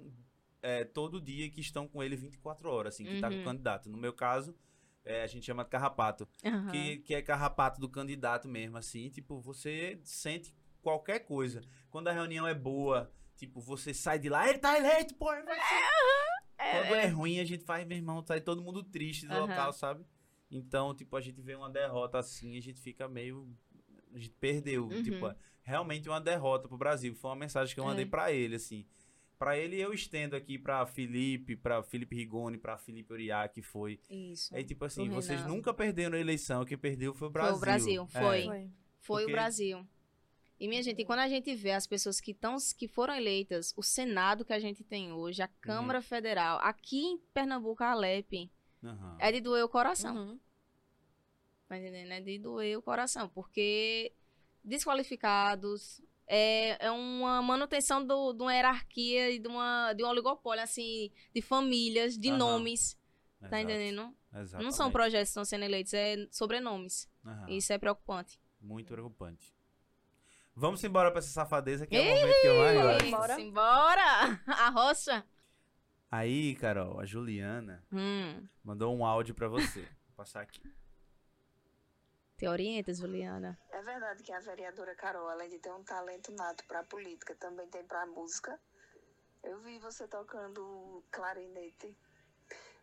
é, 0.61 0.83
todo 0.83 1.19
dia 1.21 1.49
que 1.49 1.59
estão 1.61 1.87
com 1.87 2.01
ele 2.01 2.15
24 2.15 2.69
horas, 2.69 2.93
assim, 2.95 3.05
que 3.05 3.19
tá 3.19 3.29
com 3.29 3.35
o 3.35 3.37
Uhum. 3.39 3.43
candidato. 3.45 3.89
No 3.89 3.97
meu 3.97 4.13
caso, 4.13 4.55
é, 5.03 5.23
a 5.23 5.27
gente 5.27 5.45
chama 5.45 5.63
de 5.63 5.69
carrapato 5.69 6.27
Aham. 6.45 6.69
que, 6.71 6.97
que 6.99 7.13
é 7.15 7.21
carrapato 7.21 7.81
do 7.81 7.89
candidato 7.89 8.47
mesmo, 8.47 8.77
assim, 8.77 9.09
tipo, 9.09 9.39
você 9.41 9.99
sente 10.03 10.55
qualquer 10.81 11.19
coisa. 11.19 11.61
Quando 11.89 12.07
a 12.07 12.13
reunião 12.13 12.47
é 12.47 12.53
boa, 12.53 13.11
tipo, 13.35 13.59
você 13.59 13.93
sai 13.93 14.19
de 14.19 14.29
lá, 14.29 14.47
ele 14.49 14.59
tá 14.59 14.77
eleito, 14.77 15.15
pô! 15.15 15.25
vai 15.25 15.43
ser." 15.43 15.93
Quando 16.57 16.95
é 16.95 17.07
ruim, 17.07 17.39
a 17.39 17.45
gente 17.45 17.65
faz, 17.65 17.85
meu 17.85 17.97
irmão, 17.97 18.23
sai 18.25 18.39
todo 18.39 18.61
mundo 18.61 18.83
triste 18.83 19.27
do 19.27 19.33
Aham. 19.33 19.47
local, 19.47 19.73
sabe? 19.73 20.05
Então, 20.49 20.93
tipo, 20.95 21.15
a 21.17 21.21
gente 21.21 21.41
vê 21.41 21.55
uma 21.55 21.69
derrota 21.69 22.19
assim, 22.19 22.57
a 22.57 22.61
gente 22.61 22.79
fica 22.79 23.07
meio. 23.07 23.49
A 24.13 24.17
gente 24.19 24.35
perdeu. 24.39 24.83
Uhum. 24.83 25.03
Tipo, 25.03 25.33
realmente 25.61 26.07
uma 26.09 26.21
derrota 26.21 26.67
pro 26.67 26.77
Brasil. 26.77 27.15
Foi 27.15 27.31
uma 27.31 27.37
mensagem 27.37 27.73
que 27.73 27.79
eu 27.79 27.85
mandei 27.85 28.05
É. 28.05 28.07
pra 28.07 28.31
ele, 28.31 28.55
assim. 28.55 28.85
Pra 29.39 29.57
ele, 29.57 29.77
eu 29.79 29.93
estendo 29.93 30.35
aqui 30.35 30.57
pra 30.57 30.85
Felipe, 30.85 31.55
pra 31.55 31.83
Felipe 31.83 32.15
Rigoni, 32.15 32.57
pra 32.57 32.77
Felipe 32.77 33.11
Uriá, 33.11 33.47
que 33.47 33.61
foi. 33.61 33.99
Isso. 34.09 34.55
É 34.55 34.63
tipo 34.63 34.85
assim, 34.85 35.09
vocês 35.09 35.45
nunca 35.45 35.73
perderam 35.73 36.15
a 36.17 36.19
eleição, 36.21 36.63
quem 36.63 36.77
perdeu 36.77 37.13
foi 37.13 37.27
o 37.27 37.31
Foi 37.31 37.41
Brasil. 37.41 37.57
o 37.57 37.59
Brasil, 37.59 38.07
É. 38.13 38.19
foi. 38.21 38.43
Foi. 38.45 38.69
Foi 39.01 39.21
Porque- 39.23 39.31
o 39.33 39.35
Brasil. 39.35 39.87
E, 40.59 40.67
minha 40.67 40.81
gente, 40.81 41.03
quando 41.03 41.19
a 41.19 41.27
gente 41.27 41.53
vê 41.55 41.71
as 41.71 41.85
pessoas 41.85 42.21
que, 42.21 42.33
tão, 42.33 42.55
que 42.77 42.87
foram 42.87 43.13
eleitas, 43.15 43.73
o 43.75 43.83
Senado 43.83 44.45
que 44.45 44.53
a 44.53 44.59
gente 44.59 44.81
tem 44.81 45.11
hoje, 45.11 45.41
a 45.41 45.47
Câmara 45.59 45.99
Uhum. 45.99 46.03
Federal, 46.03 46.59
aqui 46.61 47.01
em 47.01 47.17
Pernambuco, 47.33 47.83
a 47.83 47.91
Alep, 47.91 48.49
Aham. 48.81 49.17
é 49.19 49.29
de 49.31 49.41
doer 49.41 49.65
o 49.65 49.67
coração. 49.67 50.15
Uhum. 50.15 50.39
Tá 51.67 51.77
entendendo? 51.77 52.11
É 52.11 52.21
de 52.21 52.37
doer 52.39 52.77
o 52.77 52.81
coração. 52.81 53.27
Porque 53.29 54.13
desqualificados 54.63 56.01
é, 56.27 56.85
é 56.85 56.91
uma 56.91 57.41
manutenção 57.41 58.05
do- 58.05 58.33
de 58.33 58.41
uma 58.43 58.53
hierarquia 58.53 59.31
e 59.31 59.39
de, 59.39 59.47
uma, 59.47 59.93
de 59.93 60.03
um 60.03 60.07
oligopólio, 60.07 60.63
assim, 60.63 61.11
de 61.33 61.41
famílias, 61.41 62.17
de 62.17 62.29
Aham. 62.29 62.37
nomes. 62.37 62.97
Tá 63.41 63.47
Exato, 63.47 63.63
entendendo? 63.63 64.15
Não 64.31 64.41
Exatamente. 64.41 64.75
são 64.75 64.91
projetos 64.91 65.27
que 65.27 65.31
estão 65.31 65.45
sendo 65.45 65.65
eleitos, 65.65 65.93
é 65.93 66.15
sobrenomes. 66.31 67.09
Aham. 67.25 67.49
Isso 67.49 67.73
é 67.73 67.77
preocupante. 67.77 68.39
Muito 68.61 68.93
preocupante. 68.93 69.53
Vamos 70.55 70.83
embora 70.83 71.09
pra 71.11 71.19
essa 71.19 71.29
safadeza 71.29 71.85
que 71.87 71.95
é 71.95 71.99
o 72.01 72.05
momento 72.05 72.41
que 72.41 72.47
eu 72.47 72.57
mais 72.59 72.81
gosto. 73.01 73.09
Bora. 73.11 73.35
Simbora! 73.35 74.41
A 74.47 74.69
rocha! 74.69 75.25
Aí, 76.11 76.53
Carol, 76.55 76.99
a 76.99 77.05
Juliana 77.07 77.83
Hum, 77.91 78.47
mandou 78.63 78.95
um 78.95 79.03
áudio 79.03 79.33
pra 79.33 79.47
você. 79.47 79.81
Vou 79.81 80.15
passar 80.15 80.41
aqui. 80.41 80.61
Te 82.43 82.47
orienta, 82.49 82.93
Juliana. 82.93 83.57
É 83.71 83.81
verdade 83.81 84.21
que 84.23 84.33
a 84.33 84.39
vereadora 84.39 84.93
Carol, 84.95 85.29
além 85.29 85.49
de 85.49 85.59
ter 85.59 85.71
um 85.71 85.83
talento 85.83 86.31
nato 86.33 86.65
para 86.65 86.83
política, 86.83 87.35
também 87.35 87.67
tem 87.69 87.83
para 87.85 88.05
música. 88.05 88.59
Eu 89.41 89.59
vi 89.59 89.79
você 89.79 90.07
tocando 90.07 91.03
clarinete 91.11 91.95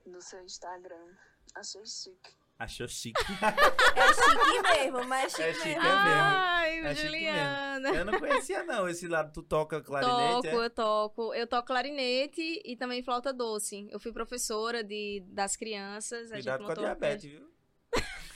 no 0.06 0.20
seu 0.22 0.42
Instagram. 0.42 1.14
Achei 1.54 1.84
chique. 1.84 2.34
Achou 2.58 2.86
chique. 2.88 3.20
É 3.96 4.14
chique 4.14 4.62
mesmo, 4.62 5.04
mas 5.04 5.38
é 5.38 5.48
É 5.48 5.52
chique 5.54 5.68
chique, 5.68 5.80
mesmo. 5.80 5.82
mesmo. 5.82 6.20
Ai, 6.22 6.78
É 6.80 6.94
chique 6.94 7.06
Juliana. 7.06 7.88
Eu 7.90 8.04
não 8.04 8.18
conhecia, 8.18 8.62
não. 8.64 8.88
Esse 8.88 9.08
lado, 9.08 9.32
tu 9.32 9.42
toca 9.42 9.82
clarinete, 9.82 10.42
Toco, 10.42 10.46
é? 10.46 10.64
eu 10.66 10.70
toco. 10.70 11.34
Eu 11.34 11.46
toco 11.46 11.66
clarinete 11.66 12.62
e 12.64 12.76
também 12.76 13.02
flauta 13.02 13.32
doce. 13.32 13.88
Eu 13.90 13.98
fui 13.98 14.12
professora 14.12 14.84
de, 14.84 15.22
das 15.28 15.56
crianças. 15.56 16.30
Cuidado 16.30 16.62
a 16.62 16.66
com 16.66 16.72
a 16.72 16.74
diabetes, 16.74 17.30
viu? 17.30 17.50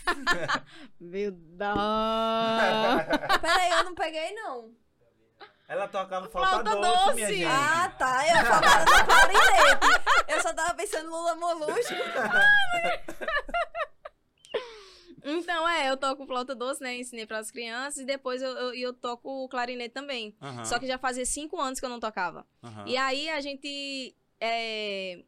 Meu 1.00 1.30
Deus! 1.32 1.74
Peraí, 3.40 3.70
eu 3.70 3.84
não 3.84 3.94
peguei, 3.94 4.32
não. 4.34 4.70
Ela 5.66 5.88
tocava 5.88 6.28
flauta, 6.28 6.50
Flauta 6.62 6.76
doce, 6.76 7.04
doce. 7.06 7.14
minha 7.14 7.28
gente. 7.28 7.44
Ah, 7.46 7.88
tá. 7.98 8.22
Eu 8.28 8.36
só 8.44 8.60
tava 8.60 8.84
no 8.84 9.06
clarinete. 9.06 9.86
Eu 10.28 10.42
só 10.42 10.52
tava 10.52 10.74
pensando 10.74 11.08
no 11.10 11.16
Lula 11.16 11.34
Molusco. 11.36 11.94
Então, 15.26 15.66
é, 15.66 15.88
eu 15.88 15.96
toco 15.96 16.26
flauta 16.26 16.54
doce, 16.54 16.82
né? 16.82 16.96
Ensinei 16.98 17.24
para 17.26 17.38
as 17.38 17.50
crianças 17.50 17.96
e 18.02 18.04
depois 18.04 18.42
eu, 18.42 18.50
eu, 18.50 18.74
eu 18.74 18.92
toco 18.92 19.48
clarinete 19.48 19.94
também. 19.94 20.36
Aham, 20.40 20.64
Só 20.66 20.78
que 20.78 20.86
já 20.86 20.98
fazia 20.98 21.24
cinco 21.24 21.58
anos 21.58 21.80
que 21.80 21.86
eu 21.86 21.90
não 21.90 21.98
tocava. 21.98 22.46
aham. 22.62 22.84
E 22.86 22.94
aí 22.98 23.30
a 23.30 23.40
gente 23.40 24.14
é, 24.38 25.24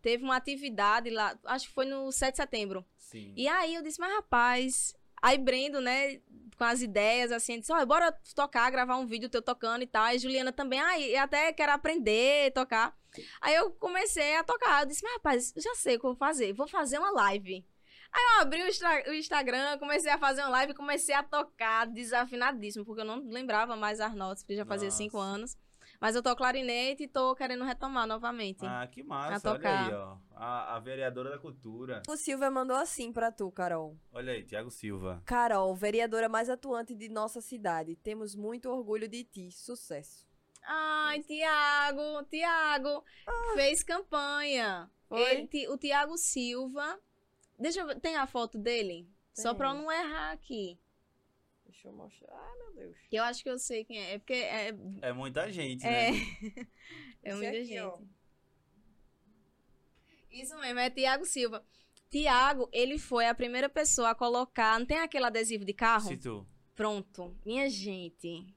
teve 0.00 0.24
uma 0.24 0.36
atividade 0.36 1.10
lá, 1.10 1.38
acho 1.44 1.68
que 1.68 1.74
foi 1.74 1.86
no 1.86 2.10
7 2.10 2.32
de 2.32 2.36
setembro. 2.36 2.84
Sim. 2.96 3.32
E 3.36 3.48
aí 3.48 3.74
eu 3.74 3.82
disse, 3.82 4.00
mas 4.00 4.12
rapaz, 4.12 4.94
aí 5.20 5.38
Brendo, 5.38 5.80
né, 5.80 6.20
com 6.56 6.64
as 6.64 6.82
ideias, 6.82 7.32
assim, 7.32 7.58
disse, 7.58 7.72
olha, 7.72 7.86
bora 7.86 8.12
tocar, 8.34 8.70
gravar 8.70 8.96
um 8.96 9.06
vídeo 9.06 9.28
teu 9.28 9.42
tocando 9.42 9.82
e 9.82 9.86
tal. 9.86 10.06
E 10.08 10.18
Juliana 10.18 10.52
também, 10.52 10.80
ah, 10.80 11.00
eu 11.00 11.20
até 11.20 11.52
quero 11.52 11.72
aprender 11.72 12.48
a 12.48 12.50
tocar. 12.52 12.98
Aí 13.40 13.54
eu 13.54 13.70
comecei 13.72 14.36
a 14.36 14.44
tocar, 14.44 14.82
eu 14.82 14.86
disse, 14.86 15.02
mas 15.02 15.14
rapaz, 15.14 15.52
já 15.56 15.74
sei 15.74 15.96
o 15.96 16.00
que 16.00 16.06
eu 16.06 16.10
vou 16.10 16.16
fazer, 16.18 16.52
vou 16.52 16.68
fazer 16.68 16.98
uma 16.98 17.10
live. 17.10 17.64
Aí 18.12 18.22
eu 18.22 18.42
abri 18.42 18.62
o, 18.62 19.14
Instagram, 19.14 19.78
comecei 19.78 20.10
a 20.10 20.18
fazer 20.18 20.42
uma 20.42 20.50
live 20.50 20.74
comecei 20.74 21.14
a 21.14 21.22
tocar 21.22 21.86
desafinadíssimo, 21.86 22.84
porque 22.84 23.02
eu 23.02 23.04
não 23.04 23.24
lembrava 23.28 23.76
mais 23.76 24.00
as 24.00 24.14
notas, 24.14 24.42
porque 24.42 24.56
já 24.56 24.66
fazia 24.66 24.88
Nossa. 24.88 24.98
cinco 24.98 25.18
anos. 25.18 25.56
Mas 26.00 26.16
eu 26.16 26.22
toco 26.22 26.36
clarinete 26.38 27.02
e 27.02 27.08
tô 27.08 27.34
querendo 27.34 27.62
retomar 27.62 28.06
novamente. 28.06 28.64
Ah, 28.64 28.86
que 28.90 29.02
massa. 29.02 29.48
A 29.48 29.52
Olha 29.52 29.58
tocar. 29.58 29.86
aí, 29.86 29.94
ó. 29.94 30.16
A, 30.34 30.76
a 30.76 30.80
vereadora 30.80 31.28
da 31.30 31.38
cultura. 31.38 32.02
O 32.08 32.16
Silvia 32.16 32.50
mandou 32.50 32.76
assim 32.76 33.12
pra 33.12 33.30
tu, 33.30 33.50
Carol. 33.52 33.98
Olha 34.10 34.32
aí, 34.32 34.42
Tiago 34.42 34.70
Silva. 34.70 35.22
Carol, 35.26 35.74
vereadora 35.76 36.26
mais 36.26 36.48
atuante 36.48 36.94
de 36.94 37.10
nossa 37.10 37.42
cidade. 37.42 37.96
Temos 37.96 38.34
muito 38.34 38.70
orgulho 38.70 39.06
de 39.06 39.24
ti. 39.24 39.50
Sucesso. 39.52 40.26
Ai, 40.62 41.22
Tiago, 41.22 42.22
Tiago 42.30 43.04
fez 43.54 43.82
campanha. 43.82 44.90
Ele, 45.10 45.68
o 45.68 45.76
Tiago 45.76 46.16
Silva. 46.16 46.98
Deixa 47.58 47.80
eu 47.80 47.86
ver, 47.86 48.00
tem 48.00 48.16
a 48.16 48.26
foto 48.26 48.56
dele? 48.56 49.06
Só 49.34 49.50
Tem. 49.50 49.58
pra 49.58 49.68
eu 49.68 49.74
não 49.74 49.92
errar 49.92 50.32
aqui. 50.32 50.78
Deixa 51.80 51.88
eu 51.88 51.92
mostrar. 51.94 52.36
Ai, 52.36 52.58
meu 52.58 52.72
Deus. 52.74 52.96
Eu 53.10 53.24
acho 53.24 53.42
que 53.42 53.48
eu 53.48 53.58
sei 53.58 53.84
quem 53.86 53.98
é. 53.98 54.12
É 54.12 54.18
porque 54.18 54.34
é, 54.34 54.74
É 55.00 55.12
muita 55.14 55.50
gente, 55.50 55.86
é, 55.86 56.12
né? 56.12 56.18
é 57.24 57.34
muita 57.34 57.48
aqui, 57.48 57.64
gente. 57.64 57.80
ó. 57.80 57.98
Isso 60.30 60.58
mesmo, 60.58 60.78
é 60.78 60.90
Tiago 60.90 61.24
Silva. 61.24 61.64
Tiago, 62.10 62.68
ele 62.70 62.98
foi 62.98 63.26
a 63.26 63.34
primeira 63.34 63.66
pessoa 63.66 64.10
a 64.10 64.14
colocar. 64.14 64.78
Não 64.78 64.84
tem 64.84 64.98
aquele 64.98 65.24
adesivo 65.24 65.64
de 65.64 65.72
carro? 65.72 66.14
Tu. 66.18 66.46
Pronto, 66.74 67.34
minha 67.46 67.68
gente. 67.70 68.54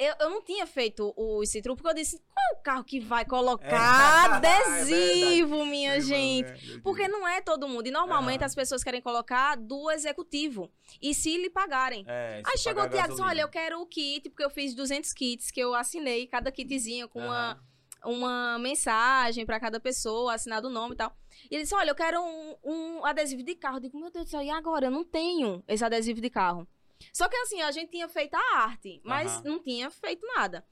Eu, 0.00 0.14
eu 0.18 0.30
não 0.30 0.40
tinha 0.42 0.66
feito 0.66 1.12
o 1.14 1.44
Citru 1.44 1.76
porque 1.76 1.90
eu 1.90 1.94
disse: 1.94 2.16
qual 2.32 2.46
é 2.50 2.58
o 2.58 2.62
carro 2.62 2.82
que 2.82 2.98
vai 2.98 3.22
colocar 3.22 4.40
É, 4.40 4.46
é 4.46 4.52
adesivo, 4.54 5.66
minha 5.66 5.92
Meu 5.92 6.00
gente? 6.00 6.48
irmão, 6.48 6.74
né? 6.74 6.80
Porque 6.82 7.06
não 7.06 7.28
é 7.28 7.42
todo 7.42 7.68
mundo. 7.68 7.86
E 7.86 7.90
normalmente 7.90 8.40
Aham. 8.40 8.46
as 8.46 8.54
pessoas 8.54 8.82
querem 8.82 9.02
colocar 9.02 9.56
do 9.56 9.90
executivo. 9.90 10.72
E 11.02 11.12
se 11.12 11.36
lhe 11.36 11.50
pagarem. 11.50 12.06
É, 12.08 12.40
Aí 12.46 12.56
chegou 12.56 12.82
o 12.82 12.88
Tiago 12.88 13.08
e 13.08 13.10
disse. 13.10 13.20
Olha, 13.20 13.42
eu 13.42 13.48
quero 13.50 13.78
o 13.78 13.84
kit, 13.84 14.30
porque 14.30 14.42
eu 14.42 14.48
fiz 14.48 14.74
200 14.74 15.12
kits 15.12 15.50
que 15.50 15.60
eu 15.60 15.74
assinei, 15.74 16.26
cada 16.26 16.50
kitzinho 16.50 17.06
com 17.06 17.18
uma, 17.20 17.62
uma 18.02 18.58
mensagem 18.58 19.44
pra 19.44 19.60
cada 19.60 19.78
pessoa, 19.78 20.32
assinado 20.32 20.68
o 20.68 20.70
nome 20.70 20.94
e 20.94 20.96
tal. 20.96 21.14
E 21.50 21.54
ele 21.54 21.64
disse: 21.64 21.74
Olha, 21.74 21.90
eu 21.90 21.94
quero 21.94 22.22
um, 22.22 22.56
um 22.64 23.04
adesivo 23.04 23.42
de 23.42 23.54
carro. 23.54 23.76
Eu 23.76 23.80
digo: 23.80 24.00
Meu 24.00 24.10
Deus 24.10 24.24
do 24.24 24.30
céu, 24.30 24.40
e 24.40 24.48
agora? 24.48 24.86
Eu 24.86 24.90
não 24.90 25.04
tenho 25.04 25.62
esse 25.68 25.84
adesivo 25.84 26.22
de 26.22 26.30
carro. 26.30 26.66
Só 27.12 27.28
que 27.28 27.36
assim, 27.36 27.60
a 27.62 27.70
gente 27.70 27.90
tinha 27.90 28.08
feito 28.08 28.34
a 28.34 28.56
arte, 28.58 29.00
mas 29.04 29.32
Aham. 29.32 29.42
não 29.44 29.62
tinha 29.62 29.90
feito 29.90 30.26
nada. 30.34 30.64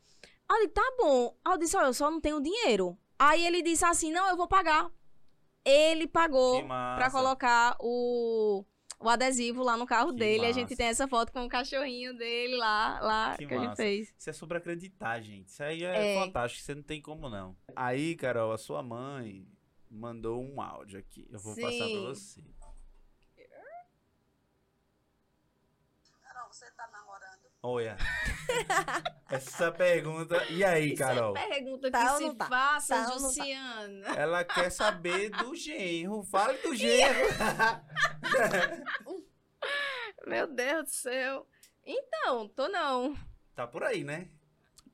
Aí 0.49 0.63
disse: 0.67 0.75
Tá 0.75 0.95
bom. 0.99 1.37
Aí 1.45 1.53
eu 1.55 1.59
disse: 1.59 1.77
Olha, 1.77 1.87
eu 1.87 1.95
só 1.95 2.11
não 2.11 2.21
tenho 2.21 2.41
dinheiro. 2.43 2.99
Aí 3.19 3.47
ele 3.47 3.63
disse 3.63 3.85
assim: 3.85 4.13
Não, 4.13 4.29
eu 4.29 4.37
vou 4.37 4.49
pagar. 4.49 4.91
Ele 5.65 6.07
pagou 6.07 6.65
pra 6.67 7.11
colocar 7.11 7.77
o, 7.81 8.65
o 9.01 9.09
adesivo 9.09 9.63
lá 9.63 9.77
no 9.77 9.85
carro 9.87 10.13
Que 10.13 10.19
dele. 10.21 10.45
A 10.45 10.49
massa. 10.49 10.61
gente 10.61 10.77
tem 10.77 10.87
essa 10.87 11.07
foto 11.07 11.31
com 11.33 11.45
o 11.45 11.49
cachorrinho 11.49 12.17
dele 12.17 12.57
lá, 12.57 12.99
lá 13.01 13.37
Que 13.37 13.47
que, 13.47 13.55
a 13.55 13.59
gente 13.59 13.77
fez. 13.77 14.15
Isso 14.19 14.31
é 14.31 14.33
sobre 14.33 14.57
acreditar, 14.57 15.21
gente. 15.21 15.49
Isso 15.49 15.63
aí 15.63 15.85
é, 15.85 16.15
É. 16.15 16.25
fantástico. 16.25 16.65
Você 16.65 16.75
não 16.75 16.83
tem 16.83 17.03
como 17.03 17.29
não. 17.29 17.55
Aí, 17.77 18.15
Carol, 18.17 18.53
a 18.53 18.57
sua 18.59 18.83
mãe 18.83 19.47
mandou 19.91 20.43
um 20.43 20.61
áudio 20.63 20.99
aqui. 21.01 21.27
Eu 21.31 21.39
vou 21.41 21.55
passar 21.55 21.71
pra 21.71 21.87
Sim. 21.89 22.01
você. 22.07 22.45
Carol, 26.23 26.49
você 26.53 26.71
tá 26.71 26.87
namorando? 26.93 27.48
Olha. 27.63 27.97
Essa 29.31 29.71
pergunta. 29.73 30.45
E 30.51 30.65
aí, 30.65 30.95
Carol? 30.95 31.35
Isso 31.37 31.45
é 31.45 31.49
pergunta 31.49 31.91
Tá 31.91 32.17
que 32.17 32.25
se 32.25 32.35
tá? 32.35 32.47
faça, 32.47 32.95
Tá 32.95 33.03
não 33.03 33.17
tá? 33.17 33.23
Luciana. 33.23 34.09
Ela 34.17 34.45
quer 34.45 34.71
saber 34.71 35.31
do 35.31 35.55
genro. 35.55 36.23
Fale 36.25 36.59
do 36.59 36.75
genro. 36.77 37.29
Meu 40.27 40.47
Deus 40.47 40.85
do 40.85 40.91
céu. 40.91 41.47
Então, 41.85 42.49
tô 42.49 42.69
não. 42.69 43.17
Tá 43.55 43.67
por 43.67 43.83
aí, 43.83 44.05
né? 44.05 44.29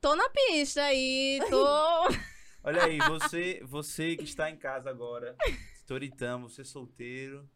Tô 0.01 0.15
na 0.15 0.29
pista 0.29 0.83
aí, 0.83 1.39
tô. 1.49 1.65
Olha 2.63 2.85
aí, 2.85 2.97
você, 2.99 3.61
você 3.63 4.15
que 4.15 4.23
está 4.23 4.49
em 4.49 4.57
casa 4.57 4.89
agora, 4.89 5.35
Storitamo, 5.75 6.49
você 6.49 6.63
solteiro, 6.63 7.47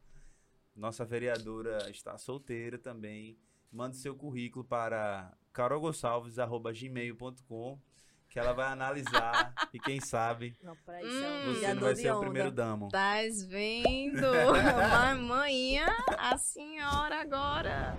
nossa 0.76 1.04
vereadora 1.04 1.90
está 1.90 2.16
solteira 2.18 2.78
também. 2.78 3.40
Mande 3.72 3.98
seu 3.98 4.16
currículo 4.16 4.66
para 4.66 5.32
carolgosalves.gmail.com 5.54 7.80
que 8.28 8.38
ela 8.40 8.54
vai 8.54 8.68
analisar 8.68 9.54
e 9.74 9.80
quem 9.80 10.00
sabe 10.00 10.56
Não, 10.62 10.76
pra 10.78 11.02
isso 11.02 11.12
Hum. 11.12 11.24
é 11.24 11.48
um 11.50 11.54
você 11.54 11.74
não 11.74 11.82
vai 11.82 11.96
ser 11.96 12.12
o 12.12 12.16
onda. 12.16 12.22
primeiro 12.26 12.52
damo. 12.52 12.90
Tás 12.90 13.44
vendo? 13.44 14.22
Mamanha, 14.92 15.88
a 16.18 16.38
senhora 16.38 17.22
agora. 17.22 17.98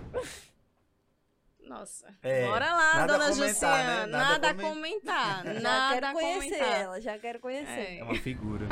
Nossa. 1.60 2.14
É, 2.22 2.47
Bora 2.47 2.72
lá, 2.72 2.94
nada 2.94 3.14
a 3.14 3.18
dona 3.18 3.30
comentar, 3.30 3.48
Jussiana. 3.52 4.06
né? 4.06 4.06
Nada 4.06 4.38
Nada, 4.52 4.62
comentar. 4.62 5.44
Já 5.47 5.60
Nada 5.60 5.94
quero 5.94 6.06
a 6.06 6.12
conhecer 6.12 6.48
comentar. 6.59 6.80
ela, 6.80 7.01
já 7.01 7.18
quero 7.18 7.40
conhecer. 7.40 7.70
É. 7.80 7.98
É 7.98 8.05
uma 8.05 8.14
figura. 8.16 8.66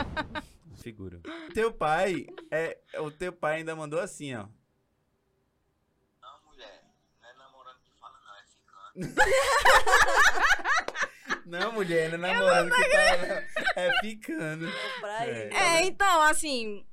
Uma 0.66 0.76
figura. 0.76 1.20
Teu 1.54 1.72
pai, 1.72 2.26
é, 2.50 2.78
o 3.00 3.10
teu 3.10 3.32
pai 3.32 3.56
ainda 3.58 3.74
mandou 3.76 4.00
assim, 4.00 4.34
ó. 4.34 4.46
Não, 6.20 6.42
mulher, 6.46 6.84
não 7.20 7.28
é 7.28 7.32
namorando 7.34 7.78
que 7.82 7.90
fala, 8.00 8.18
não, 8.24 8.34
é 8.36 8.42
ficando. 8.46 8.80
Não, 11.46 11.72
mulher, 11.72 12.16
não 12.18 12.28
é 12.28 12.34
namorando 12.34 12.70
que 12.74 12.90
tá, 12.90 13.44
é 13.80 13.90
ficando. 14.00 14.66
Pra 15.00 15.26
É. 15.26 15.48
É, 15.50 15.82
então, 15.86 16.20
assim, 16.22 16.84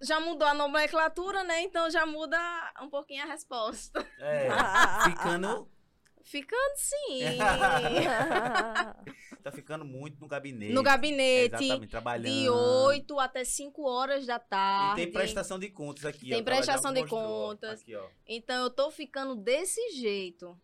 já 0.00 0.18
mudou 0.18 0.48
a 0.48 0.54
nomenclatura, 0.54 1.44
né? 1.44 1.60
Então 1.62 1.90
já 1.90 2.06
muda 2.06 2.38
um 2.80 2.88
pouquinho 2.88 3.22
a 3.24 3.26
resposta. 3.26 4.06
É, 4.18 4.48
ficando, 5.04 5.68
Ficando 6.24 6.76
sim. 6.76 7.20
tá 9.42 9.52
ficando 9.52 9.84
muito 9.84 10.18
no 10.20 10.26
gabinete. 10.28 10.72
no 10.72 10.82
gabinete, 10.82 11.54
Exatamente, 11.64 11.90
trabalhando. 11.90 12.34
de 12.42 12.48
8 12.50 13.18
até 13.20 13.44
5 13.44 13.82
horas 13.88 14.26
da 14.26 14.36
E 14.36 14.40
tarde. 14.40 15.02
tem 15.02 15.12
prestação 15.12 15.58
de 15.58 15.68
contas 15.70 16.04
aqui, 16.06 16.30
Tem 16.30 16.40
ó. 16.40 16.44
prestação 16.44 16.92
de 16.92 17.00
mostrou, 17.00 17.48
contas. 17.48 17.80
Aqui, 17.82 17.94
ó. 17.94 18.06
Então 18.26 18.62
eu 18.64 18.70
tô 18.70 18.90
ficando 18.90 19.34
desse 19.36 19.80
jeito. 19.98 20.58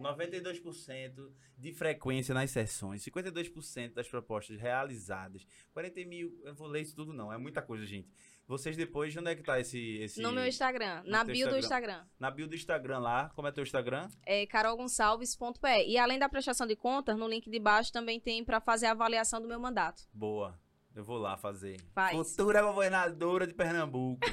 92% 0.00 1.30
de 1.56 1.72
frequência 1.72 2.34
nas 2.34 2.50
sessões, 2.50 3.04
52% 3.04 3.94
das 3.94 4.08
propostas 4.08 4.58
realizadas, 4.58 5.46
40 5.72 6.04
mil, 6.04 6.40
eu 6.44 6.54
vou 6.54 6.68
ler 6.68 6.82
isso 6.82 6.94
tudo 6.94 7.12
não, 7.12 7.32
é 7.32 7.38
muita 7.38 7.62
coisa, 7.62 7.84
gente. 7.86 8.08
Vocês 8.46 8.76
depois, 8.76 9.16
onde 9.16 9.30
é 9.30 9.34
que 9.34 9.42
tá 9.42 9.58
esse... 9.58 9.98
esse 9.98 10.22
No 10.22 10.30
meu 10.30 10.46
Instagram, 10.46 11.02
no 11.02 11.10
na 11.10 11.24
bio 11.24 11.48
do 11.48 11.58
Instagram. 11.58 12.04
Na 12.18 12.30
bio 12.30 12.46
do 12.46 12.54
Instagram 12.54 13.00
lá, 13.00 13.28
como 13.34 13.48
é 13.48 13.52
teu 13.52 13.64
Instagram? 13.64 14.08
É 14.24 14.46
carolgonçalves.pe. 14.46 15.88
E 15.88 15.98
além 15.98 16.16
da 16.16 16.28
prestação 16.28 16.64
de 16.64 16.76
contas, 16.76 17.18
no 17.18 17.26
link 17.26 17.50
de 17.50 17.58
baixo 17.58 17.92
também 17.92 18.20
tem 18.20 18.44
pra 18.44 18.60
fazer 18.60 18.86
a 18.86 18.92
avaliação 18.92 19.40
do 19.40 19.48
meu 19.48 19.58
mandato. 19.58 20.04
Boa, 20.12 20.56
eu 20.94 21.02
vou 21.02 21.18
lá 21.18 21.36
fazer. 21.36 21.80
Faz. 21.92 22.16
Futura 22.16 22.62
governadora 22.62 23.48
de 23.48 23.54
Pernambuco. 23.54 24.24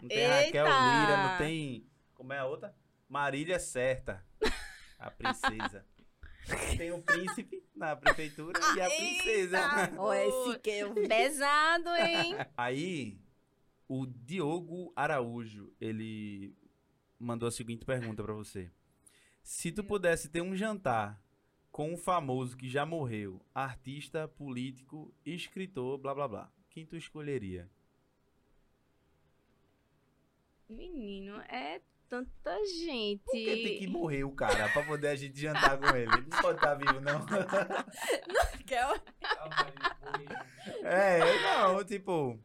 Não 0.00 0.08
tem 0.08 0.18
Eita! 0.18 0.44
Raquel 0.44 0.66
Lira, 0.66 1.28
não 1.28 1.38
tem... 1.38 1.90
Como 2.14 2.32
é 2.32 2.38
a 2.38 2.46
outra? 2.46 2.74
Marília 3.08 3.58
Certa, 3.58 4.24
a 4.98 5.10
princesa. 5.10 5.84
Tem 6.76 6.92
o 6.92 7.02
príncipe 7.02 7.62
na 7.74 7.96
prefeitura 7.96 8.58
e 8.76 8.80
a 8.80 8.88
princesa. 8.88 9.58
Ó, 9.98 10.14
esse 10.14 10.58
que 10.60 10.70
eu 10.70 10.94
Pesado, 11.08 11.88
hein? 11.96 12.36
Aí, 12.56 13.18
o 13.88 14.06
Diogo 14.06 14.92
Araújo, 14.94 15.72
ele 15.80 16.54
mandou 17.18 17.48
a 17.48 17.52
seguinte 17.52 17.84
pergunta 17.84 18.22
pra 18.22 18.32
você. 18.32 18.70
Se 19.42 19.72
tu 19.72 19.82
pudesse 19.82 20.28
ter 20.28 20.40
um 20.40 20.54
jantar 20.54 21.20
com 21.70 21.92
um 21.92 21.96
famoso 21.96 22.56
que 22.56 22.68
já 22.68 22.86
morreu, 22.86 23.44
artista, 23.54 24.26
político, 24.26 25.12
escritor, 25.24 25.98
blá 25.98 26.14
blá 26.14 26.28
blá, 26.28 26.52
quem 26.70 26.86
tu 26.86 26.96
escolheria? 26.96 27.68
Menino, 30.68 31.36
é 31.42 31.80
tanta 32.08 32.64
gente. 32.66 33.22
Por 33.24 33.32
que 33.32 33.44
tem 33.62 33.78
que 33.78 33.86
morrer 33.86 34.24
o 34.24 34.32
cara 34.32 34.68
pra 34.70 34.82
poder 34.84 35.08
a 35.08 35.16
gente 35.16 35.38
jantar 35.40 35.78
com 35.78 35.94
ele? 35.96 36.12
Ele 36.12 36.26
Não 36.30 36.40
pode 36.40 36.58
estar 36.58 36.74
vivo, 36.74 37.00
não. 37.00 37.24
quer. 38.66 38.86
É, 40.82 41.18
não, 41.42 41.84
tipo. 41.84 42.38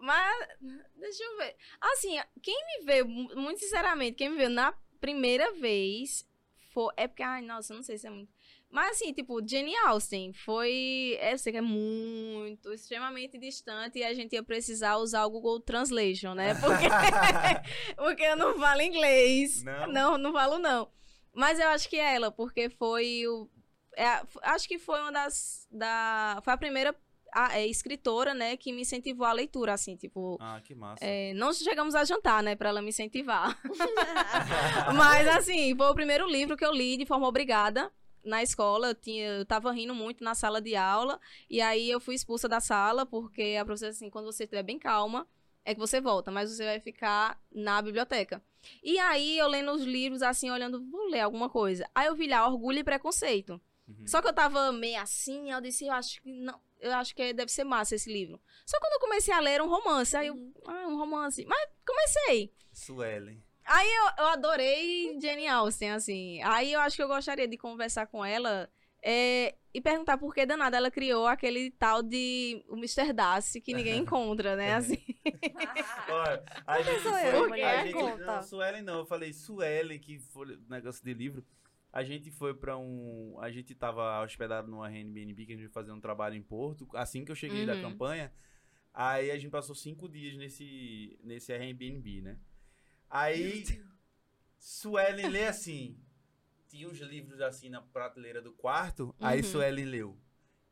Mas, 0.00 0.48
deixa 0.96 1.22
eu 1.24 1.36
ver. 1.38 1.56
Assim, 1.80 2.18
quem 2.42 2.56
me 2.78 2.84
veio, 2.84 3.08
mu- 3.08 3.34
muito 3.34 3.60
sinceramente, 3.60 4.16
quem 4.16 4.30
me 4.30 4.36
veio 4.36 4.50
na 4.50 4.72
primeira 5.00 5.52
vez 5.54 6.26
foi. 6.72 6.92
É 6.96 7.08
porque, 7.08 7.22
ai, 7.22 7.42
nossa, 7.42 7.74
não 7.74 7.82
sei 7.82 7.98
se 7.98 8.06
é 8.06 8.10
muito. 8.10 8.32
Mas, 8.70 8.90
assim, 8.96 9.12
tipo, 9.14 9.40
Jenny 9.46 9.74
Austen 9.86 10.32
foi. 10.34 11.16
é, 11.20 11.32
Eu 11.32 11.38
sei 11.38 11.52
que 11.52 11.58
é 11.58 11.62
muito, 11.62 12.70
extremamente 12.72 13.38
distante 13.38 13.98
e 13.98 14.04
a 14.04 14.12
gente 14.12 14.34
ia 14.34 14.42
precisar 14.42 14.96
usar 14.98 15.24
o 15.24 15.30
Google 15.30 15.58
Translation, 15.60 16.34
né? 16.34 16.54
Porque, 16.54 16.86
porque 17.96 18.22
eu 18.22 18.36
não 18.36 18.58
falo 18.58 18.82
inglês. 18.82 19.62
Não? 19.64 19.86
Não, 19.86 20.18
não 20.18 20.32
falo, 20.32 20.58
não. 20.58 20.88
Mas 21.34 21.58
eu 21.58 21.68
acho 21.68 21.88
que 21.88 21.96
é 21.96 22.14
ela, 22.16 22.30
porque 22.30 22.68
foi 22.68 23.26
o. 23.26 23.48
é 23.96 24.20
acho 24.42 24.68
que 24.68 24.78
foi 24.78 25.00
uma 25.00 25.12
das. 25.12 25.66
Da, 25.70 26.38
foi 26.44 26.52
a 26.52 26.56
primeira 26.58 26.94
a- 27.32 27.58
é, 27.58 27.66
escritora, 27.66 28.34
né, 28.34 28.56
que 28.56 28.72
me 28.72 28.82
incentivou 28.82 29.26
a 29.26 29.32
leitura, 29.32 29.72
assim, 29.72 29.96
tipo. 29.96 30.36
Ah, 30.40 30.60
que 30.62 30.74
massa. 30.74 31.02
é, 31.04 31.32
não 31.34 31.52
chegamos 31.54 31.94
a 31.94 32.04
jantar, 32.04 32.42
né, 32.42 32.54
pra 32.54 32.68
ela 32.70 32.82
me 32.82 32.88
incentivar. 32.90 33.58
Mas, 34.94 35.26
assim, 35.28 35.74
foi 35.76 35.86
o 35.86 35.94
primeiro 35.94 36.26
livro 36.28 36.56
que 36.56 36.64
eu 36.64 36.72
li 36.72 36.96
de 36.96 37.06
forma 37.06 37.26
obrigada 37.26 37.90
na 38.24 38.42
escola. 38.42 38.88
Eu, 38.88 38.94
tinha, 38.94 39.26
eu 39.26 39.46
tava 39.46 39.72
rindo 39.72 39.94
muito 39.94 40.22
na 40.22 40.34
sala 40.34 40.60
de 40.60 40.76
aula. 40.76 41.20
E 41.48 41.60
aí 41.60 41.90
eu 41.90 42.00
fui 42.00 42.14
expulsa 42.14 42.48
da 42.48 42.60
sala, 42.60 43.06
porque 43.06 43.56
a 43.60 43.64
professora, 43.64 43.90
assim, 43.90 44.10
quando 44.10 44.26
você 44.26 44.44
estiver 44.44 44.62
bem 44.62 44.78
calma, 44.78 45.26
é 45.64 45.74
que 45.74 45.80
você 45.80 46.00
volta, 46.00 46.30
mas 46.30 46.50
você 46.50 46.64
vai 46.64 46.80
ficar 46.80 47.38
na 47.52 47.82
biblioteca. 47.82 48.42
E 48.82 48.98
aí 48.98 49.38
eu 49.38 49.46
lendo 49.48 49.70
os 49.72 49.82
livros, 49.82 50.22
assim, 50.22 50.50
olhando, 50.50 50.82
vou 50.90 51.08
ler 51.10 51.20
alguma 51.20 51.48
coisa. 51.50 51.88
Aí 51.94 52.06
eu 52.06 52.14
vi 52.14 52.26
lá 52.26 52.46
Orgulho 52.48 52.78
e 52.78 52.84
Preconceito. 52.84 53.60
Uhum. 53.86 54.06
Só 54.06 54.20
que 54.22 54.28
eu 54.28 54.32
tava 54.32 54.72
meio 54.72 55.00
assim, 55.00 55.50
eu 55.50 55.60
disse, 55.60 55.86
eu 55.86 55.92
acho 55.92 56.22
que 56.22 56.32
não, 56.32 56.58
eu 56.80 56.92
acho 56.94 57.14
que 57.14 57.32
deve 57.32 57.50
ser 57.50 57.64
massa 57.64 57.94
esse 57.94 58.12
livro. 58.12 58.40
Só 58.64 58.78
quando 58.80 58.94
eu 58.94 59.00
comecei 59.00 59.32
a 59.32 59.40
ler 59.40 59.52
era 59.52 59.64
um 59.64 59.68
romance, 59.68 60.16
aí 60.16 60.28
eu, 60.28 60.52
ah, 60.66 60.86
um 60.88 60.96
romance. 60.96 61.44
Mas 61.46 61.68
comecei. 61.86 62.52
Suelen. 62.72 63.42
Aí 63.70 63.86
eu, 63.86 64.24
eu 64.24 64.30
adorei 64.30 65.18
Jane 65.20 65.46
Austen, 65.46 65.90
assim. 65.90 66.42
Aí 66.42 66.72
eu 66.72 66.80
acho 66.80 66.96
que 66.96 67.02
eu 67.02 67.08
gostaria 67.08 67.46
de 67.46 67.58
conversar 67.58 68.06
com 68.06 68.24
ela 68.24 68.68
é, 69.04 69.54
e 69.74 69.80
perguntar 69.80 70.16
por 70.16 70.34
que 70.34 70.46
danada 70.46 70.76
ela 70.76 70.90
criou 70.90 71.26
aquele 71.26 71.70
tal 71.72 72.02
de 72.02 72.64
o 72.68 72.76
Mr. 72.76 73.12
Darcy 73.12 73.60
que 73.60 73.74
ninguém 73.74 74.00
encontra, 74.00 74.56
né? 74.56 74.74
Assim. 74.74 74.98
Olha, 76.08 76.42
a 76.66 76.82
gente 76.82 77.00
foi, 77.02 77.34
eu, 77.34 77.52
a 77.66 77.84
gente, 77.84 77.92
conta. 77.92 78.26
não, 78.26 78.42
Suelen 78.42 78.82
não, 78.82 78.98
eu 79.00 79.06
falei 79.06 79.32
Suelen, 79.32 79.98
que 79.98 80.18
foi 80.18 80.58
negócio 80.68 81.04
de 81.04 81.12
livro. 81.12 81.44
A 81.92 82.02
gente 82.02 82.30
foi 82.30 82.54
pra 82.54 82.76
um, 82.76 83.36
a 83.40 83.50
gente 83.50 83.74
tava 83.74 84.22
hospedado 84.22 84.70
no 84.70 84.82
Airbnb, 84.82 85.46
que 85.46 85.52
a 85.52 85.56
gente 85.56 85.64
foi 85.66 85.72
fazer 85.82 85.92
um 85.92 86.00
trabalho 86.00 86.34
em 86.36 86.42
Porto, 86.42 86.88
assim 86.94 87.24
que 87.24 87.30
eu 87.30 87.36
cheguei 87.36 87.64
da 87.66 87.74
Uhum. 87.74 87.80
campanha, 87.82 88.32
aí 88.92 89.30
a 89.30 89.38
gente 89.38 89.50
passou 89.50 89.74
cinco 89.74 90.08
dias 90.08 90.36
nesse, 90.36 91.18
nesse 91.22 91.52
Airbnb, 91.52 92.22
né? 92.22 92.38
Aí, 93.10 93.64
Suelen 94.58 95.28
lê 95.28 95.46
assim, 95.46 95.98
tinha 96.68 96.88
uns 96.88 96.98
livros 96.98 97.40
assim 97.40 97.68
na 97.68 97.80
prateleira 97.80 98.42
do 98.42 98.52
quarto, 98.52 99.14
aí 99.20 99.38
Uhum. 99.40 99.44
Suelen 99.44 99.84
leu, 99.84 100.18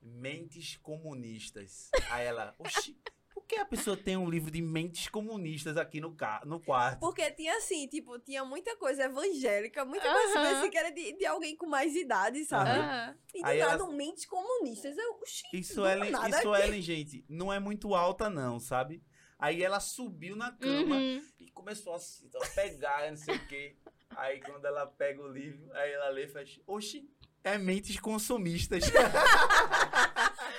Mentes 0.02 0.76
Comunistas. 0.76 1.90
Aí 2.10 2.26
ela, 2.26 2.54
oxi, 2.58 2.96
por 3.32 3.44
que 3.46 3.56
a 3.56 3.64
pessoa 3.64 3.96
tem 3.96 4.16
um 4.16 4.28
livro 4.28 4.50
de 4.50 4.60
mentes 4.60 5.08
comunistas 5.08 5.76
aqui 5.76 6.00
no, 6.00 6.14
ca 6.14 6.42
no 6.44 6.60
quarto? 6.60 7.00
Porque 7.00 7.30
tinha 7.32 7.56
assim, 7.56 7.86
tipo, 7.88 8.18
tinha 8.18 8.44
muita 8.44 8.76
coisa 8.76 9.04
evangélica, 9.04 9.84
muita 9.84 10.12
coisa 10.12 10.40
assim, 10.58 10.70
que 10.70 10.76
era 10.76 10.90
de, 10.90 11.12
de 11.16 11.26
alguém 11.26 11.56
com 11.56 11.66
mais 11.66 11.94
idade, 11.96 12.44
sabe? 12.44 13.16
E 13.34 13.40
do 13.40 13.46
Aí 13.46 13.58
nada, 13.58 13.72
ela- 13.74 13.84
um 13.84 13.92
mentes 13.92 14.26
comunistas. 14.26 14.96
Eu, 14.96 15.14
oxi, 15.14 15.44
Isso 15.52 15.86
Ellen, 15.86 16.12
isso. 16.28 16.54
Ellen, 16.54 16.82
gente, 16.82 17.24
não 17.28 17.52
é 17.52 17.58
muito 17.58 17.94
alta 17.94 18.28
não, 18.28 18.60
sabe? 18.60 19.02
Aí 19.38 19.62
ela 19.62 19.80
subiu 19.80 20.34
na 20.36 20.50
cama 20.52 20.94
Uhum. 20.96 21.22
e 21.38 21.50
começou 21.50 21.94
assim, 21.94 22.28
a 22.42 22.46
pegar, 22.54 23.10
não 23.10 23.16
sei 23.16 23.36
o 23.36 23.46
quê. 23.46 23.76
Aí 24.16 24.40
quando 24.40 24.64
ela 24.64 24.86
pega 24.86 25.20
o 25.22 25.28
livro, 25.28 25.70
aí 25.74 25.92
ela 25.92 26.08
lê 26.08 26.24
e 26.24 26.28
faz, 26.28 26.58
oxi, 26.66 27.10
é 27.44 27.58
mentes 27.58 27.98
consumistas. 28.00 28.84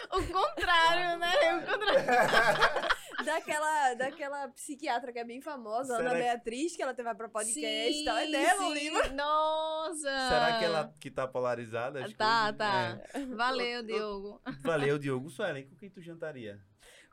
O 0.10 0.24
contrário, 0.32 1.20
né? 1.20 1.58
O 1.58 1.66
contrário. 1.66 2.98
Daquela, 3.26 3.94
daquela 3.96 4.48
psiquiatra 4.50 5.12
que 5.12 5.20
é 5.20 5.24
bem 5.24 5.42
famosa, 5.42 5.98
Será 5.98 6.12
Ana 6.12 6.20
Beatriz, 6.20 6.76
que 6.76 6.82
ela 6.82 6.94
teve 6.94 7.14
pra 7.16 7.28
podcast 7.28 7.90
e 7.90 7.94
Sim, 7.94 8.06
tal. 8.06 8.18
É 8.18 8.28
dela 8.28 8.68
o 8.68 8.74
livro. 8.74 9.14
Nossa! 9.14 10.00
Será 10.30 10.58
que 10.60 10.66
ela 10.66 10.94
que 11.00 11.12
tá 11.12 11.28
polarizada? 11.28 12.00
Tá, 12.14 12.54
coisas? 12.54 12.58
tá. 12.58 13.02
É. 13.14 13.26
Valeu, 13.36 13.84
Diogo. 13.84 14.42
Valeu, 14.62 14.98
Diogo. 14.98 15.30
Suelen, 15.30 15.68
com 15.68 15.76
quem 15.76 15.90
tu 15.90 16.02
jantaria? 16.02 16.60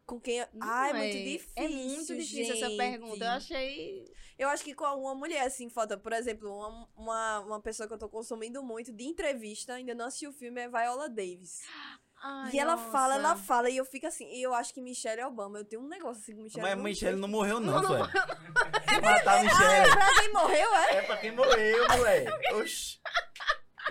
Com 0.07 0.21
quem. 0.21 0.41
Não 0.53 0.69
Ai, 0.69 0.93
muito 0.93 1.17
difícil. 1.17 1.53
É 1.57 1.69
muito 1.69 2.15
difícil 2.15 2.55
essa 2.55 2.69
gente. 2.69 2.77
pergunta. 2.77 3.25
Eu 3.25 3.31
achei. 3.31 4.05
Eu 4.39 4.49
acho 4.49 4.65
que 4.65 4.75
com 4.75 4.85
uma 4.85 5.15
mulher, 5.15 5.47
assim, 5.47 5.71
falta, 5.71 5.97
por 5.97 6.13
exemplo, 6.13 6.51
uma, 6.51 6.89
uma, 6.97 7.41
uma 7.41 7.61
pessoa 7.61 7.87
que 7.87 7.95
eu 7.95 7.99
tô 7.99 8.09
consumindo 8.09 8.63
muito 8.63 8.93
de 8.93 9.05
entrevista, 9.05 9.75
ainda 9.75 9.95
não 9.95 10.07
assisti 10.07 10.27
o 10.27 10.33
filme, 10.33 10.61
é 10.61 10.69
Viola 10.69 11.09
Davis. 11.09 11.61
Ai, 12.23 12.51
e 12.55 12.59
ela 12.59 12.77
fala, 12.77 13.15
ela 13.15 13.31
nossa. 13.31 13.43
fala, 13.45 13.71
e 13.71 13.77
eu 13.77 13.85
fico 13.85 14.07
assim, 14.07 14.27
e 14.33 14.43
eu 14.43 14.55
acho 14.55 14.73
que 14.75 14.81
Michelle 14.81 15.23
Obama, 15.25 15.59
eu 15.59 15.65
tenho 15.65 15.83
um 15.83 15.89
negócio 15.89 16.23
assim 16.23 16.35
com 16.35 16.43
Michelle 16.43 16.63
Mas 16.63 16.73
Obama. 16.73 16.89
Michelle 16.89 17.21
não 17.21 17.29
morreu, 17.29 17.61
não, 17.61 17.75
Não, 17.81 17.85
Sueli. 17.87 18.13
Matar 19.03 19.39
a 19.39 19.43
Michelle. 19.45 19.91
Pra 19.91 20.15
quem 20.21 20.33
morreu, 20.33 20.75
é? 20.75 20.95
É 20.97 21.03
pra 21.03 21.17
quem 21.19 21.33
morreu, 21.33 21.89
moleque. 21.97 22.55
Oxi. 22.55 22.99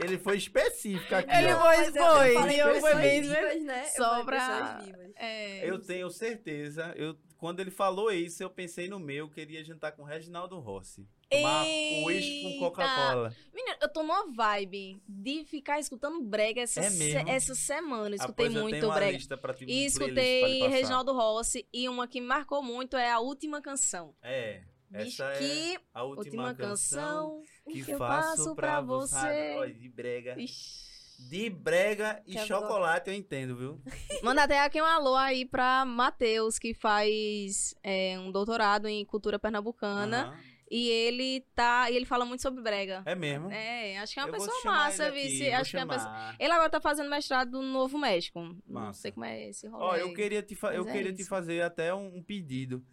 Ele 0.02 0.18
foi 0.18 0.38
específico 0.38 1.14
aqui, 1.14 1.30
Ele 1.36 1.54
ó. 1.54 1.60
foi, 1.62 1.78
Mas 1.78 1.96
eu 1.96 2.04
foi. 2.06 2.36
eu 2.36 2.42
fui 2.42 2.74
pessoas 2.74 2.98
bem. 2.98 3.22
vivas, 3.22 3.64
né? 3.64 3.84
Eu 3.86 3.90
só 3.92 4.10
falei 4.10 4.26
pra-. 4.26 4.84
É. 5.18 5.70
Eu 5.70 5.80
tenho 5.80 6.10
certeza. 6.10 6.94
Eu, 6.98 7.16
quando 7.38 7.60
ele 7.60 7.70
falou 7.70 8.12
isso, 8.12 8.42
eu 8.42 8.50
pensei 8.50 8.88
no 8.90 9.00
meu. 9.00 9.26
Eu 9.26 9.30
queria 9.30 9.64
jantar 9.64 9.92
com 9.92 10.02
o 10.02 10.06
Reginaldo 10.06 10.58
Rossi. 10.60 11.08
Tomar 11.30 11.64
um 11.64 12.04
uísque 12.06 12.42
com 12.44 12.48
Eita! 12.50 12.60
Coca-Cola. 12.60 13.36
Menina, 13.54 13.78
eu 13.82 13.90
tô 13.92 14.02
numa 14.04 14.32
vibe 14.32 15.02
de 15.08 15.44
ficar 15.46 15.80
escutando 15.80 16.22
brega 16.22 16.62
essa, 16.62 16.80
É 16.80 16.90
se- 16.90 17.16
essa 17.28 17.56
semana. 17.56 18.10
Eu 18.16 18.16
escutei 18.20 18.48
eu 18.48 18.52
muito 18.52 18.86
uma 18.86 18.96
brega. 18.96 19.12
lista 19.18 19.38
pra 19.38 19.54
ti, 19.54 19.66
E 19.68 19.86
escutei. 19.86 20.68
Reginaldo 20.68 21.12
Rossi. 21.14 21.68
E 21.74 21.88
uma 21.90 22.08
que 22.08 22.20
me 22.22 22.28
marcou 22.28 22.62
muito 22.64 22.96
é 22.98 23.12
a 23.12 23.20
última 23.20 23.62
canção. 23.62 24.16
É. 24.22 24.62
Diz 24.98 25.14
Essa 25.20 25.32
é 25.34 25.38
que 25.40 25.80
a 25.94 26.04
última, 26.04 26.48
última 26.48 26.54
canção, 26.56 27.42
canção 27.66 27.74
que 27.74 27.92
eu 27.92 27.98
faço 27.98 28.56
pra 28.56 28.80
você. 28.82 29.16
você. 29.16 29.56
Olha, 29.58 29.74
de 29.74 29.90
brega. 29.90 30.36
Ixi. 30.40 30.94
De 31.30 31.50
brega 31.50 32.22
e 32.26 32.34
Quer 32.34 32.46
chocolate 32.48 33.10
eu 33.10 33.16
entendo, 33.16 33.56
viu? 33.56 33.82
Manda 34.24 34.44
até 34.44 34.60
aqui 34.60 34.82
um 34.82 34.86
alô 34.86 35.16
aí 35.16 35.46
pra 35.46 35.86
Matheus, 35.86 36.58
que 36.60 36.74
faz 36.74 37.74
é, 37.84 38.18
um 38.20 38.32
doutorado 38.32 38.88
em 38.88 39.06
cultura 39.06 39.38
pernambucana. 39.40 40.26
Aham. 40.28 40.40
E 40.72 40.90
ele 40.90 41.42
tá. 41.54 41.90
E 41.92 41.96
ele 41.96 42.06
fala 42.06 42.26
muito 42.26 42.42
sobre 42.42 42.64
brega. 42.64 43.04
É 43.06 43.14
mesmo? 43.14 43.52
É, 43.52 44.00
acho 44.00 44.14
que 44.14 44.20
é 44.20 44.24
uma 44.26 44.30
Eu 44.36 44.42
pessoa 44.44 44.58
massa, 44.66 45.12
vice. 45.12 45.52
Acho 45.52 45.70
que 45.72 45.78
é 45.78 45.84
uma 45.84 45.94
pessoa. 45.94 46.36
Ele 46.40 46.52
agora 46.52 46.70
tá 46.70 46.82
fazendo 46.82 47.10
mestrado 47.12 47.52
no 47.52 47.62
Novo 47.62 47.98
México. 48.00 48.40
Não 48.42 48.58
Massa. 48.68 49.02
sei 49.02 49.12
como 49.12 49.24
é 49.26 49.50
esse 49.50 49.68
rolê. 49.68 49.84
Ó, 49.84 49.96
eu 49.96 50.14
queria 50.16 50.42
te, 50.42 50.56
fa- 50.56 50.74
eu 50.74 50.88
é 50.88 50.92
queria 50.92 51.14
te 51.14 51.24
fazer 51.26 51.62
até 51.62 51.94
um, 51.94 52.18
um 52.18 52.24
pedido 52.24 52.84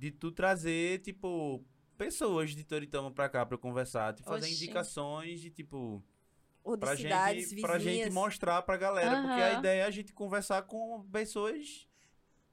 de 0.00 0.10
tu 0.10 0.32
trazer, 0.32 1.00
tipo, 1.00 1.62
pessoas 1.98 2.52
de 2.52 2.64
Toritama 2.64 3.10
pra 3.10 3.28
cá 3.28 3.44
pra 3.44 3.58
conversar, 3.58 4.14
te 4.14 4.22
fazer 4.22 4.46
Oxi. 4.46 4.54
indicações 4.64 5.40
de, 5.42 5.50
tipo, 5.50 6.02
Ou 6.64 6.74
de 6.74 6.80
pra 6.80 6.96
cidades 6.96 7.50
gente, 7.50 7.60
pra 7.60 7.78
gente 7.78 8.08
mostrar 8.10 8.62
pra 8.62 8.78
galera, 8.78 9.20
porque 9.20 9.42
a 9.42 9.58
ideia 9.58 9.82
é 9.82 9.86
a 9.86 9.90
gente 9.90 10.10
conversar 10.14 10.62
com 10.62 11.06
pessoas 11.12 11.86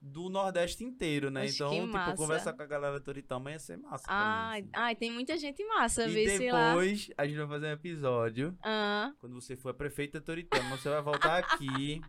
do 0.00 0.28
Nordeste 0.28 0.84
inteiro, 0.84 1.30
né? 1.30 1.44
Oxe, 1.44 1.54
então, 1.54 1.70
tipo, 1.72 1.86
massa. 1.88 2.16
conversar 2.16 2.52
com 2.52 2.62
a 2.62 2.66
galera 2.66 2.98
de 2.98 3.04
Toritama 3.06 3.50
ia 3.50 3.58
ser 3.58 3.78
massa. 3.78 4.04
mim, 4.06 4.14
Ai, 4.14 4.60
assim. 4.60 4.70
ai, 4.74 4.94
tem 4.94 5.10
muita 5.10 5.36
gente 5.38 5.64
massa, 5.64 6.06
E 6.06 6.38
depois 6.38 7.10
a 7.16 7.26
gente 7.26 7.36
vai 7.38 7.48
fazer 7.48 7.66
um 7.68 7.72
episódio. 7.72 8.58
Ah, 8.62 9.10
Quando 9.18 9.34
você 9.40 9.56
for 9.56 9.70
a 9.70 9.74
prefeita 9.74 10.20
Toritama, 10.20 10.76
você 10.76 10.90
vai 10.90 11.00
voltar 11.02 11.38
aqui. 11.38 12.02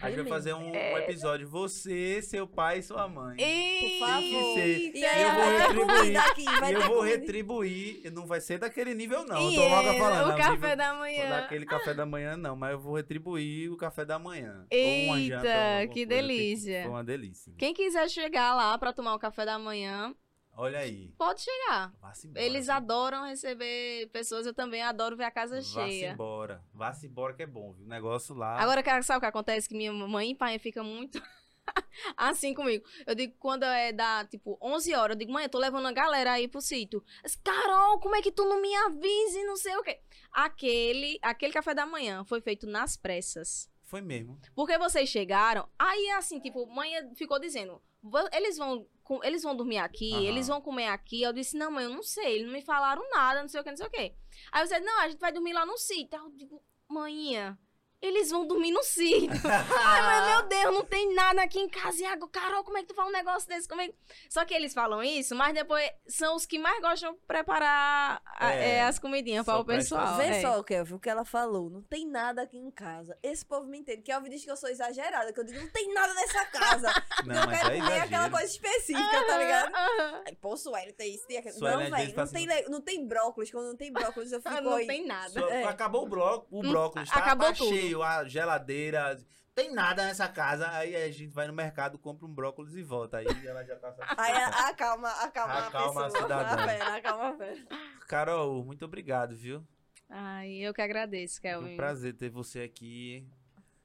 A 0.00 0.08
gente 0.08 0.20
vai 0.20 0.28
fazer 0.28 0.54
um, 0.54 0.70
um 0.70 0.74
É. 0.74 0.98
episódio. 1.02 1.48
Você, 1.48 2.22
seu 2.22 2.46
pai 2.46 2.78
e 2.78 2.82
sua 2.82 3.08
mãe. 3.08 3.36
e... 3.38 3.80
Por 3.98 4.06
favor. 4.06 4.20
Tem 4.20 4.30
que 4.30 4.92
ser. 4.92 4.98
E 4.98 5.04
aí 5.04 5.22
eu 5.22 5.32
vou 5.34 5.58
retribuir. 5.58 6.16
aqui, 6.16 6.44
vai 6.44 6.70
e 6.70 6.74
eu 6.74 6.80
vou 6.82 6.96
comida. 6.98 7.16
retribuir. 7.16 8.00
e 8.04 8.10
Não 8.10 8.26
vai 8.26 8.40
ser 8.40 8.58
daquele 8.58 8.94
nível, 8.94 9.24
não. 9.24 9.50
E 9.50 9.56
eu 9.56 9.62
tô 9.62 9.68
logo 9.68 9.88
é, 9.88 9.98
falando. 9.98 10.24
o 10.26 10.28
não, 10.28 10.36
café 10.36 10.50
nível- 10.52 10.76
da 10.76 10.94
manhã. 10.94 11.30
Daquele 11.30 11.66
café 11.66 11.94
da 11.94 12.06
manhã, 12.06 12.36
não. 12.36 12.54
Mas 12.54 12.72
eu 12.72 12.78
vou 12.78 12.94
retribuir 12.96 13.72
o 13.72 13.76
café 13.76 14.04
da 14.04 14.18
manhã. 14.18 14.64
Ou 14.72 15.04
uma 15.06 15.18
Eita, 15.20 15.36
janta, 15.36 15.86
que. 15.88 15.94
Tem 15.94 16.06
delícia. 16.06 16.82
Foi 16.82 16.90
uma 16.90 17.04
delícia. 17.04 17.52
Quem 17.58 17.74
quiser 17.74 18.08
chegar 18.08 18.54
lá 18.54 18.78
pra 18.78 18.92
tomar 18.92 19.14
o 19.14 19.18
café 19.18 19.44
da 19.44 19.58
manhã, 19.58 20.14
Olha 20.56 20.80
aí. 20.80 21.12
pode 21.16 21.40
chegar. 21.42 21.92
Vá-se 22.00 22.26
embora. 22.28 22.44
Eles 22.44 22.68
adoram 22.68 23.24
receber 23.24 24.08
pessoas, 24.12 24.44
eu 24.46 24.52
também 24.54 24.82
adoro 24.82 25.16
ver 25.16 25.24
a 25.24 25.30
casa 25.30 25.56
Vá-se 25.56 25.70
cheia. 25.72 26.12
embora. 26.12 26.62
Vá-se 26.74 27.06
embora 27.06 27.32
que 27.34 27.42
é 27.42 27.46
bom, 27.46 27.72
viu? 27.72 27.86
O 27.86 27.88
negócio 27.88 28.34
lá. 28.34 28.58
Agora, 28.60 28.82
cara, 28.82 29.02
sabe 29.02 29.18
o 29.18 29.20
que 29.20 29.26
acontece? 29.26 29.68
Que 29.68 29.74
minha 29.76 29.92
mãe 29.92 30.30
e 30.32 30.34
pai 30.34 30.58
ficam 30.58 30.84
muito 30.84 31.20
assim 32.16 32.52
comigo. 32.54 32.84
Eu 33.06 33.14
digo, 33.14 33.34
quando 33.38 33.62
é 33.64 33.92
da, 33.92 34.24
tipo, 34.26 34.58
11 34.60 34.94
horas, 34.94 35.14
eu 35.14 35.18
digo, 35.18 35.32
mãe, 35.32 35.44
eu 35.44 35.48
tô 35.50 35.58
levando 35.58 35.86
a 35.86 35.92
galera 35.92 36.32
aí 36.32 36.46
pro 36.48 36.60
sítio. 36.60 37.02
Carol, 37.42 37.98
como 38.00 38.16
é 38.16 38.22
que 38.22 38.32
tu 38.32 38.44
não 38.44 38.60
me 38.60 38.74
avisa 38.76 39.38
e 39.38 39.44
não 39.44 39.56
sei 39.56 39.76
o 39.76 39.82
quê? 39.82 40.00
Aquele, 40.32 41.18
aquele 41.22 41.52
café 41.52 41.74
da 41.74 41.86
manhã 41.86 42.24
foi 42.24 42.40
feito 42.40 42.66
nas 42.66 42.96
pressas. 42.96 43.70
Foi 43.84 44.00
mesmo. 44.00 44.38
Porque 44.54 44.78
vocês 44.78 45.08
chegaram, 45.08 45.68
aí 45.78 46.10
assim, 46.10 46.38
tipo, 46.38 46.64
mãe 46.66 46.92
ficou 47.16 47.40
dizendo, 47.40 47.82
"Vo- 48.02 48.28
eles 48.32 48.56
vão, 48.56 48.86
com- 49.10 49.24
eles 49.24 49.42
vão 49.42 49.56
dormir 49.56 49.78
aqui, 49.78 50.12
Aham. 50.12 50.22
eles 50.22 50.46
vão 50.46 50.60
comer 50.60 50.86
aqui. 50.86 51.20
Eu 51.20 51.32
disse, 51.32 51.56
não, 51.58 51.68
mãe, 51.72 51.82
eu 51.82 51.90
não 51.90 52.00
sei, 52.02 52.36
eles 52.36 52.46
não 52.46 52.52
me 52.52 52.62
falaram 52.62 53.02
nada, 53.10 53.40
não 53.42 53.48
sei 53.48 53.60
o 53.60 53.64
que, 53.64 53.70
não 53.70 53.76
sei 53.76 53.86
o 53.88 53.90
que. 53.90 54.14
Aí 54.52 54.64
você, 54.64 54.78
não, 54.78 55.00
a 55.00 55.08
gente 55.08 55.18
vai 55.18 55.32
dormir 55.32 55.52
lá 55.52 55.66
no 55.66 55.76
sítio. 55.76 56.16
Eu 56.16 56.30
digo, 56.30 56.62
manhã, 56.88 57.58
eles 58.02 58.30
vão 58.30 58.46
dormir 58.46 58.70
no 58.72 58.82
sítio. 58.82 59.30
Ai, 59.44 60.02
mas 60.02 60.26
meu 60.26 60.48
Deus, 60.48 60.74
não 60.74 60.84
tem 60.84 61.14
nada 61.14 61.42
aqui 61.42 61.58
em 61.58 61.68
casa. 61.68 62.00
E 62.00 62.04
agora, 62.06 62.30
Carol, 62.30 62.64
como 62.64 62.78
é 62.78 62.80
que 62.82 62.88
tu 62.88 62.94
fala 62.94 63.08
um 63.08 63.12
negócio 63.12 63.48
desse? 63.48 63.68
Como 63.68 63.80
é 63.80 63.90
Só 64.28 64.44
que 64.44 64.54
eles 64.54 64.72
falam 64.72 65.02
isso, 65.02 65.34
mas 65.34 65.52
depois 65.54 65.88
são 66.08 66.34
os 66.36 66.46
que 66.46 66.58
mais 66.58 66.80
gostam 66.80 67.12
de 67.12 67.18
preparar 67.26 68.22
a- 68.38 68.54
É, 68.54 68.76
é, 68.76 68.82
as 68.84 68.98
comidinhas 68.98 69.44
para 69.44 69.58
o 69.58 69.64
pessoal. 69.64 70.16
Vê 70.16 70.24
é. 70.24 70.40
só, 70.40 70.62
Kelvin, 70.62 70.94
o 70.94 70.98
que 70.98 71.10
ela 71.10 71.24
falou. 71.24 71.68
Não 71.68 71.82
tem 71.82 72.06
nada 72.06 72.42
aqui 72.42 72.56
em 72.56 72.70
casa. 72.70 73.16
Esse 73.22 73.44
povo 73.44 73.66
me 73.66 73.78
entende. 73.78 74.02
Kelvin 74.02 74.30
diz 74.30 74.44
que 74.44 74.50
eu 74.50 74.56
sou 74.56 74.68
exagerada, 74.70 75.32
que 75.32 75.40
eu 75.40 75.44
digo, 75.44 75.60
não 75.60 75.68
tem 75.70 75.92
nada 75.92 76.14
nessa 76.14 76.44
casa. 76.46 76.90
Não, 77.26 77.34
eu 77.36 77.46
mas 77.46 77.58
quero 77.60 77.74
é 77.74 77.78
comer 77.80 78.00
aquela 78.00 78.30
coisa 78.30 78.46
específica, 78.46 79.24
tá 79.26 79.36
ligado? 79.38 79.74
Aham. 79.74 80.22
Aí, 80.26 80.36
pô, 80.36 80.56
Sueli, 80.56 80.92
tem 80.94 81.14
isso, 81.14 81.26
tem 81.26 81.36
aquilo. 81.36 81.54
Não, 81.60 81.78
velho, 81.78 81.90
não, 81.90 81.96
tem 81.98 82.14
assim, 82.22 82.46
não 82.70 82.80
tem 82.80 83.06
brócolis. 83.06 83.50
Quando 83.50 83.66
não 83.66 83.76
tem 83.76 83.92
brócolis, 83.92 84.32
eu 84.32 84.40
fico 84.40 84.60
Não 84.62 84.74
aí. 84.74 84.86
tem 84.86 85.06
nada. 85.06 85.28
Só- 85.28 85.48
É. 85.50 85.64
Acabou 85.64 86.04
o, 86.04 86.08
bró 86.08 86.42
o 86.50 86.62
brócolis, 86.62 87.10
tá, 87.10 87.18
acabou 87.18 87.48
tá 87.48 87.52
tudo. 87.54 87.68
cheio, 87.68 87.89
a 87.96 88.24
geladeira. 88.24 89.18
Tem 89.54 89.72
nada 89.74 90.04
nessa 90.06 90.28
casa. 90.28 90.70
Aí 90.70 90.94
a 90.96 91.10
gente 91.10 91.26
vai 91.32 91.46
no 91.46 91.52
mercado, 91.52 91.98
compra 91.98 92.26
um 92.26 92.32
brócolis 92.32 92.74
e 92.76 92.82
volta. 92.82 93.18
Aí 93.18 93.26
ela 93.46 93.64
já 93.64 93.76
tá 93.76 93.88
Aí 94.16 94.32
satisfeita. 94.32 94.56
a- 94.56 94.68
acalma, 94.68 95.08
acalma, 95.22 95.54
Acalma 95.66 96.02
a 96.02 96.06
a 96.06 96.10
pessoa. 96.10 96.22
cidadã. 96.22 96.62
A 96.62 96.68
fera, 96.68 96.96
acalma 96.96 97.28
a 97.28 97.36
fera. 97.36 97.66
Carol, 98.08 98.64
muito 98.64 98.84
obrigado, 98.84 99.34
viu? 99.36 99.66
Ai, 100.08 100.52
eu 100.54 100.72
que 100.72 100.80
agradeço, 100.82 101.40
Foi 101.40 101.50
Kelvin. 101.50 101.74
um 101.74 101.76
prazer 101.76 102.14
ter 102.14 102.30
você 102.30 102.60
aqui. 102.62 103.28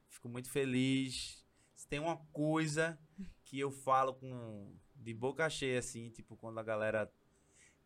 Fico 0.10 0.30
muito 0.30 0.50
feliz. 0.50 1.44
Se 1.76 1.88
tem 1.88 2.00
uma 2.00 2.18
coisa 2.32 2.98
que 3.44 3.60
eu 3.60 3.70
falo 3.72 4.14
com 4.14 4.74
de 4.96 5.14
boca 5.14 5.48
cheia, 5.50 5.80
assim, 5.80 6.10
tipo, 6.10 6.36
quando 6.38 6.60
a 6.60 6.64
galera. 6.64 7.12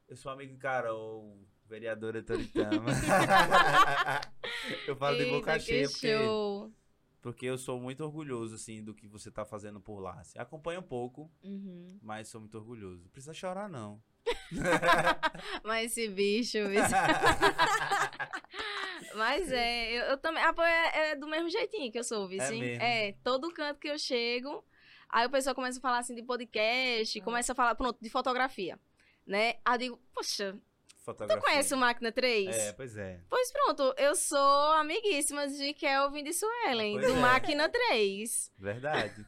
Eu 0.08 0.16
sou 0.16 0.32
amigo 0.32 0.54
de 0.54 0.60
Carol, 0.60 1.38
vereadora 1.66 2.22
Toritama. 2.24 2.92
eu 4.88 4.96
falo 4.96 5.18
de 5.18 5.26
boca 5.26 5.60
cheia 5.60 5.90
porque, 5.90 6.18
show. 6.18 6.72
porque 7.22 7.46
eu 7.46 7.58
sou 7.58 7.80
muito 7.80 8.04
orgulhoso, 8.04 8.56
assim, 8.56 8.84
do 8.84 8.94
que 8.94 9.08
você 9.08 9.32
tá 9.32 9.46
fazendo 9.46 9.80
por 9.80 10.00
lá. 10.00 10.20
Assim. 10.20 10.38
Acompanho 10.40 10.80
um 10.80 10.84
pouco, 10.84 11.32
Uhum. 11.44 12.00
mas 12.02 12.28
sou 12.28 12.42
muito 12.42 12.58
orgulhoso. 12.58 13.04
Não 13.04 13.10
precisa 13.12 13.34
chorar, 13.34 13.70
não. 13.70 14.02
Mas 15.64 15.92
esse 15.98 16.08
bicho. 16.10 16.58
Mas 19.16 19.52
é, 19.52 19.92
eu, 19.92 20.04
eu 20.12 20.18
também. 20.18 20.44
Ah, 20.44 20.54
pô, 20.54 20.62
é, 20.62 21.12
é 21.12 21.16
do 21.16 21.28
mesmo 21.28 21.50
jeitinho 21.50 21.92
que 21.92 22.00
eu 22.00 22.04
sou, 22.04 22.28
viu? 22.28 22.42
É 22.42 22.50
mesmo? 22.52 22.84
É, 22.84 23.14
todo 23.24 23.52
canto 23.54 23.80
que 23.80 23.88
eu 23.90 23.98
chego, 23.98 24.64
aí 25.10 25.26
o 25.26 25.30
pessoal 25.30 25.56
começa 25.56 25.80
a 25.80 25.82
falar 25.82 26.00
assim 26.00 26.16
de 26.16 26.24
podcast, 26.24 27.20
Ah. 27.20 27.24
começa 27.24 27.52
a 27.54 27.56
falar, 27.56 27.76
pronto, 27.76 27.98
de 28.02 28.10
fotografia. 28.10 28.80
Né? 29.26 29.56
Aí 29.66 29.76
eu 29.76 29.78
digo, 29.78 30.00
poxa, 30.14 30.58
tu 31.14 31.18
Fotografia. 31.20 31.42
conhece 31.50 31.74
o 31.74 31.78
Máquina 31.78 32.12
3? 32.12 32.56
É, 32.56 32.74
pois 32.74 32.96
é. 32.98 33.20
Pois 33.30 33.52
pronto, 33.52 33.94
eu 33.98 34.16
sou 34.16 34.72
amiguíssima 34.74 35.48
de 35.48 35.74
Kelvin 35.74 36.24
de 36.24 36.34
Suelen, 36.34 36.94
Pois 37.00 37.08
do 37.08 37.18
é. 37.18 37.20
Máquina 37.22 37.70
3. 37.70 38.52
Verdade. 38.58 39.26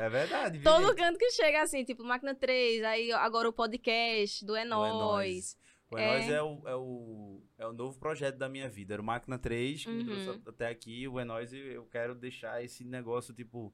É 0.00 0.08
verdade. 0.08 0.58
viu, 0.58 0.70
Todo 0.70 0.94
canto 0.96 1.18
que 1.18 1.30
chega 1.32 1.62
assim, 1.62 1.84
tipo, 1.84 2.04
Máquina 2.04 2.34
3, 2.34 2.82
aí 2.84 3.12
agora 3.12 3.48
o 3.48 3.52
podcast 3.52 4.44
do 4.44 4.54
É 4.56 4.62
É. 4.62 4.64
Nóis. 4.64 5.56
O 5.90 5.98
É 5.98 6.02
É. 6.02 6.06
Nóis 6.10 6.28
é 6.30 6.42
o, 6.42 6.62
é, 6.68 6.74
o, 6.76 7.42
é 7.58 7.66
o 7.66 7.72
novo 7.72 7.98
projeto 7.98 8.36
da 8.36 8.48
minha 8.48 8.68
vida. 8.68 8.94
Era 8.94 9.02
o 9.02 9.04
Máquina 9.04 9.38
3, 9.38 9.84
que 9.84 9.90
me 9.90 10.02
Uhum. 10.02 10.24
trouxe 10.24 10.42
até 10.48 10.68
aqui. 10.68 11.06
O 11.08 11.20
É 11.20 11.24
Nóis, 11.24 11.52
eu- 11.52 11.60
eu 11.72 11.84
quero 11.86 12.14
deixar 12.14 12.62
esse 12.64 12.84
negócio, 12.84 13.32
tipo... 13.34 13.72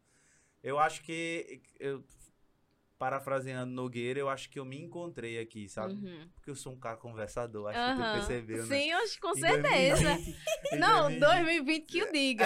Eu 0.63 0.79
acho 0.79 1.03
que... 1.03 1.63
Eu, 1.79 2.05
parafraseando 3.01 3.73
Nogueira, 3.73 4.21
eu 4.21 4.29
acho 4.29 4.51
que 4.51 4.59
eu 4.59 4.65
me 4.65 4.79
encontrei 4.79 5.41
aqui, 5.41 5.67
sabe? 5.71 5.95
Uhum. 5.95 6.29
Porque 6.35 6.51
eu 6.51 6.55
sou 6.55 6.75
um 6.75 6.79
cara 6.79 6.99
conversador, 6.99 7.71
acho 7.71 7.79
que 7.97 8.03
tu 8.03 8.13
percebeu, 8.13 8.67
né? 8.67 8.77
Sim, 8.77 8.91
eu 8.91 8.99
acho, 8.99 9.19
com 9.21 9.35
certeza. 9.35 10.05
2020, 10.05 10.37
em 10.73 10.79
Não, 10.79 11.03
2020. 11.19 11.21
2020 11.21 11.87
que 11.87 12.03
o 12.03 12.13
diga. 12.13 12.45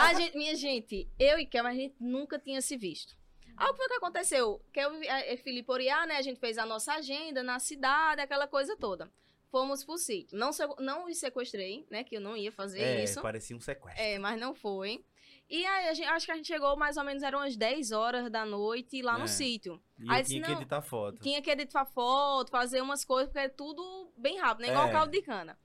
A 0.00 0.14
gente, 0.14 0.36
minha 0.38 0.56
gente, 0.56 1.06
eu 1.18 1.38
e 1.38 1.44
Kel, 1.44 1.66
a 1.66 1.74
gente 1.74 1.94
nunca 2.00 2.38
tinha 2.38 2.62
se 2.62 2.78
visto. 2.78 3.14
Aí 3.58 3.68
o 3.68 3.72
que 3.72 3.76
foi 3.76 3.88
que 3.88 3.94
aconteceu? 3.94 4.64
Kel 4.72 4.90
e 5.02 5.36
Felipe 5.36 5.70
Oriá, 5.70 6.06
né? 6.06 6.16
A 6.16 6.22
gente 6.22 6.40
fez 6.40 6.56
a 6.56 6.64
nossa 6.64 6.94
agenda 6.94 7.42
na 7.42 7.58
cidade, 7.58 8.22
aquela 8.22 8.48
coisa 8.48 8.74
toda. 8.78 9.12
Fomos 9.50 9.84
pro 9.84 9.98
sítio. 9.98 10.36
Não, 10.38 10.50
não 10.78 11.04
os 11.06 11.18
sequestrei, 11.18 11.86
né? 11.90 12.02
Que 12.04 12.16
eu 12.16 12.20
não 12.22 12.34
ia 12.34 12.50
fazer 12.50 12.80
É, 12.80 13.04
isso. 13.04 13.20
parecia 13.20 13.54
um 13.54 13.60
sequestro. 13.60 14.02
É, 14.02 14.18
mas 14.18 14.40
não 14.40 14.54
foi. 14.54 15.04
E 15.48 15.64
aí, 15.66 15.88
a 15.88 15.94
gente- 15.94 16.08
acho 16.08 16.26
que 16.26 16.32
a 16.32 16.36
gente 16.36 16.46
chegou 16.46 16.76
mais 16.76 16.96
ou 16.96 17.04
menos, 17.04 17.22
eram 17.22 17.38
umas 17.40 17.56
10 17.56 17.92
horas 17.92 18.30
da 18.30 18.44
noite 18.46 19.02
lá 19.02 19.16
É. 19.16 19.18
no 19.20 19.28
sítio. 19.28 19.80
E 19.98 20.10
Aí 20.10 20.22
disse, 20.22 20.34
tinha 20.34 20.46
que 20.46 20.52
editar 20.52 20.80
foto. 20.82 21.20
Tinha 21.20 21.42
que 21.42 21.50
editar 21.50 21.84
foto, 21.84 22.50
fazer 22.50 22.80
umas 22.82 23.04
coisas, 23.04 23.28
porque 23.28 23.46
é 23.46 23.48
tudo 23.48 24.12
bem 24.16 24.38
rápido, 24.38 24.66
né? 24.66 24.72
Igual 24.72 24.88
É. 24.88 24.92
caldo 24.92 25.12
de 25.12 25.22
cana. 25.22 25.58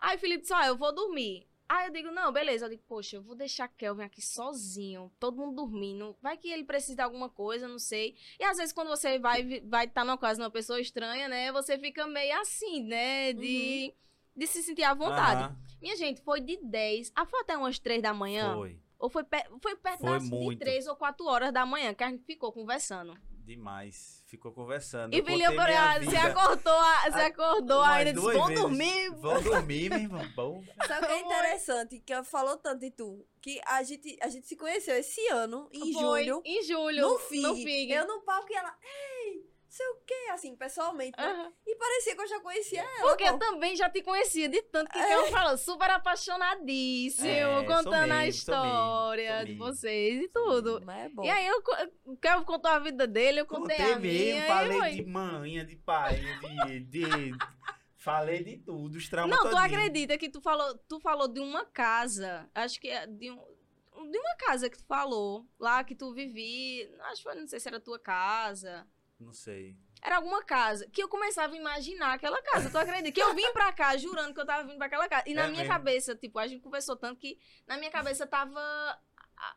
Aí 0.00 0.16
o 0.16 0.20
Felipe 0.20 0.42
disse, 0.42 0.54
ó, 0.54 0.62
eu 0.62 0.76
vou 0.76 0.94
dormir. 0.94 1.46
Aí 1.68 1.88
eu 1.88 1.92
digo, 1.92 2.10
não, 2.10 2.32
beleza. 2.32 2.64
Eu 2.64 2.70
digo, 2.70 2.82
poxa, 2.88 3.16
eu 3.16 3.22
vou 3.22 3.34
deixar 3.34 3.68
Kelvin 3.68 4.04
aqui 4.04 4.22
sozinho, 4.22 5.12
todo 5.20 5.36
mundo 5.36 5.56
dormindo. 5.56 6.16
Vai 6.22 6.36
que 6.38 6.48
ele 6.48 6.64
precisa 6.64 6.94
de 6.94 7.02
alguma 7.02 7.28
coisa, 7.28 7.68
não 7.68 7.78
sei. 7.78 8.16
E 8.40 8.44
às 8.44 8.56
vezes 8.56 8.72
quando 8.72 8.88
você 8.88 9.18
vai 9.18 9.42
estar 9.42 9.68
vai 9.68 9.86
tá 9.88 10.02
numa 10.04 10.16
casa 10.16 10.36
de 10.38 10.44
uma 10.44 10.50
pessoa 10.50 10.80
estranha, 10.80 11.28
né? 11.28 11.52
Você 11.52 11.76
fica 11.78 12.06
meio 12.06 12.40
assim, 12.40 12.82
né? 12.84 13.34
De, 13.34 13.92
de 14.34 14.46
se 14.46 14.62
sentir 14.62 14.84
à 14.84 14.94
vontade. 14.94 15.42
Aham, 15.42 15.56
Minha 15.82 15.94
gente, 15.96 16.22
foi 16.22 16.40
de 16.40 16.56
10. 16.56 17.12
A 17.14 17.26
foi 17.26 17.40
até 17.40 17.54
umas 17.56 17.78
3 17.78 18.00
da 18.00 18.14
manhã. 18.14 18.54
Foi. 18.54 18.80
Ou 18.98 19.08
foi, 19.08 19.22
pe- 19.24 19.46
foi 19.62 19.76
perto 19.76 20.00
Foi 20.00 20.10
das, 20.10 20.24
de 20.24 20.30
muito. 20.30 20.58
3 20.58 20.86
ou 20.88 20.96
4 20.96 21.24
horas 21.26 21.52
da 21.52 21.64
manhã 21.64 21.94
que 21.94 22.02
a 22.02 22.08
gente 22.10 22.24
ficou 22.24 22.52
conversando. 22.52 23.16
Demais. 23.44 24.22
Ficou 24.26 24.52
conversando. 24.52 25.14
E 25.14 25.22
Filipe 25.22 25.56
Boreal, 25.56 26.02
você 26.02 26.16
acordou, 26.16 26.72
a- 26.72 27.10
você 27.10 27.18
Ah, 27.20 27.26
acordou 27.26 27.80
ainda, 27.82 28.12
disse, 28.12 28.32
vão 28.32 28.52
dormir. 28.52 29.10
Vão 29.16 29.40
dormir, 29.42 29.88
meu 29.88 29.98
irmão. 30.00 30.28
Bom. 30.34 30.62
Sabe 30.86 31.06
o 31.06 31.08
que 31.08 31.14
é 31.14 31.20
interessante? 31.20 31.98
Que 32.00 32.12
eu 32.12 32.22
falou 32.24 32.56
tanto 32.58 32.80
de 32.80 32.90
tu. 32.90 33.24
Que 33.40 33.58
a 33.64 33.82
gente, 33.82 34.18
a 34.20 34.28
gente 34.28 34.46
se 34.46 34.54
conheceu 34.56 34.94
esse 34.96 35.26
ano, 35.28 35.66
em 35.72 35.92
Foi, 35.94 36.24
julho. 36.24 36.42
Em 36.44 36.62
julho. 36.64 37.00
No 37.08 37.18
FIG. 37.20 37.42
No 37.42 37.54
FIG. 37.54 37.92
Eu 37.92 38.06
no 38.06 38.20
palco 38.22 38.48
e 38.52 38.54
ela, 38.56 38.76
ei, 38.82 39.46
sei 39.78 39.86
o 39.88 39.96
quê, 40.06 40.28
assim, 40.32 40.56
pessoalmente. 40.56 41.16
né? 41.18 41.24
Aham. 41.26 41.52
E 41.66 41.76
parecia 41.76 42.14
que 42.16 42.20
eu 42.22 42.26
já 42.28 42.40
conhecia 42.40 42.82
ela. 42.82 43.08
Porque 43.08 43.24
eu 43.24 43.38
também 43.38 43.76
já 43.76 43.88
te 43.88 44.02
conhecia 44.02 44.48
de 44.48 44.60
tanto 44.62 44.90
que 44.90 44.98
eu 44.98 45.26
falo, 45.26 45.56
super 45.56 45.90
apaixonadíssimo, 45.90 47.26
É, 47.28 47.64
contando 47.64 47.94
a 47.94 48.06
mesmo, 48.06 48.08
sou 48.08 48.16
mesmo, 48.16 48.28
história 48.30 49.36
sou 49.38 49.44
de 49.46 49.54
vocês 49.54 50.22
e 50.22 50.28
tudo. 50.28 50.80
Mas 50.84 51.06
é 51.06 51.08
bom. 51.08 51.24
E 51.24 51.30
aí 51.30 51.46
eu, 51.46 51.62
o 52.04 52.16
Kelvin 52.16 52.44
contou 52.44 52.70
a 52.70 52.78
vida 52.78 53.06
dele, 53.06 53.40
eu 53.40 53.46
contei, 53.46 53.76
Contei 53.76 53.92
a 53.92 53.98
mesmo, 53.98 54.32
minha. 54.34 54.46
falei 54.46 54.78
foi. 54.78 54.90
de 54.92 55.04
manhã, 55.06 55.64
de 55.66 55.76
pai, 55.76 56.16
de, 56.16 56.80
de- 56.80 57.32
Falei 57.96 58.44
de 58.44 58.56
tudo, 58.58 58.96
os 58.96 59.08
traumas 59.08 59.36
Não, 59.36 59.44
tu 59.44 59.50
todinho. 59.56 59.64
acredita 59.64 60.16
que 60.16 60.28
tu 60.28 60.40
falou, 60.40 60.78
tu 60.88 61.00
falou 61.00 61.26
de 61.28 61.40
uma 61.40 61.64
casa, 61.66 62.48
acho 62.54 62.80
que 62.80 62.88
é 62.88 63.06
de, 63.06 63.28
um, 63.30 63.36
de 64.10 64.16
uma 64.18 64.36
casa 64.36 64.70
que 64.70 64.78
tu 64.78 64.84
falou, 64.86 65.44
lá 65.58 65.82
que 65.82 65.96
tu 65.96 66.14
vivi, 66.14 66.88
acho 67.00 67.16
que 67.16 67.22
foi, 67.24 67.34
não 67.34 67.46
sei 67.48 67.58
se 67.58 67.68
era 67.68 67.80
tua 67.80 67.98
casa. 67.98 68.86
Não 69.18 69.32
sei. 69.32 69.76
Era 70.00 70.16
alguma 70.16 70.44
casa 70.44 70.88
que 70.90 71.02
eu 71.02 71.08
começava 71.08 71.52
a 71.52 71.56
imaginar 71.56 72.14
aquela 72.14 72.40
casa. 72.42 72.70
Tu 72.70 72.78
acredita? 72.78 73.10
Que 73.12 73.20
eu 73.22 73.34
vim 73.34 73.52
pra 73.52 73.72
cá 73.72 73.96
jurando 73.96 74.32
que 74.32 74.40
eu 74.40 74.46
tava 74.46 74.62
vindo 74.66 74.76
pra 74.78 74.86
aquela 74.86 75.08
casa. 75.08 75.24
E 75.26 75.34
na 75.34 75.42
É 75.44 75.48
minha 75.48 75.62
mesmo? 75.64 75.72
cabeça, 75.72 76.14
tipo, 76.14 76.38
a 76.38 76.46
gente 76.46 76.62
conversou 76.62 76.96
tanto 76.96 77.18
que 77.18 77.38
na 77.66 77.76
minha 77.76 77.90
cabeça 77.90 78.26
tava 78.26 78.60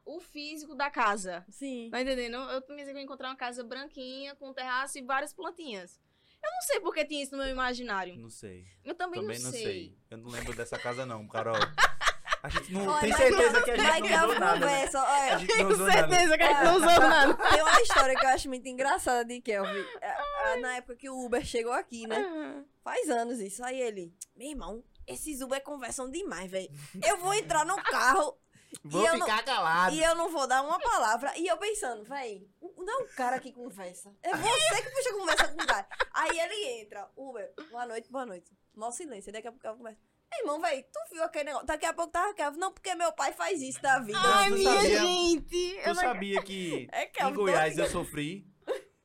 o 0.05 0.19
físico 0.19 0.73
da 0.75 0.89
casa. 0.89 1.45
Sim. 1.49 1.89
Tá 1.91 2.01
entendendo? 2.01 2.37
Eu 2.37 2.61
pensei 2.63 2.85
que 2.85 2.91
eu 2.91 2.97
ia 2.97 3.03
encontrar 3.03 3.29
uma 3.29 3.35
casa 3.35 3.63
branquinha, 3.63 4.35
com 4.35 4.51
terraço 4.53 4.97
e 4.97 5.01
várias 5.03 5.31
plantinhas. 5.33 5.99
Eu 6.43 6.49
não 6.51 6.61
sei 6.63 6.79
porque 6.79 7.05
tinha 7.05 7.21
isso 7.21 7.33
no 7.35 7.43
meu 7.43 7.51
imaginário. 7.51 8.17
Não 8.17 8.29
sei. 8.29 8.65
Eu 8.83 8.95
também, 8.95 9.21
Também 9.21 9.39
não, 9.39 9.51
sei. 9.51 9.95
Eu 10.09 10.17
não 10.17 10.29
lembro 10.31 10.55
dessa 10.55 10.77
casa 10.79 11.05
não, 11.05 11.27
Carol. 11.27 11.53
A 12.43 12.49
gente 12.49 12.73
não 12.73 12.87
Olha, 12.87 13.01
tem 13.01 13.09
mas- 13.11 13.19
certeza 13.19 13.61
que 13.61 13.71
a 13.71 13.75
Vai 13.75 13.85
gente 13.85 14.01
que 14.01 14.09
não 14.09 14.17
é 14.17 14.23
usou 14.25 14.35
uma 14.35 14.39
nada. 14.39 14.59
né? 14.59 14.67
conversa. 14.71 14.99
A 14.99 15.11
Olha, 15.21 15.37
gente 15.39 15.49
não 15.49 15.55
Tenho 15.57 15.69
usou 15.69 15.87
nada. 15.87 15.99
certeza 16.09 16.37
que 16.37 16.43
a 16.43 16.47
gente 16.47 16.63
não 16.63 16.75
usou 16.75 16.87
nada. 16.99 17.33
tem 17.49 17.61
uma 17.61 17.81
história 17.81 18.15
que 18.15 18.25
eu 18.25 18.29
acho 18.29 18.47
muito 18.49 18.67
engraçada 18.67 19.25
de 19.25 19.41
Kelvin. 19.41 19.85
É, 20.01 20.53
é, 20.53 20.55
Na 20.57 20.75
época 20.77 20.95
que 20.95 21.09
o 21.09 21.23
Uber 21.25 21.45
chegou 21.45 21.73
aqui, 21.73 22.07
né? 22.07 22.63
Faz 22.83 23.09
anos 23.09 23.39
isso. 23.39 23.63
Aí 23.63 23.79
ele, 23.79 24.13
meu 24.35 24.49
irmão, 24.49 24.83
esses 25.07 25.41
Uber 25.41 25.61
conversam 25.63 26.09
demais, 26.09 26.49
velho. 26.49 26.69
Eu 27.05 27.17
vou 27.17 27.33
entrar 27.33 27.65
no 27.65 27.75
carro 27.75 28.37
Vou 28.85 29.03
E 29.03 29.05
eu 29.05 29.17
não- 29.17 29.27
ficar 29.27 29.43
calado. 29.43 29.93
e 29.93 30.01
eu 30.01 30.15
não 30.15 30.29
vou 30.29 30.47
dar 30.47 30.61
uma 30.63 30.79
palavra. 30.79 31.37
E 31.37 31.45
eu 31.45 31.57
pensando, 31.57 32.05
véi, 32.05 32.47
não 32.77 33.01
é 33.01 33.03
o 33.03 33.07
cara 33.15 33.37
que 33.37 33.51
conversa. 33.51 34.15
É 34.23 34.33
você 34.33 34.81
que 34.81 34.89
puxa 34.91 35.13
conversa 35.13 35.47
com 35.49 35.61
o 35.61 35.67
cara. 35.67 35.85
Aí 36.13 36.39
ele 36.39 36.81
entra, 36.81 37.05
Uber, 37.17 37.53
boa 37.69 37.85
noite, 37.85 38.09
boa 38.09 38.25
noite. 38.25 38.49
Mó 38.73 38.89
silêncio, 38.89 39.29
daqui 39.33 39.49
a 39.49 39.51
pouco 39.51 39.67
ela 39.67 39.75
começa. 39.75 39.99
Irmão, 40.39 40.61
véi, 40.61 40.83
tu 40.83 40.99
viu 41.13 41.23
aquele 41.23 41.45
negócio? 41.45 41.67
Daqui 41.67 41.85
a 41.85 41.93
pouco 41.93 42.11
tava 42.11 42.33
Kelvin. 42.33 42.57
Não, 42.59 42.71
porque 42.71 42.95
meu 42.95 43.11
pai 43.11 43.33
faz 43.33 43.61
isso 43.61 43.81
da 43.81 43.99
vida. 43.99 44.17
Ai, 44.21 44.49
tu 44.49 44.55
minha 44.55 44.71
sabia- 44.71 44.99
gente. 44.99 45.79
Eu 45.83 45.93
não... 45.93 46.01
sabia 46.01 46.41
que 46.41 46.87
É 46.93 47.03
em 47.05 47.11
Kelvin. 47.11 47.35
Goiás 47.35 47.77
eu 47.77 47.87
sofri? 47.87 48.47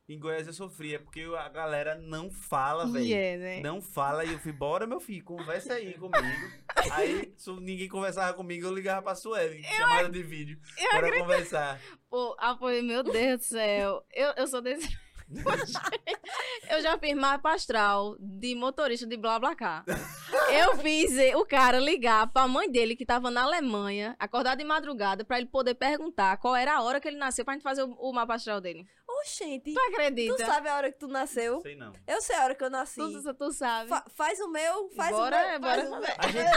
Em 0.09 0.21
Goiás 0.21 0.47
eu 0.47 0.53
sofri, 0.53 0.95
é 0.95 0.99
porque 1.01 1.23
a 1.37 1.49
galera 1.49 1.97
não 1.97 2.31
fala, 2.31 2.87
velho. 2.87 3.13
É, 3.13 3.37
né? 3.37 3.61
Não 3.61 3.83
fala 3.83 4.25
e 4.25 4.33
eu 4.33 4.39
fui, 4.39 4.53
bora 4.53 4.87
meu 4.87 5.01
filho, 5.01 5.25
conversa 5.25 5.75
aí 5.75 5.95
comigo. 5.95 6.53
Aí, 6.93 7.35
se 7.37 7.51
ninguém 7.55 7.89
conversava 7.89 8.33
comigo, 8.33 8.65
eu 8.69 8.73
ligava 8.73 9.03
pra 9.03 9.17
Sueli, 9.17 9.65
chamada 9.65 10.09
de 10.09 10.23
vídeo, 10.23 10.61
para 10.93 11.19
conversar. 11.19 11.81
Pô, 12.09 12.37
ah, 12.39 12.55
pô, 12.55 12.67
meu 12.67 13.03
Deus 13.03 13.41
do 13.41 13.45
céu. 13.47 14.07
Eu, 14.13 14.33
eu 14.37 14.47
sou 14.47 14.63
desse. 14.63 14.87
eu 16.71 16.81
já 16.83 16.97
fiz 16.99 17.15
mapa 17.15 17.53
astral 17.53 18.17
de 18.19 18.55
motorista 18.55 19.07
de 19.07 19.17
BlaBlaCar. 19.17 19.85
Eu 20.51 20.77
fiz 20.79 21.13
o 21.35 21.45
cara 21.45 21.79
ligar 21.79 22.27
pra 22.33 22.47
mãe 22.47 22.71
dele, 22.71 22.95
que 22.97 23.05
tava 23.07 23.31
na 23.31 23.43
Alemanha, 23.43 24.15
acordar 24.19 24.57
de 24.57 24.65
madrugada, 24.65 25.25
pra 25.25 25.39
ele 25.39 25.47
poder 25.47 25.75
perguntar 25.75 26.37
qual 26.39 26.55
era 26.55 26.77
a 26.77 26.83
hora 26.83 27.01
que 27.01 27.09
ele 27.09 27.17
nasceu 27.17 27.45
pra 27.45 27.55
gente 27.55 27.63
fazer 27.63 27.83
o, 27.83 27.93
o 27.93 28.13
mapa 28.13 28.35
astral 28.35 28.61
dele. 28.61 28.87
Oxente, 29.21 29.73
Tu 29.73 29.81
acredita? 29.81 30.37
tu 30.37 30.47
sabe 30.47 30.69
a 30.69 30.77
hora 30.77 30.93
que 30.93 30.99
tu 30.99 31.09
nasceu? 31.09 31.61
Sei 31.61 31.75
não. 31.75 31.93
Eu 32.07 32.21
sei 32.21 32.37
a 32.37 32.45
hora 32.45 32.55
que 32.55 32.63
eu 32.65 32.71
nasci. 32.71 32.97
Tu, 33.01 33.23
tu- 33.23 33.35
tu 33.35 33.53
sabe. 33.53 33.89
Fa- 33.89 34.05
faz 34.15 34.39
o 34.41 34.49
meu, 34.49 34.91
faz 34.95 35.11
Bora, 35.11 35.37
o 35.37 35.49
meu. 35.51 35.61
bora 35.61 35.83
meu. 35.85 35.95
A 36.19 36.29
gente, 36.29 36.49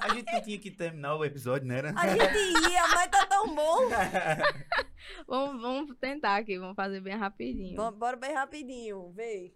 a 0.00 0.14
gente 0.14 0.32
não 0.32 0.42
tinha 0.42 0.58
que 0.58 0.70
terminar 0.70 1.16
o 1.16 1.24
episódio, 1.24 1.66
né? 1.66 1.80
A 1.96 2.06
gente 2.08 2.70
ia, 2.70 2.86
mas 2.88 3.10
tá 3.10 3.26
tão 3.26 3.54
bom. 3.54 3.88
Vamos, 5.26 5.60
vamos 5.62 5.96
tentar 5.98 6.36
aqui, 6.36 6.58
vamos 6.58 6.76
fazer 6.76 7.00
bem 7.00 7.14
rapidinho. 7.16 7.76
Bom, 7.76 7.92
Bora 7.92 8.16
bem 8.16 8.32
rapidinho, 8.32 9.10
vê. 9.12 9.52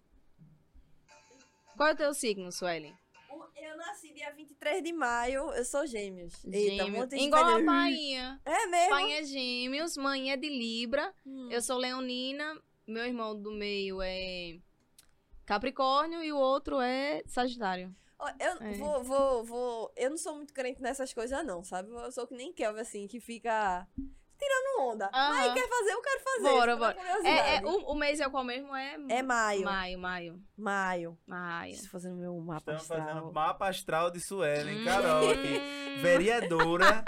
Qual 1.75 1.89
é 1.89 1.93
o 1.93 1.95
teu 1.97 2.13
signo, 2.13 2.51
Suelen? 2.51 2.95
Eu 3.55 3.75
nasci 3.77 4.11
dia 4.13 4.31
23 4.33 4.83
de 4.83 4.93
maio, 4.93 5.51
eu 5.53 5.65
sou 5.65 5.85
gêmeos. 5.85 6.43
Eita, 6.45 6.85
Gêmeos. 6.85 7.11
Igual 7.13 7.57
a. 7.57 7.63
Painha. 7.63 8.41
É 8.45 8.65
mesmo? 8.67 8.89
Pai 8.89 9.11
é 9.13 9.23
gêmeos, 9.23 9.97
mãe 9.97 10.31
é 10.31 10.37
de 10.37 10.47
Libra. 10.49 11.13
Hum. 11.25 11.49
Eu 11.51 11.61
sou 11.61 11.77
leonina, 11.77 12.59
meu 12.87 13.05
irmão 13.05 13.39
do 13.39 13.51
meio 13.51 14.01
é 14.01 14.57
Capricórnio 15.45 16.23
e 16.23 16.31
o 16.31 16.37
outro 16.37 16.79
é 16.81 17.23
Sagitário. 17.27 17.95
Eu 18.39 18.67
É. 18.67 18.73
vou, 18.73 19.03
vou, 19.03 19.43
vou. 19.45 19.93
Eu 19.95 20.09
não 20.11 20.17
sou 20.17 20.35
muito 20.35 20.53
crente 20.53 20.81
nessas 20.81 21.13
coisas, 21.13 21.45
não, 21.45 21.63
sabe? 21.63 21.91
Eu 21.91 22.11
sou 22.11 22.25
que 22.25 22.35
nem 22.35 22.51
Kelvin, 22.51 22.79
assim, 22.79 23.07
que 23.07 23.19
fica 23.19 23.87
tirando 24.37 24.89
onda. 24.91 25.09
Aham. 25.13 25.29
Mas 25.29 25.53
quer 25.53 25.67
fazer, 25.69 25.91
eu 25.91 26.01
quero 26.01 26.19
fazer. 26.23 26.49
Bora, 26.49 26.77
pela 26.77 26.93
bora. 26.93 27.27
É, 27.27 27.55
é, 27.57 27.61
o, 27.65 27.91
o 27.91 27.95
mês 27.95 28.19
é 28.19 28.29
qual 28.29 28.43
mesmo? 28.43 28.75
É, 28.75 28.97
É 29.09 29.21
maio. 29.23 29.63
maio, 29.63 29.99
maio. 29.99 30.43
Maio. 30.57 31.17
Maio. 31.25 31.73
Estou 31.73 31.89
fazendo 31.89 32.15
meu 32.15 32.35
mapa 32.39 32.59
Estamos 32.73 32.81
astral. 32.83 33.07
fazendo 33.07 33.33
mapa 33.33 33.67
astral 33.69 34.11
de 34.11 34.19
Suelen, 34.19 34.83
Carol 34.85 35.29
aqui. 35.29 35.57
Hum. 35.59 36.01
Vereadora. 36.01 37.03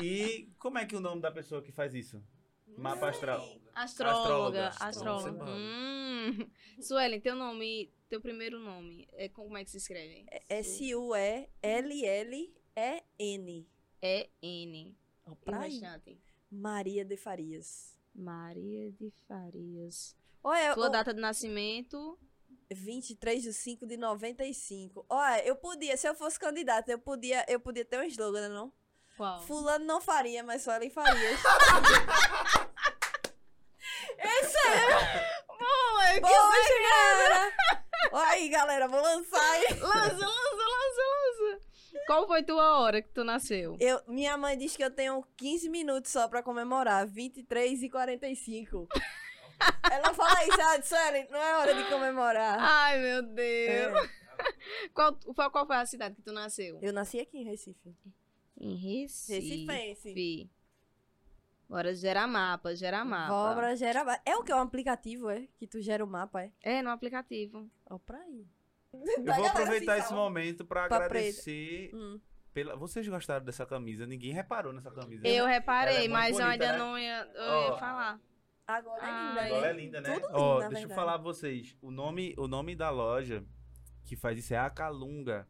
E 0.00 0.48
como 0.58 0.78
é 0.78 0.86
que 0.86 0.94
é 0.94 0.98
o 0.98 1.00
nome 1.00 1.20
da 1.20 1.30
pessoa 1.30 1.60
que 1.62 1.70
faz 1.72 1.94
isso? 1.94 2.22
Mapa 2.78 3.10
astral. 3.10 3.46
Astróloga. 3.74 4.68
Astróloga. 4.68 4.70
Astróloga. 4.80 5.44
Hum. 5.50 6.50
Suelen, 6.80 7.20
teu 7.20 7.34
nome, 7.36 7.92
teu 8.08 8.20
primeiro 8.20 8.58
nome, 8.58 9.06
é, 9.12 9.28
como 9.28 9.56
é 9.58 9.64
que 9.64 9.70
se 9.70 9.76
escreve? 9.76 10.24
S-U-E-L-L-E-N. 10.48 11.46
É 14.00 14.28
N. 14.42 14.96
Maria 16.52 17.02
de 17.04 17.16
Farias. 17.16 17.96
Maria 18.14 18.90
de 18.92 19.10
Farias. 19.26 20.14
Olha, 20.44 20.74
Tua 20.74 20.86
o- 20.88 20.90
data 20.90 21.14
de 21.14 21.20
nascimento? 21.20 22.18
23 22.70 23.42
de 23.42 23.52
5 23.52 23.86
de 23.86 23.96
95. 23.96 25.04
Olha, 25.08 25.42
eu 25.46 25.56
podia, 25.56 25.96
se 25.96 26.06
eu 26.08 26.14
fosse 26.14 26.38
candidata, 26.38 26.90
eu 26.92 26.98
podia, 26.98 27.44
eu 27.48 27.58
podia 27.58 27.84
ter 27.84 27.98
um 27.98 28.02
slogan, 28.04 28.42
né, 28.42 28.48
não? 28.48 28.72
Qual? 29.16 29.40
Fulano 29.46 29.84
não 29.84 30.00
faria, 30.00 30.42
mas 30.42 30.62
só 30.62 30.74
ele 30.76 30.90
faria. 30.90 31.12
Boa, 35.48 36.20
Poxa, 36.20 36.74
cara! 36.88 37.52
Olha 38.12 38.28
aí, 38.30 38.48
galera, 38.48 38.88
vou 38.88 39.00
lançar 39.00 39.40
aí. 39.52 39.74
Lança, 39.80 40.26
lança. 40.26 40.41
Qual 42.12 42.26
foi 42.26 42.42
tua 42.42 42.78
hora 42.78 43.00
que 43.00 43.08
tu 43.08 43.24
nasceu? 43.24 43.74
Eu, 43.80 44.02
minha 44.06 44.36
mãe 44.36 44.54
disse 44.54 44.76
que 44.76 44.84
eu 44.84 44.90
tenho 44.90 45.24
15 45.34 45.70
minutos 45.70 46.12
só 46.12 46.28
pra 46.28 46.42
comemorar. 46.42 47.06
23 47.06 47.84
e 47.84 47.88
45. 47.88 48.86
Ela 49.90 50.12
fala 50.12 50.44
isso, 50.44 50.60
ela 50.60 50.76
disse, 50.76 50.88
"Suelen, 50.88 51.26
não 51.30 51.38
é 51.38 51.56
hora 51.56 51.74
de 51.74 51.88
comemorar. 51.88 52.58
Ai, 52.58 52.98
meu 53.00 53.22
Deus. 53.22 53.96
É, 53.96 54.10
Qual, 54.92 55.16
qual, 55.52 55.66
foi 55.66 55.76
a 55.76 55.86
cidade 55.86 56.16
que 56.16 56.22
tu 56.22 56.32
nasceu? 56.32 56.80
eu 56.82 56.92
nasci 56.92 57.20
aqui 57.20 57.38
em 57.38 57.44
Recife. 57.44 57.94
Em 58.60 58.74
Recife. 58.74 59.66
Recifense. 59.66 60.50
Bora 61.68 61.94
gerar 61.94 62.26
mapa, 62.26 62.74
gerar 62.74 63.04
mapa. 63.04 63.54
Bora 63.54 63.76
gera 63.76 64.04
mapa. 64.04 64.20
É 64.26 64.36
o 64.36 64.42
que? 64.42 64.50
É 64.50 64.56
um 64.56 64.60
aplicativo, 64.60 65.30
é? 65.30 65.46
Que 65.56 65.66
tu 65.66 65.80
gera 65.80 66.04
o 66.04 66.08
mapa, 66.08 66.42
é? 66.42 66.52
É, 66.60 66.82
no 66.82 66.90
aplicativo. 66.90 67.70
Ó, 67.88 67.98
pra 67.98 68.18
aí. 68.18 68.44
Eu 68.92 69.24
vou 69.34 69.46
aproveitar 69.46 69.98
esse 69.98 70.12
momento 70.12 70.64
para 70.64 70.86
Pra 70.88 70.96
agradecer 70.96 71.90
Hum. 71.94 72.20
pela... 72.52 72.76
vocês 72.76 73.06
gostaram 73.08 73.44
dessa 73.44 73.64
camisa? 73.66 74.06
Ninguém 74.06 74.32
reparou 74.32 74.72
nessa 74.72 74.90
camisa. 74.90 75.26
Eu 75.26 75.44
Ela 75.44 75.48
reparei, 75.48 76.06
é 76.06 76.08
mas 76.08 76.38
eu 76.38 76.44
bonita, 76.44 76.50
ainda 76.64 76.72
né? 76.72 76.78
não 76.78 76.98
ia, 76.98 77.30
eu 77.34 77.72
ia 77.72 77.78
falar. 77.78 78.20
Agora 78.66 79.02
é 79.02 79.10
linda, 79.10 79.42
Agora 79.44 79.66
é 79.66 79.72
né? 79.72 79.80
linda, 79.80 80.00
né? 80.00 80.20
Tudo 80.20 80.26
lindo, 80.28 80.58
na 80.60 80.68
deixa 80.68 80.84
eu 80.84 80.90
falar 80.94 81.12
pra 81.14 81.22
vocês. 81.22 81.76
O 81.82 81.90
nome, 81.90 82.34
o 82.38 82.46
nome 82.46 82.74
da 82.76 82.90
loja 82.90 83.44
que 84.04 84.16
faz 84.16 84.38
isso 84.38 84.54
é 84.54 84.58
a 84.58 84.70
Calunga, 84.70 85.48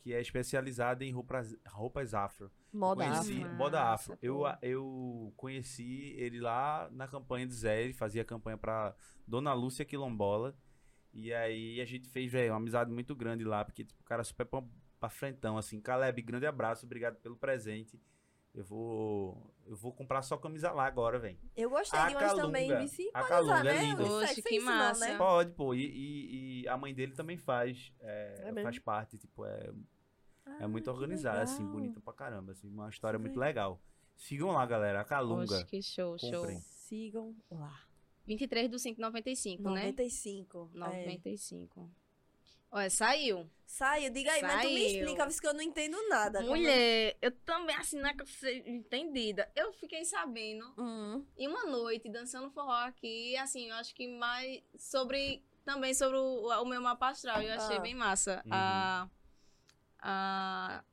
que 0.00 0.12
é 0.12 0.20
especializada 0.20 1.04
em 1.04 1.12
roupas, 1.12 1.54
roupas 1.68 2.14
afro. 2.14 2.50
Moda 2.72 3.04
conheci, 3.04 3.42
afro. 3.42 3.54
Moda 3.56 3.82
afro. 3.82 4.18
Eu, 4.22 4.42
eu 4.62 5.32
conheci 5.36 6.14
ele 6.16 6.40
lá 6.40 6.88
na 6.92 7.06
campanha 7.06 7.46
de 7.46 7.54
Zé, 7.54 7.82
ele 7.82 7.92
fazia 7.92 8.24
campanha 8.24 8.56
pra 8.56 8.94
Dona 9.26 9.52
Lúcia 9.52 9.84
Quilombola. 9.84 10.56
E 11.14 11.32
aí 11.32 11.80
a 11.80 11.84
gente 11.84 12.08
fez, 12.08 12.30
velho, 12.32 12.52
uma 12.52 12.56
amizade 12.56 12.90
muito 12.90 13.14
grande 13.14 13.44
lá, 13.44 13.64
porque 13.64 13.84
tipo, 13.84 14.00
o 14.00 14.04
cara 14.04 14.22
é 14.22 14.24
super 14.24 14.46
pra, 14.46 14.62
pra 14.98 15.08
frentão, 15.10 15.58
assim. 15.58 15.80
Caleb, 15.80 16.22
grande 16.22 16.46
abraço, 16.46 16.86
obrigado 16.86 17.16
pelo 17.16 17.36
presente. 17.36 18.00
Eu 18.54 18.64
vou. 18.64 19.50
Eu 19.66 19.74
vou 19.76 19.92
comprar 19.94 20.20
só 20.22 20.36
camisa 20.36 20.70
lá 20.72 20.84
agora, 20.86 21.18
velho. 21.18 21.38
Eu 21.56 21.70
gostei 21.70 21.98
A 21.98 22.08
de 22.08 22.14
umas 22.16 22.34
também. 22.34 22.76
Vici. 22.78 23.08
A 23.14 23.18
Pode 23.20 23.28
Calunga 23.30 23.54
usar, 23.54 23.66
é 23.66 23.72
né? 23.74 23.82
linda. 23.82 24.02
O 24.02 24.22
Oxe, 24.22 24.40
é 24.40 24.42
que 24.42 24.56
isso 24.56 24.66
não, 24.66 24.72
massa. 24.76 25.06
né? 25.08 25.16
Pode, 25.16 25.50
pô. 25.52 25.74
E, 25.74 25.86
e- 25.86 26.60
e 26.62 26.68
a 26.68 26.76
mãe 26.76 26.92
dele 26.94 27.12
também 27.12 27.38
faz. 27.38 27.92
é, 28.00 28.52
É 28.54 28.62
faz 28.62 28.78
parte, 28.78 29.16
tipo, 29.16 29.46
é, 29.46 29.70
é 30.60 30.64
Ah, 30.64 30.68
muito 30.68 30.84
que 30.84 30.90
organizada, 30.90 31.40
assim, 31.42 31.64
bonita 31.64 31.98
pra 32.00 32.12
caramba. 32.12 32.52
Assim, 32.52 32.68
uma 32.68 32.90
história 32.90 33.16
eu 33.16 33.20
muito 33.20 33.38
legal. 33.38 33.80
Sigam 34.16 34.50
lá, 34.50 34.66
galera. 34.66 35.00
A 35.00 35.04
Calunga. 35.04 35.44
Oxe, 35.54 35.64
que 35.64 35.80
show, 35.82 36.18
show. 36.18 36.30
Comprem. 36.40 36.60
Sigam 36.60 37.34
lá. 37.50 37.80
23 38.26 38.68
do 38.70 38.78
5, 38.78 39.00
95, 39.00 39.62
né? 39.70 39.86
95. 39.92 40.70
É. 40.74 40.78
95. 40.78 41.90
Olha, 42.74 42.88
saiu. 42.88 43.50
Saiu, 43.66 44.10
diga 44.10 44.32
aí, 44.32 44.40
mas 44.42 44.62
tu 44.62 44.68
me 44.68 44.74
Saiu. 44.82 44.86
explica, 45.00 45.26
visto 45.26 45.40
que 45.42 45.46
eu 45.46 45.52
não 45.54 45.60
entendo 45.62 45.96
nada. 46.08 46.38
Como- 46.40 46.50
Mulher, 46.56 47.16
eu 47.20 47.30
também, 47.30 47.76
assim, 47.76 47.98
não 48.00 48.08
é 48.08 48.14
que 48.14 48.22
eu 48.22 48.26
seja 48.26 48.66
entendida. 48.68 49.50
Eu 49.54 49.72
fiquei 49.74 50.04
sabendo, 50.06 50.64
Hum. 50.78 51.24
em 51.36 51.48
uma 51.48 51.64
noite, 51.66 52.08
dançando 52.08 52.50
forró 52.50 52.72
aqui, 52.86 53.36
assim, 53.36 53.68
eu 53.68 53.74
acho 53.76 53.94
que 53.94 54.08
mais 54.08 54.62
sobre, 54.78 55.42
também 55.66 55.92
sobre 55.92 56.16
o, 56.16 56.46
o 56.48 56.64
meu 56.64 56.80
mapa 56.80 57.08
astral, 57.08 57.42
eu 57.42 57.52
achei 57.52 57.76
Ah. 57.76 57.80
bem 57.80 57.94
massa. 57.94 58.42
Uhum. 58.46 58.52
A, 58.52 59.10
a, 60.00 60.84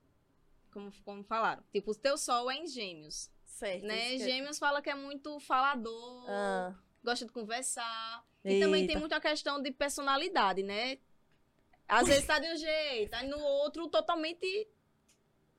como, 0.71 0.91
como 1.03 1.23
falaram, 1.23 1.63
tipo, 1.71 1.91
o 1.91 1.95
teu 1.95 2.17
sol 2.17 2.49
é 2.51 2.55
em 2.57 2.67
gêmeos, 2.67 3.29
Certo. 3.45 3.85
né? 3.85 4.17
Gêmeos 4.17 4.59
fala 4.59 4.81
que 4.81 4.89
é 4.89 4.95
muito 4.95 5.39
falador, 5.39 6.25
Ah, 6.29 6.75
gosta 7.03 7.25
de 7.25 7.31
conversar. 7.31 8.25
E 8.43 8.59
também 8.59 8.81
tem 8.81 8.95
eita. 8.95 8.99
muita 8.99 9.19
questão 9.19 9.61
de 9.61 9.71
personalidade, 9.71 10.63
né? 10.63 10.97
Às 11.87 12.07
vezes 12.07 12.25
tá 12.25 12.37
de 12.39 12.47
um 12.47 12.55
jeito, 12.57 13.13
aí 13.15 13.27
no 13.27 13.39
outro 13.39 13.87
totalmente 13.87 14.67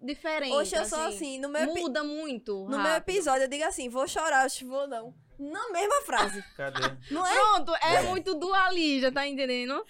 diferente. 0.00 0.52
Oxe, 0.52 0.76
eu 0.76 0.84
sou 0.84 1.00
assim, 1.00 1.38
no 1.38 1.48
meu, 1.48 1.62
epi- 1.62 1.80
Muda 1.80 2.02
muito. 2.04 2.66
no 2.68 2.78
meu 2.80 2.92
episódio 2.92 3.44
eu 3.44 3.48
digo 3.48 3.64
assim, 3.64 3.88
vou 3.88 4.06
chorar, 4.08 4.46
eu 4.46 4.68
vou 4.68 4.86
não. 4.86 5.14
Na 5.38 5.70
mesma 5.70 6.02
frase. 6.02 6.42
Cadê? 6.54 6.80
Não 7.10 7.26
é? 7.26 7.34
Pronto, 7.34 7.74
é 7.76 8.02
muito 8.02 8.34
dualista, 8.34 9.10
tá 9.10 9.26
entendendo? 9.26 9.82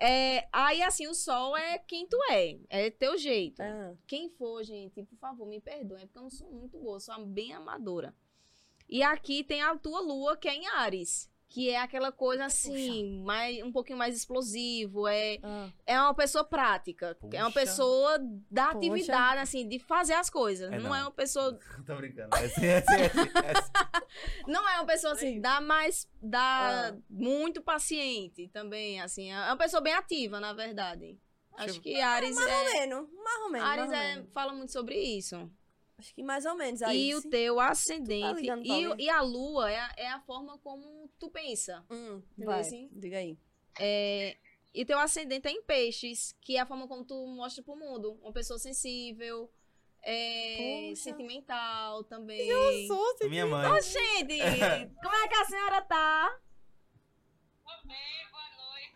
É, 0.00 0.46
aí, 0.52 0.80
assim, 0.80 1.08
o 1.08 1.14
sol 1.14 1.56
é 1.56 1.76
quem 1.78 2.06
tu 2.06 2.16
é. 2.30 2.56
É 2.70 2.88
teu 2.90 3.18
jeito. 3.18 3.60
Ah, 3.60 3.94
Quem 4.06 4.30
for, 4.30 4.62
gente, 4.62 5.02
por 5.02 5.16
favor, 5.18 5.44
me 5.46 5.60
perdoem, 5.60 6.06
porque 6.06 6.18
eu 6.18 6.22
não 6.22 6.30
sou 6.30 6.48
muito 6.52 6.78
boa, 6.78 7.00
sou 7.00 7.18
bem 7.26 7.52
amadora. 7.52 8.14
E 8.92 9.02
aqui 9.02 9.42
tem 9.42 9.62
a 9.62 9.74
tua 9.74 10.00
lua, 10.00 10.36
que 10.36 10.46
é 10.46 10.54
em 10.54 10.68
Ares. 10.68 11.26
Que 11.48 11.70
é 11.70 11.80
aquela 11.80 12.12
coisa 12.12 12.44
assim, 12.44 13.22
mais, 13.24 13.62
um 13.62 13.72
pouquinho 13.72 13.96
mais 13.96 14.14
explosivo. 14.14 15.08
É, 15.08 15.38
ah. 15.42 15.70
é 15.86 15.98
uma 15.98 16.14
pessoa 16.14 16.44
prática. 16.44 17.16
É 17.32 17.42
uma 17.42 17.50
Puxa. 17.50 17.60
pessoa 17.60 18.18
da 18.50 18.66
Poxa. 18.66 18.76
atividade, 18.76 19.40
assim, 19.40 19.66
de 19.66 19.78
fazer 19.78 20.12
as 20.12 20.28
coisas. 20.28 20.70
É, 20.70 20.76
não, 20.76 20.90
não. 20.90 20.94
é 20.94 21.00
uma 21.02 21.10
pessoa. 21.10 21.58
Tô 21.86 21.96
brincando. 21.96 22.36
É 22.36 22.44
assim, 22.44 22.66
é 22.66 22.76
assim, 22.78 22.92
é 22.92 23.06
assim, 23.06 23.30
é. 23.38 24.42
Não 24.46 24.68
é 24.68 24.74
uma 24.76 24.86
pessoa 24.86 25.14
assim, 25.14 25.40
da 25.40 25.58
mais. 25.60 26.06
Da 26.20 26.90
Ah. 26.90 26.96
muito 27.08 27.62
paciente 27.62 28.48
também, 28.48 29.00
assim. 29.00 29.32
É 29.32 29.38
uma 29.46 29.56
pessoa 29.56 29.80
bem 29.80 29.94
ativa, 29.94 30.38
na 30.38 30.52
verdade. 30.52 31.18
Acho 31.56 31.80
que 31.80 31.98
Ares 31.98 32.34
Mais 32.34 32.46
ou 32.50 32.54
é. 32.54 32.72
menos, 32.80 33.08
mais 33.24 33.40
ou 33.42 33.50
menos. 33.50 33.68
Ares 33.68 33.92
é, 33.92 34.22
fala 34.32 34.52
muito 34.52 34.72
sobre 34.72 34.98
isso. 34.98 35.50
Acho 36.02 36.14
que 36.16 36.22
mais 36.22 36.44
ou 36.44 36.56
menos. 36.56 36.82
Aí, 36.82 37.10
e 37.10 37.14
o 37.14 37.22
teu 37.22 37.60
ascendente. 37.60 38.40
ligando 38.40 38.66
pra 38.66 38.76
e, 38.76 39.04
e 39.04 39.08
a 39.08 39.20
lua 39.20 39.70
é 39.70 39.78
a, 39.78 39.94
é 39.96 40.08
a 40.08 40.20
forma 40.20 40.58
como 40.58 41.08
tu 41.16 41.30
pensa. 41.30 41.84
Hum, 41.88 42.20
vai, 42.36 42.60
assim? 42.60 42.88
diga 42.90 43.18
aí. 43.18 43.38
É, 43.78 44.36
e 44.74 44.84
teu 44.84 44.98
ascendente 44.98 45.46
é 45.46 45.52
em 45.52 45.62
peixes, 45.62 46.36
que 46.40 46.56
é 46.56 46.60
a 46.60 46.66
forma 46.66 46.88
como 46.88 47.04
tu 47.04 47.24
mostra 47.28 47.62
pro 47.62 47.76
mundo. 47.76 48.18
Uma 48.20 48.32
pessoa 48.32 48.58
sensível, 48.58 49.48
é, 50.02 50.88
Poxa. 50.88 51.02
sentimental 51.04 52.02
também. 52.02 52.48
sou, 52.88 53.28
Minha 53.28 53.46
mãe. 53.46 53.70
Ô, 53.70 53.80
gente, 53.80 54.38
como 55.00 55.14
é 55.14 55.28
que 55.28 55.34
a 55.36 55.44
senhora 55.44 55.82
tá? 55.82 56.40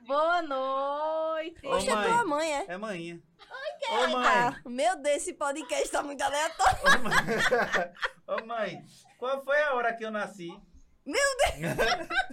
Boa 0.07 0.43
noite. 0.43 1.66
Ô, 1.66 1.70
Poxa, 1.70 1.97
mãe. 1.97 2.09
tua 2.09 2.24
mãe, 2.24 2.53
é? 2.53 2.65
É 2.69 2.77
manhã. 2.77 3.19
Ô, 3.91 3.95
Ai, 3.95 4.07
mãe. 4.12 4.23
tá. 4.24 4.61
Meu 4.65 4.97
Deus, 5.03 5.16
esse 5.16 5.33
podcast 5.35 5.89
tá 5.91 6.03
muito 6.03 6.23
aleatório. 6.23 6.78
Ô, 6.85 6.99
mãe. 7.03 7.15
Ô, 8.43 8.47
mãe. 8.47 8.85
Qual 9.19 9.45
foi 9.45 9.61
a 9.62 9.74
hora 9.74 9.95
que 9.95 10.05
eu 10.05 10.11
nasci? 10.11 10.49
Meu 11.05 11.23
Deus! 11.39 12.09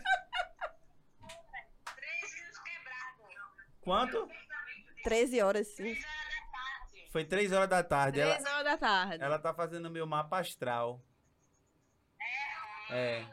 Quanto? 3.81 4.27
13 5.03 5.41
horas, 5.41 5.67
sim. 5.75 5.95
Foi 7.11 7.25
três 7.25 7.51
horas 7.51 7.69
da 7.69 7.83
tarde. 7.83 8.19
Ela, 8.19 8.35
Três 8.35 8.47
horas 8.49 8.63
da 8.63 8.77
tarde. 8.77 9.23
ela 9.23 9.37
tá 9.37 9.53
fazendo 9.53 9.89
meu 9.89 10.07
mapa 10.07 10.39
astral. 10.39 11.01
É. 12.89 13.25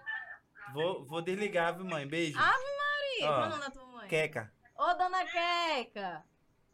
Vou, 0.74 1.04
vou 1.06 1.22
desligar, 1.22 1.74
viu, 1.76 1.84
mãe? 1.86 2.06
Beijo. 2.06 2.38
Ave 2.38 2.64
Maria, 2.76 3.30
Ó, 3.30 3.34
qual 3.34 3.42
é 3.42 3.46
o 3.46 3.50
nome 3.50 3.62
da 3.62 3.70
tua? 3.70 3.89
Queca. 4.10 4.52
Ô, 4.76 4.92
dona 4.94 5.24
Queca, 5.24 6.24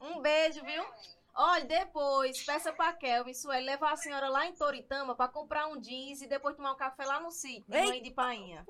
um 0.00 0.22
beijo, 0.22 0.64
viu? 0.64 0.82
Olha, 1.34 1.66
depois, 1.66 2.42
peça 2.46 2.72
pra 2.72 2.94
Kelvin, 2.94 3.34
Sueli, 3.34 3.66
levar 3.66 3.92
a 3.92 3.96
senhora 3.96 4.30
lá 4.30 4.46
em 4.46 4.54
Toritama 4.54 5.14
pra 5.14 5.28
comprar 5.28 5.66
um 5.66 5.78
jeans 5.78 6.22
e 6.22 6.26
depois 6.26 6.56
tomar 6.56 6.72
um 6.72 6.76
café 6.76 7.04
lá 7.04 7.20
no 7.20 7.30
sítio, 7.30 7.70
de 7.70 7.76
Ei. 7.76 7.86
mãe 7.86 8.02
de 8.02 8.10
painha. 8.10 8.64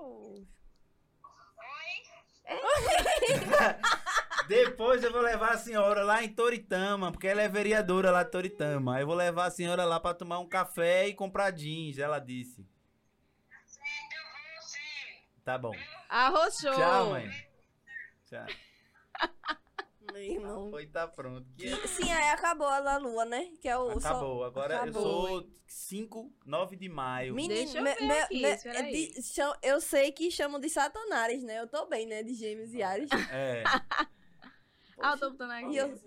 Depois 4.49 5.03
eu 5.03 5.13
vou 5.13 5.21
levar 5.21 5.55
a 5.55 5.59
senhora 5.59 6.05
lá 6.05 6.23
em 6.23 6.33
Toritama, 6.33 7.11
porque 7.11 7.27
ela 7.27 7.43
é 7.43 7.49
vereadora 7.49 8.13
lá 8.13 8.23
de 8.23 8.31
Toritama. 8.31 8.95
Aí 8.95 9.03
eu 9.03 9.07
vou 9.07 9.17
levar 9.17 9.47
a 9.47 9.51
senhora 9.51 9.85
lá 9.85 9.99
pra 9.99 10.15
tomar 10.15 10.39
um 10.39 10.49
café 10.49 11.09
e 11.09 11.15
comprar 11.15 11.51
jeans, 11.51 11.99
ela 11.99 12.21
disse. 12.21 12.65
Tá 15.45 15.59
bom. 15.59 15.73
Arrochou. 16.09 16.75
Tchau, 16.75 17.11
mãe. 17.11 17.46
Tchau. 18.27 18.47
Meu 20.13 20.23
irmão. 20.23 20.71
Foi, 20.71 20.87
tá 20.87 21.07
pronto. 21.07 21.47
Que- 21.57 21.75
Sim, 21.89 22.11
aí 22.11 22.31
acabou 22.31 22.67
a 22.67 22.81
da 22.81 22.97
lua, 22.97 23.25
né? 23.25 23.51
Que 23.61 23.69
é 23.69 23.77
o 23.77 23.89
sol- 23.91 23.99
Acabou. 23.99 24.45
Agora 24.45 24.83
Acabou. 24.83 25.29
eu 25.29 25.41
sou 25.43 25.51
5, 25.67 26.33
9 26.47 26.77
de 26.77 26.89
maio. 26.89 27.35
Menino, 27.35 27.55
Deixa 27.55 27.79
eu 27.79 27.83
me- 27.83 27.95
ver 27.95 28.03
me- 28.07 28.21
aqui, 28.21 28.43
me- 28.43 28.49
espera 28.53 28.79
aí. 28.81 29.11
de- 29.13 29.23
cham- 29.23 29.57
eu 29.63 29.81
sei 29.81 30.13
que 30.13 30.31
chamam 30.31 30.61
de 30.61 30.69
Satanares, 30.71 31.43
né? 31.43 31.59
Eu 31.61 31.67
tô 31.69 31.87
bem, 31.87 32.07
né? 32.07 32.23
De 32.23 32.35
gêmeos 32.35 32.73
e 32.73 32.83
Ares. 32.83 33.11
É. 33.33 33.63
Ah, 34.99 35.13
eu 35.13 35.19
tô 35.19 35.31
botando 35.33 35.51
aqui. 35.51 35.73
E 35.73 35.77
eu, 35.77 36.01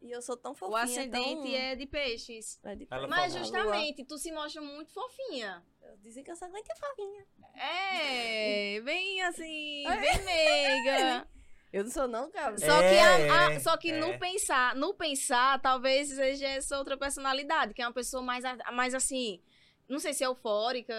e 0.00 0.10
eu 0.12 0.22
sou 0.22 0.36
tão 0.36 0.54
fofinha. 0.54 0.78
O 0.78 0.80
ascendente 0.80 1.42
tão... 1.42 1.56
é 1.56 1.74
de 1.74 1.86
peixes. 1.86 2.60
é 2.62 2.76
de 2.76 2.86
Ela 2.88 3.08
Mas 3.08 3.32
falou. 3.32 3.38
justamente, 3.44 4.04
tu 4.04 4.16
se 4.16 4.30
mostra 4.30 4.62
muito 4.62 4.92
fofinha. 4.92 5.66
Dizem 5.96 6.22
que 6.24 6.30
eu 6.30 6.36
sou 6.36 6.48
muito 6.50 6.68
fofinha. 6.78 7.24
É, 7.54 8.80
bem 8.80 9.22
assim, 9.22 9.86
É. 9.86 9.96
bem 10.00 10.24
meiga. 10.24 11.28
Eu 11.70 11.84
não 11.84 11.90
sou 11.90 12.08
não, 12.08 12.30
cara. 12.30 12.56
Só 12.56 12.64
que, 12.64 12.84
a- 12.98 13.18
É, 13.18 13.28
a- 13.56 13.60
só 13.60 13.76
que 13.76 13.90
é. 13.90 13.98
no 14.00 14.18
pensar, 14.18 14.74
no 14.74 14.94
pensar, 14.94 15.60
talvez 15.60 16.08
seja 16.08 16.46
essa 16.46 16.78
outra 16.78 16.96
personalidade, 16.96 17.74
que 17.74 17.82
é 17.82 17.86
uma 17.86 17.92
pessoa 17.92 18.22
mais, 18.22 18.42
mais 18.72 18.94
assim, 18.94 19.42
não 19.86 19.98
sei 19.98 20.14
se 20.14 20.24
é 20.24 20.28
eufórica. 20.28 20.94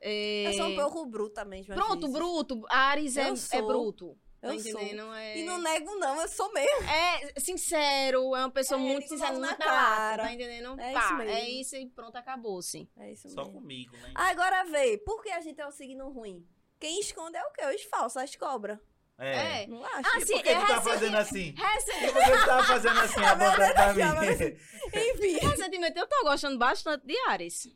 é- 0.00 0.46
Eu 0.46 0.52
sou 0.54 0.66
um 0.68 0.74
pouco 0.74 1.04
bruta 1.04 1.44
mesmo. 1.44 1.74
Pronto, 1.74 2.00
vezes. 2.06 2.12
bruto. 2.16 2.64
Ares 2.70 3.16
é, 3.18 3.28
é 3.28 3.60
sou. 3.62 4.16
Eu 4.54 4.62
tá 4.62 4.70
sou. 4.70 5.14
É... 5.14 5.38
E 5.38 5.44
não 5.44 5.58
nego 5.58 5.94
não, 5.96 6.20
eu 6.20 6.28
sou 6.28 6.52
mesmo. 6.52 6.82
É 6.88 7.40
sincero, 7.40 8.34
é 8.34 8.40
uma 8.40 8.50
pessoa 8.50 8.80
É, 8.80 8.82
muito 8.82 9.08
sincera, 9.08 9.32
muito 9.32 9.56
cara. 9.56 10.22
tá 10.24 10.32
entendendo? 10.32 10.80
É 10.80 10.92
Pá, 10.92 11.00
isso 11.00 11.14
mesmo. 11.16 11.32
é 11.32 11.48
isso 11.50 11.76
e 11.76 11.86
pronto, 11.90 12.16
acabou-se. 12.16 12.88
É 12.98 13.12
isso 13.12 13.28
Só 13.30 13.42
mesmo. 13.44 13.60
comigo, 13.60 13.96
né? 13.98 14.12
Agora 14.14 14.64
vê, 14.64 14.98
por 14.98 15.22
que 15.22 15.30
a 15.30 15.40
gente 15.40 15.60
é 15.60 15.66
o 15.66 15.70
signo 15.70 16.08
ruim? 16.10 16.46
Quem 16.78 17.00
esconde 17.00 17.36
é 17.36 17.42
o 17.44 17.50
quê? 17.52 17.62
Os 17.74 17.82
falsos, 17.84 18.16
as 18.18 18.34
cobras. 18.36 18.78
É. 19.18 19.62
É. 19.62 19.66
Não 19.66 19.82
acho? 19.82 20.10
Ah, 20.14 20.18
E 20.18 20.26
sim, 20.26 20.34
por 20.34 20.42
que 20.42 20.54
tu 20.54 20.66
tá 20.66 20.74
é 20.76 20.80
fazendo 20.82 21.16
assim? 21.16 21.54
Recen- 21.56 22.04
E 22.06 22.12
por 22.12 22.22
que 22.24 22.30
tu 22.32 22.44
tá 22.46 22.64
fazendo 22.64 23.00
assim, 23.00 23.20
apontando 23.24 23.72
pra 23.74 23.92
mim? 23.94 24.02
achava 24.02 24.24
Enfim, 24.26 25.38
Recentemente 25.38 25.98
eu 25.98 26.06
tô 26.06 26.22
gostando 26.24 26.58
bastante 26.58 27.06
de 27.06 27.16
Ares. 27.28 27.66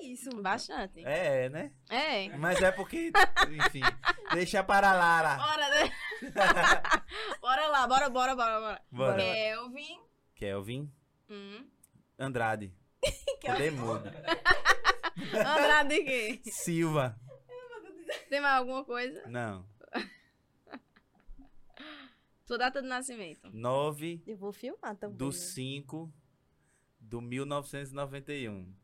É 0.00 0.04
isso. 0.06 0.30
Bastante. 0.42 1.04
É, 1.04 1.48
né? 1.48 1.72
É. 1.88 2.28
Mas 2.36 2.60
é 2.62 2.70
porque, 2.72 3.10
enfim, 3.50 3.80
deixa 4.32 4.62
para 4.62 4.92
lá. 4.92 5.20
lá. 5.22 5.36
Bora, 5.36 5.68
né? 5.70 5.92
bora 7.40 7.66
lá, 7.68 7.86
bora, 7.86 8.08
bora, 8.10 8.34
bora, 8.36 8.60
bora. 8.60 8.82
Bora. 8.90 9.22
Kelvin, 9.22 10.00
Kelvin, 10.34 10.92
Hum. 11.30 11.66
Andrade. 12.18 12.72
Mudo. 13.76 14.10
Andrade 15.34 16.02
quê? 16.04 16.40
Silva. 16.46 17.18
Tem 18.28 18.40
mais 18.40 18.58
alguma 18.58 18.84
coisa? 18.84 19.22
Não. 19.26 19.66
Tua 22.46 22.56
data 22.56 22.80
de 22.80 22.88
nascimento. 22.88 23.50
9 23.52 24.22
Eu 24.26 24.36
vou 24.36 24.52
filmar 24.52 24.96
também. 24.96 25.16
do 25.18 25.26
né? 25.26 25.32
5 25.32 26.10
do 26.98 27.20
1991. 27.20 28.74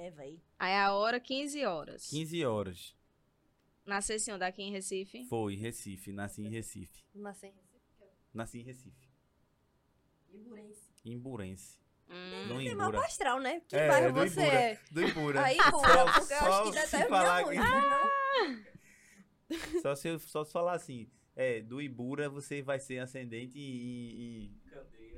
É, 0.00 0.10
véi. 0.12 0.40
Aí 0.58 0.74
a 0.74 0.92
hora, 0.92 1.18
15 1.18 1.64
horas. 1.64 2.06
15 2.08 2.44
horas. 2.44 2.96
Nascesse 3.84 4.30
onde? 4.30 4.44
Aqui 4.44 4.62
em 4.62 4.70
Recife? 4.70 5.24
Foi, 5.26 5.56
Recife. 5.56 6.12
Nasci 6.12 6.42
em 6.42 6.48
Recife. 6.50 7.04
Mas 7.14 7.36
sem 7.38 7.52
Nasci 8.32 8.60
em 8.60 8.62
Recife. 8.62 9.08
Iburense. 10.32 10.82
Imburense. 11.04 11.78
Hum. 12.08 12.46
No 12.48 12.58
Tem 12.58 12.74
mapa 12.74 13.04
astral, 13.04 13.40
né? 13.40 13.60
Que 13.66 13.76
É, 13.76 13.88
bairro 13.88 14.12
do 14.12 14.20
você 14.20 14.40
Ibura. 14.40 14.56
é? 14.60 14.80
Do 14.90 15.02
Ibura. 15.02 15.42
Aí, 15.44 15.56
Só- 15.56 15.70
pura, 15.70 16.04
porque 16.12 16.32
eu 16.34 16.38
só 16.38 16.46
acho 16.62 16.62
que 16.72 16.78
se 16.78 16.84
determina 16.84 17.08
falar 17.08 17.44
muito, 17.44 17.60
que- 17.62 17.68
não? 19.74 19.80
Só 19.82 19.94
se 19.94 20.08
eu 20.08 20.18
só 20.18 20.44
falar 20.44 20.74
assim, 20.74 21.10
é, 21.34 21.60
do 21.60 21.82
Ibura 21.82 22.28
você 22.30 22.62
vai 22.62 22.78
ser 22.78 22.98
ascendente 23.00 23.58
e. 23.58 24.52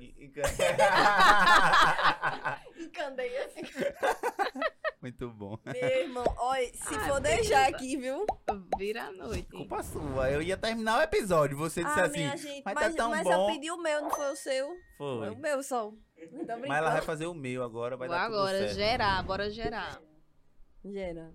e, 0.00 0.14
e, 0.16 0.24
e 0.26 0.32
Em 2.84 2.88
Candeias. 2.90 3.52
Muito 5.00 5.30
bom. 5.30 5.56
Meu 5.64 5.74
irmão, 5.74 6.24
olha, 6.38 6.66
se 6.74 6.94
Ai, 6.94 7.08
for 7.08 7.20
deixar 7.20 7.68
aqui, 7.68 7.96
viu? 7.96 8.26
Vira 8.78 9.04
a 9.04 9.12
noite. 9.12 9.48
Culpa 9.50 9.82
sua. 9.82 10.30
Eu 10.30 10.42
ia 10.42 10.56
terminar 10.56 10.98
o 10.98 11.02
episódio. 11.02 11.56
Você 11.58 11.84
disse 11.84 12.00
ah, 12.00 12.04
assim. 12.04 12.36
gente, 12.38 12.62
mas 12.64 12.74
mas, 12.74 12.94
tá 12.94 13.02
tão 13.02 13.10
mas 13.10 13.24
bom. 13.24 13.32
eu 13.32 13.46
pedi 13.54 13.70
o 13.70 13.76
meu, 13.76 14.02
não 14.02 14.10
foi 14.10 14.32
o 14.32 14.36
seu. 14.36 14.68
Foi. 14.98 15.18
Foi 15.18 15.30
o 15.30 15.36
meu 15.36 15.62
só. 15.62 15.92
Mas 16.66 16.78
ela 16.78 16.90
vai 16.90 17.02
fazer 17.02 17.26
o 17.26 17.34
meu 17.34 17.62
agora, 17.62 17.96
vai 17.96 18.08
Vou 18.08 18.16
dar 18.16 18.26
tudo 18.26 18.36
agora, 18.36 18.58
certo. 18.58 18.74
gerar, 18.74 19.22
bora 19.22 19.50
gerar. 19.50 20.00
Gera. 20.84 21.32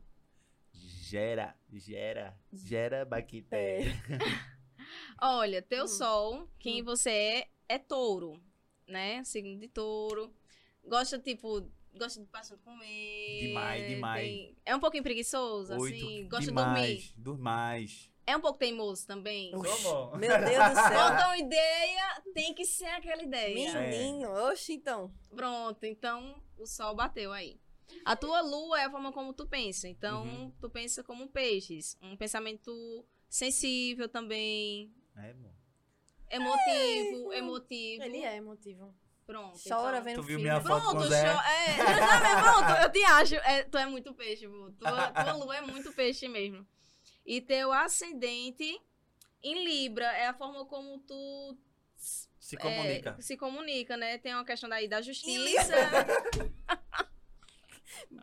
Gera, 0.72 1.56
gera, 1.72 2.38
gera 2.52 3.06
bactéria. 3.06 3.94
Olha, 5.22 5.62
teu 5.62 5.86
Hum. 5.86 5.88
sol, 5.88 6.50
quem 6.60 6.84
você 6.84 7.10
é, 7.10 7.48
é 7.70 7.80
touro, 7.80 8.34
né? 8.88 9.24
Signo 9.24 9.60
de 9.60 9.68
touro. 9.68 10.34
Gosta, 10.84 11.18
tipo, 11.20 11.68
gosta 11.94 12.20
de 12.22 12.28
bastante 12.28 12.62
comer. 12.64 13.40
Demais, 13.48 13.88
demais. 13.88 14.28
tem- 14.28 14.58
É 14.66 14.76
um 14.76 14.80
pouquinho 14.80 15.04
preguiçoso, 15.04 15.74
Oito, 15.80 15.96
assim. 15.96 16.28
Gosta 16.28 16.46
de 16.48 16.52
dormir. 16.52 16.76
demais, 16.76 17.14
demais. 17.18 18.12
É 18.28 18.36
um 18.36 18.42
pouco 18.42 18.58
teimoso 18.58 19.06
também. 19.06 19.56
Oxi, 19.56 19.84
Como? 19.84 20.18
Meu 20.18 20.30
Deus 20.40 20.70
do 20.70 20.76
céu. 20.76 20.90
Conta 20.90 21.28
uma 21.28 21.38
ideia, 21.38 22.22
tem 22.34 22.54
que 22.56 22.66
ser 22.66 22.86
aquela 22.88 23.22
ideia. 23.22 23.54
Menino, 23.54 24.30
oxe, 24.50 24.74
então. 24.74 25.14
Pronto, 25.36 25.84
então 25.86 26.42
o 26.58 26.66
sol 26.66 26.96
bateu 26.96 27.32
aí. 27.32 27.60
A 28.04 28.16
tua 28.16 28.42
lua 28.42 28.82
é 28.82 28.86
a 28.86 28.90
forma 28.90 29.12
como 29.12 29.32
tu 29.32 29.46
pensa. 29.48 29.88
Então, 29.88 30.24
Uhum. 30.26 30.52
tu 30.60 30.70
pensa 30.72 31.04
como 31.04 31.24
um 31.24 31.28
peixes. 31.28 31.96
Um 32.02 32.18
pensamento 32.18 33.06
sensível 33.30 34.10
também. 34.10 34.92
É, 35.16 35.34
bom. 35.34 35.54
Emotivo, 36.36 37.34
emotivo. 37.34 38.04
Ele 38.04 38.18
é 38.24 38.36
emotivo. 38.38 38.96
Pronto. 39.26 39.58
Chora 39.68 39.98
então- 39.98 40.04
vendo 40.04 40.16
Tu 40.18 40.22
viu 40.22 40.38
filme. 40.38 40.44
minha 40.44 40.62
foto 40.62 40.86
com 40.86 40.92
Pronto, 40.92 41.08
Zé? 41.08 41.32
show. 41.32 41.42
É, 41.42 42.42
pronto, 42.42 42.82
eu 42.84 42.92
te 42.92 43.04
acho. 43.04 43.36
É, 43.36 43.64
tu 43.64 43.78
é 43.78 43.86
muito 43.88 44.14
peixe, 44.14 44.46
vô. 44.46 44.70
Tua, 44.72 45.12
tua 45.12 45.34
lua 45.34 45.58
é 45.58 45.62
muito 45.62 45.92
peixe 45.94 46.28
mesmo. 46.28 46.66
E 47.26 47.42
teu 47.42 47.72
ascendente 47.74 48.80
em 49.42 49.64
Libra 49.66 50.06
é 50.06 50.28
a 50.28 50.34
forma 50.34 50.64
como 50.66 51.00
tu 51.00 51.58
Se 51.98 52.56
é, 52.56 52.60
comunica. 52.60 53.18
se 53.20 53.36
comunica, 53.36 53.98
né? 53.98 54.20
Tem 54.20 54.34
uma 54.34 54.46
questão 54.46 54.70
daí 54.70 54.88
da 54.88 55.02
justiça. 55.02 55.74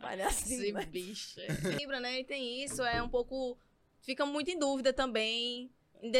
Palhacinho, 0.01 0.77
Esse 0.77 0.87
bicho. 0.87 1.39
Libra, 1.77 1.99
né? 1.99 2.19
E 2.19 2.23
tem 2.23 2.63
isso, 2.63 2.81
é 2.83 3.01
um 3.01 3.09
pouco. 3.09 3.57
Fica 4.01 4.25
muito 4.25 4.49
em 4.51 4.59
dúvida 4.59 4.93
também. 4.93 5.69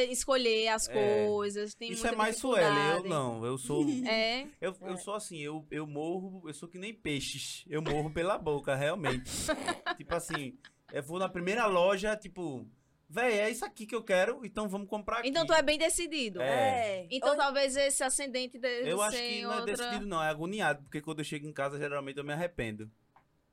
Escolher 0.09 0.69
as 0.69 0.87
É. 0.87 1.25
coisas. 1.27 1.73
Tem 1.75 1.91
Isso 1.91 2.07
é 2.07 2.15
mais 2.15 2.37
Sueli, 2.37 2.65
eu 2.97 3.03
não. 3.03 3.45
Eu 3.45 3.57
sou. 3.57 3.83
É. 4.07 4.47
Eu, 4.61 4.75
eu 4.81 4.97
sou 4.97 5.13
assim, 5.15 5.39
eu, 5.39 5.65
eu 5.69 5.85
morro, 5.85 6.43
eu 6.47 6.53
sou 6.53 6.69
que 6.69 6.77
nem 6.77 6.93
peixes. 6.93 7.65
Eu 7.67 7.81
morro 7.81 8.09
pela 8.11 8.37
boca, 8.37 8.75
realmente. 8.75 9.29
tipo 9.97 10.15
assim, 10.15 10.57
eu 10.91 11.03
vou 11.03 11.19
na 11.19 11.27
primeira 11.27 11.65
loja, 11.65 12.15
tipo, 12.15 12.65
véi, 13.09 13.39
é 13.39 13.49
isso 13.49 13.65
aqui 13.65 13.85
que 13.85 13.93
eu 13.95 14.03
quero, 14.03 14.45
então 14.45 14.69
vamos 14.69 14.87
comprar 14.87 15.19
aqui. 15.19 15.29
Então 15.29 15.45
tu 15.45 15.53
é 15.53 15.61
bem 15.61 15.77
decidido. 15.77 16.41
É. 16.41 17.01
É. 17.01 17.07
Então 17.11 17.31
Ou- 17.31 17.37
talvez 17.37 17.75
esse 17.75 18.03
ascendente 18.03 18.57
de 18.57 18.67
Eu 18.89 19.01
acho 19.01 19.17
que 19.17 19.41
não 19.41 19.51
é 19.53 19.57
outra... 19.59 19.75
decidido, 19.75 20.05
não, 20.05 20.23
é 20.23 20.29
agoniado, 20.29 20.81
porque 20.83 21.01
quando 21.01 21.19
eu 21.19 21.25
chego 21.25 21.45
em 21.47 21.53
casa, 21.53 21.77
geralmente 21.77 22.17
eu 22.17 22.23
me 22.23 22.31
arrependo. 22.33 22.89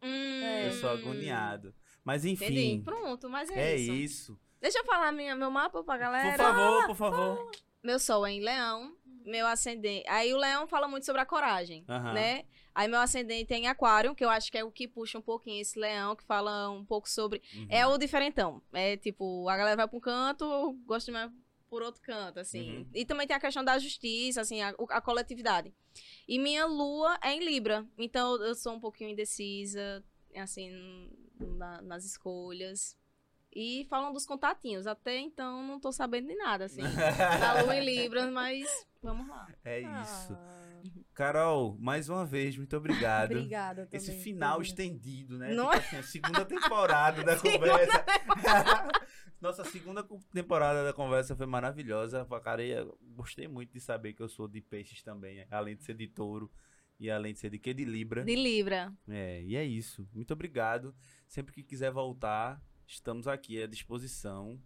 Hum, 0.02 0.42
Eu 0.66 0.72
sou 0.74 0.90
agoniado. 0.90 1.74
Mas 2.02 2.24
Entendi. 2.24 2.52
enfim, 2.52 2.82
Pronto, 2.82 3.28
mas 3.28 3.50
é, 3.50 3.72
é 3.72 3.76
isso. 3.76 3.92
isso. 3.92 4.40
Deixa 4.60 4.78
eu 4.78 4.84
falar 4.84 5.10
minha, 5.12 5.34
meu 5.34 5.50
mapa 5.50 5.82
pra 5.82 5.96
galera. 5.96 6.30
Por 6.36 6.44
favor, 6.44 6.86
por 6.86 6.96
favor. 6.96 7.50
Meu 7.82 7.98
sol 7.98 8.26
é 8.26 8.32
em 8.32 8.40
leão, 8.40 8.94
meu 9.24 9.46
ascendente... 9.46 10.06
Aí 10.08 10.32
o 10.34 10.36
leão 10.36 10.66
fala 10.68 10.86
muito 10.86 11.06
sobre 11.06 11.22
a 11.22 11.26
coragem, 11.26 11.84
né? 12.12 12.44
Aí 12.74 12.86
meu 12.86 13.00
ascendente 13.00 13.52
é 13.54 13.56
em 13.56 13.66
aquário, 13.68 14.14
que 14.14 14.24
eu 14.24 14.28
acho 14.30 14.50
que 14.52 14.58
é 14.58 14.62
o 14.64 14.70
que 14.70 14.86
puxa 14.86 15.18
um 15.18 15.22
pouquinho 15.22 15.60
esse 15.62 15.78
leão, 15.78 16.14
que 16.14 16.22
fala 16.24 16.70
um 16.70 16.84
pouco 16.84 17.08
sobre... 17.08 17.42
Uhum. 17.54 17.66
É 17.70 17.86
o 17.86 17.96
diferentão. 17.98 18.62
É 18.72 18.96
tipo, 18.96 19.48
a 19.48 19.56
galera 19.56 19.76
vai 19.76 19.88
pra 19.88 19.96
um 19.96 20.00
canto, 20.00 20.44
eu 20.44 20.72
gosto 20.86 21.06
de 21.06 21.12
mais 21.12 21.30
por 21.68 21.82
outro 21.82 22.02
canto, 22.02 22.38
assim. 22.38 22.78
Uhum. 22.78 22.86
E 22.94 23.04
também 23.04 23.26
tem 23.26 23.36
a 23.36 23.40
questão 23.40 23.64
da 23.64 23.78
justiça, 23.78 24.40
assim, 24.42 24.60
a, 24.60 24.74
a 24.90 25.00
coletividade. 25.00 25.72
E 26.28 26.38
minha 26.38 26.66
lua 26.66 27.18
é 27.22 27.32
em 27.32 27.40
Libra. 27.44 27.86
Então 27.98 28.42
eu 28.42 28.54
sou 28.54 28.74
um 28.74 28.80
pouquinho 28.80 29.10
indecisa, 29.10 30.04
assim, 30.36 31.08
na- 31.38 31.80
nas 31.82 32.04
escolhas. 32.04 32.96
E 33.54 33.84
falam 33.90 34.12
dos 34.12 34.24
contatinhos. 34.26 34.86
Até 34.86 35.18
então 35.18 35.66
não 35.66 35.80
tô 35.80 35.90
sabendo 35.92 36.28
de 36.28 36.36
nada, 36.36 36.64
assim. 36.66 36.82
da 37.40 37.62
lua 37.62 37.76
em 37.76 37.84
Libra, 37.84 38.30
mas 38.30 38.66
vamos 39.02 39.26
lá. 39.28 39.48
É 39.64 39.80
isso. 39.80 40.32
Ah, 40.32 40.80
Carol, 41.12 41.76
mais 41.78 42.08
uma 42.08 42.24
vez, 42.24 42.56
muito 42.56 42.76
obrigado. 42.76 43.32
Obrigada 43.32 43.86
também. 43.86 43.98
Esse 43.98 44.12
final 44.22 44.56
por- 44.56 44.62
estendido, 44.62 45.36
né? 45.36 45.52
Não 45.52 45.70
Tipo 45.70 45.78
assim, 45.78 45.96
a 45.96 46.02
segunda 46.02 46.44
temporada 46.44 47.22
da 47.24 47.36
conversa. 47.40 48.04
Nossa, 49.40 49.62
a 49.62 49.64
segunda 49.64 50.06
temporada 50.32 50.84
da 50.84 50.92
conversa 50.92 51.34
foi 51.34 51.46
maravilhosa. 51.46 52.26
Cara, 52.42 52.62
eu 52.62 52.98
gostei 53.14 53.48
muito 53.48 53.72
de 53.72 53.80
saber 53.80 54.12
que 54.12 54.22
eu 54.22 54.28
sou 54.28 54.46
de 54.46 54.60
peixes 54.60 55.02
também, 55.02 55.46
além 55.50 55.76
de 55.76 55.82
ser 55.82 55.94
de 55.94 56.06
touro 56.06 56.50
e 56.98 57.10
além 57.10 57.32
de 57.32 57.38
ser 57.40 57.50
de 57.50 57.58
quê? 57.58 57.72
De 57.72 57.84
Libra. 57.84 58.22
De 58.22 58.34
Libra. 58.36 58.92
É, 59.08 59.42
e 59.42 59.56
é 59.56 59.64
isso. 59.64 60.06
Muito 60.12 60.32
obrigado. 60.34 60.94
Sempre 61.26 61.54
que 61.54 61.62
quiser 61.62 61.90
voltar, 61.90 62.62
estamos 62.90 63.28
aqui 63.28 63.62
à 63.62 63.66
disposição 63.66 64.60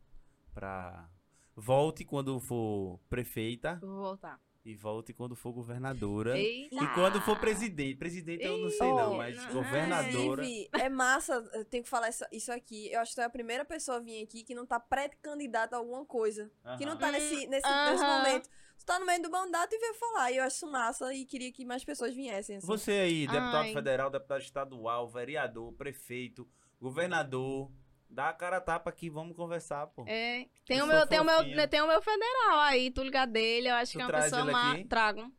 para 0.52 1.08
volte 1.54 2.04
quando 2.04 2.40
for 2.40 2.98
prefeita 3.08 3.78
Vou 3.82 3.96
voltar. 4.00 4.40
e 4.64 4.74
volte 4.74 5.12
quando 5.12 5.36
for 5.36 5.52
governadora. 5.52 6.38
Eita! 6.38 6.74
E 6.82 6.94
quando 6.94 7.20
for 7.20 7.38
presidente, 7.38 7.96
presidente 7.96 8.42
eu 8.42 8.56
não 8.56 8.70
sei 8.70 8.88
não, 8.92 9.16
mas 9.16 9.36
não. 9.36 9.52
governadora. 9.52 10.42
Inclusive, 10.42 10.70
é 10.72 10.88
massa, 10.88 11.34
eu 11.52 11.64
tenho 11.66 11.84
que 11.84 11.90
falar 11.90 12.08
isso, 12.08 12.24
isso 12.32 12.50
aqui. 12.50 12.90
Eu 12.90 13.00
acho 13.00 13.10
que 13.10 13.16
tu 13.16 13.20
é 13.20 13.24
a 13.24 13.30
primeira 13.30 13.64
pessoa 13.64 13.98
a 13.98 14.00
vir 14.00 14.22
aqui 14.22 14.42
que 14.42 14.54
não 14.54 14.64
tá 14.64 14.80
pré-candidata 14.80 15.76
a 15.76 15.78
alguma 15.78 16.04
coisa. 16.06 16.50
Que 16.78 16.86
não 16.86 16.96
tá 16.96 17.12
nesse, 17.12 17.46
nesse, 17.46 17.66
Aham. 17.66 17.90
nesse 17.90 18.04
momento. 18.04 18.48
Tu 18.78 18.86
tá 18.86 18.98
no 18.98 19.06
meio 19.06 19.22
do 19.22 19.30
mandato 19.30 19.74
e 19.74 19.78
veio 19.78 19.94
falar. 19.94 20.32
E 20.32 20.38
eu 20.38 20.44
acho 20.44 20.56
isso 20.56 20.70
massa 20.70 21.12
e 21.14 21.26
queria 21.26 21.52
que 21.52 21.64
mais 21.64 21.84
pessoas 21.84 22.14
viessem. 22.14 22.56
Assim. 22.56 22.66
Você 22.66 22.92
aí, 22.92 23.26
deputado 23.26 23.64
Ai. 23.66 23.72
federal, 23.72 24.10
deputado 24.10 24.40
estadual, 24.40 25.08
vereador, 25.08 25.72
prefeito, 25.74 26.48
governador, 26.80 27.70
dá 28.14 28.28
a 28.28 28.32
cara 28.32 28.58
a 28.58 28.60
tapa 28.60 28.88
aqui, 28.88 29.10
vamos 29.10 29.36
conversar, 29.36 29.88
pô. 29.88 30.04
É, 30.06 30.46
tem 30.64 30.78
Eu 30.78 30.84
o, 30.84 30.88
meu, 30.88 31.06
tem, 31.06 31.20
o 31.20 31.24
meu, 31.24 31.42
né, 31.42 31.66
tem 31.66 31.82
o 31.82 31.88
meu 31.88 32.00
federal 32.00 32.60
aí, 32.60 32.90
Túlio 32.90 33.10
Gadelha, 33.10 33.70
eu 33.70 33.74
acho 33.74 33.92
Tu 33.92 33.98
que 33.98 34.02
é 34.02 34.06
uma 34.06 34.22
pessoa 34.22 34.44
má. 34.44 34.76
Trago. 34.88 35.30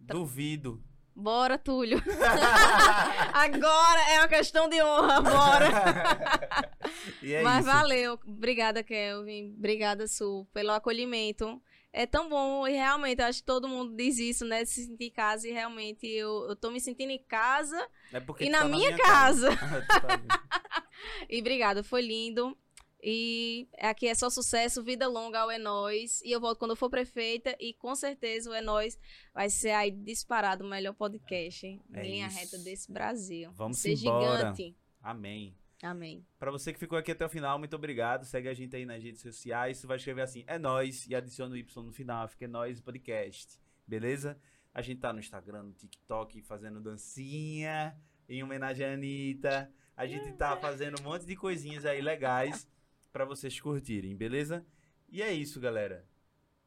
Duvido. 0.00 0.82
Bora, 1.14 1.56
Túlio. 1.56 1.98
Agora 3.32 4.00
é 4.10 4.18
uma 4.18 4.28
questão 4.28 4.68
de 4.68 4.82
honra, 4.82 5.22
bora. 5.22 5.66
é 7.24 7.42
Mas 7.42 7.64
isso. 7.64 7.74
valeu. 7.74 8.20
Obrigada, 8.26 8.82
Kelvin. 8.82 9.54
Obrigada, 9.56 10.06
Su, 10.06 10.46
pelo 10.52 10.72
acolhimento. 10.72 11.60
É 11.92 12.04
tão 12.06 12.28
bom, 12.28 12.66
e 12.68 12.72
realmente, 12.72 13.20
eu 13.20 13.26
acho 13.26 13.38
que 13.40 13.46
todo 13.46 13.66
mundo 13.68 13.96
diz 13.96 14.18
isso, 14.18 14.44
né? 14.44 14.64
de 14.64 14.70
Se 14.70 14.84
sentir 14.84 15.06
em 15.06 15.10
casa, 15.10 15.48
e 15.48 15.52
realmente 15.52 16.06
eu, 16.06 16.46
eu 16.48 16.54
tô 16.56 16.70
me 16.70 16.78
sentindo 16.80 17.10
em 17.10 17.22
casa 17.22 17.76
É 18.12 18.22
e 18.40 18.50
na 18.50 18.58
tá 18.60 18.68
minha, 18.68 18.96
casa. 18.98 19.48
Tu 19.50 19.56
tá 20.06 20.16
vendo. 20.16 20.26
E 21.30 21.40
obrigada, 21.40 21.82
foi 21.82 22.02
lindo. 22.02 22.56
E 23.02 23.68
aqui 23.78 24.08
é 24.08 24.14
só 24.14 24.28
sucesso, 24.28 24.82
vida 24.82 25.06
longa 25.06 25.40
ao 25.40 25.50
É 25.50 25.58
Nós. 25.58 26.20
E 26.22 26.32
eu 26.32 26.40
volto 26.40 26.58
quando 26.58 26.72
eu 26.72 26.76
for 26.76 26.90
prefeita. 26.90 27.54
E 27.60 27.72
com 27.74 27.94
certeza 27.94 28.50
o 28.50 28.54
É 28.54 28.60
Nós 28.60 28.98
vai 29.32 29.48
ser 29.48 29.70
aí 29.70 29.90
disparado 29.90 30.64
o 30.64 30.68
melhor 30.68 30.94
podcast 30.94 31.66
em 31.66 31.80
É 31.94 32.02
linha 32.02 32.26
isso. 32.26 32.38
reta 32.38 32.58
desse 32.58 32.90
Brasil. 32.90 33.52
Vamos 33.52 33.78
ser 33.78 33.92
embora. 33.94 34.52
gigante. 34.54 34.76
Amém. 35.00 35.54
Amém. 35.86 36.26
Para 36.38 36.50
você 36.50 36.72
que 36.72 36.78
ficou 36.78 36.98
aqui 36.98 37.12
até 37.12 37.24
o 37.24 37.28
final, 37.28 37.58
muito 37.58 37.76
obrigado. 37.76 38.24
Segue 38.24 38.48
a 38.48 38.54
gente 38.54 38.74
aí 38.74 38.84
nas 38.84 39.02
redes 39.02 39.20
sociais. 39.20 39.78
Você 39.78 39.86
vai 39.86 39.96
escrever 39.96 40.22
assim, 40.22 40.44
é 40.46 40.58
nós 40.58 41.06
e 41.06 41.14
adiciona 41.14 41.54
o 41.54 41.56
Y 41.56 41.82
no 41.82 41.92
final, 41.92 42.28
fica 42.28 42.44
é 42.44 42.48
nós 42.48 42.80
podcast. 42.80 43.58
Beleza? 43.86 44.38
A 44.74 44.82
gente 44.82 45.00
tá 45.00 45.12
no 45.12 45.20
Instagram, 45.20 45.62
no 45.62 45.72
TikTok, 45.72 46.42
fazendo 46.42 46.80
dancinha 46.80 47.96
em 48.28 48.42
homenagem 48.42 48.86
à 48.86 48.92
Anitta. 48.92 49.72
A 49.96 50.06
gente 50.06 50.32
tá 50.32 50.54
uhum. 50.54 50.60
fazendo 50.60 51.00
um 51.00 51.04
monte 51.04 51.24
de 51.24 51.34
coisinhas 51.36 51.86
aí 51.86 52.00
legais 52.02 52.68
para 53.12 53.24
vocês 53.24 53.58
curtirem, 53.58 54.14
beleza? 54.14 54.66
E 55.08 55.22
é 55.22 55.32
isso, 55.32 55.58
galera. 55.58 56.06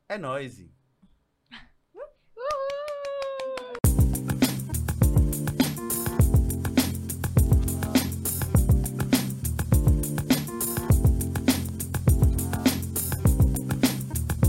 É 0.07 0.17
nós. 0.17 0.65